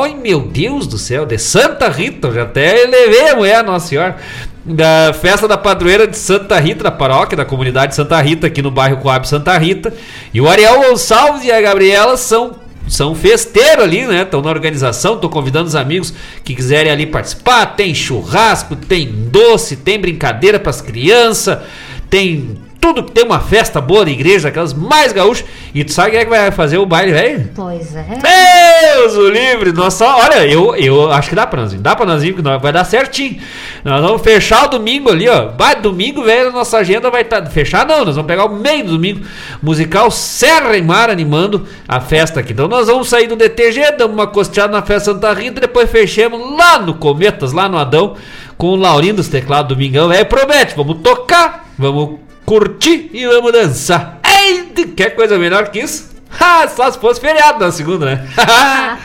Ai, 0.00 0.14
meu 0.14 0.40
Deus 0.40 0.86
do 0.86 0.98
céu, 0.98 1.26
de 1.26 1.38
Santa 1.38 1.88
Rita, 1.88 2.30
já 2.32 2.42
até 2.42 2.86
levei 2.86 3.30
a 3.30 3.36
mulher 3.36 3.64
Nossa 3.64 3.88
Senhora. 3.88 4.16
Da 4.64 5.12
festa 5.12 5.48
da 5.48 5.58
padroeira 5.58 6.06
de 6.06 6.16
Santa 6.16 6.58
Rita, 6.60 6.84
da 6.84 6.90
paróquia, 6.90 7.36
da 7.36 7.44
comunidade 7.44 7.96
Santa 7.96 8.20
Rita, 8.20 8.46
aqui 8.46 8.62
no 8.62 8.70
bairro 8.70 8.98
Coab 8.98 9.26
Santa 9.26 9.58
Rita. 9.58 9.92
E 10.32 10.40
o 10.40 10.48
Ariel 10.48 10.80
Gonçalves 10.82 11.44
e 11.44 11.50
a 11.50 11.60
Gabriela 11.60 12.16
são 12.16 12.62
são 12.88 13.14
festeiros 13.14 13.84
ali, 13.84 14.04
né? 14.06 14.22
Estão 14.22 14.42
na 14.42 14.50
organização, 14.50 15.14
estou 15.14 15.30
convidando 15.30 15.68
os 15.68 15.76
amigos 15.76 16.12
que 16.44 16.54
quiserem 16.54 16.90
ali 16.90 17.06
participar. 17.06 17.66
Tem 17.76 17.94
churrasco, 17.94 18.76
tem 18.76 19.06
doce, 19.06 19.76
tem 19.76 19.98
brincadeira 19.98 20.58
para 20.58 20.70
as 20.70 20.80
crianças, 20.80 21.58
tem 22.10 22.58
tudo 22.82 23.04
que 23.04 23.12
tem 23.12 23.24
uma 23.24 23.38
festa 23.38 23.80
boa 23.80 24.04
de 24.04 24.10
igreja, 24.10 24.48
aquelas 24.48 24.74
mais 24.74 25.12
gaúchas. 25.12 25.46
E 25.72 25.84
tu 25.84 25.92
sabe 25.92 26.10
quem 26.10 26.20
é 26.20 26.24
que 26.24 26.30
vai 26.30 26.50
fazer 26.50 26.78
o 26.78 26.84
baile, 26.84 27.12
velho? 27.12 27.50
Pois 27.54 27.94
é. 27.94 28.04
Deus 28.82 29.14
o 29.14 29.30
livre! 29.30 29.72
Nossa, 29.72 30.04
olha, 30.04 30.44
eu, 30.44 30.74
eu 30.74 31.12
acho 31.12 31.28
que 31.28 31.36
dá 31.36 31.46
pra 31.46 31.60
nós, 31.62 31.72
dá 31.74 31.94
pra 31.94 32.04
nós 32.04 32.24
ir, 32.24 32.34
vai 32.60 32.72
dar 32.72 32.82
certinho. 32.82 33.40
Nós 33.84 34.02
vamos 34.02 34.20
fechar 34.20 34.64
o 34.64 34.68
domingo 34.68 35.10
ali, 35.10 35.28
ó. 35.28 35.52
Vai, 35.56 35.76
domingo, 35.76 36.24
velho, 36.24 36.50
nossa 36.50 36.78
agenda 36.78 37.08
vai 37.08 37.22
estar. 37.22 37.42
Tá, 37.42 37.50
fechar 37.50 37.86
não, 37.86 38.04
nós 38.04 38.16
vamos 38.16 38.26
pegar 38.26 38.46
o 38.46 38.52
meio 38.52 38.84
do 38.84 38.92
domingo. 38.94 39.20
Musical 39.62 40.10
Serra 40.10 40.76
e 40.76 40.82
Mar 40.82 41.08
animando 41.08 41.64
a 41.86 42.00
festa 42.00 42.40
aqui. 42.40 42.52
Então 42.52 42.66
nós 42.66 42.88
vamos 42.88 43.08
sair 43.08 43.28
do 43.28 43.36
DTG, 43.36 43.92
damos 43.92 44.16
uma 44.16 44.26
costeada 44.26 44.72
na 44.72 44.82
festa 44.82 45.12
Santa 45.12 45.32
Rita, 45.32 45.60
depois 45.60 45.88
fechamos 45.88 46.56
lá 46.58 46.80
no 46.80 46.94
Cometas, 46.94 47.52
lá 47.52 47.68
no 47.68 47.78
Adão, 47.78 48.16
com 48.58 48.70
o 48.70 48.76
Laurindo 48.76 49.18
dos 49.18 49.28
teclados 49.28 49.68
domingão. 49.68 50.10
É, 50.10 50.24
promete, 50.24 50.74
vamos 50.74 50.98
tocar, 51.00 51.68
vamos 51.78 52.31
curtir 52.44 53.10
e 53.12 53.26
vamos 53.26 53.52
dançar. 53.52 54.20
Ei, 54.24 54.86
quer 54.96 55.10
coisa 55.10 55.38
melhor 55.38 55.68
que 55.68 55.80
isso? 55.80 56.12
Ah, 56.40 56.66
só 56.68 56.90
se 56.90 56.98
fosse 56.98 57.20
feriado 57.20 57.58
na 57.64 57.70
segunda, 57.70 58.06
né? 58.06 58.26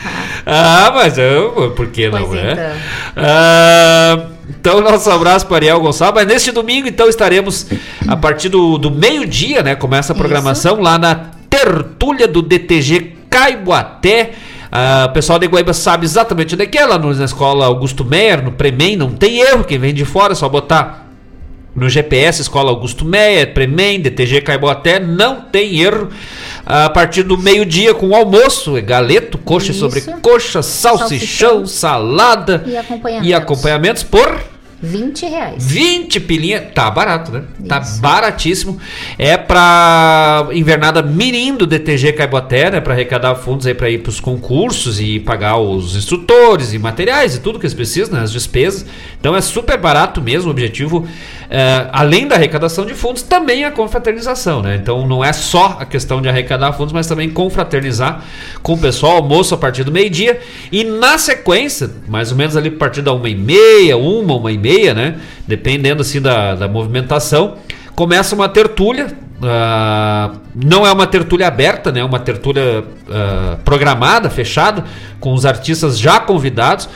ah, 0.46 0.90
mas 0.94 1.18
eu, 1.18 1.72
por 1.76 1.88
que 1.88 2.08
não, 2.08 2.26
pois 2.26 2.42
né? 2.42 2.52
Então. 2.52 3.24
Ah, 3.24 4.26
então, 4.48 4.80
nosso 4.80 5.10
abraço 5.10 5.46
para 5.46 5.56
Ariel 5.56 5.80
Gonçalves. 5.80 6.22
Mas 6.22 6.32
neste 6.32 6.50
domingo, 6.50 6.88
então, 6.88 7.08
estaremos 7.08 7.66
a 8.06 8.16
partir 8.16 8.48
do, 8.48 8.78
do 8.78 8.90
meio-dia, 8.90 9.62
né? 9.62 9.74
Começa 9.74 10.12
a 10.12 10.16
programação 10.16 10.74
Isso. 10.74 10.82
lá 10.82 10.98
na 10.98 11.14
tertúlia 11.50 12.26
do 12.26 12.40
DTG 12.40 13.16
Caiboaté. 13.28 14.32
Ah, 14.72 15.06
o 15.08 15.12
pessoal 15.12 15.38
de 15.38 15.46
Guaíba 15.46 15.72
sabe 15.72 16.04
exatamente 16.04 16.54
onde 16.54 16.64
é 16.64 16.66
que 16.66 16.78
é, 16.78 16.86
lá 16.86 16.98
na 16.98 17.24
escola 17.24 17.66
Augusto 17.66 18.04
Meyer, 18.04 18.42
no 18.42 18.52
Premem, 18.52 18.96
não 18.96 19.10
tem 19.10 19.40
erro. 19.40 19.64
Quem 19.64 19.78
vem 19.78 19.94
de 19.94 20.04
fora 20.04 20.32
é 20.32 20.36
só 20.36 20.48
botar 20.48 21.07
no 21.78 21.88
GPS, 21.88 22.42
Escola 22.42 22.70
Augusto 22.70 23.04
Meia, 23.04 23.46
Premem, 23.46 24.00
DTG 24.00 24.40
Caiboaté, 24.40 24.98
não 24.98 25.40
tem 25.40 25.80
erro. 25.80 26.08
A 26.66 26.90
partir 26.90 27.22
do 27.22 27.38
meio-dia 27.38 27.94
com 27.94 28.08
o 28.08 28.14
almoço, 28.14 28.76
é 28.76 28.80
galeto, 28.80 29.38
coxa 29.38 29.70
Isso. 29.70 29.80
sobre 29.80 30.00
coxa, 30.20 30.62
salsichão, 30.62 31.08
salsichão, 31.08 31.66
salada 31.66 32.64
e 32.66 32.76
acompanhamentos. 32.76 33.28
e 33.28 33.34
acompanhamentos 33.34 34.02
por 34.02 34.40
20 34.80 35.26
reais. 35.26 35.66
20 35.66 36.20
pilinha. 36.20 36.60
Tá 36.60 36.88
barato, 36.88 37.32
né? 37.32 37.42
Tá 37.66 37.80
Isso. 37.80 38.00
Tá 38.00 38.08
baratíssimo. 38.08 38.78
É 39.18 39.36
pra 39.36 40.46
invernada 40.52 41.02
Mirim 41.02 41.56
do 41.56 41.66
DTG 41.66 42.12
Caiboté, 42.12 42.70
né? 42.70 42.80
Pra 42.80 42.94
arrecadar 42.94 43.34
fundos 43.34 43.66
aí 43.66 43.74
pra 43.74 43.90
ir 43.90 43.98
pros 43.98 44.20
concursos 44.20 45.00
e 45.00 45.18
pagar 45.18 45.58
os 45.58 45.96
instrutores 45.96 46.72
e 46.72 46.78
materiais 46.78 47.34
e 47.34 47.40
tudo 47.40 47.58
que 47.58 47.66
eles 47.66 47.74
precisam, 47.74 48.14
né? 48.14 48.22
As 48.22 48.30
despesas. 48.30 48.86
Então 49.18 49.34
é 49.34 49.40
super 49.40 49.76
barato 49.76 50.22
mesmo. 50.22 50.48
O 50.48 50.52
objetivo, 50.52 51.08
é, 51.50 51.88
além 51.90 52.28
da 52.28 52.36
arrecadação 52.36 52.86
de 52.86 52.94
fundos, 52.94 53.22
também 53.22 53.64
a 53.64 53.72
confraternização, 53.72 54.62
né? 54.62 54.76
Então 54.76 55.08
não 55.08 55.24
é 55.24 55.32
só 55.32 55.76
a 55.80 55.84
questão 55.84 56.22
de 56.22 56.28
arrecadar 56.28 56.72
fundos, 56.72 56.92
mas 56.92 57.08
também 57.08 57.28
confraternizar 57.28 58.22
com 58.62 58.74
o 58.74 58.78
pessoal. 58.78 59.16
Almoço 59.16 59.54
a 59.54 59.58
partir 59.58 59.82
do 59.82 59.90
meio-dia. 59.90 60.38
E 60.70 60.84
na 60.84 61.18
sequência, 61.18 61.90
mais 62.06 62.30
ou 62.30 62.36
menos 62.36 62.56
ali 62.56 62.68
a 62.68 62.72
partir 62.72 63.02
da 63.02 63.12
uma 63.12 63.28
e 63.28 63.34
meia, 63.34 63.96
uma, 63.96 64.36
uma 64.36 64.52
e 64.52 64.58
meia 64.58 64.67
meia, 64.68 64.92
né? 64.92 65.16
Dependendo 65.46 66.02
assim 66.02 66.20
da, 66.20 66.54
da 66.54 66.68
movimentação. 66.68 67.56
Começa 67.94 68.34
uma 68.34 68.48
tertúlia. 68.48 69.06
Uh, 69.38 70.36
não 70.54 70.86
é 70.86 70.92
uma 70.92 71.06
tertúlia 71.06 71.46
aberta, 71.46 71.90
né? 71.90 72.00
É 72.00 72.04
uma 72.04 72.18
tertúlia 72.18 72.80
uh, 72.82 73.56
programada, 73.64 74.28
fechada, 74.28 74.84
com 75.18 75.32
os 75.32 75.46
artistas 75.46 75.98
já 75.98 76.20
convidados. 76.20 76.88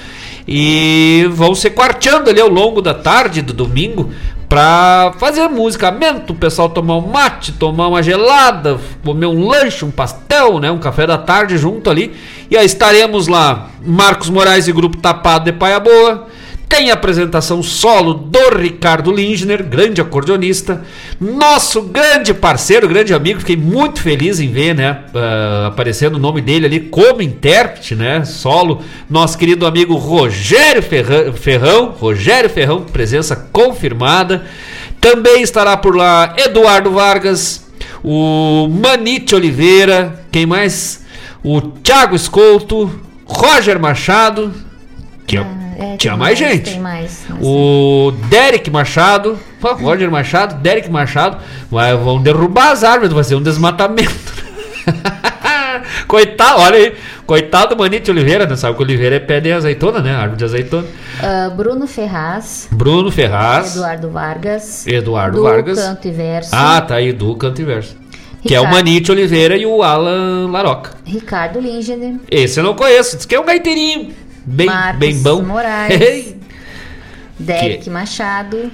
E 0.47 1.27
vão 1.31 1.55
se 1.55 1.71
quarteando 1.71 2.29
ali 2.29 2.41
ao 2.41 2.49
longo 2.49 2.83
da 2.83 2.93
tarde 2.93 3.43
do 3.43 3.53
domingo 3.53 4.13
pra 4.49 5.15
fazer 5.19 5.49
musicamento, 5.49 6.35
o 6.35 6.37
pessoal 6.37 6.69
tomar 6.69 6.99
um 6.99 7.07
mate, 7.07 7.53
tomar 7.53 7.89
uma 7.89 8.03
gelada, 8.03 8.79
comer 9.03 9.25
um 9.25 9.47
lanche, 9.47 9.83
um 9.83 9.91
pastel, 9.91 10.59
né? 10.59 10.71
Um 10.71 10.79
café 10.79 11.07
da 11.07 11.17
tarde 11.17 11.57
junto 11.57 11.89
ali. 11.89 12.13
E 12.51 12.57
aí 12.57 12.67
estaremos 12.67 13.29
lá, 13.29 13.71
Marcos 13.83 14.29
Moraes 14.29 14.69
e 14.69 14.73
Grupo 14.73 14.99
Tapado 14.99 15.47
de 15.47 15.53
Paia 15.53 15.81
Boa. 15.81 16.27
Tem 16.75 16.91
apresentação 16.91 17.63
solo 17.63 18.15
do 18.15 18.57
Ricardo 18.57 19.13
Lindner, 19.13 19.63
grande 19.63 20.01
acordeonista, 20.01 20.83
nosso 21.21 21.83
grande 21.83 22.33
parceiro, 22.33 22.89
grande 22.89 23.13
amigo, 23.13 23.41
fiquei 23.41 23.59
muito 23.59 24.01
feliz 24.01 24.41
em 24.41 24.51
ver, 24.51 24.75
né, 24.75 25.05
uh, 25.15 25.67
aparecendo 25.67 26.15
o 26.15 26.19
nome 26.19 26.41
dele 26.41 26.65
ali 26.65 26.81
como 26.81 27.21
intérprete, 27.21 27.95
né, 27.95 28.25
solo, 28.25 28.81
nosso 29.09 29.37
querido 29.37 29.67
amigo 29.67 29.97
Rogério 29.97 30.83
Ferrão, 30.83 31.35
Ferrão 31.35 31.91
Rogério 31.91 32.49
Ferrão, 32.49 32.85
presença 32.85 33.37
confirmada. 33.37 34.47
Também 34.99 35.43
estará 35.43 35.77
por 35.77 35.95
lá 35.95 36.35
Eduardo 36.39 36.93
Vargas, 36.93 37.67
o 38.03 38.67
Manite 38.67 39.35
Oliveira, 39.35 40.25
quem 40.33 40.47
mais? 40.47 41.05
O 41.45 41.61
Thiago 41.61 42.17
Escolto, 42.17 42.91
Roger 43.27 43.79
Machado, 43.79 44.55
que 45.27 45.37
é 45.37 45.62
é, 45.83 45.97
Tinha 45.97 46.17
mais, 46.17 46.39
mais, 46.41 46.53
gente. 46.53 46.71
Tem 46.71 46.81
mais. 46.81 47.25
O 47.41 48.13
Derek 48.29 48.71
Machado, 48.71 49.39
Roger 49.61 50.11
Machado, 50.11 50.55
Derek 50.63 50.89
Machado, 50.89 51.39
vai, 51.71 51.97
vão 51.97 52.23
derrubar 52.23 52.71
as 52.71 52.85
árvores, 52.85 53.13
vai 53.13 53.25
ser 53.25 53.35
um 53.35 53.43
desmatamento. 53.43 54.33
Coitado, 56.07 56.61
olha 56.61 56.77
aí. 56.77 56.95
Coitado 57.27 57.75
do 57.75 57.79
Manite 57.79 58.11
Oliveira, 58.11 58.47
né? 58.47 58.57
Sabe 58.57 58.77
que 58.77 58.83
Oliveira 58.83 59.17
é 59.17 59.21
pé 59.21 59.41
de 59.41 59.51
azeitona, 59.51 60.01
né? 60.01 60.15
Árvore 60.15 60.37
de 60.37 60.45
azeitona. 60.45 60.87
Uh, 60.87 61.57
Bruno 61.57 61.87
Ferraz. 61.87 62.69
Bruno 62.71 63.11
Ferraz. 63.11 63.75
Eduardo 63.75 64.11
Vargas. 64.11 64.87
Eduardo 64.87 65.37
do 65.39 65.43
Vargas. 65.43 65.79
Canto 65.79 66.09
e 66.09 66.11
Verso. 66.11 66.51
Ah, 66.53 66.81
tá 66.81 66.97
aí, 66.97 67.13
do 67.13 67.35
Canto 67.37 67.61
e 67.61 67.65
Verso. 67.65 67.97
Ricardo. 67.97 68.43
Que 68.43 68.55
é 68.55 68.61
o 68.61 68.71
Manite 68.71 69.11
Oliveira 69.11 69.57
e 69.57 69.65
o 69.65 69.83
Alan 69.83 70.51
Laroca. 70.51 70.93
Ricardo 71.05 71.59
Lingeder. 71.59 72.17
Esse 72.31 72.61
eu 72.61 72.65
não 72.65 72.75
conheço, 72.75 73.17
diz 73.17 73.25
que 73.25 73.35
é 73.35 73.41
um 73.41 73.45
gaiteirinho 73.45 74.13
bem, 74.45 74.67
Marcos 74.67 74.99
bem 74.99 75.23
bom. 75.23 75.43
Moraes, 75.43 76.35
Derek 77.39 77.85
que... 77.85 77.91
Machado, 77.91 78.71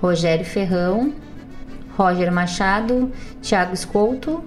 Rogério 0.00 0.44
Ferrão, 0.44 1.12
Roger 1.96 2.32
Machado, 2.32 3.10
Thiago 3.42 3.74
Escolto. 3.74 4.44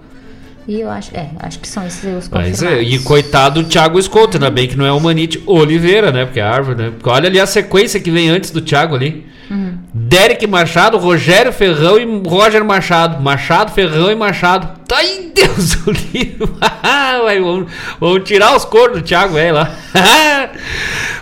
E 0.66 0.80
eu 0.80 0.90
acho, 0.90 1.14
é, 1.14 1.28
acho 1.40 1.58
que 1.58 1.68
são 1.68 1.86
esses 1.86 2.04
os 2.04 2.26
confirmados. 2.26 2.62
É, 2.62 2.80
e 2.80 2.98
coitado 3.00 3.62
do 3.62 3.68
Thiago 3.68 3.98
Escolto, 3.98 4.38
ainda 4.38 4.50
bem 4.50 4.66
que 4.66 4.76
não 4.76 4.86
é 4.86 4.92
o 4.92 4.98
Manite 4.98 5.42
Oliveira, 5.44 6.10
né? 6.10 6.24
Porque 6.24 6.40
é 6.40 6.42
a 6.42 6.50
árvore, 6.50 6.78
né? 6.78 6.90
Porque 6.90 7.08
olha 7.08 7.28
ali 7.28 7.38
a 7.38 7.46
sequência 7.46 8.00
que 8.00 8.10
vem 8.10 8.30
antes 8.30 8.50
do 8.50 8.62
Thiago 8.62 8.94
ali. 8.94 9.26
Uhum. 9.50 9.78
Derek 9.92 10.46
Machado, 10.46 10.98
Rogério 10.98 11.52
Ferrão 11.52 11.98
e 11.98 12.28
Roger 12.28 12.64
Machado. 12.64 13.22
Machado, 13.22 13.72
Ferrão 13.72 14.10
e 14.10 14.14
Machado. 14.14 14.68
Tá 14.86 14.98
aí, 14.98 15.32
Deus 15.34 15.74
o 15.86 15.90
livro. 15.90 16.56
vamos, 17.42 17.72
vamos 17.98 18.24
tirar 18.24 18.54
os 18.56 18.64
coros 18.64 18.98
do 18.98 19.02
Thiago, 19.02 19.38
é 19.38 19.52
lá. 19.52 19.74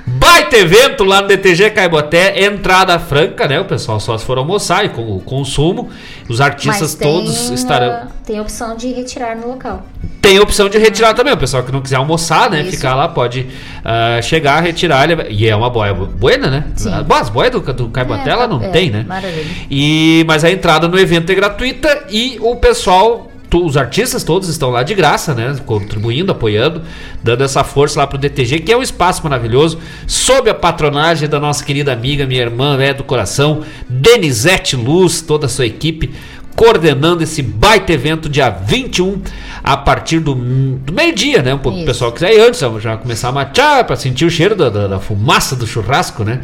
Baita 0.04 0.56
evento 0.56 1.04
lá 1.04 1.22
no 1.22 1.28
DTG 1.28 1.70
Caiboté, 1.70 2.44
entrada 2.44 2.98
franca, 2.98 3.46
né? 3.46 3.60
O 3.60 3.64
pessoal 3.64 3.98
só 4.00 4.18
se 4.18 4.24
for 4.24 4.36
almoçar 4.38 4.84
e 4.84 4.88
com 4.88 5.16
o 5.16 5.20
consumo. 5.20 5.90
Os 6.28 6.40
artistas 6.40 6.94
todos 6.94 7.50
estarão. 7.50 8.08
Tem 8.24 8.40
opção 8.40 8.76
de 8.76 8.92
retirar 8.92 9.36
no 9.36 9.48
local. 9.48 9.84
Tem 10.20 10.38
opção 10.38 10.68
de 10.68 10.78
retirar 10.78 11.14
também. 11.14 11.32
O 11.32 11.36
pessoal 11.36 11.62
que 11.62 11.72
não 11.72 11.80
quiser 11.80 11.96
almoçar, 11.96 12.50
né? 12.50 12.62
Isso. 12.62 12.72
Ficar 12.72 12.94
lá, 12.94 13.08
pode 13.08 13.40
uh, 13.40 14.22
chegar, 14.22 14.60
retirar. 14.60 15.08
E 15.30 15.48
é 15.48 15.54
uma 15.54 15.68
boia 15.68 15.92
buena, 15.92 16.48
né? 16.48 16.64
Sim. 16.76 16.90
As 17.10 17.28
boias 17.28 17.50
do, 17.50 17.60
do 17.60 17.88
Caiboté 17.88 18.11
é, 18.14 18.48
não 18.48 18.62
é, 18.62 18.68
tem, 18.68 18.90
né? 18.90 19.04
Maravilha. 19.06 19.46
E, 19.70 20.24
mas 20.26 20.44
a 20.44 20.50
entrada 20.50 20.88
no 20.88 20.98
evento 20.98 21.30
é 21.30 21.34
gratuita 21.34 22.06
e 22.10 22.38
o 22.40 22.56
pessoal 22.56 23.32
os 23.54 23.76
artistas 23.76 24.24
todos 24.24 24.48
estão 24.48 24.70
lá 24.70 24.82
de 24.82 24.94
graça, 24.94 25.34
né? 25.34 25.54
Contribuindo, 25.66 26.32
apoiando, 26.32 26.82
dando 27.22 27.44
essa 27.44 27.62
força 27.62 27.98
lá 28.00 28.06
pro 28.06 28.18
DTG, 28.18 28.60
que 28.60 28.72
é 28.72 28.76
um 28.76 28.82
espaço 28.82 29.22
maravilhoso, 29.22 29.78
sob 30.06 30.48
a 30.48 30.54
patronagem 30.54 31.28
da 31.28 31.38
nossa 31.38 31.64
querida 31.64 31.92
amiga, 31.92 32.26
minha 32.26 32.40
irmã, 32.40 32.80
é 32.80 32.94
do 32.94 33.04
coração, 33.04 33.62
Denisete 33.88 34.76
Luz, 34.76 35.20
toda 35.20 35.46
a 35.46 35.48
sua 35.48 35.66
equipe, 35.66 36.14
coordenando 36.54 37.22
esse 37.22 37.42
baita 37.42 37.92
evento 37.92 38.28
dia 38.28 38.50
21 38.50 39.22
a 39.62 39.76
partir 39.76 40.20
do, 40.20 40.34
do 40.34 40.92
meio-dia, 40.92 41.42
né? 41.42 41.54
Um 41.54 41.58
pouco 41.58 41.80
o 41.80 41.84
pessoal 41.84 42.12
quiser 42.12 42.34
ir 42.34 42.40
antes, 42.40 42.60
já 42.80 42.96
começar 42.96 43.28
a 43.28 43.32
machar 43.32 43.84
para 43.84 43.96
sentir 43.96 44.24
o 44.24 44.30
cheiro 44.30 44.54
da, 44.54 44.68
da, 44.68 44.86
da, 44.86 44.98
fumaça 44.98 45.56
do 45.56 45.66
churrasco, 45.66 46.24
né? 46.24 46.40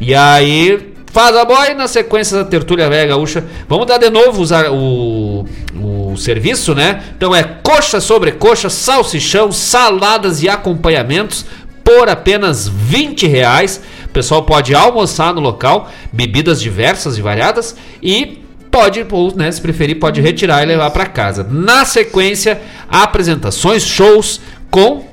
E 0.00 0.14
aí 0.14 0.89
faz 1.10 1.36
a 1.36 1.44
boia 1.44 1.74
na 1.74 1.88
sequência 1.88 2.36
da 2.36 2.44
tertúlia 2.44 2.88
velha 2.88 3.08
gaúcha. 3.08 3.44
Vamos 3.68 3.86
dar 3.86 3.98
de 3.98 4.10
novo 4.10 4.40
usar 4.40 4.70
o, 4.70 5.44
o 5.74 6.16
serviço, 6.16 6.74
né? 6.74 7.02
Então 7.16 7.34
é 7.34 7.42
coxa 7.42 8.00
sobre 8.00 8.32
coxa, 8.32 8.70
salsichão, 8.70 9.52
saladas 9.52 10.42
e 10.42 10.48
acompanhamentos 10.48 11.44
por 11.84 12.08
apenas 12.08 12.68
20 12.68 13.26
reais. 13.26 13.80
O 14.06 14.08
pessoal 14.10 14.42
pode 14.42 14.74
almoçar 14.74 15.34
no 15.34 15.40
local, 15.40 15.90
bebidas 16.12 16.60
diversas 16.60 17.18
e 17.18 17.22
variadas 17.22 17.76
e 18.02 18.40
pode, 18.70 19.04
ou, 19.10 19.34
né, 19.34 19.50
se 19.50 19.60
preferir, 19.60 19.98
pode 19.98 20.20
retirar 20.20 20.62
e 20.62 20.66
levar 20.66 20.90
para 20.90 21.06
casa. 21.06 21.44
Na 21.48 21.84
sequência, 21.84 22.60
apresentações, 22.88 23.84
shows 23.84 24.40
com 24.70 25.04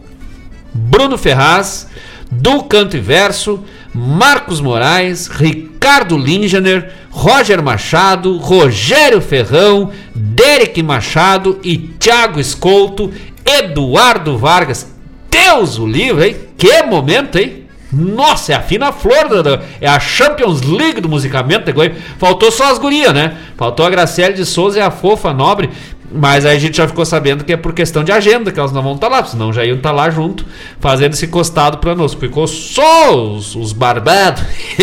Bruno 0.74 1.18
Ferraz, 1.18 1.88
do 2.32 2.64
Canto 2.64 2.96
e 2.96 3.00
Verso, 3.00 3.64
Marcos 3.98 4.62
Moraes, 4.62 5.28
Ricardo 5.28 6.16
Lingener, 6.16 6.94
Roger 7.10 7.64
Machado, 7.64 8.38
Rogério 8.38 9.20
Ferrão, 9.20 9.90
Derek 10.14 10.84
Machado 10.84 11.60
e 11.64 11.80
Thiago 11.80 12.40
Escolto, 12.40 13.12
Eduardo 13.44 14.38
Vargas. 14.38 14.96
Deus 15.32 15.80
o 15.80 15.88
livre, 15.88 16.28
hein? 16.28 16.36
Que 16.56 16.84
momento, 16.84 17.40
hein? 17.40 17.64
Nossa, 17.92 18.54
é 18.54 18.56
a 18.56 18.62
fina 18.62 18.92
flor, 18.92 19.42
da, 19.42 19.62
é 19.82 19.88
a 19.88 20.00
Champions 20.00 20.62
League 20.62 21.02
do 21.02 21.10
musicamento. 21.10 21.72
Faltou 22.20 22.52
só 22.52 22.72
as 22.72 22.78
gurias, 22.78 23.14
né? 23.14 23.36
Faltou 23.58 23.84
a 23.84 23.90
Graciele 23.90 24.36
de 24.36 24.46
Souza 24.46 24.78
e 24.78 24.82
a 24.82 24.92
Fofa 24.92 25.34
Nobre. 25.34 25.72
Mas 26.10 26.46
aí 26.46 26.56
a 26.56 26.60
gente 26.60 26.78
já 26.78 26.88
ficou 26.88 27.06
sabendo 27.06 27.44
que 27.44 27.52
é 27.52 27.58
por 27.58 27.74
questão 27.74 28.04
de 28.04 28.12
agenda 28.12 28.52
que 28.52 28.60
elas 28.60 28.72
não 28.72 28.82
vão 28.82 28.96
estar 28.96 29.10
tá 29.10 29.18
lá, 29.18 29.26
senão 29.26 29.52
já 29.52 29.66
iam 29.66 29.76
estar 29.76 29.90
tá 29.90 29.96
lá 29.96 30.10
junto, 30.10 30.46
fazendo 30.80 31.14
esse 31.14 31.28
costado 31.28 31.80
para 31.80 31.94
nós. 31.96 32.14
Ficou 32.14 32.48
só 32.48 33.14
os, 33.14 33.56
os 33.56 33.74
barbados. 33.74 34.42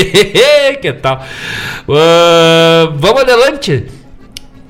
que 0.81 0.93
tal? 0.93 1.25
Uh, 1.89 2.93
vamos 2.99 3.23
adelante. 3.23 3.87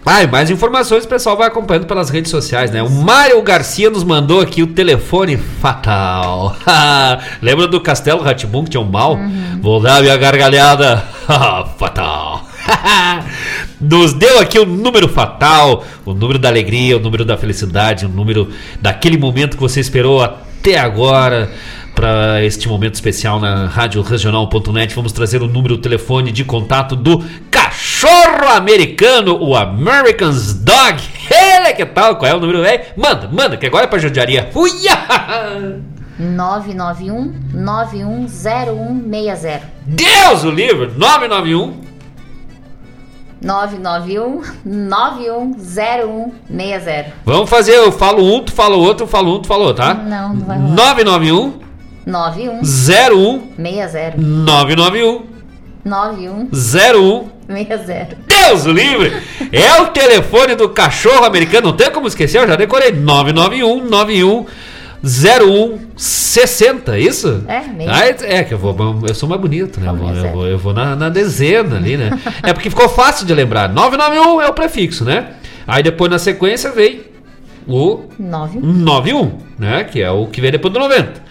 Ah, 0.07 0.23
e 0.23 0.27
mais 0.27 0.51
informações 0.51 1.05
o 1.07 1.09
pessoal 1.09 1.35
vai 1.35 1.49
acompanhando 1.49 1.87
pelas 1.87 2.11
redes 2.11 2.31
sociais, 2.31 2.71
né? 2.71 2.83
O 2.83 2.91
Mário 2.91 3.41
Garcia 3.41 3.89
nos 3.89 4.05
mandou 4.05 4.41
aqui 4.41 4.63
o 4.63 4.67
telefone 4.67 5.39
fatal. 5.39 6.55
Lembra 7.41 7.67
do 7.67 7.81
Castelo 7.81 8.23
Ratibum 8.23 8.65
que 8.65 8.71
tinha 8.71 8.83
um 8.83 8.85
mal? 8.85 9.15
Uhum. 9.15 9.59
Vou 9.63 9.81
dar 9.81 10.03
minha 10.03 10.17
gargalhada. 10.19 11.03
fatal. 11.79 12.45
nos 13.81 14.13
deu 14.13 14.41
aqui 14.41 14.59
o 14.59 14.67
número 14.67 15.09
fatal, 15.09 15.85
o 16.05 16.15
número 16.15 16.39
da 16.39 16.49
alegria, 16.49 16.97
o 16.97 17.01
número 17.01 17.25
da 17.25 17.37
felicidade, 17.37 18.07
o 18.07 18.09
número 18.09 18.51
daquele 18.81 19.17
momento 19.17 19.57
que 19.57 19.63
você 19.63 19.81
esperou 19.81 20.23
até 20.23 20.79
agora 20.79 21.51
para 21.95 22.45
este 22.45 22.69
momento 22.69 22.95
especial 22.95 23.39
na 23.39 23.67
Rádio 23.67 24.03
Regional.net. 24.03 24.95
Vamos 24.95 25.13
trazer 25.13 25.43
o 25.43 25.47
número, 25.47 25.75
o 25.75 25.79
telefone 25.79 26.33
de 26.33 26.45
contato 26.45 26.97
do 26.97 27.23
cachorro 27.51 28.49
americano, 28.57 29.39
o 29.41 29.55
American's 29.55 30.55
Dog. 30.55 31.03
Ele 31.31 31.73
que 31.75 31.87
tal? 31.87 32.17
Qual 32.17 32.31
é 32.31 32.35
o 32.35 32.41
número, 32.41 32.63
velho? 32.63 32.83
Manda, 32.97 33.29
manda, 33.33 33.57
que 33.57 33.67
agora 33.67 33.85
é 33.85 33.87
pra 33.87 33.99
judiaria. 33.99 34.51
Uia! 34.55 35.81
991 36.19 37.33
910160. 37.53 39.63
Deus 39.87 40.45
o 40.45 40.51
livro! 40.51 40.93
991 40.97 41.94
991 43.45 44.43
910160. 44.65 47.13
Vamos 47.25 47.49
fazer, 47.51 47.77
eu 47.77 47.93
falo 47.93 48.25
um, 48.25 48.43
tu 48.43 48.51
fala 48.53 48.75
outro, 48.75 49.05
eu 49.05 49.09
falo 49.09 49.37
um, 49.37 49.43
tu 49.43 49.47
fala 49.47 49.65
outro, 49.65 49.85
tá? 49.85 49.95
Não, 49.95 50.35
não 50.35 50.47
vai 50.47 50.59
rolar. 50.59 50.75
991 50.75 51.61
91 52.07 52.61
01 52.61 52.63
60 53.57 54.17
991 54.17 55.23
91 55.85 56.49
01 56.53 57.29
60 57.67 58.17
Deus 58.27 58.65
livre! 58.65 59.23
É 59.53 59.83
o 59.83 59.89
telefone 59.89 60.55
do 60.55 60.71
cachorro 60.71 61.25
americano, 61.25 61.69
não 61.69 61.77
tem 61.77 61.91
como 61.91 62.07
esquecer, 62.07 62.41
eu 62.41 62.49
já 62.49 62.57
decorei 62.57 62.93
991 62.93 63.85
91 63.85 64.47
0160, 65.05 66.99
isso? 66.99 67.45
É, 67.47 67.61
mesmo. 67.61 67.93
Ah, 67.93 68.07
é, 68.07 68.17
é, 68.39 68.45
que 68.45 68.55
eu 68.55 68.59
vou. 68.59 68.75
Eu 69.07 69.15
sou 69.15 69.29
mais 69.29 69.41
bonito, 69.41 69.79
né? 69.79 69.89
Eu 69.89 69.97
vou, 69.97 70.11
eu 70.11 70.33
vou, 70.33 70.47
eu 70.47 70.59
vou 70.59 70.73
na, 70.73 70.97
na, 70.97 71.11
dezena 71.11 71.77
ali, 71.77 71.97
né? 71.97 72.11
é 72.43 72.53
porque 72.55 72.71
ficou 72.71 72.89
fácil 72.89 73.27
de 73.27 73.35
lembrar. 73.35 73.69
991 73.69 74.41
é 74.41 74.49
o 74.49 74.55
prefixo, 74.55 75.05
né? 75.05 75.35
Aí 75.67 75.83
depois 75.83 76.11
na 76.11 76.19
sequência 76.19 76.71
vem 76.73 77.03
o 77.67 78.05
91, 78.19 79.39
né? 79.59 79.85
Que 79.85 80.01
é 80.03 80.11
o 80.11 80.27
que 80.27 80.41
vem 80.41 80.51
depois 80.51 80.73
do 80.73 80.81
90. 80.81 81.23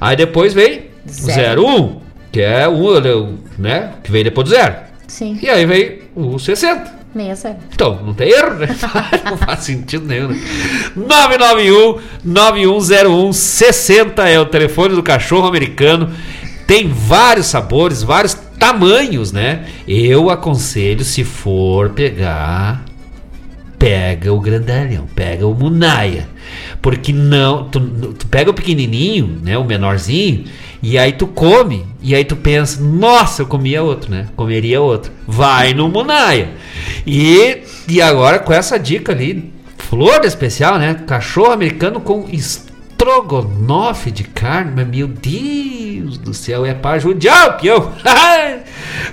Aí 0.00 0.16
depois 0.16 0.52
vem 0.52 0.90
o 1.06 1.60
01, 1.60 2.00
que 2.30 2.40
é 2.40 2.68
o, 2.68 3.38
né? 3.58 3.92
Que 4.02 4.12
vem 4.12 4.24
depois 4.24 4.48
do 4.48 4.54
zero. 4.54 4.74
Sim. 5.06 5.38
E 5.42 5.48
aí 5.48 5.64
vem 5.64 6.00
o 6.14 6.38
60. 6.38 7.01
67. 7.12 7.58
Então, 7.72 8.00
não 8.04 8.14
tem 8.14 8.30
erro, 8.30 8.54
né? 8.54 8.68
não 9.24 9.36
faz 9.36 9.60
sentido 9.60 10.06
nenhum, 10.06 10.28
né? 10.28 10.40
991 10.96 12.00
9101 12.24 13.32
60 13.32 14.28
é 14.28 14.40
o 14.40 14.46
telefone 14.46 14.94
do 14.94 15.02
cachorro 15.02 15.46
americano. 15.46 16.10
Tem 16.66 16.88
vários 16.88 17.46
sabores, 17.46 18.02
vários 18.02 18.34
tamanhos, 18.58 19.32
né? 19.32 19.66
Eu 19.86 20.30
aconselho, 20.30 21.04
se 21.04 21.24
for 21.24 21.90
pegar, 21.90 22.84
pega 23.78 24.32
o 24.32 24.40
grandalhão, 24.40 25.06
pega 25.14 25.46
o 25.46 25.54
Munaia. 25.54 26.31
Porque 26.80 27.12
não, 27.12 27.64
tu, 27.64 27.80
tu 27.80 28.26
pega 28.26 28.50
o 28.50 28.54
pequenininho, 28.54 29.38
né, 29.42 29.56
o 29.56 29.64
menorzinho, 29.64 30.44
e 30.82 30.98
aí 30.98 31.12
tu 31.12 31.26
come, 31.26 31.84
e 32.02 32.14
aí 32.14 32.24
tu 32.24 32.34
pensa, 32.34 32.82
nossa, 32.82 33.42
eu 33.42 33.46
comia 33.46 33.82
outro, 33.82 34.10
né? 34.10 34.26
Comeria 34.34 34.80
outro. 34.80 35.12
Vai 35.26 35.72
no 35.72 35.88
Munaia. 35.88 36.50
E, 37.06 37.58
e 37.86 38.02
agora 38.02 38.40
com 38.40 38.52
essa 38.52 38.78
dica 38.78 39.12
ali, 39.12 39.52
flor 39.78 40.24
especial, 40.24 40.78
né? 40.78 40.94
Cachorro 41.06 41.52
americano 41.52 42.00
com 42.00 42.26
estrogonofe 43.02 44.10
de 44.10 44.22
carne, 44.22 44.72
mas 44.76 44.86
meu 44.86 45.08
Deus 45.08 46.16
do 46.18 46.32
céu, 46.32 46.64
é 46.64 46.72
pra 46.72 46.98
judiar 46.98 47.50
o 47.50 47.52
peão. 47.54 47.92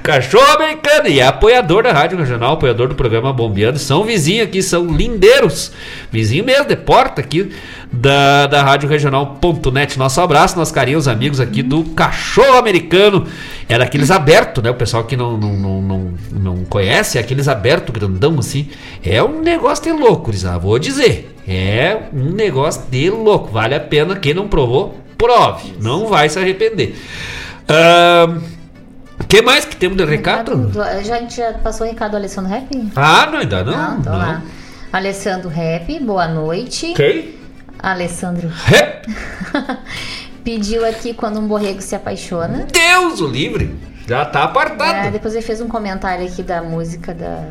Cachorro 0.04 0.56
americano 0.56 1.08
e 1.08 1.20
é 1.20 1.26
apoiador 1.26 1.84
da 1.84 1.92
Rádio 1.92 2.18
Regional, 2.18 2.54
apoiador 2.54 2.88
do 2.88 2.96
programa 2.96 3.34
Bombeando. 3.34 3.80
São 3.80 4.04
vizinhos 4.04 4.48
aqui, 4.48 4.62
são 4.62 4.86
lindeiros. 4.86 5.72
Vizinho 6.12 6.46
mesmo, 6.46 6.66
de 6.66 6.76
porta 6.76 7.20
aqui 7.22 7.52
da, 7.92 8.48
da 8.48 8.64
Rádio 8.64 8.88
Regional.net. 8.88 9.98
Nosso 9.98 10.22
abraço, 10.22 10.58
nossos 10.58 10.74
carinhos 10.74 11.08
amigos 11.08 11.40
aqui 11.40 11.64
do 11.64 11.84
Cachorro 11.84 12.58
Americano. 12.58 13.26
É 13.68 13.78
daqueles 13.78 14.12
abertos, 14.12 14.64
né? 14.64 14.70
O 14.70 14.76
pessoal 14.76 15.04
que 15.04 15.18
não, 15.18 15.38
não, 15.38 15.54
não, 15.54 15.82
não, 15.82 16.14
não 16.32 16.66
conhece, 16.66 17.18
é 17.18 17.22
aqueles 17.22 17.48
abertos 17.48 17.94
grandão 17.94 18.38
assim. 18.40 18.70
É 19.04 19.24
um 19.24 19.42
negócio 19.42 19.84
de 19.84 19.92
louco, 19.92 20.32
já 20.32 20.58
vou 20.58 20.78
dizer. 20.78 21.39
É 21.52 22.04
um 22.14 22.32
negócio 22.32 22.84
de 22.92 23.10
louco. 23.10 23.50
Vale 23.52 23.74
a 23.74 23.80
pena. 23.80 24.16
Quem 24.16 24.36
não 24.36 24.48
provou, 24.48 24.96
prove. 25.18 25.74
Não 25.82 26.06
vai 26.06 26.30
se 26.30 26.38
arrepender. 26.38 26.96
O 29.20 29.26
que 29.28 29.42
mais 29.42 29.66
que 29.66 29.76
temos 29.76 29.98
de 29.98 30.06
recado? 30.06 30.68
recado 30.68 31.04
já, 31.04 31.16
a 31.16 31.20
gente 31.20 31.38
já 31.38 31.54
passou 31.54 31.88
o 31.88 31.90
recado 31.90 32.12
do 32.12 32.18
Alessandro 32.18 32.52
Rap? 32.52 32.92
Ah, 32.96 33.28
não, 33.32 33.40
ainda 33.40 33.64
não. 33.64 33.74
Não, 33.74 33.98
então 34.00 34.14
não. 34.14 34.20
lá. 34.20 34.44
Alessandro 34.94 35.50
Rap, 35.50 36.00
boa 36.00 36.28
noite. 36.28 36.94
Quem? 36.94 37.36
Alessandro 37.80 38.48
Rap. 38.48 39.08
Pediu 40.44 40.86
aqui 40.86 41.14
quando 41.14 41.40
um 41.40 41.48
borrego 41.48 41.82
se 41.82 41.96
apaixona. 41.96 42.68
Deus 42.72 43.22
o 43.22 43.28
livre! 43.28 43.76
Já 44.08 44.26
tá 44.26 44.44
apartado. 44.44 45.08
É, 45.08 45.12
depois 45.12 45.36
ele 45.36 45.44
fez 45.44 45.62
um 45.62 45.68
comentário 45.68 46.26
aqui 46.26 46.42
da 46.42 46.64
música 46.64 47.14
da 47.14 47.44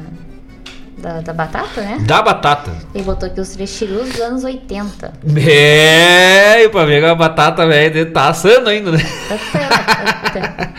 da, 0.98 1.20
da, 1.20 1.32
batata, 1.32 1.80
né? 1.80 1.98
Da 2.00 2.22
batata. 2.22 2.72
Ele 2.94 3.04
botou 3.04 3.28
aqui 3.28 3.40
os 3.40 3.50
três 3.50 3.76
tirus 3.76 4.08
dos 4.08 4.20
anos 4.20 4.44
80. 4.44 5.12
É, 5.36 6.64
e 6.64 6.68
pra 6.68 6.84
ver 6.84 7.04
a 7.04 7.14
batata, 7.14 7.66
velho, 7.66 8.10
tá 8.12 8.28
assando 8.28 8.68
ainda, 8.68 8.92
né? 8.92 8.98
Tá 9.28 10.72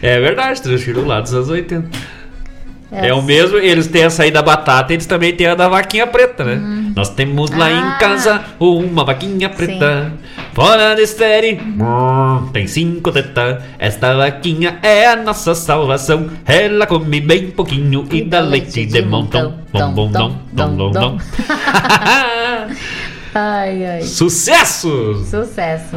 é 0.02 0.20
verdade, 0.20 0.60
três 0.60 0.82
tirus 0.82 1.06
lá 1.06 1.20
dos 1.20 1.32
anos 1.32 1.48
80. 1.48 2.19
É, 2.92 3.08
é 3.08 3.14
o 3.14 3.22
mesmo, 3.22 3.56
eles 3.56 3.86
têm 3.86 4.04
a 4.04 4.10
saída 4.10 4.40
da 4.40 4.42
batata, 4.42 4.92
eles 4.92 5.06
também 5.06 5.34
têm 5.34 5.46
a 5.46 5.54
da 5.54 5.68
vaquinha 5.68 6.06
preta, 6.06 6.44
né? 6.44 6.54
Hum. 6.54 6.92
Nós 6.94 7.08
temos 7.10 7.50
lá 7.50 7.66
ah, 7.66 7.70
em 7.70 7.98
casa 8.00 8.44
uma 8.58 9.04
vaquinha 9.04 9.48
preta. 9.48 10.10
Sim. 10.10 10.44
Fora 10.52 10.94
de 10.94 11.06
série, 11.06 11.60
tem 12.52 12.66
cinco 12.66 13.12
tetas. 13.12 13.62
Esta 13.78 14.16
vaquinha 14.16 14.78
é 14.82 15.06
a 15.06 15.16
nossa 15.16 15.54
salvação. 15.54 16.28
Ela 16.44 16.86
come 16.86 17.20
bem 17.20 17.50
pouquinho 17.52 18.06
e, 18.10 18.22
dá 18.22 18.40
leite, 18.40 18.84
de 18.84 19.02
montão. 19.02 19.54
Bom, 19.72 19.92
bom, 19.92 20.08
bom, 20.08 20.36
bom, 20.52 20.76
bom, 20.76 20.90
bom. 20.90 21.18
ai, 23.32 23.86
ai. 23.86 24.02
Sucesso! 24.02 25.24
Sucesso. 25.24 25.96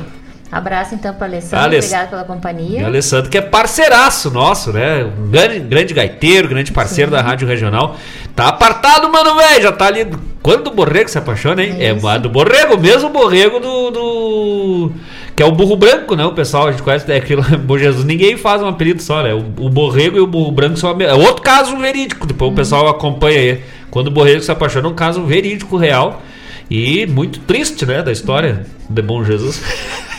Abraço 0.53 0.93
então 0.93 1.15
para 1.15 1.25
Alessandro, 1.25 1.65
Aless... 1.65 1.87
obrigado 1.87 2.09
pela 2.11 2.23
companhia. 2.23 2.81
E 2.81 2.83
Alessandro, 2.85 3.27
que 3.27 3.39
é 3.39 3.41
parceiraço 3.41 4.29
nosso, 4.29 4.71
né? 4.71 5.03
Um 5.03 5.31
grande, 5.31 5.59
grande 5.61 5.93
gaiteiro, 5.95 6.47
grande 6.47 6.71
parceiro 6.71 7.09
Sim. 7.09 7.17
da 7.17 7.23
Rádio 7.23 7.47
Regional. 7.47 7.97
Tá 8.35 8.49
apartado, 8.49 9.11
mano, 9.11 9.35
velho. 9.35 9.63
Já 9.63 9.71
tá 9.71 9.87
ali. 9.87 10.07
Quando 10.43 10.67
o 10.67 10.71
borrego 10.71 11.09
se 11.09 11.17
apaixona, 11.17 11.63
hein? 11.63 11.77
É, 11.79 11.87
é 11.87 12.19
do 12.19 12.29
borrego, 12.29 12.77
mesmo 12.79 13.09
borrego 13.09 13.59
do, 13.59 13.89
do, 13.89 14.91
Que 15.35 15.41
é 15.41 15.45
o 15.45 15.51
burro 15.51 15.75
branco, 15.75 16.15
né? 16.15 16.23
O 16.23 16.33
pessoal, 16.33 16.67
a 16.67 16.71
gente 16.71 16.83
conhece. 16.83 17.11
É 17.11 17.15
aquilo. 17.15 17.41
Bom 17.65 17.79
Jesus, 17.79 18.05
ninguém 18.05 18.37
faz 18.37 18.61
um 18.61 18.67
apelido 18.67 19.01
só, 19.01 19.23
né? 19.23 19.33
O, 19.33 19.65
o 19.65 19.69
borrego 19.71 20.17
e 20.17 20.19
o 20.19 20.27
burro 20.27 20.51
branco 20.51 20.77
são. 20.77 20.95
É 21.01 21.15
outro 21.15 21.41
caso 21.41 21.75
verídico. 21.77 22.27
Depois 22.27 22.51
hum. 22.51 22.53
o 22.53 22.55
pessoal 22.55 22.87
acompanha 22.87 23.39
aí. 23.39 23.61
Quando 23.89 24.07
o 24.07 24.11
borrego 24.11 24.43
se 24.43 24.51
apaixona, 24.51 24.87
é 24.87 24.91
um 24.91 24.95
caso 24.95 25.23
verídico 25.23 25.77
real. 25.77 26.21
E 26.69 27.07
muito 27.07 27.39
triste, 27.39 27.87
né? 27.87 28.03
Da 28.03 28.11
história 28.11 28.67
de 28.87 29.01
Bom 29.01 29.23
Jesus. 29.23 29.59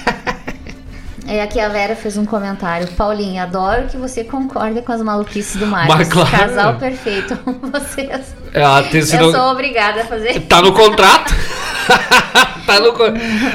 É, 1.26 1.42
aqui 1.42 1.58
a 1.58 1.68
Vera 1.68 1.96
fez 1.96 2.16
um 2.16 2.24
comentário. 2.24 2.86
Paulinha, 2.88 3.44
adoro 3.44 3.86
que 3.86 3.96
você 3.96 4.22
concorda 4.22 4.82
com 4.82 4.92
as 4.92 5.00
maluquices 5.00 5.56
do 5.56 5.66
Marcos. 5.66 5.96
Mas, 5.96 6.08
claro. 6.08 6.30
Casal 6.30 6.74
perfeito. 6.74 7.38
Vocês. 7.72 8.34
É. 8.52 8.62
Eu 9.18 9.32
sou 9.32 9.50
obrigada 9.50 10.02
a 10.02 10.04
fazer. 10.04 10.40
Tá 10.42 10.62
no 10.62 10.72
contrato. 10.72 11.34
tá, 12.66 12.80
no, 12.80 12.92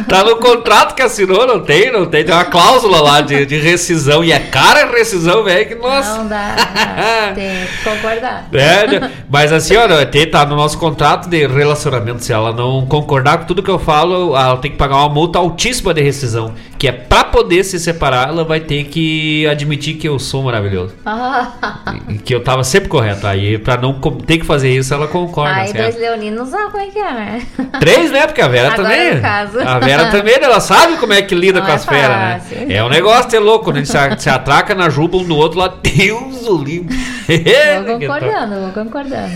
tá 0.08 0.24
no 0.24 0.36
contrato 0.38 0.94
que 0.94 1.02
assinou, 1.02 1.48
não 1.48 1.62
tem? 1.62 1.92
Não 1.92 2.06
tem. 2.06 2.26
Tem 2.26 2.34
uma 2.34 2.46
cláusula 2.46 3.02
lá 3.02 3.22
de, 3.22 3.46
de 3.46 3.58
rescisão. 3.58 4.24
E 4.24 4.32
é 4.32 4.40
cara 4.40 4.84
a 4.84 4.92
rescisão, 4.92 5.44
velho, 5.44 5.68
que 5.68 5.76
nossa. 5.76 6.18
Não 6.18 6.28
dá. 6.28 6.56
tem 7.34 7.66
que 7.66 7.84
concordar. 7.84 8.48
É, 8.52 8.88
né? 8.88 9.12
mas 9.30 9.54
assim, 9.54 9.78
olha, 9.78 10.06
tem, 10.06 10.30
tá 10.30 10.46
no 10.46 10.56
nosso 10.56 10.78
contrato 10.78 11.30
de 11.30 11.48
relacionamento. 11.48 12.24
Se 12.24 12.34
ela 12.34 12.52
não 12.52 12.86
concordar 12.86 13.38
com 13.38 13.46
tudo 13.46 13.64
que 13.64 13.72
eu 13.72 13.80
falo, 13.80 14.36
ela 14.36 14.58
tem 14.58 14.72
que 14.72 14.78
pagar 14.78 14.98
uma 14.98 15.10
multa 15.10 15.40
altíssima 15.40 15.94
de 15.94 16.02
rescisão. 16.02 16.54
Que 16.80 16.88
é 16.88 16.94
pra 16.94 17.26
poder 17.26 17.66
se 17.66 17.78
separar, 17.78 18.30
ela 18.30 18.46
vai 18.46 18.62
ter 18.62 18.86
que 18.86 19.46
admitir 19.48 19.96
que 19.96 20.08
eu 20.08 20.18
sou 20.18 20.42
maravilhoso. 20.42 20.96
e, 22.08 22.18
que 22.18 22.34
eu 22.34 22.42
tava 22.42 22.64
sempre 22.64 22.88
correto. 22.88 23.28
Aí, 23.28 23.58
pra 23.58 23.76
não 23.76 24.00
ter 24.00 24.38
que 24.38 24.46
fazer 24.46 24.74
isso, 24.74 24.94
ela 24.94 25.06
concorda. 25.06 25.56
Aí, 25.56 25.68
certo? 25.68 25.92
dois 25.92 26.00
leoninos 26.00 26.52
não 26.52 26.72
como 26.72 26.82
é 26.82 26.88
que 26.88 26.98
é, 26.98 27.12
né? 27.12 27.48
Três, 27.82 28.12
né? 28.12 28.26
Porque 28.26 28.42
a 28.42 28.48
Vera 28.48 28.72
Agora 28.72 28.84
também. 28.84 29.16
No 29.16 29.22
caso. 29.22 29.60
A 29.60 29.80
Vera 29.80 30.06
também, 30.12 30.36
ela 30.42 30.62
sabe 30.62 30.96
como 30.96 31.12
é 31.12 31.22
que 31.22 31.36
lida 31.36 31.60
não 31.60 31.66
com 31.66 31.72
é 31.74 31.76
as 31.76 31.86
feras, 31.86 32.18
né? 32.18 32.42
É 32.70 32.82
um 32.82 32.90
negócio 32.90 33.36
é 33.36 33.40
louco, 33.40 33.74
né? 33.74 33.84
Se, 33.84 33.98
se 34.18 34.30
atraca 34.30 34.74
na 34.74 34.90
juba 34.90 35.18
um 35.18 35.26
do 35.26 35.36
outro 35.36 35.60
lá, 35.60 35.68
Deus 35.68 36.48
o 36.48 36.64
livro. 36.64 36.96
Vou 37.86 38.00
concordando, 38.00 38.56
vou 38.62 38.72
concordando. 38.72 39.34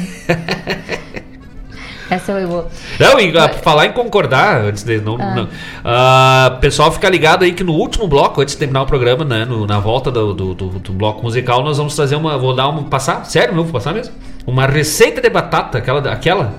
Essa 2.10 2.34
eu 2.34 2.48
vou. 2.48 2.72
Não, 3.00 3.20
e 3.20 3.30
uh, 3.30 3.54
falar 3.62 3.86
em 3.86 3.92
concordar, 3.92 4.62
antes 4.62 4.84
de. 4.84 5.00
Não, 5.00 5.18
ah. 5.20 5.36
não. 5.36 5.44
Uh, 5.46 6.60
pessoal, 6.60 6.92
fica 6.92 7.10
ligado 7.10 7.44
aí 7.44 7.54
que 7.54 7.64
no 7.64 7.74
último 7.74 8.08
bloco, 8.08 8.42
antes 8.42 8.54
de 8.54 8.60
terminar 8.60 8.84
o 8.84 8.86
programa, 8.86 9.24
né? 9.24 9.46
No, 9.46 9.66
na 9.66 9.80
volta 9.80 10.12
do, 10.12 10.34
do, 10.34 10.54
do, 10.54 10.68
do, 10.68 10.94
bloco 10.94 11.24
musical, 11.24 11.64
nós 11.64 11.78
vamos 11.78 11.96
trazer 11.96 12.16
uma. 12.16 12.38
Vou 12.38 12.56
dar 12.56 12.68
uma. 12.70 12.84
Passar? 12.84 13.26
Sério, 13.26 13.54
meu? 13.54 13.64
Vou 13.64 13.74
passar 13.74 13.94
mesmo? 13.94 14.14
Uma 14.46 14.66
receita 14.66 15.22
de 15.22 15.30
batata, 15.30 15.78
aquela. 15.78 16.00
aquela 16.12 16.54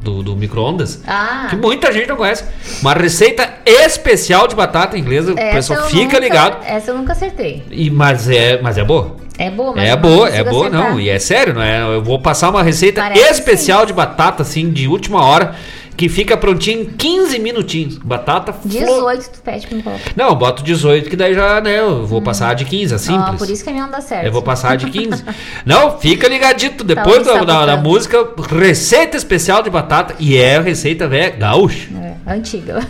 do, 0.00 0.22
do 0.22 0.36
micro-ondas. 0.36 1.02
Ah. 1.06 1.48
Que 1.50 1.56
muita 1.56 1.90
gente 1.90 2.06
não 2.06 2.16
conhece. 2.16 2.44
Uma 2.80 2.92
receita 2.92 3.54
especial 3.64 4.46
de 4.46 4.54
batata 4.54 4.96
inglesa. 4.96 5.32
o 5.32 5.34
pessoal 5.34 5.88
fica 5.88 6.04
nunca, 6.04 6.18
ligado. 6.20 6.64
Essa 6.64 6.92
eu 6.92 6.98
nunca 6.98 7.12
acertei. 7.12 7.64
E, 7.70 7.90
mas, 7.90 8.28
é, 8.28 8.60
mas 8.62 8.78
é 8.78 8.84
boa. 8.84 9.16
É 9.38 9.50
boa, 9.50 9.72
mas 9.74 9.88
É 9.88 9.96
boa, 9.96 10.28
é 10.28 10.44
boa, 10.44 10.68
acertar. 10.68 10.90
não. 10.90 11.00
E 11.00 11.08
é 11.08 11.18
sério, 11.18 11.54
não 11.54 11.62
é? 11.62 11.82
Eu 11.82 12.02
vou 12.02 12.18
passar 12.18 12.50
uma 12.50 12.62
receita 12.62 13.02
Parece 13.02 13.32
especial 13.32 13.80
sim. 13.80 13.86
de 13.86 13.92
batata, 13.92 14.42
assim, 14.42 14.70
de 14.70 14.88
última 14.88 15.22
hora 15.24 15.54
que 15.96 16.08
fica 16.08 16.36
prontinho 16.36 16.82
em 16.82 16.84
15 16.86 17.38
minutinhos. 17.38 17.98
Batata 17.98 18.54
18 18.64 19.30
tu 19.30 19.40
pede 19.40 19.66
pra 19.66 19.76
me 19.76 19.82
colocar. 19.82 20.12
Não, 20.14 20.28
eu 20.28 20.34
boto 20.34 20.62
18 20.62 21.08
que 21.08 21.16
daí 21.16 21.34
já, 21.34 21.60
né, 21.60 21.78
eu 21.80 22.06
vou 22.06 22.20
hum. 22.20 22.24
passar 22.24 22.54
de 22.54 22.64
15, 22.64 22.94
é 22.94 22.98
simples. 22.98 23.24
Ah, 23.26 23.32
por 23.32 23.48
isso 23.48 23.64
que 23.64 23.70
a 23.70 23.72
minha 23.72 23.84
não 23.84 23.92
dá 23.92 24.00
certo. 24.00 24.26
Eu 24.26 24.32
vou 24.32 24.42
passar 24.42 24.76
de 24.76 24.90
15. 24.90 25.24
não, 25.64 25.98
fica 25.98 26.28
ligadito 26.28 26.84
tá 26.84 26.94
depois 26.94 27.26
tá 27.26 27.34
da, 27.34 27.44
da, 27.44 27.66
da, 27.66 27.76
música, 27.76 28.18
receita 28.50 29.16
especial 29.16 29.62
de 29.62 29.70
batata 29.70 30.14
e 30.18 30.36
é 30.36 30.56
a 30.56 30.60
receita 30.60 31.08
velha 31.08 31.30
gaúcha. 31.30 31.88
É, 31.96 32.32
antiga. 32.32 32.80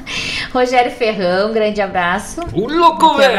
Rogério 0.52 0.92
Ferrão, 0.92 1.52
grande 1.52 1.80
abraço. 1.80 2.40
O 2.52 2.66
louco, 2.66 3.16
velho. 3.16 3.34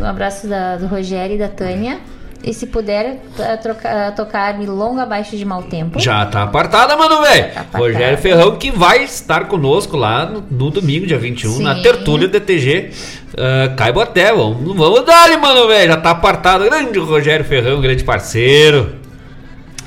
Um 0.00 0.04
abraço 0.04 0.46
da, 0.46 0.76
do 0.76 0.86
Rogério 0.86 1.34
e 1.34 1.38
da 1.38 1.48
Tânia. 1.48 1.98
E 2.42 2.54
se 2.54 2.66
puder 2.66 3.20
trocar, 3.62 4.14
tocar 4.14 4.58
Milonga 4.58 5.02
Abaixo 5.02 5.36
de 5.36 5.44
Mau 5.44 5.62
Tempo. 5.62 5.98
Já 5.98 6.24
tá 6.24 6.42
apartada, 6.42 6.96
mano, 6.96 7.20
velho. 7.20 7.52
Tá 7.52 7.78
Rogério 7.78 8.16
Ferrão 8.16 8.56
que 8.56 8.70
vai 8.70 9.04
estar 9.04 9.46
conosco 9.46 9.96
lá 9.96 10.24
no, 10.24 10.42
no 10.50 10.70
domingo, 10.70 11.06
dia 11.06 11.18
21, 11.18 11.50
Sim. 11.50 11.62
na 11.62 11.82
Tertúlia 11.82 12.28
DTG. 12.28 12.90
Uh, 13.32 13.76
Caibo 13.76 14.00
até, 14.00 14.32
vamos, 14.32 14.74
vamos 14.74 15.04
dar, 15.04 15.28
mano, 15.38 15.68
velho. 15.68 15.90
Já 15.90 15.96
tá 15.98 16.10
apartado. 16.12 16.64
Grande 16.64 16.98
Rogério 16.98 17.44
Ferrão, 17.44 17.80
grande 17.80 18.04
parceiro. 18.04 18.94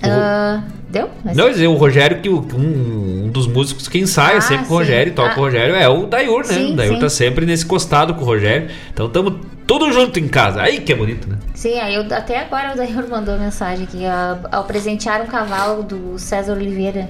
Uh, 0.03 0.61
Deu? 0.93 1.09
Mas... 1.25 1.35
Não, 1.35 1.47
o 1.73 1.75
Rogério, 1.75 2.21
que 2.21 2.29
um, 2.29 3.25
um 3.25 3.27
dos 3.27 3.47
músicos 3.47 3.87
que 3.87 3.97
ensaia 3.97 4.37
Ah, 4.37 4.41
sempre 4.41 4.67
com 4.67 4.75
o. 4.75 4.77
Rogério, 4.77 5.11
toca 5.15 5.31
Ah. 5.31 5.33
com 5.33 5.41
o 5.41 5.43
Rogério, 5.45 5.73
é 5.75 5.89
o 5.89 6.05
Dayur, 6.05 6.41
né? 6.45 6.53
Sim, 6.53 6.73
o 6.73 6.75
Dayur 6.75 6.93
sim. 6.93 6.99
tá 7.01 7.09
sempre 7.09 7.47
nesse 7.47 7.65
costado 7.65 8.13
com 8.13 8.21
o 8.21 8.25
Rogério. 8.25 8.69
Então 8.93 9.09
tamo 9.09 9.39
tudo 9.65 9.91
junto 9.91 10.19
em 10.19 10.27
casa. 10.27 10.61
Aí 10.61 10.81
que 10.81 10.93
é 10.93 10.95
bonito, 10.95 11.27
né? 11.27 11.37
Sim, 11.55 11.79
aí 11.79 11.95
eu, 11.95 12.01
até 12.15 12.41
agora 12.41 12.73
o 12.73 12.77
Dayor 12.77 13.09
mandou 13.09 13.39
mensagem 13.39 13.85
aqui. 13.85 14.03
ó, 14.05 14.55
Ao 14.55 14.65
presentear 14.65 15.23
um 15.23 15.25
cavalo 15.25 15.81
do 15.81 16.19
César 16.19 16.53
Oliveira. 16.53 17.09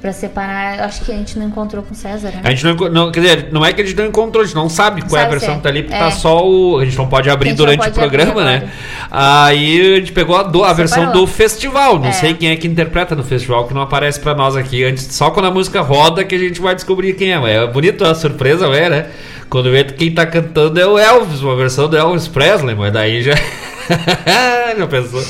Pra 0.00 0.12
separar, 0.14 0.78
eu 0.78 0.84
acho 0.84 1.04
que 1.04 1.12
a 1.12 1.14
gente 1.14 1.38
não 1.38 1.46
encontrou 1.48 1.82
com 1.82 1.92
o 1.92 1.94
César, 1.94 2.28
né? 2.30 2.40
A 2.42 2.50
gente 2.50 2.64
não, 2.64 2.74
não, 2.88 3.12
quer 3.12 3.20
dizer, 3.20 3.48
não 3.52 3.64
é 3.66 3.70
que 3.72 3.82
a 3.82 3.84
gente 3.84 3.96
não 3.98 4.06
encontrou, 4.06 4.42
a 4.42 4.46
gente 4.46 4.56
não 4.56 4.68
sabe 4.70 5.02
qual 5.02 5.16
é 5.20 5.20
a 5.20 5.22
Sabe 5.24 5.30
versão 5.38 5.56
que 5.56 5.62
tá 5.62 5.68
ali, 5.68 5.82
porque 5.82 5.94
é. 5.94 5.98
tá 5.98 6.10
só 6.10 6.42
o. 6.48 6.78
A 6.78 6.84
gente 6.86 6.96
não 6.96 7.06
pode 7.06 7.28
abrir 7.28 7.52
durante 7.52 7.80
o 7.80 7.82
pode 7.82 7.90
abrir 8.00 8.00
programa, 8.24 8.42
né? 8.44 8.56
agora. 8.56 8.70
Aí 9.10 9.94
a 9.94 9.96
gente 9.96 10.12
pegou 10.12 10.36
a, 10.36 10.42
do- 10.42 10.64
a 10.64 10.72
versão 10.72 11.12
do 11.12 11.26
festival. 11.26 11.98
Não 11.98 12.08
É. 12.08 12.12
sei 12.12 12.32
quem 12.32 12.48
é 12.50 12.56
que 12.56 12.66
interpreta 12.66 13.14
no 13.14 13.22
festival, 13.22 13.66
que 13.68 13.74
não 13.74 13.82
aparece 13.82 14.18
pra 14.20 14.34
nós 14.34 14.56
aqui 14.56 14.82
antes. 14.84 15.04
Só 15.14 15.30
quando 15.30 15.46
a 15.46 15.50
música 15.50 15.82
roda 15.82 16.24
que 16.24 16.34
a 16.34 16.38
gente 16.38 16.60
vai 16.62 16.74
descobrir 16.74 17.12
quem 17.12 17.34
é. 17.34 17.40
É 17.56 17.66
bonito 17.66 18.02
a 18.04 18.14
surpresa, 18.14 18.66
é, 18.68 18.88
né? 18.88 19.06
Quando 19.50 19.70
vê 19.70 19.84
que 19.84 19.92
quem 19.94 20.12
tá 20.12 20.24
cantando 20.24 20.80
é 20.80 20.86
o 20.86 20.96
Elvis, 20.98 21.42
uma 21.42 21.56
versão 21.56 21.88
do 21.88 21.96
Elvis 21.96 22.26
Presley, 22.28 22.74
mas 22.74 22.90
daí 22.92 23.22
já. 23.22 23.34
já 24.78 24.86
pensou? 24.86 25.22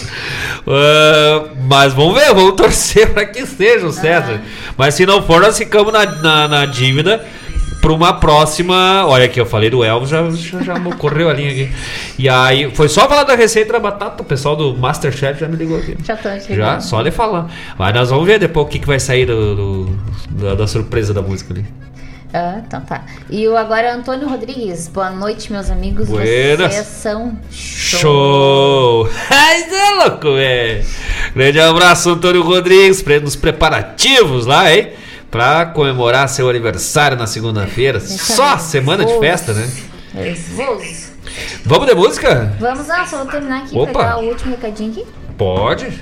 Ah, 0.66 1.44
mas 1.68 1.92
vamos 1.92 2.14
ver, 2.14 2.34
vamos 2.34 2.54
torcer 2.56 3.10
pra 3.12 3.24
que 3.24 3.46
seja 3.46 3.86
o 3.86 3.92
César. 3.92 4.40
Mas 4.76 4.94
se 4.94 5.06
não 5.06 5.22
for, 5.22 5.40
nós 5.40 5.56
ficamos 5.56 5.92
na, 5.92 6.04
na, 6.06 6.48
na 6.48 6.66
dívida 6.66 7.24
pra 7.80 7.92
uma 7.92 8.12
próxima. 8.12 9.04
Olha 9.06 9.24
aqui, 9.24 9.40
eu 9.40 9.46
falei 9.46 9.70
do 9.70 9.82
Elvis, 9.82 10.10
já, 10.10 10.28
já, 10.30 10.62
já 10.62 10.78
me 10.78 10.88
ocorreu 10.92 11.28
a 11.30 11.32
linha 11.32 11.50
aqui. 11.50 11.70
E 12.18 12.28
aí, 12.28 12.70
foi 12.74 12.88
só 12.88 13.08
falar 13.08 13.24
da 13.24 13.34
receita 13.34 13.72
da 13.72 13.80
batata, 13.80 14.22
o 14.22 14.26
pessoal 14.26 14.54
do 14.54 14.76
Masterchef 14.76 15.40
já 15.40 15.48
me 15.48 15.56
ligou 15.56 15.78
aqui. 15.78 15.96
Já 16.04 16.16
tô 16.16 16.28
chegando. 16.28 16.56
Já, 16.56 16.80
só 16.80 17.02
de 17.02 17.10
falar. 17.10 17.50
Mas 17.78 17.94
nós 17.94 18.10
vamos 18.10 18.26
ver 18.26 18.38
depois 18.38 18.66
o 18.66 18.68
que, 18.68 18.78
que 18.78 18.86
vai 18.86 19.00
sair 19.00 19.26
do, 19.26 19.56
do- 19.56 19.98
da, 20.30 20.54
da 20.54 20.66
surpresa 20.66 21.12
da 21.14 21.22
música 21.22 21.54
ali. 21.54 21.64
Ah, 22.32 22.60
então 22.64 22.80
tá. 22.82 23.04
E 23.28 23.46
o 23.48 23.56
agora 23.56 23.88
é 23.88 23.90
Antônio 23.90 24.28
Rodrigues. 24.28 24.86
Boa 24.86 25.10
noite, 25.10 25.50
meus 25.52 25.68
amigos. 25.68 26.08
Buenas. 26.08 26.72
Vocês 26.72 26.86
são 26.86 27.36
Show! 27.50 29.08
Ai, 29.28 29.62
é 29.62 29.90
louco, 30.04 30.34
velho! 30.34 30.84
Grande 31.34 31.60
abraço, 31.60 32.10
Antônio 32.10 32.42
Rodrigues, 32.42 33.04
nos 33.20 33.34
preparativos 33.34 34.46
lá, 34.46 34.72
hein? 34.72 34.92
Pra 35.28 35.66
comemorar 35.66 36.28
seu 36.28 36.48
aniversário 36.48 37.16
na 37.16 37.26
segunda-feira. 37.26 37.98
Só 38.00 38.58
semana 38.58 39.04
de 39.04 39.18
festa, 39.18 39.52
né? 39.52 39.68
Vamos 41.64 41.86
de 41.86 41.94
música? 41.94 42.52
Vamos 42.58 42.86
lá, 42.86 43.06
só 43.06 43.18
vou 43.18 43.26
terminar 43.26 43.62
aqui, 43.62 43.76
Opa. 43.76 43.92
pegar 43.92 44.18
o 44.18 44.28
último 44.28 44.50
recadinho 44.52 44.92
aqui. 44.92 45.06
Pode. 45.36 46.00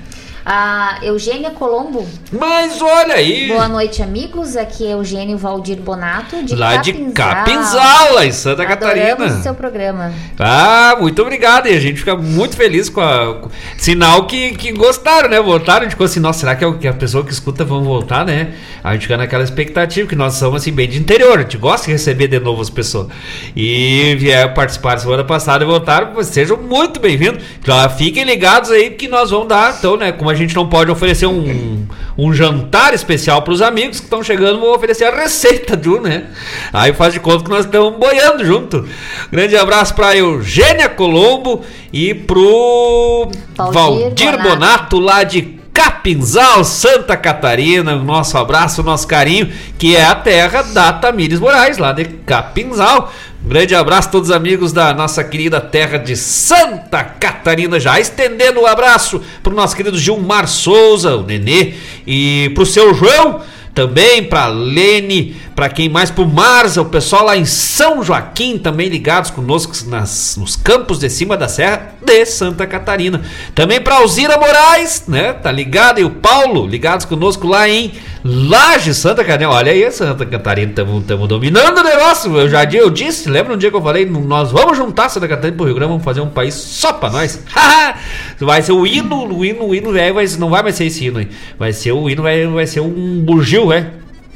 A 0.51 1.01
Eugênia 1.03 1.51
Colombo. 1.51 2.09
Mas 2.33 2.81
olha 2.81 3.17
aí! 3.17 3.49
Boa 3.49 3.69
noite, 3.69 4.03
amigos. 4.03 4.57
Aqui 4.57 4.87
é 4.87 4.95
Eugênio 4.95 5.37
Valdir 5.37 5.77
Bonato, 5.77 6.43
de 6.43 6.57
Lá 6.57 6.77
de 6.77 6.95
Capinzal. 7.13 8.23
Em 8.23 8.33
Santa 8.33 8.63
Adoramos 8.63 9.05
Catarina. 9.05 9.41
o 9.41 9.43
seu 9.43 9.55
programa. 9.55 10.11
Ah, 10.39 10.97
muito 10.99 11.21
obrigado. 11.21 11.67
E 11.69 11.75
a 11.75 11.79
gente 11.79 11.99
fica 11.99 12.17
muito 12.17 12.57
feliz 12.57 12.89
com 12.89 13.03
a. 13.03 13.43
Sinal 13.77 14.27
que, 14.27 14.53
que 14.53 14.73
gostaram, 14.73 15.29
né? 15.29 15.39
Voltaram. 15.39 15.81
A 15.81 15.83
gente 15.83 15.91
ficou 15.91 16.07
assim, 16.07 16.19
nossa, 16.19 16.41
será 16.41 16.57
que, 16.57 16.65
é 16.65 16.67
o 16.67 16.79
que 16.79 16.89
a 16.89 16.95
pessoa 16.95 17.23
que 17.23 17.31
escuta 17.31 17.63
vão 17.63 17.85
voltar, 17.85 18.25
né? 18.25 18.55
A 18.83 18.95
gente 18.95 19.03
fica 19.03 19.19
naquela 19.19 19.45
expectativa, 19.45 20.09
que 20.09 20.17
nós 20.17 20.33
somos 20.33 20.63
assim, 20.63 20.73
bem 20.73 20.89
de 20.89 20.99
interior. 20.99 21.41
A 21.41 21.43
gente 21.43 21.59
gosta 21.59 21.85
de 21.89 21.93
receber 21.93 22.27
de 22.27 22.41
novo 22.41 22.63
as 22.63 22.71
pessoas. 22.71 23.09
E 23.55 24.17
vieram 24.19 24.55
participar 24.55 24.97
semana 24.97 25.25
passada 25.25 25.63
e 25.63 25.67
voltaram. 25.67 26.23
Sejam 26.23 26.57
muito 26.57 26.99
bem-vindos. 26.99 27.45
Então, 27.61 27.77
fiquem 27.91 28.25
ligados 28.25 28.71
aí, 28.71 28.89
que 28.89 29.09
nós 29.09 29.31
vamos 29.31 29.49
dar. 29.49 29.77
Então, 29.79 29.99
né? 29.99 30.11
Como 30.11 30.31
a 30.31 30.38
gente 30.39 30.55
não 30.55 30.69
pode 30.69 30.91
oferecer 30.91 31.27
um, 31.27 31.87
um 32.17 32.33
jantar 32.33 32.95
especial 32.95 33.43
para 33.43 33.53
os 33.53 33.61
amigos 33.61 33.99
que 33.99 34.05
estão 34.05 34.23
chegando, 34.23 34.61
vou 34.61 34.75
oferecer 34.75 35.05
a 35.05 35.15
receita 35.15 35.77
de 35.77 35.89
um, 35.89 36.01
né? 36.01 36.27
Aí 36.73 36.93
faz 36.95 37.13
de 37.13 37.21
conta 37.21 37.45
que 37.45 37.51
nós 37.51 37.65
estamos 37.65 37.99
boiando 37.99 38.45
junto. 38.45 38.89
Grande 39.31 39.57
abraço 39.57 39.95
para 39.95 40.17
Eugênia 40.17 40.89
Colombo 40.89 41.63
e 41.93 42.15
pro 42.15 43.29
Valdir 43.57 43.73
Valdir 43.73 44.33
Bonato. 44.33 44.49
Bonato 44.49 44.99
lá 44.99 45.25
de 45.25 45.58
Capinzal, 45.79 46.65
Santa 46.65 47.17
Catarina. 47.17 47.95
O 47.95 48.03
Nosso 48.03 48.37
abraço, 48.37 48.83
nosso 48.83 49.07
carinho, 49.07 49.53
que 49.79 49.95
é 49.95 50.05
a 50.05 50.15
terra 50.17 50.63
da 50.63 50.93
Tamires 50.93 51.39
Moraes, 51.39 51.79
lá 51.79 51.93
de 51.93 52.05
Capinzal. 52.05 53.13
Um 53.45 53.49
grande 53.49 53.77
abraço 53.77 54.09
a 54.09 54.11
todos 54.11 54.31
os 54.31 54.35
amigos 54.35 54.73
da 54.73 54.93
nossa 54.93 55.23
querida 55.23 55.61
terra 55.61 55.97
de 55.97 56.17
Santa 56.17 57.05
Catarina. 57.05 57.79
Já 57.79 58.01
estendendo 58.01 58.61
o 58.61 58.67
abraço 58.67 59.23
pro 59.41 59.55
nosso 59.55 59.77
querido 59.77 59.97
Gilmar 59.97 60.49
Souza, 60.49 61.15
o 61.15 61.23
Nenê, 61.23 61.75
e 62.05 62.51
pro 62.57 62.67
seu 62.67 62.93
João. 62.93 63.41
Também 63.79 64.25
para 64.25 64.49
Lene, 64.49 65.37
para 65.55 65.69
quem 65.69 65.89
mais 65.89 66.11
pro 66.11 66.27
Marza, 66.27 66.83
o 66.83 66.87
pessoal 66.87 67.27
lá 67.27 67.37
em 67.37 67.45
São 67.45 68.03
Joaquim 68.03 68.59
também 68.59 68.89
ligados 68.89 69.31
conosco 69.31 69.73
nas, 69.87 70.37
nos 70.37 70.57
campos 70.57 70.99
de 70.99 71.09
cima 71.09 71.37
da 71.37 71.47
serra 71.47 71.93
de 72.05 72.27
Santa 72.27 72.67
Catarina. 72.67 73.23
Também 73.55 73.81
para 73.81 73.99
Alzira 73.99 74.37
Moraes, 74.37 75.05
né? 75.07 75.33
Tá 75.33 75.53
ligado? 75.53 76.01
E 76.01 76.05
o 76.05 76.11
Paulo 76.11 76.67
ligados 76.67 77.07
conosco 77.07 77.47
lá 77.47 77.69
em 77.69 77.93
Laje, 78.25 78.95
Santa 78.95 79.25
Catarina. 79.25 79.51
Olha 79.51 79.71
aí, 79.71 79.91
Santa 79.93 80.27
Catarina, 80.27 80.71
estamos 80.71 81.29
dominando 81.29 81.79
o 81.79 81.83
negócio. 81.83 82.37
Eu 82.37 82.49
já 82.49 82.65
eu 82.65 82.91
disse, 82.91 83.29
lembra 83.29 83.55
um 83.55 83.57
dia 83.57 83.71
que 83.71 83.77
eu 83.77 83.83
falei, 83.83 84.05
nós 84.07 84.51
vamos 84.51 84.77
juntar 84.77 85.09
Santa 85.09 85.29
Catarina 85.29 85.57
pro 85.57 85.67
Rio 85.67 85.75
Grande, 85.75 85.91
vamos 85.91 86.05
fazer 86.05 86.21
um 86.21 86.29
país 86.29 86.55
só 86.55 86.93
para 86.93 87.11
nós. 87.11 87.43
vai 88.41 88.63
ser 88.63 88.73
o 88.73 88.87
hino, 88.87 89.35
o 89.35 89.45
hino, 89.45 89.67
o 89.67 89.75
hino 89.75 89.93
velho, 89.93 90.15
vai, 90.15 90.27
não 90.39 90.51
vai 90.51 90.63
mais 90.63 90.75
ser 90.75 90.87
esse 90.87 91.07
hino. 91.07 91.25
Vai 91.59 91.73
ser 91.73 91.93
o 91.93 92.11
hino, 92.11 92.23
vai, 92.23 92.47
vai 92.47 92.67
ser 92.67 92.81
um 92.81 93.23
bugio, 93.25 93.73
é? 93.73 93.91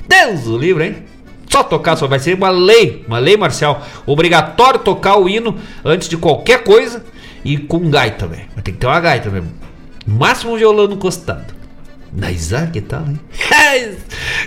Deus 0.09 0.47
o 0.47 0.57
livro, 0.57 0.83
hein? 0.83 0.97
Só 1.49 1.63
tocar, 1.63 1.97
só 1.97 2.07
vai 2.07 2.19
ser 2.19 2.35
uma 2.35 2.51
lei, 2.51 3.05
uma 3.07 3.19
lei 3.19 3.37
marcial. 3.37 3.87
Obrigatório 4.07 4.81
tocar 4.81 5.19
o 5.19 5.29
hino 5.29 5.57
antes 5.85 6.09
de 6.09 6.17
qualquer 6.17 6.63
coisa 6.63 7.05
e 7.45 7.59
com 7.59 7.91
gaita, 7.91 8.27
velho. 8.27 8.45
Vai 8.55 8.63
ter 8.63 8.73
que 8.73 8.79
ter 8.79 8.87
uma 8.87 9.01
gaita 9.01 9.29
mesmo. 9.29 9.51
No 10.07 10.17
máximo 10.17 10.57
violão 10.57 10.91
encostado. 10.91 11.62
Mas 12.13 12.53
ah, 12.53 12.67
que 12.67 12.81
tal, 12.81 13.05
hein? 13.09 13.19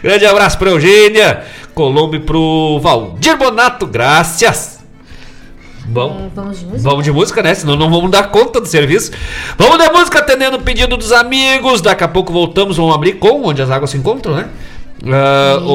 Grande 0.03 0.25
abraço 0.25 0.57
pra 0.57 0.69
Eugênia, 0.69 1.43
Colombo 1.73 2.15
e 2.15 2.19
pro 2.19 2.79
Valdir 2.79 3.37
Bonato, 3.37 3.87
graças. 3.87 4.75
Bom, 5.87 6.25
É, 6.25 6.35
vamos 6.35 6.59
de 6.59 6.65
música? 6.65 6.89
Vamos 6.89 7.03
de 7.03 7.11
música, 7.11 7.43
né? 7.43 7.53
Senão 7.53 7.75
não 7.75 7.89
vamos 7.91 8.09
dar 8.09 8.29
conta 8.29 8.59
do 8.59 8.67
serviço. 8.67 9.11
Vamos 9.57 9.77
de 9.77 9.91
música 9.91 10.19
atendendo 10.19 10.57
o 10.57 10.61
pedido 10.61 10.97
dos 10.97 11.11
amigos. 11.11 11.79
Daqui 11.81 12.03
a 12.03 12.07
pouco 12.07 12.33
voltamos, 12.33 12.77
vamos 12.77 12.93
abrir 12.95 13.13
com 13.13 13.43
Onde 13.43 13.61
as 13.61 13.69
Águas 13.69 13.91
se 13.91 13.97
Encontram, 13.97 14.35
né? 14.35 14.49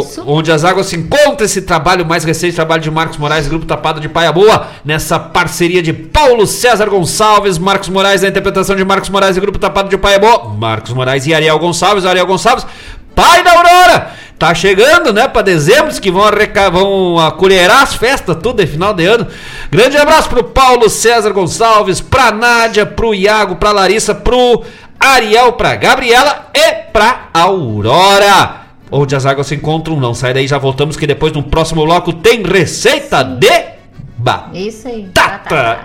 Isso. 0.00 0.22
onde 0.26 0.50
as 0.50 0.64
águas 0.64 0.86
se 0.86 0.96
encontram, 0.96 1.44
esse 1.44 1.62
trabalho 1.62 2.04
mais 2.06 2.24
recente, 2.24 2.54
trabalho 2.56 2.82
de 2.82 2.90
Marcos 2.90 3.16
Moraes, 3.18 3.46
Grupo 3.46 3.66
Tapado 3.66 4.00
de 4.00 4.08
Paia 4.08 4.32
Boa, 4.32 4.68
nessa 4.84 5.18
parceria 5.18 5.82
de 5.82 5.92
Paulo 5.92 6.46
César 6.46 6.86
Gonçalves, 6.88 7.58
Marcos 7.58 7.88
Moraes, 7.90 8.22
na 8.22 8.28
interpretação 8.28 8.74
de 8.74 8.84
Marcos 8.84 9.10
Moraes 9.10 9.36
e 9.36 9.40
Grupo 9.40 9.58
Tapado 9.58 9.88
de 9.88 9.98
Paia 9.98 10.18
Boa, 10.18 10.48
Marcos 10.54 10.92
Moraes 10.92 11.26
e 11.26 11.34
Ariel 11.34 11.58
Gonçalves, 11.58 12.04
Ariel 12.06 12.26
Gonçalves, 12.26 12.66
pai 13.14 13.42
da 13.44 13.52
Aurora, 13.52 14.10
tá 14.38 14.54
chegando, 14.54 15.12
né, 15.12 15.28
pra 15.28 15.42
dezembro, 15.42 15.92
que 16.00 16.10
vão, 16.10 16.24
arreca- 16.24 16.70
vão 16.70 17.18
acolherar 17.18 17.82
as 17.82 17.94
festas, 17.94 18.36
tudo, 18.42 18.62
é 18.62 18.66
final 18.66 18.94
de 18.94 19.04
ano. 19.04 19.26
Grande 19.70 19.96
abraço 19.98 20.28
pro 20.30 20.42
Paulo 20.44 20.88
César 20.88 21.30
Gonçalves, 21.32 22.00
pra 22.00 22.32
Nádia, 22.32 22.86
pro 22.86 23.14
Iago, 23.14 23.56
pra 23.56 23.70
Larissa, 23.70 24.14
pro 24.14 24.62
Ariel, 24.98 25.52
pra 25.52 25.76
Gabriela 25.76 26.46
e 26.54 26.72
pra 26.90 27.28
Aurora. 27.34 28.56
Onde 28.92 29.14
as 29.14 29.24
águas 29.24 29.46
se 29.46 29.54
encontram, 29.54 30.00
não 30.00 30.12
sai 30.12 30.34
daí, 30.34 30.48
já 30.48 30.58
voltamos 30.58 30.96
que 30.96 31.06
depois 31.06 31.32
no 31.32 31.44
próximo 31.44 31.84
bloco 31.84 32.12
tem 32.12 32.42
receita 32.42 33.22
de 33.22 33.70
batata. 34.18 34.58
Isso 34.58 34.88
aí. 34.88 35.08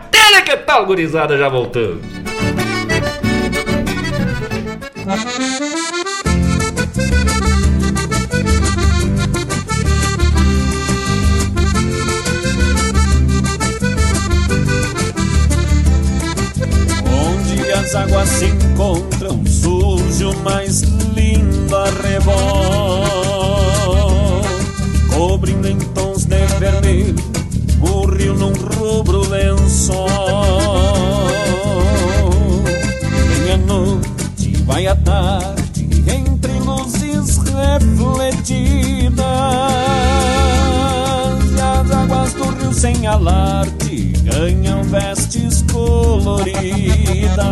Tele 0.09 0.41
que 0.43 0.57
tal, 0.57 0.87
gurizada, 0.87 1.37
já 1.37 1.47
voltamos. 1.47 2.01
Onde 17.07 17.71
as 17.71 17.95
águas 17.95 18.27
se 18.29 18.45
encontram, 18.45 19.45
surge 19.45 20.25
o 20.25 20.33
mais 20.39 20.81
lindo 20.81 21.75
arrebol, 21.75 22.94
vermelho 26.59 27.35
rio 28.15 28.33
num 28.33 28.53
rubro 28.53 29.27
lençol. 29.29 30.07
Vem 33.27 33.51
a 33.53 33.57
noite, 33.57 34.57
vai 34.65 34.87
a 34.87 34.95
tarde, 34.95 35.87
entre 36.07 36.53
luzes 36.59 37.37
refletidas, 37.37 39.15
e 41.51 41.61
as 41.61 41.91
águas 41.91 42.33
do 42.33 42.49
rio 42.49 42.73
sem 42.73 43.05
alarde 43.05 44.13
ganham 44.23 44.83
vestes 44.83 45.63
coloridas. 45.71 47.45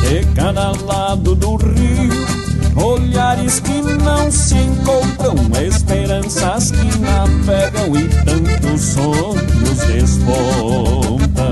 De 0.00 0.24
cada 0.34 0.72
lado 0.72 1.34
do 1.34 1.56
rio. 1.56 2.49
Olhares 2.76 3.60
que 3.60 3.82
não 3.82 4.30
se 4.30 4.54
encontram, 4.54 5.34
esperanças 5.66 6.70
que 6.70 6.98
navegam 6.98 7.96
e 7.96 8.08
tantos 8.24 8.80
sonhos 8.80 9.78
despontam. 9.86 11.50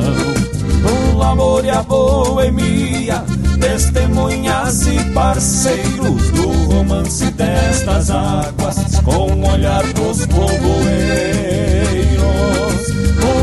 O 1.16 1.22
amor 1.22 1.64
e 1.64 1.70
a 1.70 1.82
boemia, 1.82 3.24
testemunhas 3.60 4.86
e 4.86 5.04
parceiros 5.12 6.30
do 6.30 6.48
romance 6.72 7.30
destas 7.32 8.10
águas, 8.10 9.00
com 9.04 9.32
o 9.32 9.52
olhar 9.52 9.82
dos 9.92 10.24
povoeiros. 10.26 10.78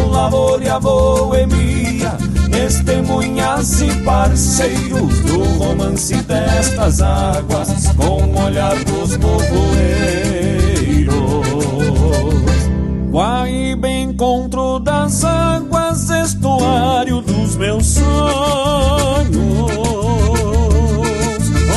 O 0.09 0.15
amor 0.15 0.61
e 0.63 0.69
a 0.69 0.79
boemia, 0.79 2.17
testemunhas 2.65 3.79
e 3.81 3.95
parceiros 4.03 5.19
do 5.19 5.43
romance 5.59 6.15
destas 6.23 6.99
águas, 6.99 7.93
com 7.95 8.23
o 8.23 8.43
olhar 8.43 8.73
dos 8.85 9.15
povoeiros. 9.17 9.55
Guaíba 13.11 13.87
encontro 13.87 14.79
das 14.79 15.23
águas, 15.23 16.09
estuário 16.09 17.21
dos 17.21 17.55
meus 17.55 17.85
sonhos, 17.85 18.09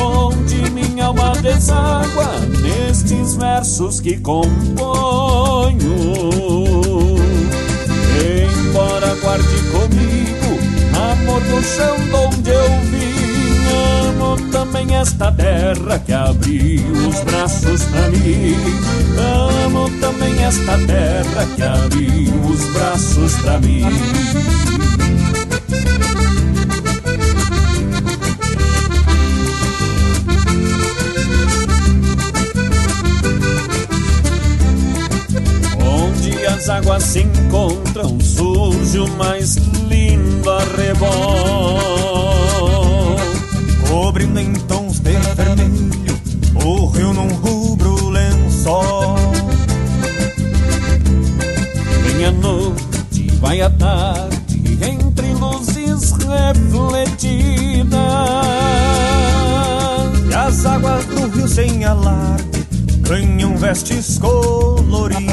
onde 0.01 0.71
minha 0.71 1.05
alma 1.05 1.33
deságua 1.33 2.39
nestes 2.63 3.35
versos 3.35 4.01
que 4.01 4.17
componho. 4.17 5.77
Embora 8.25 9.15
guarde 9.21 9.61
comigo 9.71 10.48
do 11.39 11.63
chão 11.63 11.95
onde 12.27 12.49
eu 12.49 12.69
vim, 12.91 14.09
amo 14.09 14.37
também 14.51 14.95
esta 14.95 15.31
terra 15.31 15.99
que 15.99 16.13
abriu 16.13 16.91
os 17.07 17.19
braços 17.23 17.83
pra 17.85 18.09
mim. 18.09 18.55
Amo 19.65 19.89
também 19.99 20.43
esta 20.43 20.77
terra 20.85 21.45
que 21.55 21.63
abriu 21.63 22.33
os 22.45 22.63
braços 22.73 23.35
pra 23.37 23.59
mim. 23.59 23.85
As 36.59 36.67
águas 36.67 37.03
se 37.03 37.21
encontram, 37.21 38.19
surge 38.19 38.99
o 38.99 39.07
mais 39.15 39.55
lindo 39.87 40.51
arrebol. 40.51 41.79
Cobrindo 43.87 44.41
em 44.41 44.51
tons 44.67 44.99
de 44.99 45.13
vermelho 45.35 46.19
o 46.55 46.87
rio 46.87 47.13
num 47.13 47.29
rubro 47.35 48.09
lençol. 48.09 49.15
Vem 52.03 52.25
a 52.25 52.31
noite, 52.31 53.31
vai 53.39 53.61
a 53.61 53.69
tarde, 53.69 54.77
entre 54.83 55.33
luzes 55.35 56.11
refletidas. 56.11 57.89
E 60.29 60.33
as 60.33 60.65
águas 60.65 61.05
do 61.05 61.25
rio 61.27 61.47
sem 61.47 61.85
alarde 61.85 62.58
ganham 63.09 63.57
vestes 63.57 64.19
coloridas. 64.19 65.25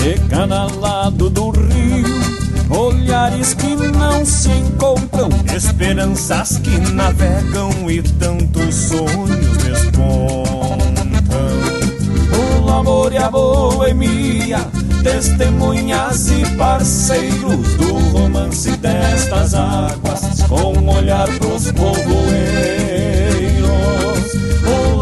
De 0.00 0.14
cada 0.30 0.66
lado 0.66 1.28
do 1.28 1.50
rio, 1.50 2.06
olhares 2.70 3.52
que 3.54 3.74
não 3.74 4.24
se 4.24 4.50
encontram, 4.50 5.28
Esperanças 5.52 6.58
que 6.58 6.78
navegam 6.92 7.90
e 7.90 8.00
tantos 8.00 8.74
sonhos 8.76 9.56
despontam. 9.56 10.78
o 12.62 12.70
amor 12.70 13.12
e 13.12 13.18
a 13.18 13.28
boemia, 13.28 14.60
testemunhas 15.02 16.30
e 16.30 16.46
parceiros 16.56 17.74
do 17.74 17.92
romance 18.12 18.70
destas 18.76 19.54
águas, 19.54 20.42
com 20.48 20.72
o 20.78 20.96
olhar 20.96 21.26
pros 21.40 21.72
povoeiros. 21.72 23.24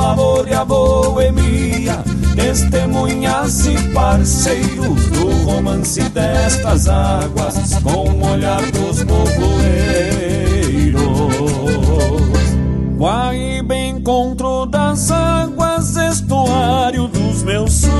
Amor 0.02 0.48
e 0.48 0.52
a 0.52 0.64
boemia, 0.64 2.02
testemunhas 2.34 3.66
e 3.66 3.78
parceiros 3.92 5.06
do 5.06 5.30
romance 5.44 6.02
destas 6.10 6.88
águas, 6.88 7.74
com 7.82 8.10
o 8.10 8.32
olhar 8.32 8.60
dos 8.72 9.04
povoeiros. 9.04 10.02
Guaíba 12.98 13.74
encontro 13.74 14.66
das 14.66 15.10
águas, 15.10 15.96
estuário 15.96 17.08
dos 17.08 17.42
meus 17.42 17.72
sonhos. 17.72 17.92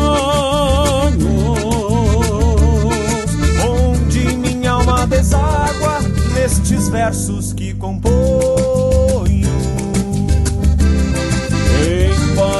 Onde 3.64 4.36
minha 4.36 4.72
alma 4.72 5.06
deságua 5.06 6.00
nestes 6.34 6.88
versos 6.88 7.52
que 7.52 7.74
componho. 7.74 8.91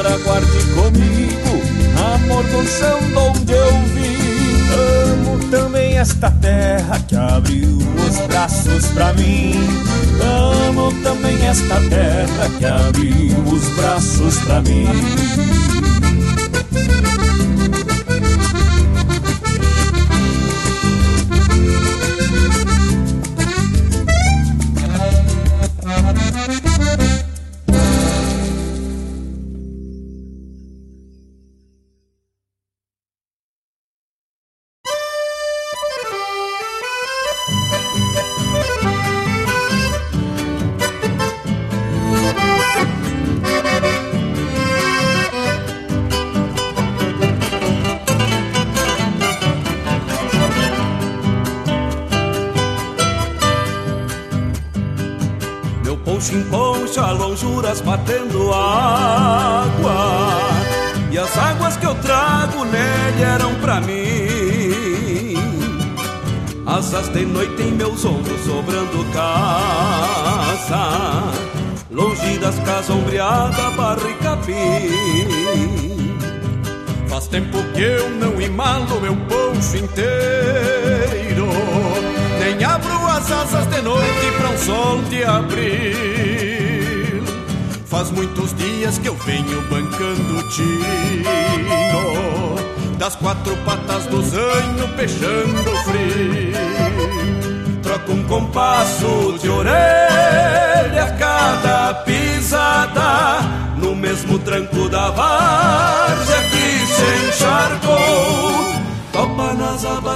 Embora 0.03 0.19
guarde 0.25 0.65
comigo 0.75 1.63
amor 1.97 2.43
do 2.43 2.67
chão 2.67 2.99
onde 3.31 3.53
eu 3.53 3.73
vim. 3.95 4.19
Amo 5.13 5.39
também 5.49 5.97
esta 5.97 6.29
terra 6.29 6.99
que 7.07 7.15
abriu 7.15 7.79
os 7.79 8.19
braços 8.27 8.87
pra 8.87 9.13
mim. 9.13 9.55
Amo 10.21 10.93
também 11.05 11.47
esta 11.47 11.77
terra 11.89 12.51
que 12.59 12.65
abriu 12.65 13.39
os 13.47 13.69
braços 13.77 14.39
pra 14.39 14.61
mim. 14.63 14.89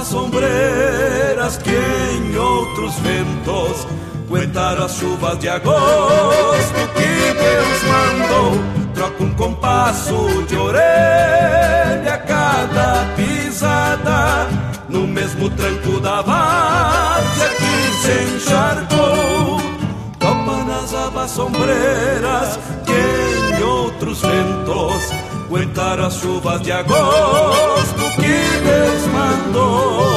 Nas 0.07 0.09
abas 0.09 0.09
sombreiras 0.09 1.57
que 1.57 1.69
em 1.69 2.37
outros 2.37 2.95
ventos 2.99 3.87
Aguentaram 4.27 4.85
as 4.85 4.91
chuvas 4.95 5.39
de 5.39 5.47
agosto 5.47 6.73
que 6.95 7.33
Deus 7.33 7.83
mandou. 7.83 8.51
Troca 8.93 9.23
um 9.23 9.33
compasso 9.35 10.43
de 10.47 10.57
orelha 10.57 12.13
a 12.13 12.17
cada 12.17 13.05
pisada, 13.15 14.47
no 14.89 15.07
mesmo 15.07 15.49
tranco 15.51 16.01
da 16.01 16.21
várzea 16.21 17.49
que 17.49 17.93
se 18.01 18.35
encharcou. 18.35 19.07
das 21.27 21.31
sombreras 21.31 22.59
que 22.85 23.59
em 23.59 23.63
outros 23.63 24.21
ventos 24.21 25.11
aguentar 25.45 25.99
as 25.99 26.15
chuvas 26.15 26.61
de 26.61 26.71
agosto 26.71 27.76
que 28.67 28.91
desmandou. 28.91 30.16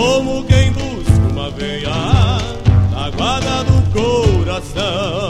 como 0.00 0.42
quem 0.44 0.72
busca 0.72 1.28
uma 1.30 1.50
veia 1.50 1.90
na 2.90 3.10
guarda 3.10 3.64
do 3.64 3.82
coração. 3.92 5.29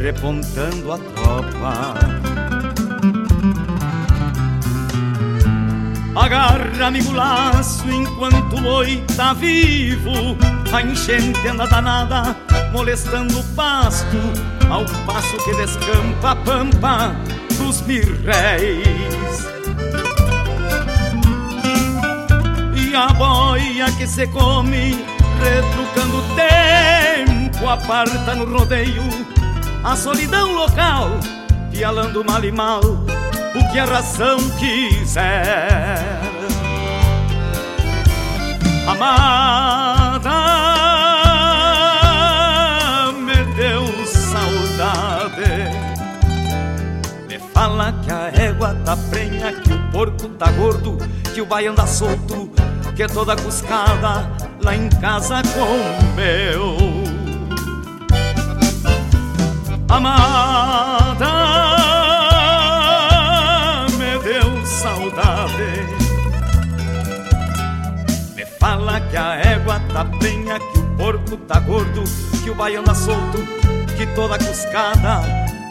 repontando 0.00 0.92
a 0.92 0.98
tropa. 0.98 1.94
Agarra 6.16 6.86
amigo 6.86 7.12
laço 7.12 7.88
enquanto 7.90 8.56
o 8.56 8.60
boi 8.60 9.04
tá 9.16 9.32
vivo. 9.34 10.36
A 10.72 10.82
enchente 10.82 11.46
anda 11.46 11.66
danada, 11.66 12.36
molestando 12.72 13.38
o 13.38 13.44
pasto. 13.54 14.16
Ao 14.70 14.84
passo 15.04 15.36
que 15.44 15.54
descampa 15.54 16.30
a 16.30 16.36
pampa 16.36 17.16
dos 17.58 17.82
mirréis. 17.82 19.48
E 22.74 22.94
a 22.94 23.08
boia 23.08 23.90
que 23.98 24.06
se 24.06 24.26
come, 24.28 25.04
retrucando 25.40 26.18
o 26.18 26.22
tempo 26.34 27.68
Aparta 27.68 28.34
no 28.34 28.46
rodeio 28.46 29.02
a 29.82 29.96
solidão 29.96 30.52
local, 30.52 31.10
pialando 31.70 32.24
mal 32.24 32.44
e 32.44 32.52
mal 32.52 32.80
o 32.80 33.72
que 33.72 33.78
a 33.78 33.84
ração 33.84 34.38
quiser. 34.58 36.20
Amada, 38.86 40.30
me 43.12 43.44
deu 43.54 43.86
saudade. 44.06 45.40
Me 47.28 47.38
fala 47.54 47.92
que 48.04 48.12
a 48.12 48.30
égua 48.34 48.76
tá 48.84 48.96
prenha, 49.10 49.52
que 49.52 49.72
o 49.72 49.90
porco 49.90 50.28
tá 50.30 50.50
gordo, 50.52 50.98
que 51.34 51.40
o 51.40 51.46
baiano 51.46 51.72
anda 51.72 51.86
solto, 51.86 52.50
que 52.94 53.06
toda 53.08 53.36
cuscada 53.36 54.30
lá 54.62 54.76
em 54.76 54.88
casa 54.88 55.42
comeu. 55.54 57.09
Amada, 59.90 61.32
me 63.98 64.18
deu 64.22 64.64
saudade. 64.64 65.84
Me 68.36 68.46
fala 68.46 69.00
que 69.00 69.16
a 69.16 69.34
égua 69.34 69.80
tá 69.92 70.04
penha, 70.20 70.60
que 70.60 70.78
o 70.78 70.96
porco 70.96 71.36
tá 71.38 71.58
gordo, 71.58 72.04
que 72.44 72.50
o 72.50 72.54
baiano 72.54 72.86
tá 72.86 72.94
solto, 72.94 73.38
que 73.96 74.06
toda 74.14 74.38
cuscada 74.38 75.22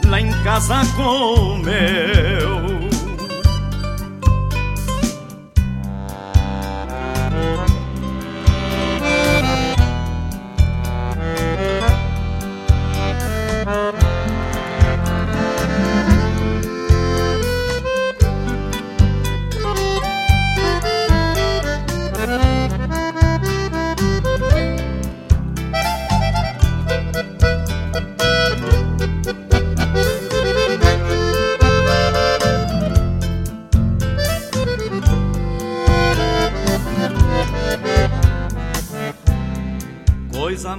lá 0.06 0.20
em 0.20 0.32
casa 0.44 0.82
comeu. 0.98 2.79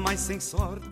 Mais 0.01 0.21
sem 0.21 0.41
sorte. 0.41 0.89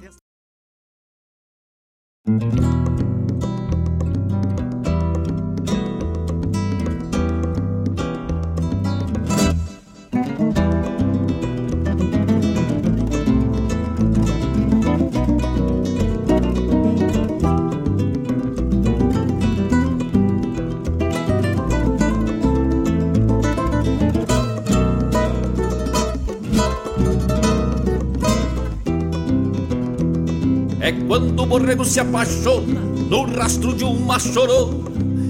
Quando 31.08 31.42
o 31.42 31.46
borrego 31.46 31.86
se 31.86 31.98
apaixona 31.98 32.80
no 32.80 33.24
rastro 33.34 33.74
de 33.74 33.82
uma 33.82 34.18
chorona 34.18 34.88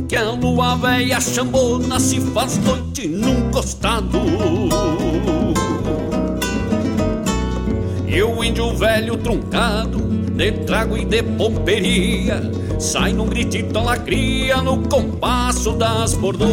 que 0.09 0.17
a 0.17 0.33
lua 0.33 0.75
véia 0.75 1.21
chambona 1.21 2.01
se 2.01 2.21
faz 2.21 2.59
noite 2.59 3.07
num 3.07 3.49
costado. 3.51 4.19
E 8.09 8.23
o 8.23 8.43
índio 8.43 8.75
velho 8.75 9.17
truncado, 9.19 9.99
de 10.35 10.51
trago 10.51 10.97
e 10.97 11.05
de 11.05 11.23
pomperia, 11.23 12.51
sai 12.81 13.13
num 13.13 13.27
gritito 13.27 13.79
lacria 13.79 14.57
no 14.63 14.79
compasso 14.89 15.73
das 15.73 16.15
bordonas. 16.15 16.49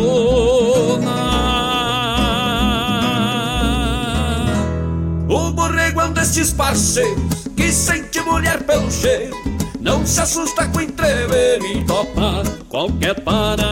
O 5.28 5.52
borrego 5.52 6.02
é 6.02 6.06
um 6.06 6.14
destes 6.14 6.52
parceiros 6.52 7.25
que 7.66 7.72
sente 7.72 8.22
mulher 8.22 8.62
pelo 8.64 8.92
cheiro, 8.92 9.36
não 9.80 10.06
se 10.06 10.22
assusta 10.22 10.68
com 10.68 10.82
entrever 10.82 11.60
e 11.64 11.84
topa 11.84 12.44
qualquer 12.70 13.20
parada. 13.22 13.66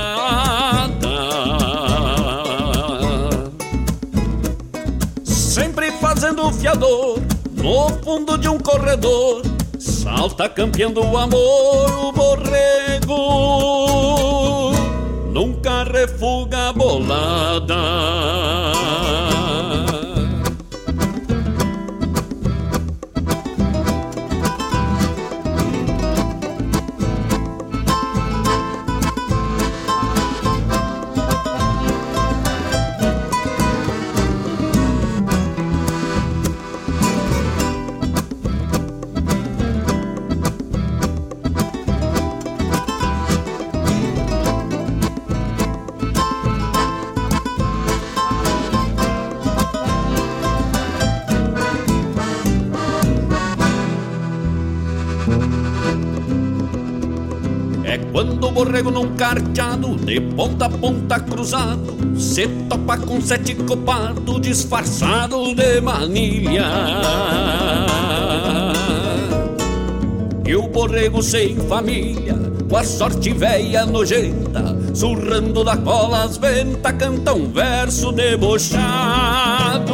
Sempre 5.23 5.91
fazendo 5.91 6.51
fiador 6.53 7.21
no 7.51 7.89
fundo 8.03 8.35
de 8.35 8.49
um 8.49 8.57
corredor, 8.57 9.43
salta 9.77 10.49
campeando 10.49 11.05
o 11.05 11.15
amor 11.15 11.91
o 11.91 12.11
borrego. 12.11 13.13
Nunca 15.31 15.83
refuga 15.83 16.69
a 16.69 16.73
bolada. 16.73 18.62
Carteado, 59.15 59.95
de 59.95 60.19
ponta 60.19 60.65
a 60.65 60.69
ponta 60.69 61.19
cruzado, 61.19 62.19
se 62.19 62.47
topa 62.69 62.97
com 62.97 63.21
sete 63.21 63.55
copado 63.55 64.39
disfarçado 64.39 65.53
de 65.55 65.81
manilha. 65.81 66.65
E 70.45 70.55
o 70.55 70.67
borrego 70.67 71.21
sem 71.23 71.55
família, 71.55 72.35
com 72.69 72.77
a 72.77 72.83
sorte 72.83 73.33
véia 73.33 73.85
nojenta, 73.85 74.77
surrando 74.93 75.63
da 75.63 75.77
cola 75.77 76.23
as 76.23 76.37
ventas, 76.37 76.93
canta 76.97 77.33
um 77.33 77.51
verso 77.51 78.11
debochado. 78.11 79.93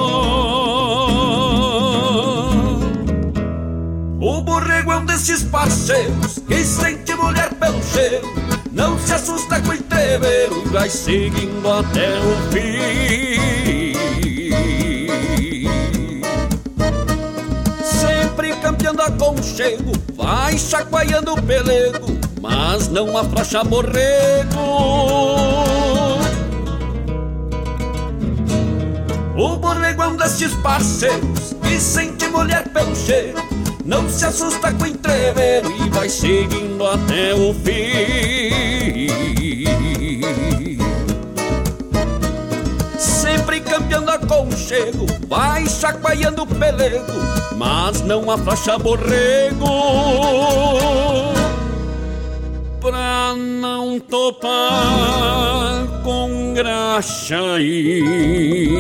O 4.22 4.42
borrego 4.42 4.92
é 4.92 4.98
um 4.98 5.06
desses 5.06 5.44
parceiros 5.44 6.40
que 6.48 6.66
cheiro, 6.66 6.99
não 8.80 8.98
se 8.98 9.14
assusta 9.14 9.60
com 9.62 9.72
o 9.72 9.74
entreveiro 9.74 10.64
vai 10.70 10.90
seguindo 10.90 11.70
até 11.70 12.18
o 12.18 12.38
fim. 12.50 13.94
Sempre 17.84 18.56
campeando 18.56 19.02
aconchego, 19.02 19.92
vai 20.16 20.58
chacoalhando 20.58 21.34
o 21.34 21.44
pelego, 21.44 22.18
mas 22.42 22.88
não 22.88 23.18
afrouxa 23.18 23.66
borrego. 23.66 24.58
O 29.36 29.58
borrego 29.58 30.04
é 30.04 30.08
um 30.08 30.16
destes 30.16 30.54
parceiros 30.56 31.54
que 31.62 31.78
sente 31.82 32.30
mulher 32.30 32.70
pelo 32.70 32.96
cheiro, 32.96 33.40
não 33.90 34.08
se 34.08 34.24
assusta 34.24 34.72
com 34.72 34.84
o 34.84 34.88
entreveiro 34.88 35.72
e 35.72 35.90
vai 35.90 36.08
seguindo 36.08 36.86
até 36.86 37.34
o 37.34 37.52
fim. 37.56 39.10
Sempre 43.00 43.60
campeando 43.62 44.12
aconchego, 44.12 45.08
vai 45.28 45.66
chacoalhando 45.68 46.44
o 46.44 46.48
pelego, 46.48 47.14
mas 47.58 48.02
não 48.02 48.30
afrouxa 48.30 48.78
borrego. 48.78 49.66
Pra 52.80 53.34
não 53.36 54.00
topar 54.00 55.88
com 56.04 56.54
graxa 56.54 57.42
aí. 57.56 58.80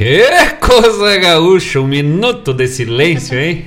Que 0.00 0.56
coisa 0.66 1.18
gaúcha, 1.18 1.78
um 1.78 1.86
minuto 1.86 2.54
de 2.54 2.66
silêncio, 2.66 3.38
hein? 3.38 3.66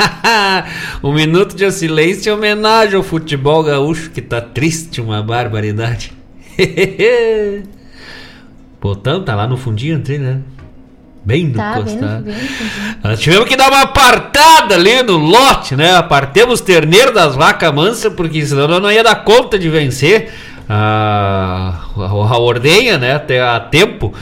um 1.04 1.12
minuto 1.12 1.54
de 1.54 1.70
silêncio 1.70 2.30
em 2.30 2.34
homenagem 2.34 2.96
ao 2.96 3.02
futebol 3.02 3.62
gaúcho 3.62 4.08
que 4.08 4.22
tá 4.22 4.40
triste, 4.40 5.02
uma 5.02 5.22
barbaridade. 5.22 6.10
Botão 8.80 9.22
tá 9.22 9.34
lá 9.34 9.46
no 9.46 9.58
fundinho, 9.58 10.02
né? 10.08 10.40
Bem 11.22 11.48
no 11.48 11.54
tá, 11.56 11.74
costado. 11.74 12.24
Bem, 12.24 12.34
bem 12.34 12.48
Nós 13.04 13.20
tivemos 13.20 13.46
que 13.46 13.54
dar 13.54 13.68
uma 13.68 13.82
apartada 13.82 14.76
ali 14.76 15.02
no 15.02 15.18
lote, 15.18 15.76
né? 15.76 15.94
Apartemos 15.96 16.62
terneiro 16.62 17.12
das 17.12 17.36
vacas 17.36 17.74
mansas, 17.74 18.10
porque 18.14 18.42
senão 18.46 18.80
não 18.80 18.90
ia 18.90 19.04
dar 19.04 19.16
conta 19.16 19.58
de 19.58 19.68
vencer 19.68 20.32
a, 20.68 21.80
a, 21.96 22.38
ordenha, 22.38 22.98
né? 22.98 23.14
Até 23.14 23.40
a 23.40 23.60
tempo 23.60 24.12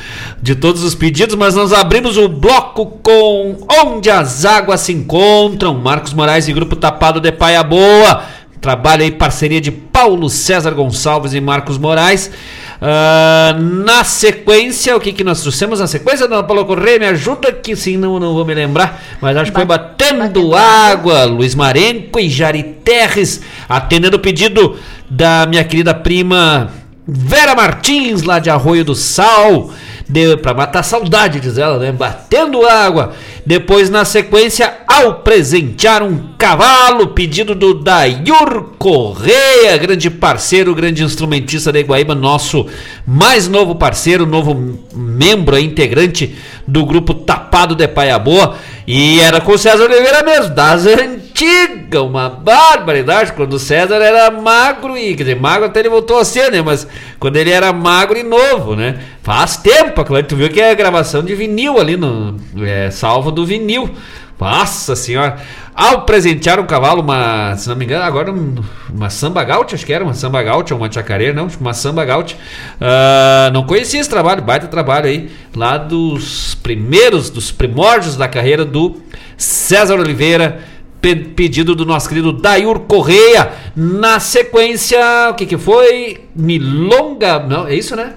de 0.41 0.55
todos 0.55 0.83
os 0.83 0.95
pedidos, 0.95 1.35
mas 1.35 1.55
nós 1.55 1.73
abrimos 1.73 2.17
o 2.17 2.29
bloco 2.29 2.87
com 3.03 3.57
Onde 3.85 4.11
as 4.11 4.45
Águas 4.45 4.81
se 4.81 4.93
Encontram. 4.93 5.75
Marcos 5.75 6.13
Moraes 6.13 6.49
e 6.49 6.53
Grupo 6.53 6.77
Tapado 6.77 7.21
de 7.21 7.31
Paia 7.31 7.63
Boa. 7.63 8.25
Trabalho 8.61 9.03
aí, 9.03 9.11
parceria 9.11 9.61
de 9.61 9.73
Paulo 10.03 10.29
César 10.29 10.73
Gonçalves 10.73 11.33
e 11.33 11.41
Marcos 11.41 11.79
Moraes. 11.79 12.27
Uh, 12.27 13.63
na 13.85 14.03
sequência, 14.03 14.97
o 14.97 15.01
que, 15.01 15.13
que 15.13 15.23
nós 15.23 15.41
trouxemos 15.43 15.79
na 15.79 15.87
sequência, 15.87 16.27
dona 16.27 16.43
Paula 16.43 16.65
Correia? 16.65 16.99
Me 16.99 17.07
ajuda 17.07 17.53
que 17.53 17.77
sim, 17.77 17.97
não, 17.97 18.19
não 18.19 18.35
vou 18.35 18.45
me 18.45 18.53
lembrar, 18.53 19.01
mas 19.21 19.37
acho 19.37 19.53
que 19.53 19.57
foi 19.57 19.65
Batendo, 19.65 20.19
batendo 20.19 20.57
Água, 20.57 21.23
Luiz 21.23 21.55
Marenco 21.55 22.19
e 22.19 22.29
Jari 22.29 22.65
Terres, 22.85 23.43
atendendo 23.69 24.17
o 24.17 24.21
pedido 24.21 24.77
da 25.09 25.47
minha 25.47 25.63
querida 25.63 25.95
prima 25.95 26.73
Vera 27.07 27.55
Martins, 27.55 28.23
lá 28.23 28.41
de 28.41 28.51
Arroio 28.51 28.85
do 28.85 28.97
Sal. 28.97 29.71
Para 30.43 30.53
matar 30.53 30.83
saudade, 30.83 31.41
diz 31.41 31.57
ela, 31.57 31.79
né? 31.79 31.91
Batendo 31.91 32.67
água. 32.67 33.13
Depois, 33.47 33.89
na 33.89 34.05
sequência, 34.05 34.73
ao 34.87 35.17
presentear 35.17 36.03
um 36.03 36.35
cavalo, 36.37 37.09
pedido 37.09 37.55
do 37.55 37.75
Dayur 37.75 38.75
Correia, 38.79 39.79
grande 39.79 40.11
parceiro, 40.11 40.75
grande 40.75 41.03
instrumentista 41.03 41.73
da 41.73 41.81
Guaíba, 41.81 42.15
nosso 42.15 42.67
mais 43.07 43.49
novo 43.49 43.75
parceiro, 43.75 44.27
novo 44.27 44.79
membro, 44.95 45.59
integrante 45.59 46.37
do 46.67 46.85
grupo 46.85 47.15
Tapado 47.15 47.75
de 47.75 47.89
Paia 47.89 48.19
Boa. 48.19 48.57
E 48.87 49.19
era 49.21 49.41
com 49.41 49.53
o 49.53 49.59
César 49.59 49.85
Oliveira 49.85 50.23
mesmo, 50.23 50.55
das 50.55 50.87
antigas, 50.87 51.22
uma 52.01 52.29
barbaridade, 52.29 53.33
quando 53.33 53.55
o 53.55 53.59
César 53.59 53.97
era 53.97 54.31
magro 54.31 54.97
e, 54.97 55.15
quer 55.15 55.25
dizer, 55.25 55.41
magro 55.41 55.67
até 55.67 55.81
ele 55.81 55.89
voltou 55.89 56.19
a 56.19 56.25
ser, 56.25 56.51
né? 56.51 56.63
Mas 56.63 56.87
quando 57.19 57.37
ele 57.37 57.51
era 57.51 57.73
magro 57.73 58.19
e 58.19 58.23
novo, 58.23 58.75
né? 58.75 58.99
Faz 59.23 59.57
tempo, 59.57 60.05
claro, 60.05 60.27
tu 60.27 60.37
viu 60.37 60.49
que 60.49 60.61
é 60.61 60.71
a 60.71 60.75
gravação 60.75 61.23
de 61.23 61.35
vinil 61.35 61.79
ali 61.79 61.97
no 61.97 62.37
é, 62.61 62.91
salvo 62.91 63.31
do 63.31 63.45
vinil. 63.45 63.91
Nossa 64.41 64.97
senhora! 64.97 65.37
Ao 65.73 66.03
presentear 66.03 66.59
um 66.59 66.67
cavalo, 66.67 67.01
uma, 67.01 67.57
se 67.57 67.69
não 67.69 67.77
me 67.77 67.85
engano, 67.85 68.05
agora 68.05 68.35
uma 68.93 69.09
samba 69.09 69.45
gaúcha, 69.45 69.77
acho 69.77 69.87
que 69.87 69.93
era 69.93 70.03
uma 70.03 70.15
samba 70.15 70.43
gaúcha, 70.43 70.75
uma 70.75 70.91
chacareira, 70.91 71.33
não, 71.33 71.49
uma 71.61 71.73
samba 71.73 72.05
gaúcha. 72.05 72.37
Uh, 72.75 73.53
não 73.53 73.63
conhecia 73.63 74.01
esse 74.01 74.11
trabalho, 74.11 74.43
baita 74.43 74.67
trabalho 74.67 75.07
aí, 75.07 75.31
lá 75.55 75.79
dos 75.79 76.57
primeiros, 76.57 77.31
dos 77.31 77.53
primórdios 77.53 78.17
da 78.17 78.27
carreira 78.27 78.65
do 78.65 79.01
César 79.37 79.95
Oliveira, 79.95 80.61
pedido 81.03 81.75
do 81.75 81.85
nosso 81.85 82.09
querido 82.09 82.33
Dayur 82.33 82.81
Correia. 82.81 83.51
Na 83.75 84.21
sequência, 84.21 85.01
o 85.31 85.35
que 85.35 85.45
que 85.45 85.59
foi? 85.59 86.21
Milonga, 86.35 87.41
não, 87.41 87.67
é 87.67 87.75
isso, 87.75 87.97
né? 87.97 88.15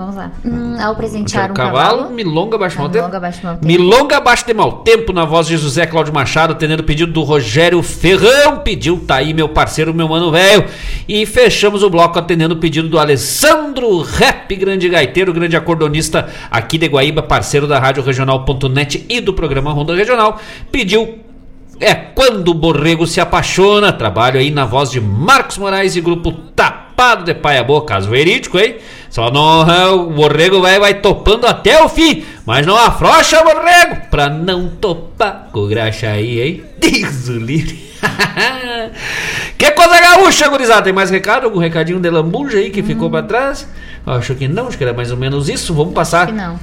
Vamos 0.00 0.16
lá. 0.16 0.32
Hum, 0.42 0.78
ao 0.80 0.96
presentear 0.96 1.50
um 1.50 1.54
cavalo, 1.54 1.98
cavalo 1.98 2.14
Milonga 2.14 2.56
Baixo 2.56 2.76
de 2.76 2.80
Mau 2.80 2.88
Tempo. 2.88 3.66
Milonga 3.66 4.18
Baixo 4.18 4.46
de 4.46 4.54
Mau 4.54 4.72
Tempo. 4.78 5.12
Na 5.12 5.26
voz 5.26 5.46
de 5.46 5.58
José 5.58 5.84
Cláudio 5.84 6.14
Machado, 6.14 6.54
atendendo 6.54 6.82
o 6.82 6.86
pedido 6.86 7.12
do 7.12 7.22
Rogério 7.22 7.82
Ferrão. 7.82 8.60
Pediu, 8.60 9.04
tá 9.06 9.16
aí 9.16 9.34
meu 9.34 9.50
parceiro, 9.50 9.92
meu 9.92 10.08
mano 10.08 10.30
velho. 10.30 10.64
E 11.06 11.26
fechamos 11.26 11.82
o 11.82 11.90
bloco 11.90 12.18
atendendo 12.18 12.54
o 12.54 12.56
pedido 12.56 12.88
do 12.88 12.98
Alessandro 12.98 14.00
Rap, 14.00 14.56
grande 14.56 14.88
gaiteiro, 14.88 15.34
grande 15.34 15.54
acordonista 15.54 16.30
aqui 16.50 16.78
de 16.78 16.86
Guaíba, 16.86 17.22
parceiro 17.22 17.66
da 17.66 17.78
Rádio 17.78 18.02
Regional.net 18.02 19.04
e 19.06 19.20
do 19.20 19.34
programa 19.34 19.70
Ronda 19.70 19.94
Regional. 19.94 20.40
Pediu 20.72 21.18
é 21.80 21.94
quando 21.94 22.48
o 22.48 22.54
borrego 22.54 23.06
se 23.06 23.20
apaixona. 23.20 23.92
Trabalho 23.92 24.38
aí 24.38 24.50
na 24.50 24.66
voz 24.66 24.90
de 24.90 25.00
Marcos 25.00 25.56
Moraes 25.56 25.96
e 25.96 26.00
grupo 26.00 26.30
Tapado 26.30 27.24
de 27.24 27.34
Pai 27.34 27.58
a 27.58 27.64
Boa, 27.64 27.84
caso 27.84 28.10
verídico, 28.10 28.58
hein? 28.58 28.76
Só 29.08 29.30
não, 29.30 30.08
o 30.08 30.10
borrego 30.10 30.60
vai, 30.60 30.78
vai 30.78 30.94
topando 30.94 31.46
até 31.46 31.82
o 31.82 31.88
fim, 31.88 32.24
mas 32.46 32.64
não 32.64 32.76
afrocha 32.76 33.42
borrego 33.42 34.08
pra 34.10 34.28
não 34.28 34.68
topar 34.68 35.48
com 35.50 35.66
graxa 35.66 36.10
aí, 36.10 36.40
hein? 36.40 36.64
Diz 36.78 37.28
o 37.28 37.38
livre. 37.38 37.90
que 39.58 39.70
coisa 39.72 40.00
gaúcha, 40.00 40.48
gurizada. 40.48 40.82
Tem 40.82 40.92
mais 40.92 41.10
recado? 41.10 41.44
Algum 41.44 41.58
recadinho 41.58 41.98
de 41.98 42.08
lambuja 42.08 42.58
aí 42.58 42.70
que 42.70 42.82
hum. 42.82 42.84
ficou 42.84 43.10
pra 43.10 43.22
trás? 43.22 43.66
Acho 44.06 44.34
que 44.34 44.48
não, 44.48 44.68
acho 44.68 44.78
que 44.78 44.84
era 44.84 44.92
mais 44.92 45.10
ou 45.10 45.16
menos 45.16 45.48
isso. 45.48 45.74
Vamos 45.74 45.94
passar. 45.94 46.24
Acho 46.24 46.32
que 46.32 46.38
não. 46.38 46.60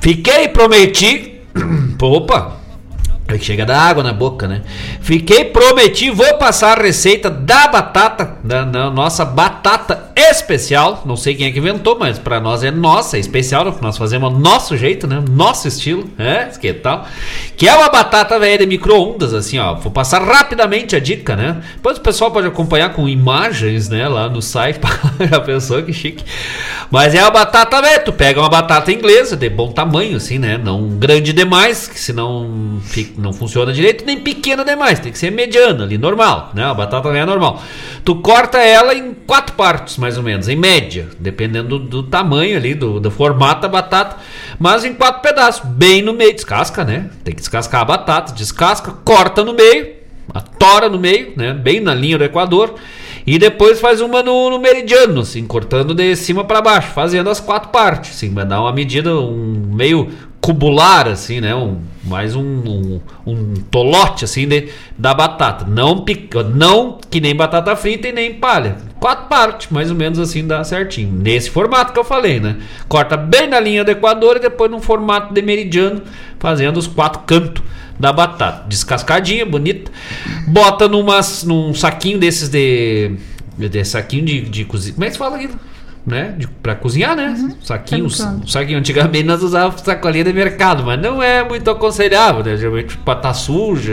Fiquei, 0.00 0.48
prometi. 0.48 1.40
Opa, 2.00 2.56
Aí 3.30 3.38
chega 3.38 3.66
da 3.66 3.78
água 3.78 4.02
na 4.02 4.14
boca, 4.14 4.48
né? 4.48 4.62
Fiquei, 5.02 5.44
prometi, 5.44 6.08
vou 6.08 6.38
passar 6.38 6.78
a 6.78 6.82
receita 6.82 7.28
da 7.28 7.68
batata, 7.68 8.38
da, 8.42 8.64
da, 8.64 8.90
nossa 8.90 9.22
batata 9.22 10.10
especial. 10.16 11.02
Não 11.04 11.14
sei 11.14 11.34
quem 11.34 11.46
é 11.46 11.50
que 11.50 11.58
inventou, 11.58 11.98
mas 11.98 12.18
para 12.18 12.40
nós 12.40 12.64
é 12.64 12.70
nossa, 12.70 13.18
é 13.18 13.20
especial, 13.20 13.66
porque 13.66 13.84
nós 13.84 13.98
fazemos 13.98 14.32
nosso 14.32 14.78
jeito, 14.78 15.06
né? 15.06 15.22
Nosso 15.30 15.68
estilo, 15.68 16.08
né? 16.16 16.50
Que 16.58 16.72
tal? 16.72 17.06
Que 17.54 17.68
é 17.68 17.74
uma 17.74 17.90
batata 17.90 18.38
velha 18.38 18.56
de 18.56 18.66
micro-ondas, 18.66 19.34
assim, 19.34 19.58
ó. 19.58 19.74
Vou 19.74 19.92
passar 19.92 20.22
rapidamente 20.22 20.96
a 20.96 20.98
dica, 20.98 21.36
né? 21.36 21.62
Depois 21.74 21.98
o 21.98 22.00
pessoal 22.00 22.30
pode 22.30 22.46
acompanhar 22.46 22.94
com 22.94 23.06
imagens, 23.06 23.90
né? 23.90 24.08
Lá 24.08 24.30
no 24.30 24.40
site, 24.40 24.80
a 25.30 25.40
pessoa 25.40 25.82
que 25.82 25.92
chique. 25.92 26.24
Mas 26.90 27.14
é 27.14 27.20
a 27.20 27.30
batata 27.30 27.82
velha, 27.82 28.00
tu 28.00 28.12
pega 28.14 28.40
uma 28.40 28.48
batata 28.48 28.90
inglesa 28.90 29.36
de 29.36 29.50
bom 29.50 29.70
tamanho, 29.70 30.16
assim, 30.16 30.38
né? 30.38 30.56
Não 30.56 30.88
grande 30.88 31.34
demais, 31.34 31.86
que 31.86 32.00
senão 32.00 32.80
fica 32.84 33.17
não 33.18 33.32
funciona 33.32 33.72
direito, 33.72 34.04
nem 34.06 34.20
pequena 34.20 34.64
demais, 34.64 35.00
tem 35.00 35.10
que 35.10 35.18
ser 35.18 35.30
mediana 35.30 35.84
ali, 35.84 35.98
normal, 35.98 36.52
né? 36.54 36.64
A 36.64 36.72
batata 36.72 37.08
é 37.08 37.26
normal. 37.26 37.62
Tu 38.04 38.14
corta 38.16 38.58
ela 38.58 38.94
em 38.94 39.12
quatro 39.12 39.54
partes, 39.56 39.98
mais 39.98 40.16
ou 40.16 40.22
menos, 40.22 40.48
em 40.48 40.56
média, 40.56 41.08
dependendo 41.18 41.78
do, 41.78 41.78
do 41.78 42.02
tamanho 42.04 42.56
ali, 42.56 42.74
do, 42.74 43.00
do, 43.00 43.10
formato 43.10 43.62
da 43.62 43.68
batata, 43.68 44.16
mas 44.58 44.84
em 44.84 44.94
quatro 44.94 45.20
pedaços, 45.20 45.68
bem 45.68 46.00
no 46.00 46.14
meio, 46.14 46.32
descasca, 46.32 46.84
né? 46.84 47.10
Tem 47.24 47.34
que 47.34 47.40
descascar 47.40 47.80
a 47.80 47.84
batata, 47.84 48.32
descasca, 48.32 48.92
corta 49.04 49.44
no 49.44 49.52
meio, 49.52 49.88
atora 50.32 50.88
no 50.88 50.98
meio, 50.98 51.32
né? 51.36 51.52
Bem 51.52 51.80
na 51.80 51.94
linha 51.94 52.18
do 52.18 52.24
Equador. 52.24 52.76
E 53.26 53.38
depois 53.38 53.78
faz 53.78 54.00
uma 54.00 54.22
no, 54.22 54.48
no 54.48 54.58
meridiano, 54.58 55.20
assim, 55.20 55.46
cortando 55.46 55.94
de 55.94 56.16
cima 56.16 56.44
para 56.44 56.62
baixo, 56.62 56.92
fazendo 56.94 57.28
as 57.28 57.38
quatro 57.38 57.68
partes, 57.68 58.12
assim, 58.12 58.32
vai 58.32 58.46
dar 58.46 58.62
uma 58.62 58.72
medida, 58.72 59.14
um 59.14 59.70
meio 59.74 60.10
cubular, 60.40 61.08
assim, 61.08 61.40
né? 61.40 61.54
Um, 61.54 61.78
mais 62.04 62.34
um, 62.34 62.42
um, 62.42 63.00
um, 63.26 63.54
tolote, 63.70 64.24
assim, 64.24 64.46
de, 64.46 64.68
da 64.96 65.12
batata. 65.12 65.64
Não, 65.66 66.04
pica, 66.04 66.42
não 66.42 66.98
que 67.10 67.20
nem 67.20 67.34
batata 67.34 67.74
frita 67.76 68.08
e 68.08 68.12
nem 68.12 68.34
palha. 68.34 68.76
Quatro 69.00 69.26
partes, 69.26 69.68
mais 69.70 69.90
ou 69.90 69.96
menos 69.96 70.18
assim, 70.18 70.46
dá 70.46 70.62
certinho. 70.64 71.12
Nesse 71.12 71.50
formato 71.50 71.92
que 71.92 71.98
eu 71.98 72.04
falei, 72.04 72.40
né? 72.40 72.56
Corta 72.88 73.16
bem 73.16 73.48
na 73.48 73.60
linha 73.60 73.84
do 73.84 73.90
Equador 73.90 74.36
e 74.36 74.40
depois 74.40 74.70
num 74.70 74.80
formato 74.80 75.34
de 75.34 75.42
meridiano, 75.42 76.02
fazendo 76.38 76.78
os 76.78 76.86
quatro 76.86 77.22
cantos 77.22 77.62
da 77.98 78.12
batata. 78.12 78.64
Descascadinha, 78.68 79.44
bonita. 79.44 79.90
Bota 80.46 80.88
numa, 80.88 81.20
num 81.44 81.74
saquinho 81.74 82.18
desses 82.18 82.48
de... 82.48 83.16
de 83.56 83.84
saquinho 83.84 84.24
de, 84.24 84.40
de 84.42 84.64
cozinha. 84.64 84.94
Como 84.94 85.04
é 85.04 85.08
que 85.08 85.12
se 85.12 85.18
fala 85.18 85.36
aqui? 85.36 85.50
Né? 86.08 86.34
De, 86.36 86.48
pra 86.48 86.74
cozinhar, 86.74 87.14
né? 87.14 87.34
Uhum. 87.38 87.54
Saquinho, 87.62 88.08
saquinho. 88.10 88.78
Antigamente 88.78 89.24
nós 89.24 89.42
usávamos 89.42 89.80
sacolinha 89.82 90.24
de 90.24 90.32
mercado, 90.32 90.82
mas 90.82 91.00
não 91.00 91.22
é 91.22 91.46
muito 91.46 91.70
aconselhável, 91.70 92.42
né? 92.42 92.56
Geralmente 92.56 92.96
pra 92.98 93.14
tá 93.14 93.34
suja, 93.34 93.92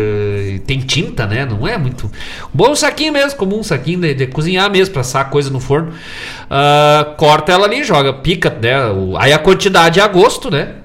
tem 0.65 0.79
tinta, 0.79 1.25
né? 1.25 1.45
Não 1.45 1.67
é 1.67 1.77
muito. 1.77 2.09
Bom 2.53 2.73
saquinho 2.75 3.13
mesmo, 3.13 3.37
comum 3.37 3.61
saquinho 3.61 3.99
de, 3.99 4.13
de 4.13 4.27
cozinhar 4.27 4.71
mesmo, 4.71 4.93
pra 4.93 5.01
assar 5.01 5.29
coisa 5.29 5.49
no 5.49 5.59
forno. 5.59 5.89
Uh, 5.89 7.15
corta 7.17 7.51
ela 7.51 7.65
ali, 7.65 7.83
joga, 7.83 8.13
pica, 8.13 8.49
né? 8.49 8.73
Aí 9.19 9.33
a 9.33 9.39
quantidade 9.39 9.99
é 9.99 10.03
a 10.03 10.07
gosto, 10.07 10.49
né? 10.49 10.84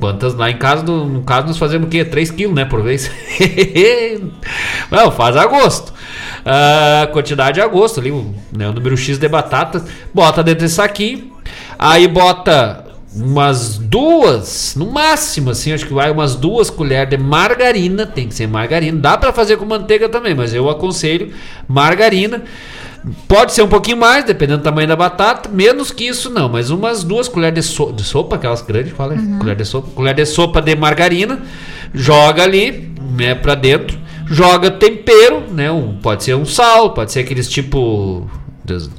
Quantas 0.00 0.34
lá 0.34 0.50
em 0.50 0.56
casa, 0.56 0.82
no, 0.82 1.22
caso, 1.22 1.46
nós 1.46 1.58
fazemos 1.58 1.88
o 1.88 1.90
quê? 1.90 2.02
3 2.02 2.30
quilos, 2.30 2.54
né? 2.54 2.64
Por 2.64 2.82
vez. 2.82 3.10
Não, 4.90 5.10
faz 5.12 5.36
a 5.36 5.44
gosto. 5.44 5.90
Uh, 5.90 7.12
quantidade 7.12 7.60
a 7.60 7.66
gosto 7.66 8.00
ali, 8.00 8.10
né, 8.50 8.68
o 8.68 8.72
número 8.72 8.96
X 8.96 9.18
de 9.18 9.28
batata. 9.28 9.84
Bota 10.14 10.42
dentro 10.42 10.62
desse 10.62 10.76
saquinho. 10.76 11.32
Aí 11.78 12.08
bota 12.08 12.86
umas 13.14 13.76
duas, 13.76 14.74
no 14.74 14.90
máximo, 14.90 15.50
assim, 15.50 15.72
acho 15.72 15.86
que 15.86 15.92
vai 15.92 16.10
umas 16.10 16.34
duas 16.34 16.70
colheres 16.70 17.10
de 17.10 17.18
margarina. 17.18 18.06
Tem 18.06 18.28
que 18.28 18.34
ser 18.34 18.46
margarina. 18.46 18.98
Dá 18.98 19.18
para 19.18 19.34
fazer 19.34 19.58
com 19.58 19.66
manteiga 19.66 20.08
também, 20.08 20.34
mas 20.34 20.54
eu 20.54 20.70
aconselho 20.70 21.30
margarina. 21.68 22.42
Pode 23.28 23.52
ser 23.52 23.62
um 23.62 23.68
pouquinho 23.68 23.96
mais, 23.98 24.24
dependendo 24.24 24.58
do 24.58 24.64
tamanho 24.64 24.88
da 24.88 24.96
batata. 24.96 25.48
Menos 25.48 25.90
que 25.92 26.04
isso, 26.08 26.28
não. 26.28 26.48
Mas 26.48 26.70
umas 26.70 27.04
duas 27.04 27.28
colheres 27.28 27.54
de, 27.54 27.62
so 27.74 27.92
de 27.92 28.02
sopa, 28.02 28.36
aquelas 28.36 28.62
grandes, 28.62 28.92
fala 28.92 29.14
Uhum. 29.14 29.38
colher 29.38 29.54
de 29.56 29.64
sopa. 29.64 29.88
Colher 29.94 30.14
de 30.14 30.26
sopa 30.26 30.60
de 30.60 30.74
margarina. 30.74 31.40
Joga 31.94 32.42
ali, 32.42 32.92
né, 33.16 33.34
pra 33.34 33.54
dentro. 33.54 33.96
Joga 34.28 34.72
tempero, 34.72 35.42
né? 35.52 35.70
Um, 35.70 35.98
pode 36.02 36.24
ser 36.24 36.34
um 36.34 36.44
sal, 36.44 36.90
pode 36.94 37.12
ser 37.12 37.20
aqueles 37.20 37.48
tipo 37.48 38.28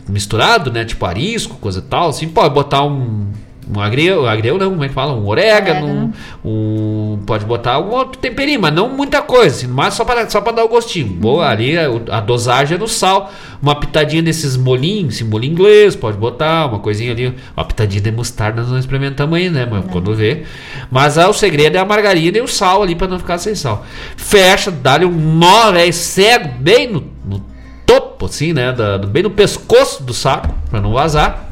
misturado, 0.08 0.72
né? 0.72 0.86
Tipo 0.86 1.06
arisco, 1.06 1.58
coisa 1.58 1.80
e 1.80 1.82
tal. 1.82 2.10
Assim, 2.10 2.30
pode 2.30 2.54
botar 2.54 2.84
um. 2.84 3.28
Um 3.70 3.82
agreu, 3.82 4.26
agreu 4.26 4.58
não, 4.58 4.70
como 4.72 4.84
é 4.84 4.88
que 4.88 4.94
fala? 4.94 5.14
Um 5.14 5.28
orégano, 5.28 6.14
um, 6.44 7.20
pode 7.26 7.44
botar 7.44 7.74
algum 7.74 7.96
outro 7.96 8.18
temperinho, 8.18 8.62
mas 8.62 8.74
não 8.74 8.88
muita 8.88 9.22
coisa, 9.22 9.58
assim, 9.58 9.68
mas 9.68 9.94
só 9.94 10.06
para 10.06 10.30
só 10.30 10.40
dar 10.40 10.64
o 10.64 10.70
gostinho. 10.70 11.08
Boa, 11.08 11.50
ali 11.50 11.78
a, 11.78 11.88
a 12.12 12.20
dosagem 12.22 12.78
é 12.78 12.80
no 12.80 12.88
sal, 12.88 13.30
uma 13.62 13.76
pitadinha 13.76 14.24
desses 14.24 14.56
molinhos, 14.56 15.16
esse 15.16 15.24
molho 15.26 15.44
inglês, 15.44 15.96
pode 15.96 16.18
botar, 16.18 16.68
uma 16.68 16.80
coisinha 16.80 17.12
ali, 17.12 17.36
uma 17.56 17.66
pitadinha 17.66 18.02
de 18.02 18.12
mostarda 18.12 18.62
nós 18.62 18.72
não 18.72 18.80
experimentamos 18.80 19.38
aí, 19.38 19.50
né, 19.50 19.68
mas 19.70 19.84
quando 19.92 20.16
vê. 20.16 20.44
Mas 20.90 21.18
ah, 21.18 21.28
o 21.28 21.34
segredo 21.34 21.76
é 21.76 21.80
a 21.80 21.86
margarina 21.86 22.38
e 22.38 22.42
o 22.42 22.48
sal 22.48 22.84
ali 22.84 22.96
para 22.96 23.08
não 23.08 23.20
ficar 23.20 23.38
sem 23.38 23.54
sal. 23.54 23.86
Fecha, 24.16 24.72
dá-lhe 24.72 25.06
um 25.06 25.12
nó, 25.12 25.72
velho, 25.74 25.92
cego, 25.92 26.50
bem 26.60 26.88
no, 26.88 27.04
no 27.26 27.44
topo, 27.86 28.28
assim, 28.28 28.54
né, 28.54 28.72
da- 28.72 28.98
bem 28.98 29.24
no 29.24 29.30
pescoço 29.32 30.04
do 30.04 30.14
saco, 30.14 30.54
para 30.70 30.80
não 30.80 30.94
vazar 30.94 31.47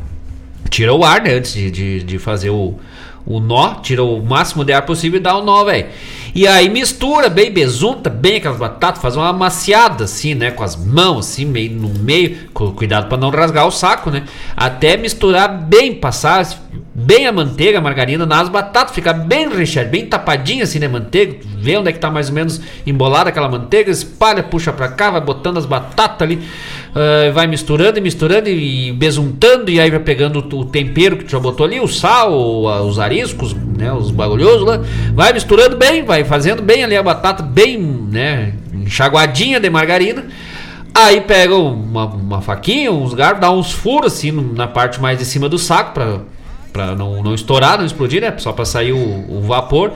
tira 0.70 0.94
o 0.94 1.04
ar, 1.04 1.22
né? 1.22 1.34
Antes 1.34 1.54
de, 1.54 1.72
de, 1.72 2.04
de 2.04 2.20
fazer 2.20 2.50
o, 2.50 2.76
o 3.26 3.40
nó, 3.40 3.76
tira 3.76 4.04
o 4.04 4.24
máximo 4.24 4.64
de 4.64 4.74
ar 4.74 4.84
possível 4.84 5.20
e 5.20 5.24
dá 5.24 5.36
o 5.36 5.44
nó, 5.44 5.64
velho. 5.64 5.88
E 6.34 6.46
aí 6.48 6.70
mistura 6.70 7.30
bem, 7.30 7.50
besunta 7.52 8.10
bem 8.10 8.38
aquelas 8.38 8.58
batatas, 8.58 9.02
faz 9.02 9.16
uma 9.16 9.30
amaciada 9.30 10.04
assim, 10.04 10.36
né? 10.36 10.52
Com 10.52 10.64
as 10.64 10.76
mãos, 10.76 11.28
assim, 11.28 11.46
meio 11.46 11.72
no 11.72 11.90
meio. 12.00 12.50
Com 12.54 12.72
cuidado 12.72 13.08
para 13.08 13.18
não 13.18 13.30
rasgar 13.30 13.66
o 13.66 13.72
saco, 13.72 14.12
né? 14.12 14.24
Até 14.56 14.98
misturar 14.98 15.48
bem, 15.48 15.96
passar 15.96 16.46
bem 16.94 17.28
a 17.28 17.32
manteiga, 17.32 17.78
a 17.78 17.82
margarina 17.82 18.26
nas 18.26 18.48
batatas, 18.48 18.94
ficar 18.94 19.14
bem 19.14 19.50
recheado, 19.50 19.90
bem 19.90 20.06
tapadinha 20.06 20.64
assim, 20.64 20.80
né? 20.80 20.88
Manteiga, 20.88 21.38
vê 21.58 21.78
onde 21.78 21.90
é 21.90 21.94
que 21.94 22.00
tá 22.00 22.12
mais 22.12 22.30
ou 22.30 22.36
menos 22.36 22.62
embolada 22.86 23.30
aquela 23.30 23.50
manteiga, 23.50 23.92
espalha, 23.92 24.44
puxa 24.44 24.72
pra 24.72 24.88
cá, 24.88 25.12
vai 25.12 25.22
botando 25.22 25.58
as 25.58 25.66
batatas 25.66 26.22
ali, 26.22 26.42
ah, 26.96 27.30
vai 27.34 27.46
misturando 27.46 27.98
e 27.98 28.02
misturando 28.02 28.48
e 28.48 28.94
besuntando, 28.94 29.70
e 29.70 29.82
aí 29.82 29.92
vai 29.92 30.00
pegando 30.00 30.40
o, 30.40 30.64
tempero 30.64 31.18
que 31.18 31.26
tu 31.26 31.32
já 31.32 31.40
botou 31.40 31.66
ali, 31.66 31.78
o 31.78 31.88
sal, 31.90 32.34
os 32.88 32.98
ariscos, 33.00 33.54
né? 33.54 33.92
Os 33.92 34.12
bagulhosos 34.12 34.66
lá, 34.66 34.80
vai 35.14 35.34
misturando 35.34 35.76
bem, 35.76 36.06
vai 36.06 36.24
fazendo 36.24 36.62
bem 36.62 36.86
ali 36.86 36.96
a 36.96 37.04
batata, 37.04 37.44
bem, 37.44 37.78
né? 37.78 38.54
Enxaguadinha 38.74 39.60
de 39.60 39.70
margarina. 39.70 40.26
Aí 40.94 41.20
pega 41.20 41.54
uma, 41.56 42.06
uma 42.06 42.42
faquinha, 42.42 42.90
uns 42.90 43.14
garfos, 43.14 43.42
dá 43.42 43.52
uns 43.52 43.74
furos 43.74 44.14
assim 44.14 44.32
na 44.32 44.66
parte 44.66 45.02
mais 45.02 45.20
de 45.20 45.26
cima 45.26 45.50
do 45.50 45.60
saco 45.60 46.00
pra 46.72 46.96
não, 46.96 47.22
não 47.22 47.36
estourar, 47.36 47.78
não 47.78 47.86
explodir, 47.86 48.22
né? 48.22 48.34
Só 48.38 48.54
pra 48.54 48.64
sair 48.64 48.94
o, 48.94 49.38
o 49.38 49.42
vapor. 49.42 49.92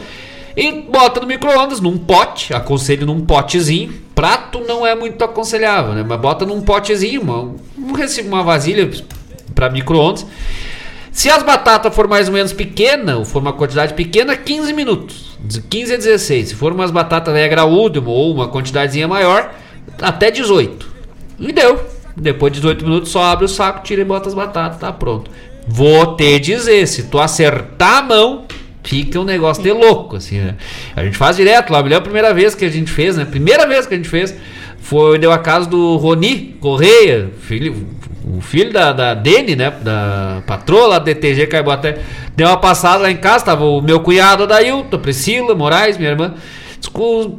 E 0.59 0.73
bota 0.81 1.21
no 1.21 1.25
micro-ondas, 1.25 1.79
num 1.79 1.97
pote, 1.97 2.53
aconselho 2.53 3.05
num 3.05 3.21
potezinho. 3.21 3.93
Prato 4.13 4.59
não 4.67 4.85
é 4.85 4.93
muito 4.93 5.23
aconselhável, 5.23 5.93
né? 5.93 6.03
Mas 6.05 6.19
bota 6.19 6.45
num 6.45 6.59
potezinho, 6.59 7.21
uma, 7.21 7.43
um 7.43 7.93
uma 8.27 8.43
vasilha 8.43 8.91
pra 9.55 9.69
micro-ondas. 9.69 10.25
Se 11.13 11.29
as 11.29 11.43
batatas 11.43 11.95
for 11.95 12.09
mais 12.09 12.27
ou 12.27 12.33
menos 12.33 12.51
pequena, 12.51 13.15
ou 13.15 13.23
for 13.23 13.41
uma 13.41 13.53
quantidade 13.53 13.93
pequena, 13.93 14.35
15 14.35 14.73
minutos. 14.73 15.37
De 15.39 15.61
15 15.61 15.93
a 15.93 15.97
16. 15.97 16.49
Se 16.49 16.55
for 16.55 16.73
umas 16.73 16.91
batatas 16.91 17.33
velha 17.33 17.47
graúda 17.47 18.01
ou 18.05 18.33
uma 18.33 18.49
quantidadezinha 18.49 19.07
maior, 19.07 19.53
até 20.01 20.29
18. 20.29 20.85
E 21.39 21.53
deu. 21.53 21.79
Depois 22.17 22.51
de 22.51 22.59
18 22.59 22.83
minutos, 22.83 23.11
só 23.11 23.23
abre 23.23 23.45
o 23.45 23.47
saco, 23.47 23.81
tira 23.81 24.01
e 24.01 24.05
bota 24.05 24.27
as 24.27 24.35
batatas, 24.35 24.77
tá 24.77 24.91
pronto. 24.91 25.31
Vou 25.65 26.17
te 26.17 26.37
dizer, 26.37 26.85
se 26.85 27.03
tu 27.03 27.17
acertar 27.17 27.99
a 27.99 28.01
mão, 28.01 28.43
fica 28.83 29.19
um 29.19 29.23
negócio 29.23 29.61
de 29.61 29.71
louco, 29.71 30.15
assim, 30.15 30.39
né? 30.39 30.55
A 30.95 31.03
gente 31.03 31.17
faz 31.17 31.35
direto 31.35 31.71
lá. 31.71 31.79
Lembro 31.79 31.97
a 31.97 32.01
primeira 32.01 32.33
vez 32.33 32.55
que 32.55 32.65
a 32.65 32.69
gente 32.69 32.91
fez, 32.91 33.17
né? 33.17 33.25
Primeira 33.25 33.67
vez 33.67 33.85
que 33.85 33.93
a 33.93 33.97
gente 33.97 34.09
fez 34.09 34.35
foi 34.79 35.19
deu 35.19 35.31
a 35.31 35.37
casa 35.37 35.69
do 35.69 35.97
Roni 35.97 36.55
Correia, 36.59 37.29
filho, 37.41 37.87
o 38.25 38.41
filho 38.41 38.71
da, 38.71 38.91
da 38.93 39.13
Dene, 39.13 39.55
né? 39.55 39.71
Da 39.81 40.41
patroa 40.47 40.87
lá 40.87 40.99
do 40.99 41.05
DTG 41.05 41.47
Caiboté. 41.47 41.99
Deu 42.35 42.47
uma 42.47 42.57
passada 42.57 43.03
lá 43.03 43.11
em 43.11 43.17
casa, 43.17 43.45
tava 43.45 43.65
o 43.65 43.81
meu 43.81 43.99
cunhado 43.99 44.47
Dailton, 44.47 44.95
a 44.95 44.99
Priscila 44.99 45.53
Moraes, 45.53 45.97
minha 45.97 46.11
irmã. 46.11 46.33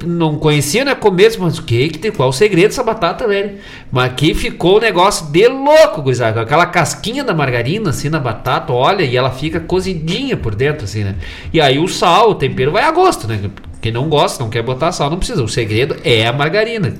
Não 0.06 0.36
conhecia, 0.38 0.84
né? 0.84 0.94
Começo, 0.94 1.40
mas 1.40 1.58
o 1.58 1.62
que 1.64 1.88
que 1.88 1.98
tem? 1.98 2.10
Qual 2.12 2.28
o 2.28 2.32
segredo 2.32 2.68
dessa 2.68 2.82
batata, 2.82 3.26
velho? 3.26 3.58
Mas 3.90 4.10
aqui 4.10 4.34
ficou 4.34 4.76
o 4.76 4.80
negócio 4.80 5.26
de 5.26 5.48
louco, 5.48 6.02
gurizada. 6.02 6.40
Aquela 6.40 6.66
casquinha 6.66 7.24
da 7.24 7.34
margarina, 7.34 7.90
assim, 7.90 8.08
na 8.08 8.18
batata, 8.20 8.72
olha, 8.72 9.02
e 9.02 9.16
ela 9.16 9.30
fica 9.30 9.58
cozidinha 9.60 10.36
por 10.36 10.54
dentro, 10.54 10.84
assim, 10.84 11.04
né? 11.04 11.14
E 11.52 11.60
aí 11.60 11.78
o 11.78 11.88
sal, 11.88 12.30
o 12.30 12.34
tempero 12.34 12.70
vai 12.72 12.82
a 12.84 12.90
gosto, 12.90 13.26
né? 13.26 13.40
Quem 13.80 13.92
não 13.92 14.08
gosta, 14.08 14.42
não 14.42 14.50
quer 14.50 14.62
botar 14.62 14.92
sal, 14.92 15.08
não 15.10 15.18
precisa. 15.18 15.42
O 15.42 15.48
segredo 15.48 15.96
é 16.04 16.26
a 16.26 16.32
margarina. 16.32 16.94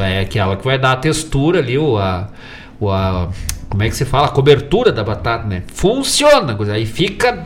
É 0.00 0.20
aquela 0.20 0.56
que 0.56 0.64
vai 0.64 0.78
dar 0.78 0.92
a 0.92 0.96
textura 0.96 1.58
ali, 1.58 1.76
o, 1.76 1.98
a, 1.98 2.28
o, 2.80 2.88
a- 2.90 3.28
como 3.68 3.82
é 3.82 3.88
que 3.88 3.96
se 3.96 4.04
fala? 4.04 4.26
A 4.26 4.30
cobertura 4.30 4.92
da 4.92 5.02
batata, 5.02 5.46
né? 5.46 5.62
Funciona, 5.66 6.52
gurizada. 6.52 6.78
aí 6.78 6.86
fica 6.86 7.44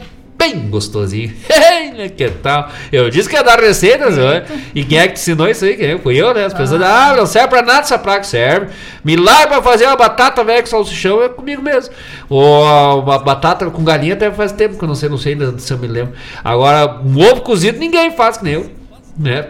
bem 0.52 0.68
gostosinho. 0.68 1.32
Que 2.14 2.28
tal? 2.28 2.70
Eu 2.92 3.08
disse 3.08 3.26
que 3.28 3.34
ia 3.34 3.42
dar 3.42 3.58
receitas, 3.58 4.18
né? 4.18 4.44
E 4.74 4.84
quem 4.84 4.98
é 4.98 5.08
que 5.08 5.14
te 5.14 5.20
ensinou 5.20 5.48
isso 5.48 5.64
aí? 5.64 5.76
Quem? 5.76 5.98
Fui 5.98 6.14
eu, 6.14 6.34
né? 6.34 6.44
As 6.44 6.52
pessoas, 6.52 6.82
ah, 6.82 7.14
não 7.16 7.24
serve 7.24 7.48
pra 7.48 7.62
nada 7.62 7.80
essa 7.80 7.98
praga, 7.98 8.22
serve. 8.22 8.68
Milagre 9.02 9.48
pra 9.48 9.62
fazer 9.62 9.86
uma 9.86 9.96
batata 9.96 10.44
velha 10.44 10.60
com 10.60 10.68
salsichão 10.68 11.22
é 11.22 11.28
comigo 11.28 11.62
mesmo. 11.62 11.94
Ou 12.28 13.02
uma 13.02 13.18
batata 13.18 13.70
com 13.70 13.82
galinha 13.82 14.12
até 14.12 14.30
faz 14.30 14.52
tempo 14.52 14.76
que 14.76 14.84
eu 14.84 14.88
não 14.88 14.94
sei, 14.94 15.08
não 15.08 15.16
sei 15.16 15.38
se 15.58 15.72
eu 15.72 15.78
me 15.78 15.86
lembro. 15.86 16.12
Agora, 16.44 17.00
um 17.02 17.18
ovo 17.18 17.40
cozido 17.40 17.78
ninguém 17.78 18.10
faz 18.10 18.36
que 18.36 18.44
nem 18.44 18.54
eu, 18.54 18.70
né? 19.18 19.48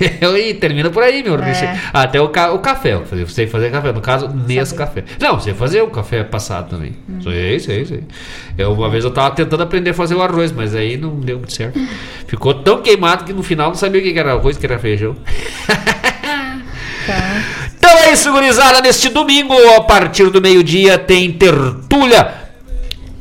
e 0.38 0.54
termina 0.54 0.90
por 0.90 1.02
aí, 1.02 1.22
meu 1.22 1.34
É. 1.34 1.78
Até 1.92 2.20
o, 2.20 2.28
ca 2.28 2.52
o 2.52 2.58
café, 2.58 2.94
eu 2.94 3.04
falei, 3.04 3.26
sei 3.26 3.46
fazer 3.46 3.70
café. 3.70 3.92
No 3.92 4.00
caso, 4.00 4.28
nesse 4.28 4.74
café. 4.74 5.04
Não, 5.20 5.38
sei 5.40 5.54
fazer 5.54 5.82
o 5.82 5.88
café 5.88 6.24
passado 6.24 6.70
também. 6.70 6.92
Hum. 7.08 7.20
Sei, 7.22 7.60
sei, 7.60 7.84
sei. 7.84 8.04
Eu, 8.56 8.72
uma 8.72 8.88
vez 8.88 9.04
eu 9.04 9.10
tava 9.10 9.34
tentando 9.34 9.62
aprender 9.62 9.90
a 9.90 9.94
fazer 9.94 10.14
o 10.14 10.22
arroz, 10.22 10.52
mas 10.52 10.74
aí 10.74 10.96
não 10.96 11.20
deu 11.20 11.38
muito 11.38 11.52
certo. 11.52 11.78
Ficou 12.26 12.54
tão 12.54 12.82
queimado 12.82 13.24
que 13.24 13.32
no 13.32 13.42
final 13.42 13.68
não 13.68 13.74
sabia 13.74 14.00
o 14.00 14.04
que 14.04 14.18
era 14.18 14.32
arroz, 14.32 14.56
que 14.56 14.66
era 14.66 14.78
feijão. 14.78 15.16
Então 17.76 17.98
é 17.98 18.12
isso, 18.12 18.32
gurizada. 18.32 18.80
Neste 18.80 19.10
domingo, 19.10 19.54
a 19.76 19.82
partir 19.82 20.30
do 20.30 20.40
meio-dia, 20.40 20.96
tem 20.96 21.30
tertúlia. 21.30 22.43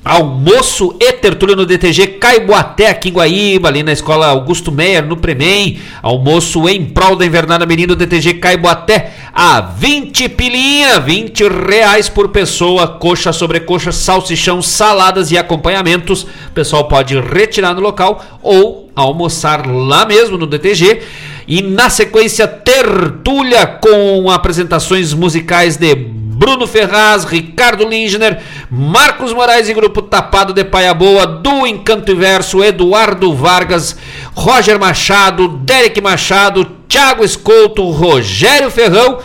Almoço 0.06 0.98
e 1.00 1.14
tertúlia 1.14 1.56
no 1.56 1.66
DTG 1.66 2.08
Caiboaté, 2.20 2.90
aqui 2.90 3.08
em 3.08 3.14
Guaíba, 3.14 3.70
ali 3.70 3.84
na 3.84 3.94
escola 3.94 4.28
Augusto 4.28 4.70
Meyer, 4.70 5.06
no 5.06 5.16
Premem. 5.16 5.80
Almoço 6.02 6.68
em 6.68 6.84
prol 6.84 7.16
da 7.16 7.26
Invernada 7.26 7.66
Menina 7.66 7.96
do 7.96 7.96
DTG 7.96 8.34
Caiboaté, 8.34 9.14
a 9.34 9.62
20 9.62 10.28
pilinha, 10.28 11.00
20 11.00 11.48
reais 11.48 12.10
por 12.10 12.28
pessoa. 12.30 12.86
Coxa 12.86 13.32
sobre 13.32 13.62
coxa, 13.62 13.94
salsichão, 13.94 14.62
saladas 14.62 15.32
e 15.32 15.38
acompanhamentos. 15.38 16.24
O 16.24 16.52
pessoal 16.54 16.90
pode 16.90 17.18
retirar 17.18 17.74
no 17.74 17.80
local 17.80 18.22
ou 18.42 18.90
almoçar 18.94 19.66
lá 19.66 20.06
mesmo 20.06 20.38
no 20.38 20.46
DTG. 20.46 21.02
E 21.48 21.62
na 21.62 21.90
sequência, 21.90 22.46
tertúlia 22.46 23.66
com 23.66 24.30
apresentações 24.30 25.14
musicais 25.14 25.78
de 25.78 25.96
Bruno 26.44 26.68
Ferraz, 26.68 27.24
Ricardo 27.24 27.88
Lindner, 27.88 28.38
Marcos 28.70 29.32
Moraes 29.32 29.70
e 29.70 29.74
Grupo 29.74 30.02
Tapado 30.02 30.52
de 30.52 30.66
Paia 30.66 30.94
Boa, 30.94 31.26
do 31.26 31.66
Encanto 31.66 32.12
e 32.12 32.16
Verso, 32.16 32.62
Eduardo 32.62 33.34
Vargas, 33.34 33.96
Roger 34.36 34.78
Machado, 34.78 35.48
Derek 35.48 36.02
Machado, 36.02 36.66
Thiago 36.90 37.24
Escolto, 37.24 37.90
Rogério 37.92 38.70
Ferrão. 38.70 39.20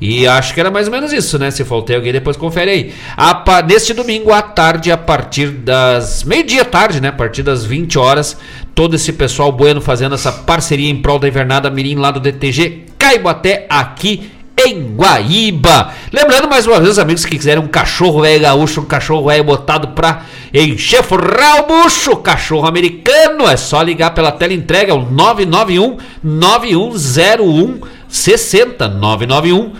E 0.00 0.26
acho 0.26 0.54
que 0.54 0.60
era 0.60 0.70
mais 0.70 0.86
ou 0.86 0.92
menos 0.94 1.12
isso, 1.12 1.38
né? 1.38 1.50
Se 1.50 1.62
faltei 1.62 1.94
alguém, 1.94 2.10
depois 2.10 2.38
confere 2.38 2.70
aí. 2.70 2.94
A 3.18 3.44
neste 3.68 3.92
domingo 3.92 4.32
à 4.32 4.40
tarde, 4.40 4.90
a 4.90 4.96
partir 4.96 5.48
das. 5.48 6.24
meio-dia 6.24 6.64
tarde, 6.64 7.02
né? 7.02 7.08
A 7.08 7.12
partir 7.12 7.42
das 7.42 7.66
20 7.66 7.98
horas, 7.98 8.34
todo 8.74 8.96
esse 8.96 9.12
pessoal 9.12 9.52
bueno 9.52 9.82
fazendo 9.82 10.14
essa 10.14 10.32
parceria 10.32 10.88
em 10.88 11.02
prol 11.02 11.18
da 11.18 11.28
Invernada 11.28 11.70
Mirim 11.70 11.96
lá 11.96 12.10
do 12.10 12.18
DTG 12.18 12.84
Caiboaté, 12.98 13.66
aqui 13.68 14.30
em 14.66 14.94
Guaíba. 14.94 15.92
Lembrando 16.12 16.48
mais 16.48 16.66
uma 16.66 16.78
vez, 16.78 16.90
os 16.92 16.98
amigos 16.98 17.24
que 17.24 17.36
quiserem 17.36 17.62
um 17.62 17.68
cachorro 17.68 18.22
velho 18.22 18.40
gaúcho, 18.40 18.80
um 18.80 18.84
cachorro 18.84 19.28
velho 19.28 19.44
botado 19.44 19.88
pra 19.88 20.22
encher 20.52 21.02
o 21.02 21.62
bucho, 21.66 22.16
cachorro 22.16 22.66
americano, 22.66 23.48
é 23.48 23.56
só 23.56 23.80
ligar 23.82 24.12
pela 24.14 24.32
tela 24.32 24.52
entrega, 24.52 24.94
o 24.94 25.10
991 25.10 25.96
9101 26.22 27.80
60 28.08 28.88
991 28.88 29.72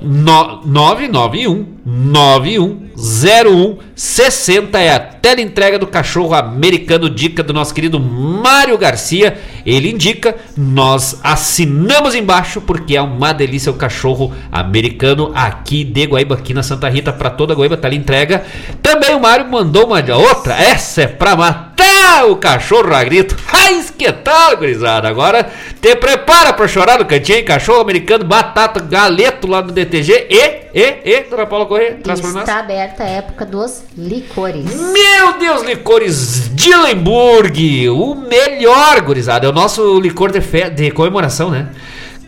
no, 0.00 0.60
991 0.64 1.66
9101 1.84 3.78
60 3.94 4.78
é 4.78 4.94
a 4.94 4.98
teleentrega 4.98 5.78
do 5.78 5.86
cachorro 5.86 6.34
americano 6.34 7.08
dica 7.08 7.42
do 7.42 7.52
nosso 7.52 7.72
querido 7.72 8.00
Mário 8.00 8.76
Garcia. 8.76 9.38
Ele 9.64 9.90
indica, 9.90 10.34
nós 10.56 11.20
assinamos 11.22 12.14
embaixo 12.14 12.60
porque 12.60 12.96
é 12.96 13.02
uma 13.02 13.32
delícia 13.32 13.70
o 13.70 13.76
cachorro 13.76 14.32
americano 14.50 15.30
aqui 15.34 15.84
de 15.84 16.06
Guaíba, 16.06 16.34
aqui 16.34 16.52
na 16.52 16.62
Santa 16.62 16.88
Rita 16.88 17.12
para 17.12 17.30
toda 17.30 17.54
Guaíba, 17.54 17.76
teleentrega. 17.76 18.44
Também 18.82 19.14
o 19.14 19.20
Mário 19.20 19.48
mandou 19.48 19.86
uma 19.86 20.02
outra, 20.16 20.54
essa 20.54 21.02
é 21.02 21.06
pra 21.06 21.36
matar 21.36 22.26
o 22.28 22.36
cachorro 22.36 22.94
a 22.94 23.02
grito. 23.04 23.36
Ai, 23.52 23.84
que 23.96 24.12
tal, 24.12 24.56
gurizada? 24.56 25.08
Agora 25.08 25.50
te 25.80 25.94
prepara 25.96 26.52
para 26.52 26.68
chorar 26.68 26.98
no 26.98 27.04
cantinho, 27.04 27.44
cachorro 27.44 27.80
americano, 27.80 28.24
batata, 28.24 28.80
galeto 28.80 29.46
lá 29.46 29.62
no 29.62 29.72
DTG 29.72 30.26
e, 30.30 30.64
e, 30.74 31.00
e, 31.04 31.20
Dona 31.30 31.46
Paula 31.46 31.66
Corrêa, 31.66 31.98
traz 32.02 32.20
pra 32.20 32.30
nós. 32.30 32.48
Aberta 32.48 33.04
a 33.04 33.08
época 33.08 33.46
dos 33.46 33.84
licores. 33.96 34.64
Meu 34.74 35.38
Deus, 35.38 35.62
licores 35.62 36.50
Dillenburg, 36.54 37.88
o 37.90 38.14
melhor, 38.14 39.00
gurizada. 39.02 39.46
É 39.46 39.50
o 39.50 39.52
nosso 39.52 39.98
licor 40.00 40.32
de, 40.32 40.40
fe... 40.40 40.68
de 40.70 40.90
comemoração, 40.90 41.50
né? 41.50 41.68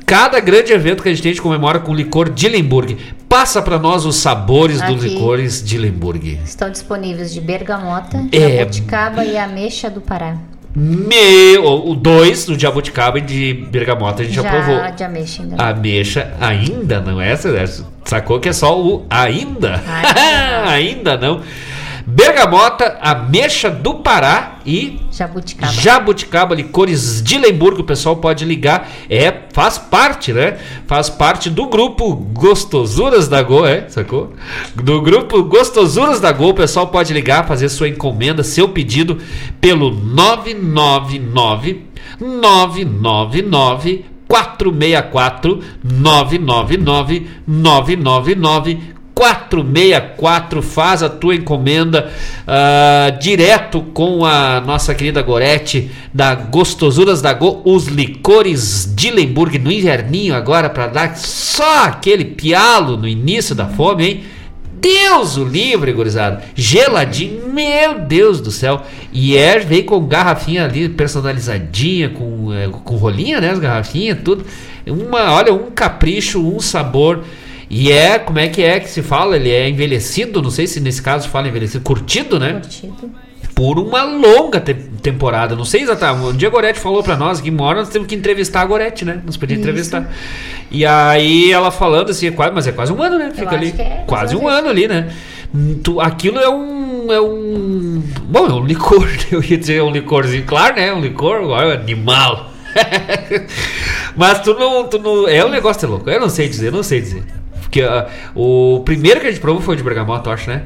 Cada 0.04 0.38
grande 0.38 0.72
evento 0.72 1.02
que 1.02 1.08
a 1.08 1.12
gente 1.12 1.20
tem, 1.22 1.30
a 1.30 1.34
gente 1.34 1.42
comemora 1.42 1.80
com 1.80 1.92
licor 1.92 2.30
Dillenburg. 2.30 2.96
Passa 3.28 3.60
para 3.60 3.76
nós 3.76 4.06
os 4.06 4.16
sabores 4.16 4.80
Aqui. 4.80 4.94
dos 4.94 5.04
licores 5.04 5.64
Dillenburg. 5.64 6.38
Estão 6.44 6.70
disponíveis 6.70 7.34
de 7.34 7.40
bergamota, 7.40 8.24
É. 8.30 8.58
jabuticaba 8.58 9.24
e 9.24 9.36
ameixa 9.36 9.90
do 9.90 10.00
Pará. 10.00 10.36
Meu, 10.78 11.64
o 11.88 11.94
dois 11.94 12.44
do 12.44 12.58
jabuticaba 12.58 13.16
e 13.18 13.22
de 13.22 13.54
bergamota 13.54 14.20
a 14.20 14.24
gente 14.26 14.34
já, 14.34 14.42
Já 14.42 14.50
provou. 14.50 14.92
de 14.94 15.04
ameixa 15.04 15.42
ainda 15.42 15.56
não. 15.56 15.64
Ameixa 15.64 16.34
ainda 16.38 17.00
não 17.00 17.18
é 17.20 17.32
essa, 17.32 17.48
essa- 17.48 17.86
sacou 18.04 18.38
que 18.38 18.50
é 18.50 18.52
só 18.52 18.78
o 18.78 19.06
ainda? 19.08 19.82
ainda 20.66 21.16
não. 21.16 21.40
Bergamota, 22.08 22.98
ameixa 23.00 23.68
do 23.68 23.94
Pará 23.94 24.60
e 24.64 25.00
jabuticaba. 25.10 25.72
Jabuticaba, 25.72 26.54
licores 26.54 27.20
de 27.20 27.36
Lemburgo, 27.36 27.80
o 27.80 27.84
pessoal 27.84 28.14
pode 28.14 28.44
ligar. 28.44 28.88
É, 29.10 29.34
faz 29.52 29.76
parte, 29.76 30.32
né? 30.32 30.56
Faz 30.86 31.10
parte 31.10 31.50
do 31.50 31.66
grupo 31.66 32.14
Gostosuras 32.14 33.26
da 33.26 33.42
Go, 33.42 33.66
é? 33.66 33.88
Sacou? 33.88 34.32
Do 34.76 35.02
grupo 35.02 35.42
Gostosuras 35.42 36.20
da 36.20 36.30
Go, 36.30 36.50
o 36.50 36.54
pessoal 36.54 36.86
pode 36.86 37.12
ligar, 37.12 37.44
fazer 37.44 37.68
sua 37.68 37.88
encomenda, 37.88 38.44
seu 38.44 38.68
pedido 38.68 39.18
pelo 39.60 39.90
999 39.90 41.86
999 42.20 44.04
464 44.28 45.60
999 45.82 47.26
999 47.46 48.95
464 49.16 50.60
faz 50.60 51.02
a 51.02 51.08
tua 51.08 51.34
encomenda 51.34 52.12
ah, 52.46 53.08
direto 53.18 53.80
com 53.94 54.26
a 54.26 54.60
nossa 54.60 54.94
querida 54.94 55.22
Gorete 55.22 55.90
da 56.12 56.34
Gostosuras 56.34 57.22
da 57.22 57.32
Go, 57.32 57.62
os 57.64 57.86
licores 57.86 58.92
de 58.94 59.10
Lemburg 59.10 59.58
no 59.58 59.72
inverninho 59.72 60.34
agora 60.34 60.68
para 60.68 60.88
dar 60.88 61.16
só 61.16 61.84
aquele 61.84 62.26
pialo 62.26 62.98
no 62.98 63.08
início 63.08 63.54
da 63.54 63.66
fome, 63.66 64.06
hein? 64.06 64.24
Deus 64.78 65.38
o 65.38 65.44
livre, 65.44 65.94
gurizada. 65.94 66.42
Geladinho, 66.54 67.48
meu 67.48 68.00
Deus 68.00 68.42
do 68.42 68.50
céu. 68.50 68.82
E 69.10 69.34
é, 69.34 69.58
vem 69.58 69.82
com 69.82 70.06
garrafinha 70.06 70.64
ali 70.64 70.90
personalizadinha, 70.90 72.10
com, 72.10 72.52
é, 72.52 72.68
com 72.68 72.96
rolinha, 72.96 73.40
né? 73.40 73.50
As 73.50 73.58
garrafinhas, 73.58 74.18
tudo. 74.22 74.44
Uma, 74.86 75.32
olha, 75.32 75.54
um 75.54 75.70
capricho, 75.70 76.46
um 76.46 76.60
sabor. 76.60 77.24
E 77.68 77.90
é, 77.90 78.18
como 78.18 78.38
é 78.38 78.48
que 78.48 78.62
é 78.62 78.78
que 78.80 78.88
se 78.88 79.02
fala? 79.02 79.36
Ele 79.36 79.50
é 79.50 79.68
envelhecido, 79.68 80.40
não 80.40 80.50
sei 80.50 80.66
se 80.66 80.78
nesse 80.80 81.02
caso 81.02 81.28
fala 81.28 81.48
envelhecido, 81.48 81.82
curtido, 81.82 82.38
né? 82.38 82.52
Curtido. 82.60 83.10
Por 83.54 83.78
uma 83.78 84.02
longa 84.02 84.60
te- 84.60 84.74
temporada. 84.74 85.56
Não 85.56 85.64
sei 85.64 85.80
exatamente. 85.80 86.26
Um 86.26 86.36
dia 86.36 86.46
a 86.48 86.50
Gorete 86.50 86.78
falou 86.78 87.02
pra 87.02 87.16
nós 87.16 87.40
que 87.40 87.48
uma 87.50 87.64
hora 87.64 87.78
nós 87.80 87.88
temos 87.88 88.06
que 88.06 88.14
entrevistar 88.14 88.60
a 88.60 88.66
Gorete, 88.66 89.02
né? 89.04 89.20
Nos 89.24 89.36
podia 89.38 89.54
Isso. 89.56 89.62
entrevistar. 89.62 90.12
E 90.70 90.84
aí 90.84 91.50
ela 91.50 91.70
falando 91.70 92.10
assim, 92.10 92.26
é 92.26 92.30
quase, 92.30 92.52
mas 92.54 92.66
é 92.66 92.72
quase 92.72 92.92
um 92.92 93.02
ano, 93.02 93.18
né? 93.18 93.32
Fica 93.34 93.54
ali. 93.54 93.74
é, 93.78 94.04
quase 94.06 94.36
um 94.36 94.46
ano 94.46 94.68
ali, 94.68 94.86
né? 94.86 95.10
Tu- 95.82 95.98
aquilo 96.00 96.38
é 96.38 96.48
um. 96.50 97.10
É 97.10 97.18
um. 97.20 98.02
Bom, 98.28 98.46
é 98.46 98.52
um 98.52 98.64
licor. 98.66 99.08
Eu 99.32 99.42
ia 99.42 99.56
dizer 99.56 99.82
um 99.82 99.90
licorzinho. 99.90 100.44
Claro, 100.44 100.76
né? 100.76 100.92
Um 100.92 101.00
licor, 101.00 101.36
agora 101.36 101.72
é 101.74 101.78
um 101.78 101.80
animal. 101.80 102.52
Mas 104.16 104.40
tu 104.40 104.54
não, 104.54 104.86
tu 104.86 104.98
não. 104.98 105.26
É 105.28 105.44
um 105.44 105.48
negócio 105.48 105.88
louco. 105.88 106.08
Eu 106.10 106.20
não 106.20 106.28
sei 106.28 106.46
dizer, 106.48 106.70
não 106.70 106.82
sei 106.82 107.00
dizer. 107.00 107.22
Ah, 107.82 108.06
o 108.34 108.82
primeiro 108.84 109.20
que 109.20 109.26
a 109.26 109.30
gente 109.30 109.40
provou 109.40 109.62
foi 109.62 109.74
o 109.74 109.76
de 109.76 109.82
bergamota, 109.82 110.30
eu 110.30 110.34
acho, 110.34 110.48
né? 110.48 110.62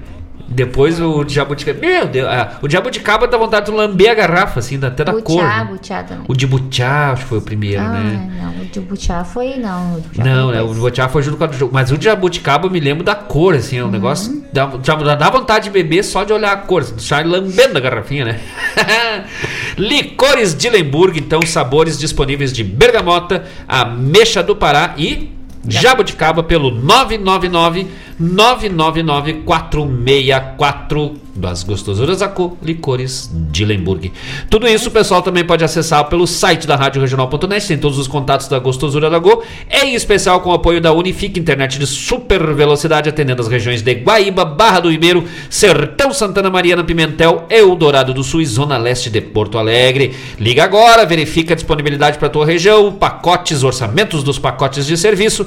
Depois 0.52 1.00
o 1.00 1.22
de 1.22 1.32
jabuticaba. 1.32 1.78
Meu 1.78 2.08
Deus, 2.08 2.28
ah, 2.28 2.58
o 2.60 2.66
de 2.66 2.72
jabuticaba 2.72 3.28
dá 3.28 3.38
vontade 3.38 3.66
de 3.66 3.72
lamber 3.72 4.10
a 4.10 4.14
garrafa, 4.14 4.58
assim, 4.58 4.84
até 4.84 5.04
da 5.04 5.12
cor. 5.12 5.36
Butiá, 5.36 5.64
né? 5.64 5.64
butiá 5.70 6.02
também. 6.02 6.24
O 6.26 6.34
de 6.34 6.44
butiá, 6.44 7.12
acho 7.12 7.22
que 7.22 7.28
foi 7.28 7.38
o 7.38 7.42
primeiro, 7.42 7.80
ah, 7.80 7.88
né? 7.88 8.30
não, 8.42 8.62
o 8.62 8.66
de 8.66 8.80
butiá 8.80 9.22
foi, 9.22 9.56
não. 9.58 9.94
o 9.94 10.00
de 10.00 10.08
butiá 10.08 10.24
Não, 10.24 10.50
né? 10.50 10.60
O 10.60 10.66
depois. 10.66 10.78
butiá 10.80 11.08
foi 11.08 11.22
junto 11.22 11.36
com 11.36 11.44
a 11.44 11.46
do 11.46 11.56
jogo. 11.56 11.72
Mas 11.72 11.92
o 11.92 11.96
de 11.96 12.06
jabuticaba 12.06 12.66
eu 12.66 12.70
me 12.70 12.80
lembro 12.80 13.04
da 13.04 13.14
cor, 13.14 13.54
assim, 13.54 13.78
é 13.78 13.84
um 13.84 13.90
negócio. 13.90 14.42
Dá, 14.52 14.66
dá 14.66 15.30
vontade 15.30 15.66
de 15.66 15.70
beber 15.70 16.02
só 16.02 16.24
de 16.24 16.32
olhar 16.32 16.52
a 16.52 16.56
cor, 16.56 16.82
deixar 16.82 17.24
lambendo 17.24 17.78
a 17.78 17.80
garrafinha, 17.80 18.24
né? 18.24 18.40
Licores 19.78 20.52
de 20.52 20.68
Lemburg, 20.68 21.16
então, 21.16 21.40
sabores 21.42 21.96
disponíveis 21.96 22.52
de 22.52 22.64
bergamota, 22.64 23.44
ameixa 23.68 24.42
do 24.42 24.56
Pará 24.56 24.94
e 24.98 25.30
jabuticaba 25.66 26.42
pelo 26.42 26.70
999 26.70 27.86
999 28.18 29.42
464 29.44 31.29
das 31.40 31.62
gostosuras 31.62 32.18
da 32.18 32.28
cor, 32.28 32.56
licores 32.62 33.30
de 33.32 33.64
Lemburg. 33.64 34.12
Tudo 34.50 34.68
isso 34.68 34.88
o 34.88 34.92
pessoal 34.92 35.22
também 35.22 35.44
pode 35.44 35.64
acessar 35.64 36.04
pelo 36.04 36.26
site 36.26 36.66
da 36.66 36.76
Rádio 36.76 37.00
Regional.net, 37.00 37.66
tem 37.66 37.78
todos 37.78 37.98
os 37.98 38.06
contatos 38.06 38.46
da 38.46 38.58
Gostosura 38.58 39.08
da 39.08 39.18
Go, 39.18 39.42
em 39.70 39.94
especial 39.94 40.40
com 40.40 40.50
o 40.50 40.54
apoio 40.54 40.80
da 40.80 40.92
Unifique 40.92 41.40
Internet 41.40 41.78
de 41.78 41.86
super 41.86 42.54
velocidade, 42.54 43.08
atendendo 43.08 43.40
as 43.40 43.48
regiões 43.48 43.80
de 43.82 43.94
Guaíba, 43.94 44.44
Barra 44.44 44.80
do 44.80 44.90
Ribeiro, 44.90 45.24
Sertão 45.48 46.12
Santana 46.12 46.50
Mariana 46.50 46.84
Pimentel, 46.84 47.46
Eldorado 47.48 48.12
do 48.12 48.22
Sul 48.22 48.42
e 48.42 48.46
Zona 48.46 48.76
Leste 48.76 49.08
de 49.08 49.20
Porto 49.20 49.56
Alegre. 49.56 50.14
Liga 50.38 50.64
agora, 50.64 51.06
verifica 51.06 51.54
a 51.54 51.56
disponibilidade 51.56 52.18
para 52.18 52.26
a 52.28 52.30
tua 52.30 52.44
região, 52.44 52.92
pacotes, 52.92 53.64
orçamentos 53.64 54.22
dos 54.22 54.38
pacotes 54.38 54.86
de 54.86 54.96
serviço, 54.96 55.46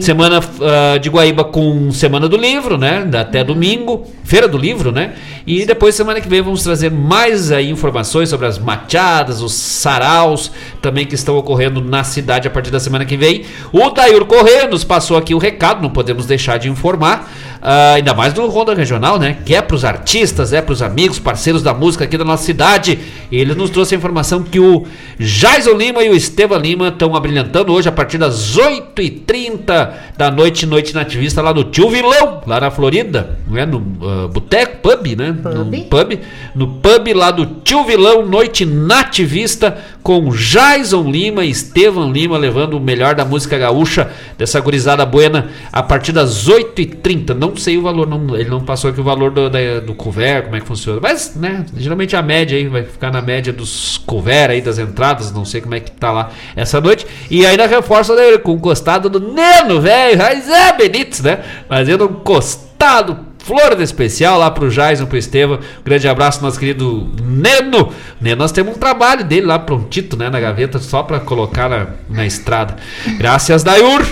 Semana 0.00 0.40
ah, 0.60 0.96
de 0.98 1.10
Guaíba 1.10 1.42
com 1.44 1.90
Semana 1.90 2.28
do 2.28 2.36
Livro, 2.36 2.78
né? 2.78 3.04
Até 3.18 3.42
domingo, 3.42 4.06
Feira 4.22 4.46
do 4.46 4.56
Livro, 4.56 4.92
né? 4.92 5.14
E 5.46 5.64
depois 5.64 5.94
semana 5.94 6.20
que 6.20 6.28
vem 6.28 6.42
vamos 6.42 6.62
trazer 6.62 6.90
mais 6.90 7.50
aí 7.50 7.70
informações 7.70 8.28
sobre 8.28 8.46
as 8.46 8.58
machadas, 8.58 9.40
os 9.40 9.54
saraus 9.54 10.52
também 10.82 11.06
que 11.06 11.14
estão 11.14 11.38
ocorrendo 11.38 11.80
na 11.80 12.04
cidade 12.04 12.46
a 12.46 12.50
partir 12.50 12.70
da 12.70 12.78
semana 12.78 13.06
que 13.06 13.16
vem. 13.16 13.46
O 13.72 13.88
Dair 13.90 14.22
Corrêa 14.26 14.68
nos 14.68 14.84
passou 14.84 15.16
aqui 15.16 15.34
o 15.34 15.38
recado, 15.38 15.82
não 15.82 15.90
podemos 15.90 16.26
deixar 16.26 16.58
de 16.58 16.68
informar. 16.68 17.26
Ah, 17.60 17.94
ainda 17.94 18.14
mais 18.14 18.32
do 18.32 18.46
Ronda 18.46 18.74
Regional, 18.74 19.18
né? 19.18 19.36
Que 19.44 19.54
é 19.54 19.62
pros 19.62 19.84
artistas, 19.84 20.52
é 20.52 20.62
pros 20.62 20.82
amigos, 20.82 21.18
parceiros 21.18 21.62
da 21.62 21.74
música 21.74 22.04
aqui 22.04 22.16
da 22.16 22.24
nossa 22.24 22.44
cidade. 22.44 22.98
Ele 23.30 23.54
nos 23.54 23.70
trouxe 23.70 23.94
a 23.94 23.98
informação 23.98 24.42
que 24.42 24.60
o 24.60 24.86
Jaison 25.18 25.74
Lima 25.74 26.02
e 26.02 26.10
o 26.10 26.14
Estevam 26.14 26.58
Lima 26.58 26.88
estão 26.88 27.14
abrilhantando 27.14 27.72
hoje 27.72 27.88
a 27.88 27.92
partir 27.92 28.18
das 28.18 28.56
8h30 28.56 29.90
da 30.16 30.30
noite, 30.30 30.66
noite 30.66 30.94
nativista, 30.94 31.42
lá 31.42 31.52
no 31.52 31.64
Tio 31.64 31.90
Vilão, 31.90 32.40
lá 32.46 32.60
na 32.60 32.70
Florida, 32.70 33.38
não 33.46 33.58
é? 33.58 33.66
No 33.66 33.82
ah, 34.02 34.28
boteco, 34.28 34.78
pub, 34.78 35.16
né? 35.16 35.36
No 35.44 35.64
pub. 35.84 36.20
No 36.54 36.68
pub 36.68 37.14
lá 37.14 37.30
do 37.30 37.46
Tio 37.46 37.84
Vilão, 37.84 38.24
noite 38.24 38.64
nativista, 38.64 39.78
com 40.02 40.30
Jaison 40.30 41.10
Lima 41.10 41.44
e 41.44 41.50
Estevam 41.50 42.10
Lima 42.10 42.38
levando 42.38 42.74
o 42.74 42.80
melhor 42.80 43.14
da 43.14 43.24
música 43.24 43.58
gaúcha 43.58 44.10
dessa 44.38 44.60
gurizada 44.60 45.04
buena 45.04 45.48
a 45.72 45.82
partir 45.82 46.12
das 46.12 46.48
8h30. 46.48 47.34
Não 47.34 47.47
sei 47.56 47.76
o 47.78 47.82
valor, 47.82 48.06
não, 48.06 48.36
ele 48.36 48.48
não 48.50 48.60
passou 48.60 48.90
aqui 48.90 49.00
o 49.00 49.04
valor 49.04 49.30
do, 49.30 49.48
da- 49.48 49.80
do 49.80 49.94
couvert, 49.94 50.44
como 50.44 50.56
é 50.56 50.60
que 50.60 50.66
funciona. 50.66 51.00
Mas, 51.02 51.34
né, 51.36 51.64
geralmente 51.76 52.14
a 52.16 52.22
média 52.22 52.56
aí 52.56 52.66
vai 52.68 52.82
ficar 52.84 53.10
na 53.10 53.22
média 53.22 53.52
dos 53.52 53.98
couvert 53.98 54.50
aí, 54.50 54.60
das 54.60 54.78
entradas, 54.78 55.32
não 55.32 55.44
sei 55.44 55.60
como 55.60 55.74
é 55.74 55.80
que 55.80 55.90
tá 55.90 56.10
lá 56.12 56.30
essa 56.56 56.80
noite. 56.80 57.06
E 57.30 57.44
ainda 57.46 57.66
reforça 57.66 58.14
né, 58.14 58.38
com 58.38 58.52
o 58.54 58.60
costado 58.60 59.08
do 59.08 59.20
Neno, 59.20 59.80
velho, 59.80 60.18
mas 60.18 60.48
é 60.48 60.72
Benítez, 60.76 61.20
né? 61.20 61.38
Fazendo 61.68 62.04
um 62.04 62.14
costado 62.14 63.26
Flor 63.38 63.74
de 63.76 63.82
especial 63.82 64.38
lá 64.38 64.50
pro 64.50 64.68
Jason, 64.68 65.06
pro 65.06 65.16
Estevam. 65.16 65.58
Grande 65.82 66.06
abraço, 66.06 66.42
nosso 66.42 66.58
querido 66.58 67.08
Neno. 67.24 67.92
Neno, 68.20 68.36
nós 68.36 68.52
temos 68.52 68.76
um 68.76 68.78
trabalho 68.78 69.24
dele 69.24 69.46
lá 69.46 69.58
prontito, 69.58 70.18
né, 70.18 70.28
na 70.28 70.38
gaveta, 70.38 70.78
só 70.78 71.02
pra 71.02 71.18
colocar 71.18 71.66
na, 71.68 71.86
na 72.10 72.26
estrada. 72.26 72.76
Graças, 73.16 73.62
Dayur. 73.64 74.04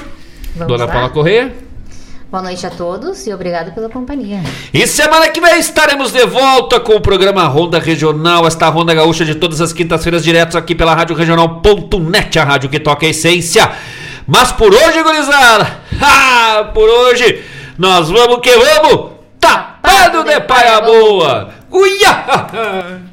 Vamos 0.54 0.68
Dona 0.72 0.86
lá? 0.86 0.92
Paula 0.92 1.10
Correia. 1.10 1.52
Boa 2.28 2.43
noite 2.43 2.66
a 2.66 2.70
todos 2.70 3.24
e 3.28 3.32
obrigado 3.32 3.73
pela 3.73 3.89
companhia. 3.89 4.43
E 4.74 4.85
semana 4.85 5.28
que 5.28 5.40
vem 5.40 5.61
estaremos 5.61 6.11
de 6.11 6.27
volta 6.27 6.81
com 6.81 6.97
o 6.97 7.01
programa 7.01 7.47
Ronda 7.47 7.78
Regional, 7.78 8.44
esta 8.48 8.69
Ronda 8.69 8.93
Gaúcha 8.93 9.24
de 9.24 9.36
todas 9.36 9.61
as 9.61 9.73
quintas-feiras, 9.73 10.24
diretos 10.24 10.57
aqui 10.57 10.74
pela 10.74 10.93
Rádio 10.93 11.15
Regional.net, 11.15 12.36
a 12.36 12.44
rádio 12.44 12.69
que 12.69 12.81
toca 12.81 13.07
a 13.07 13.11
essência. 13.11 13.70
Mas 14.27 14.51
por 14.51 14.74
hoje, 14.74 15.05
gurizada, 15.05 15.78
ah, 16.03 16.73
por 16.74 16.89
hoje, 16.89 17.44
nós 17.78 18.11
vamos 18.11 18.40
que 18.40 18.51
vamos, 18.57 19.12
tapado 19.39 20.24
de 20.24 20.40
paia 20.40 20.81
boa. 20.81 21.51
Uia! 21.70 23.03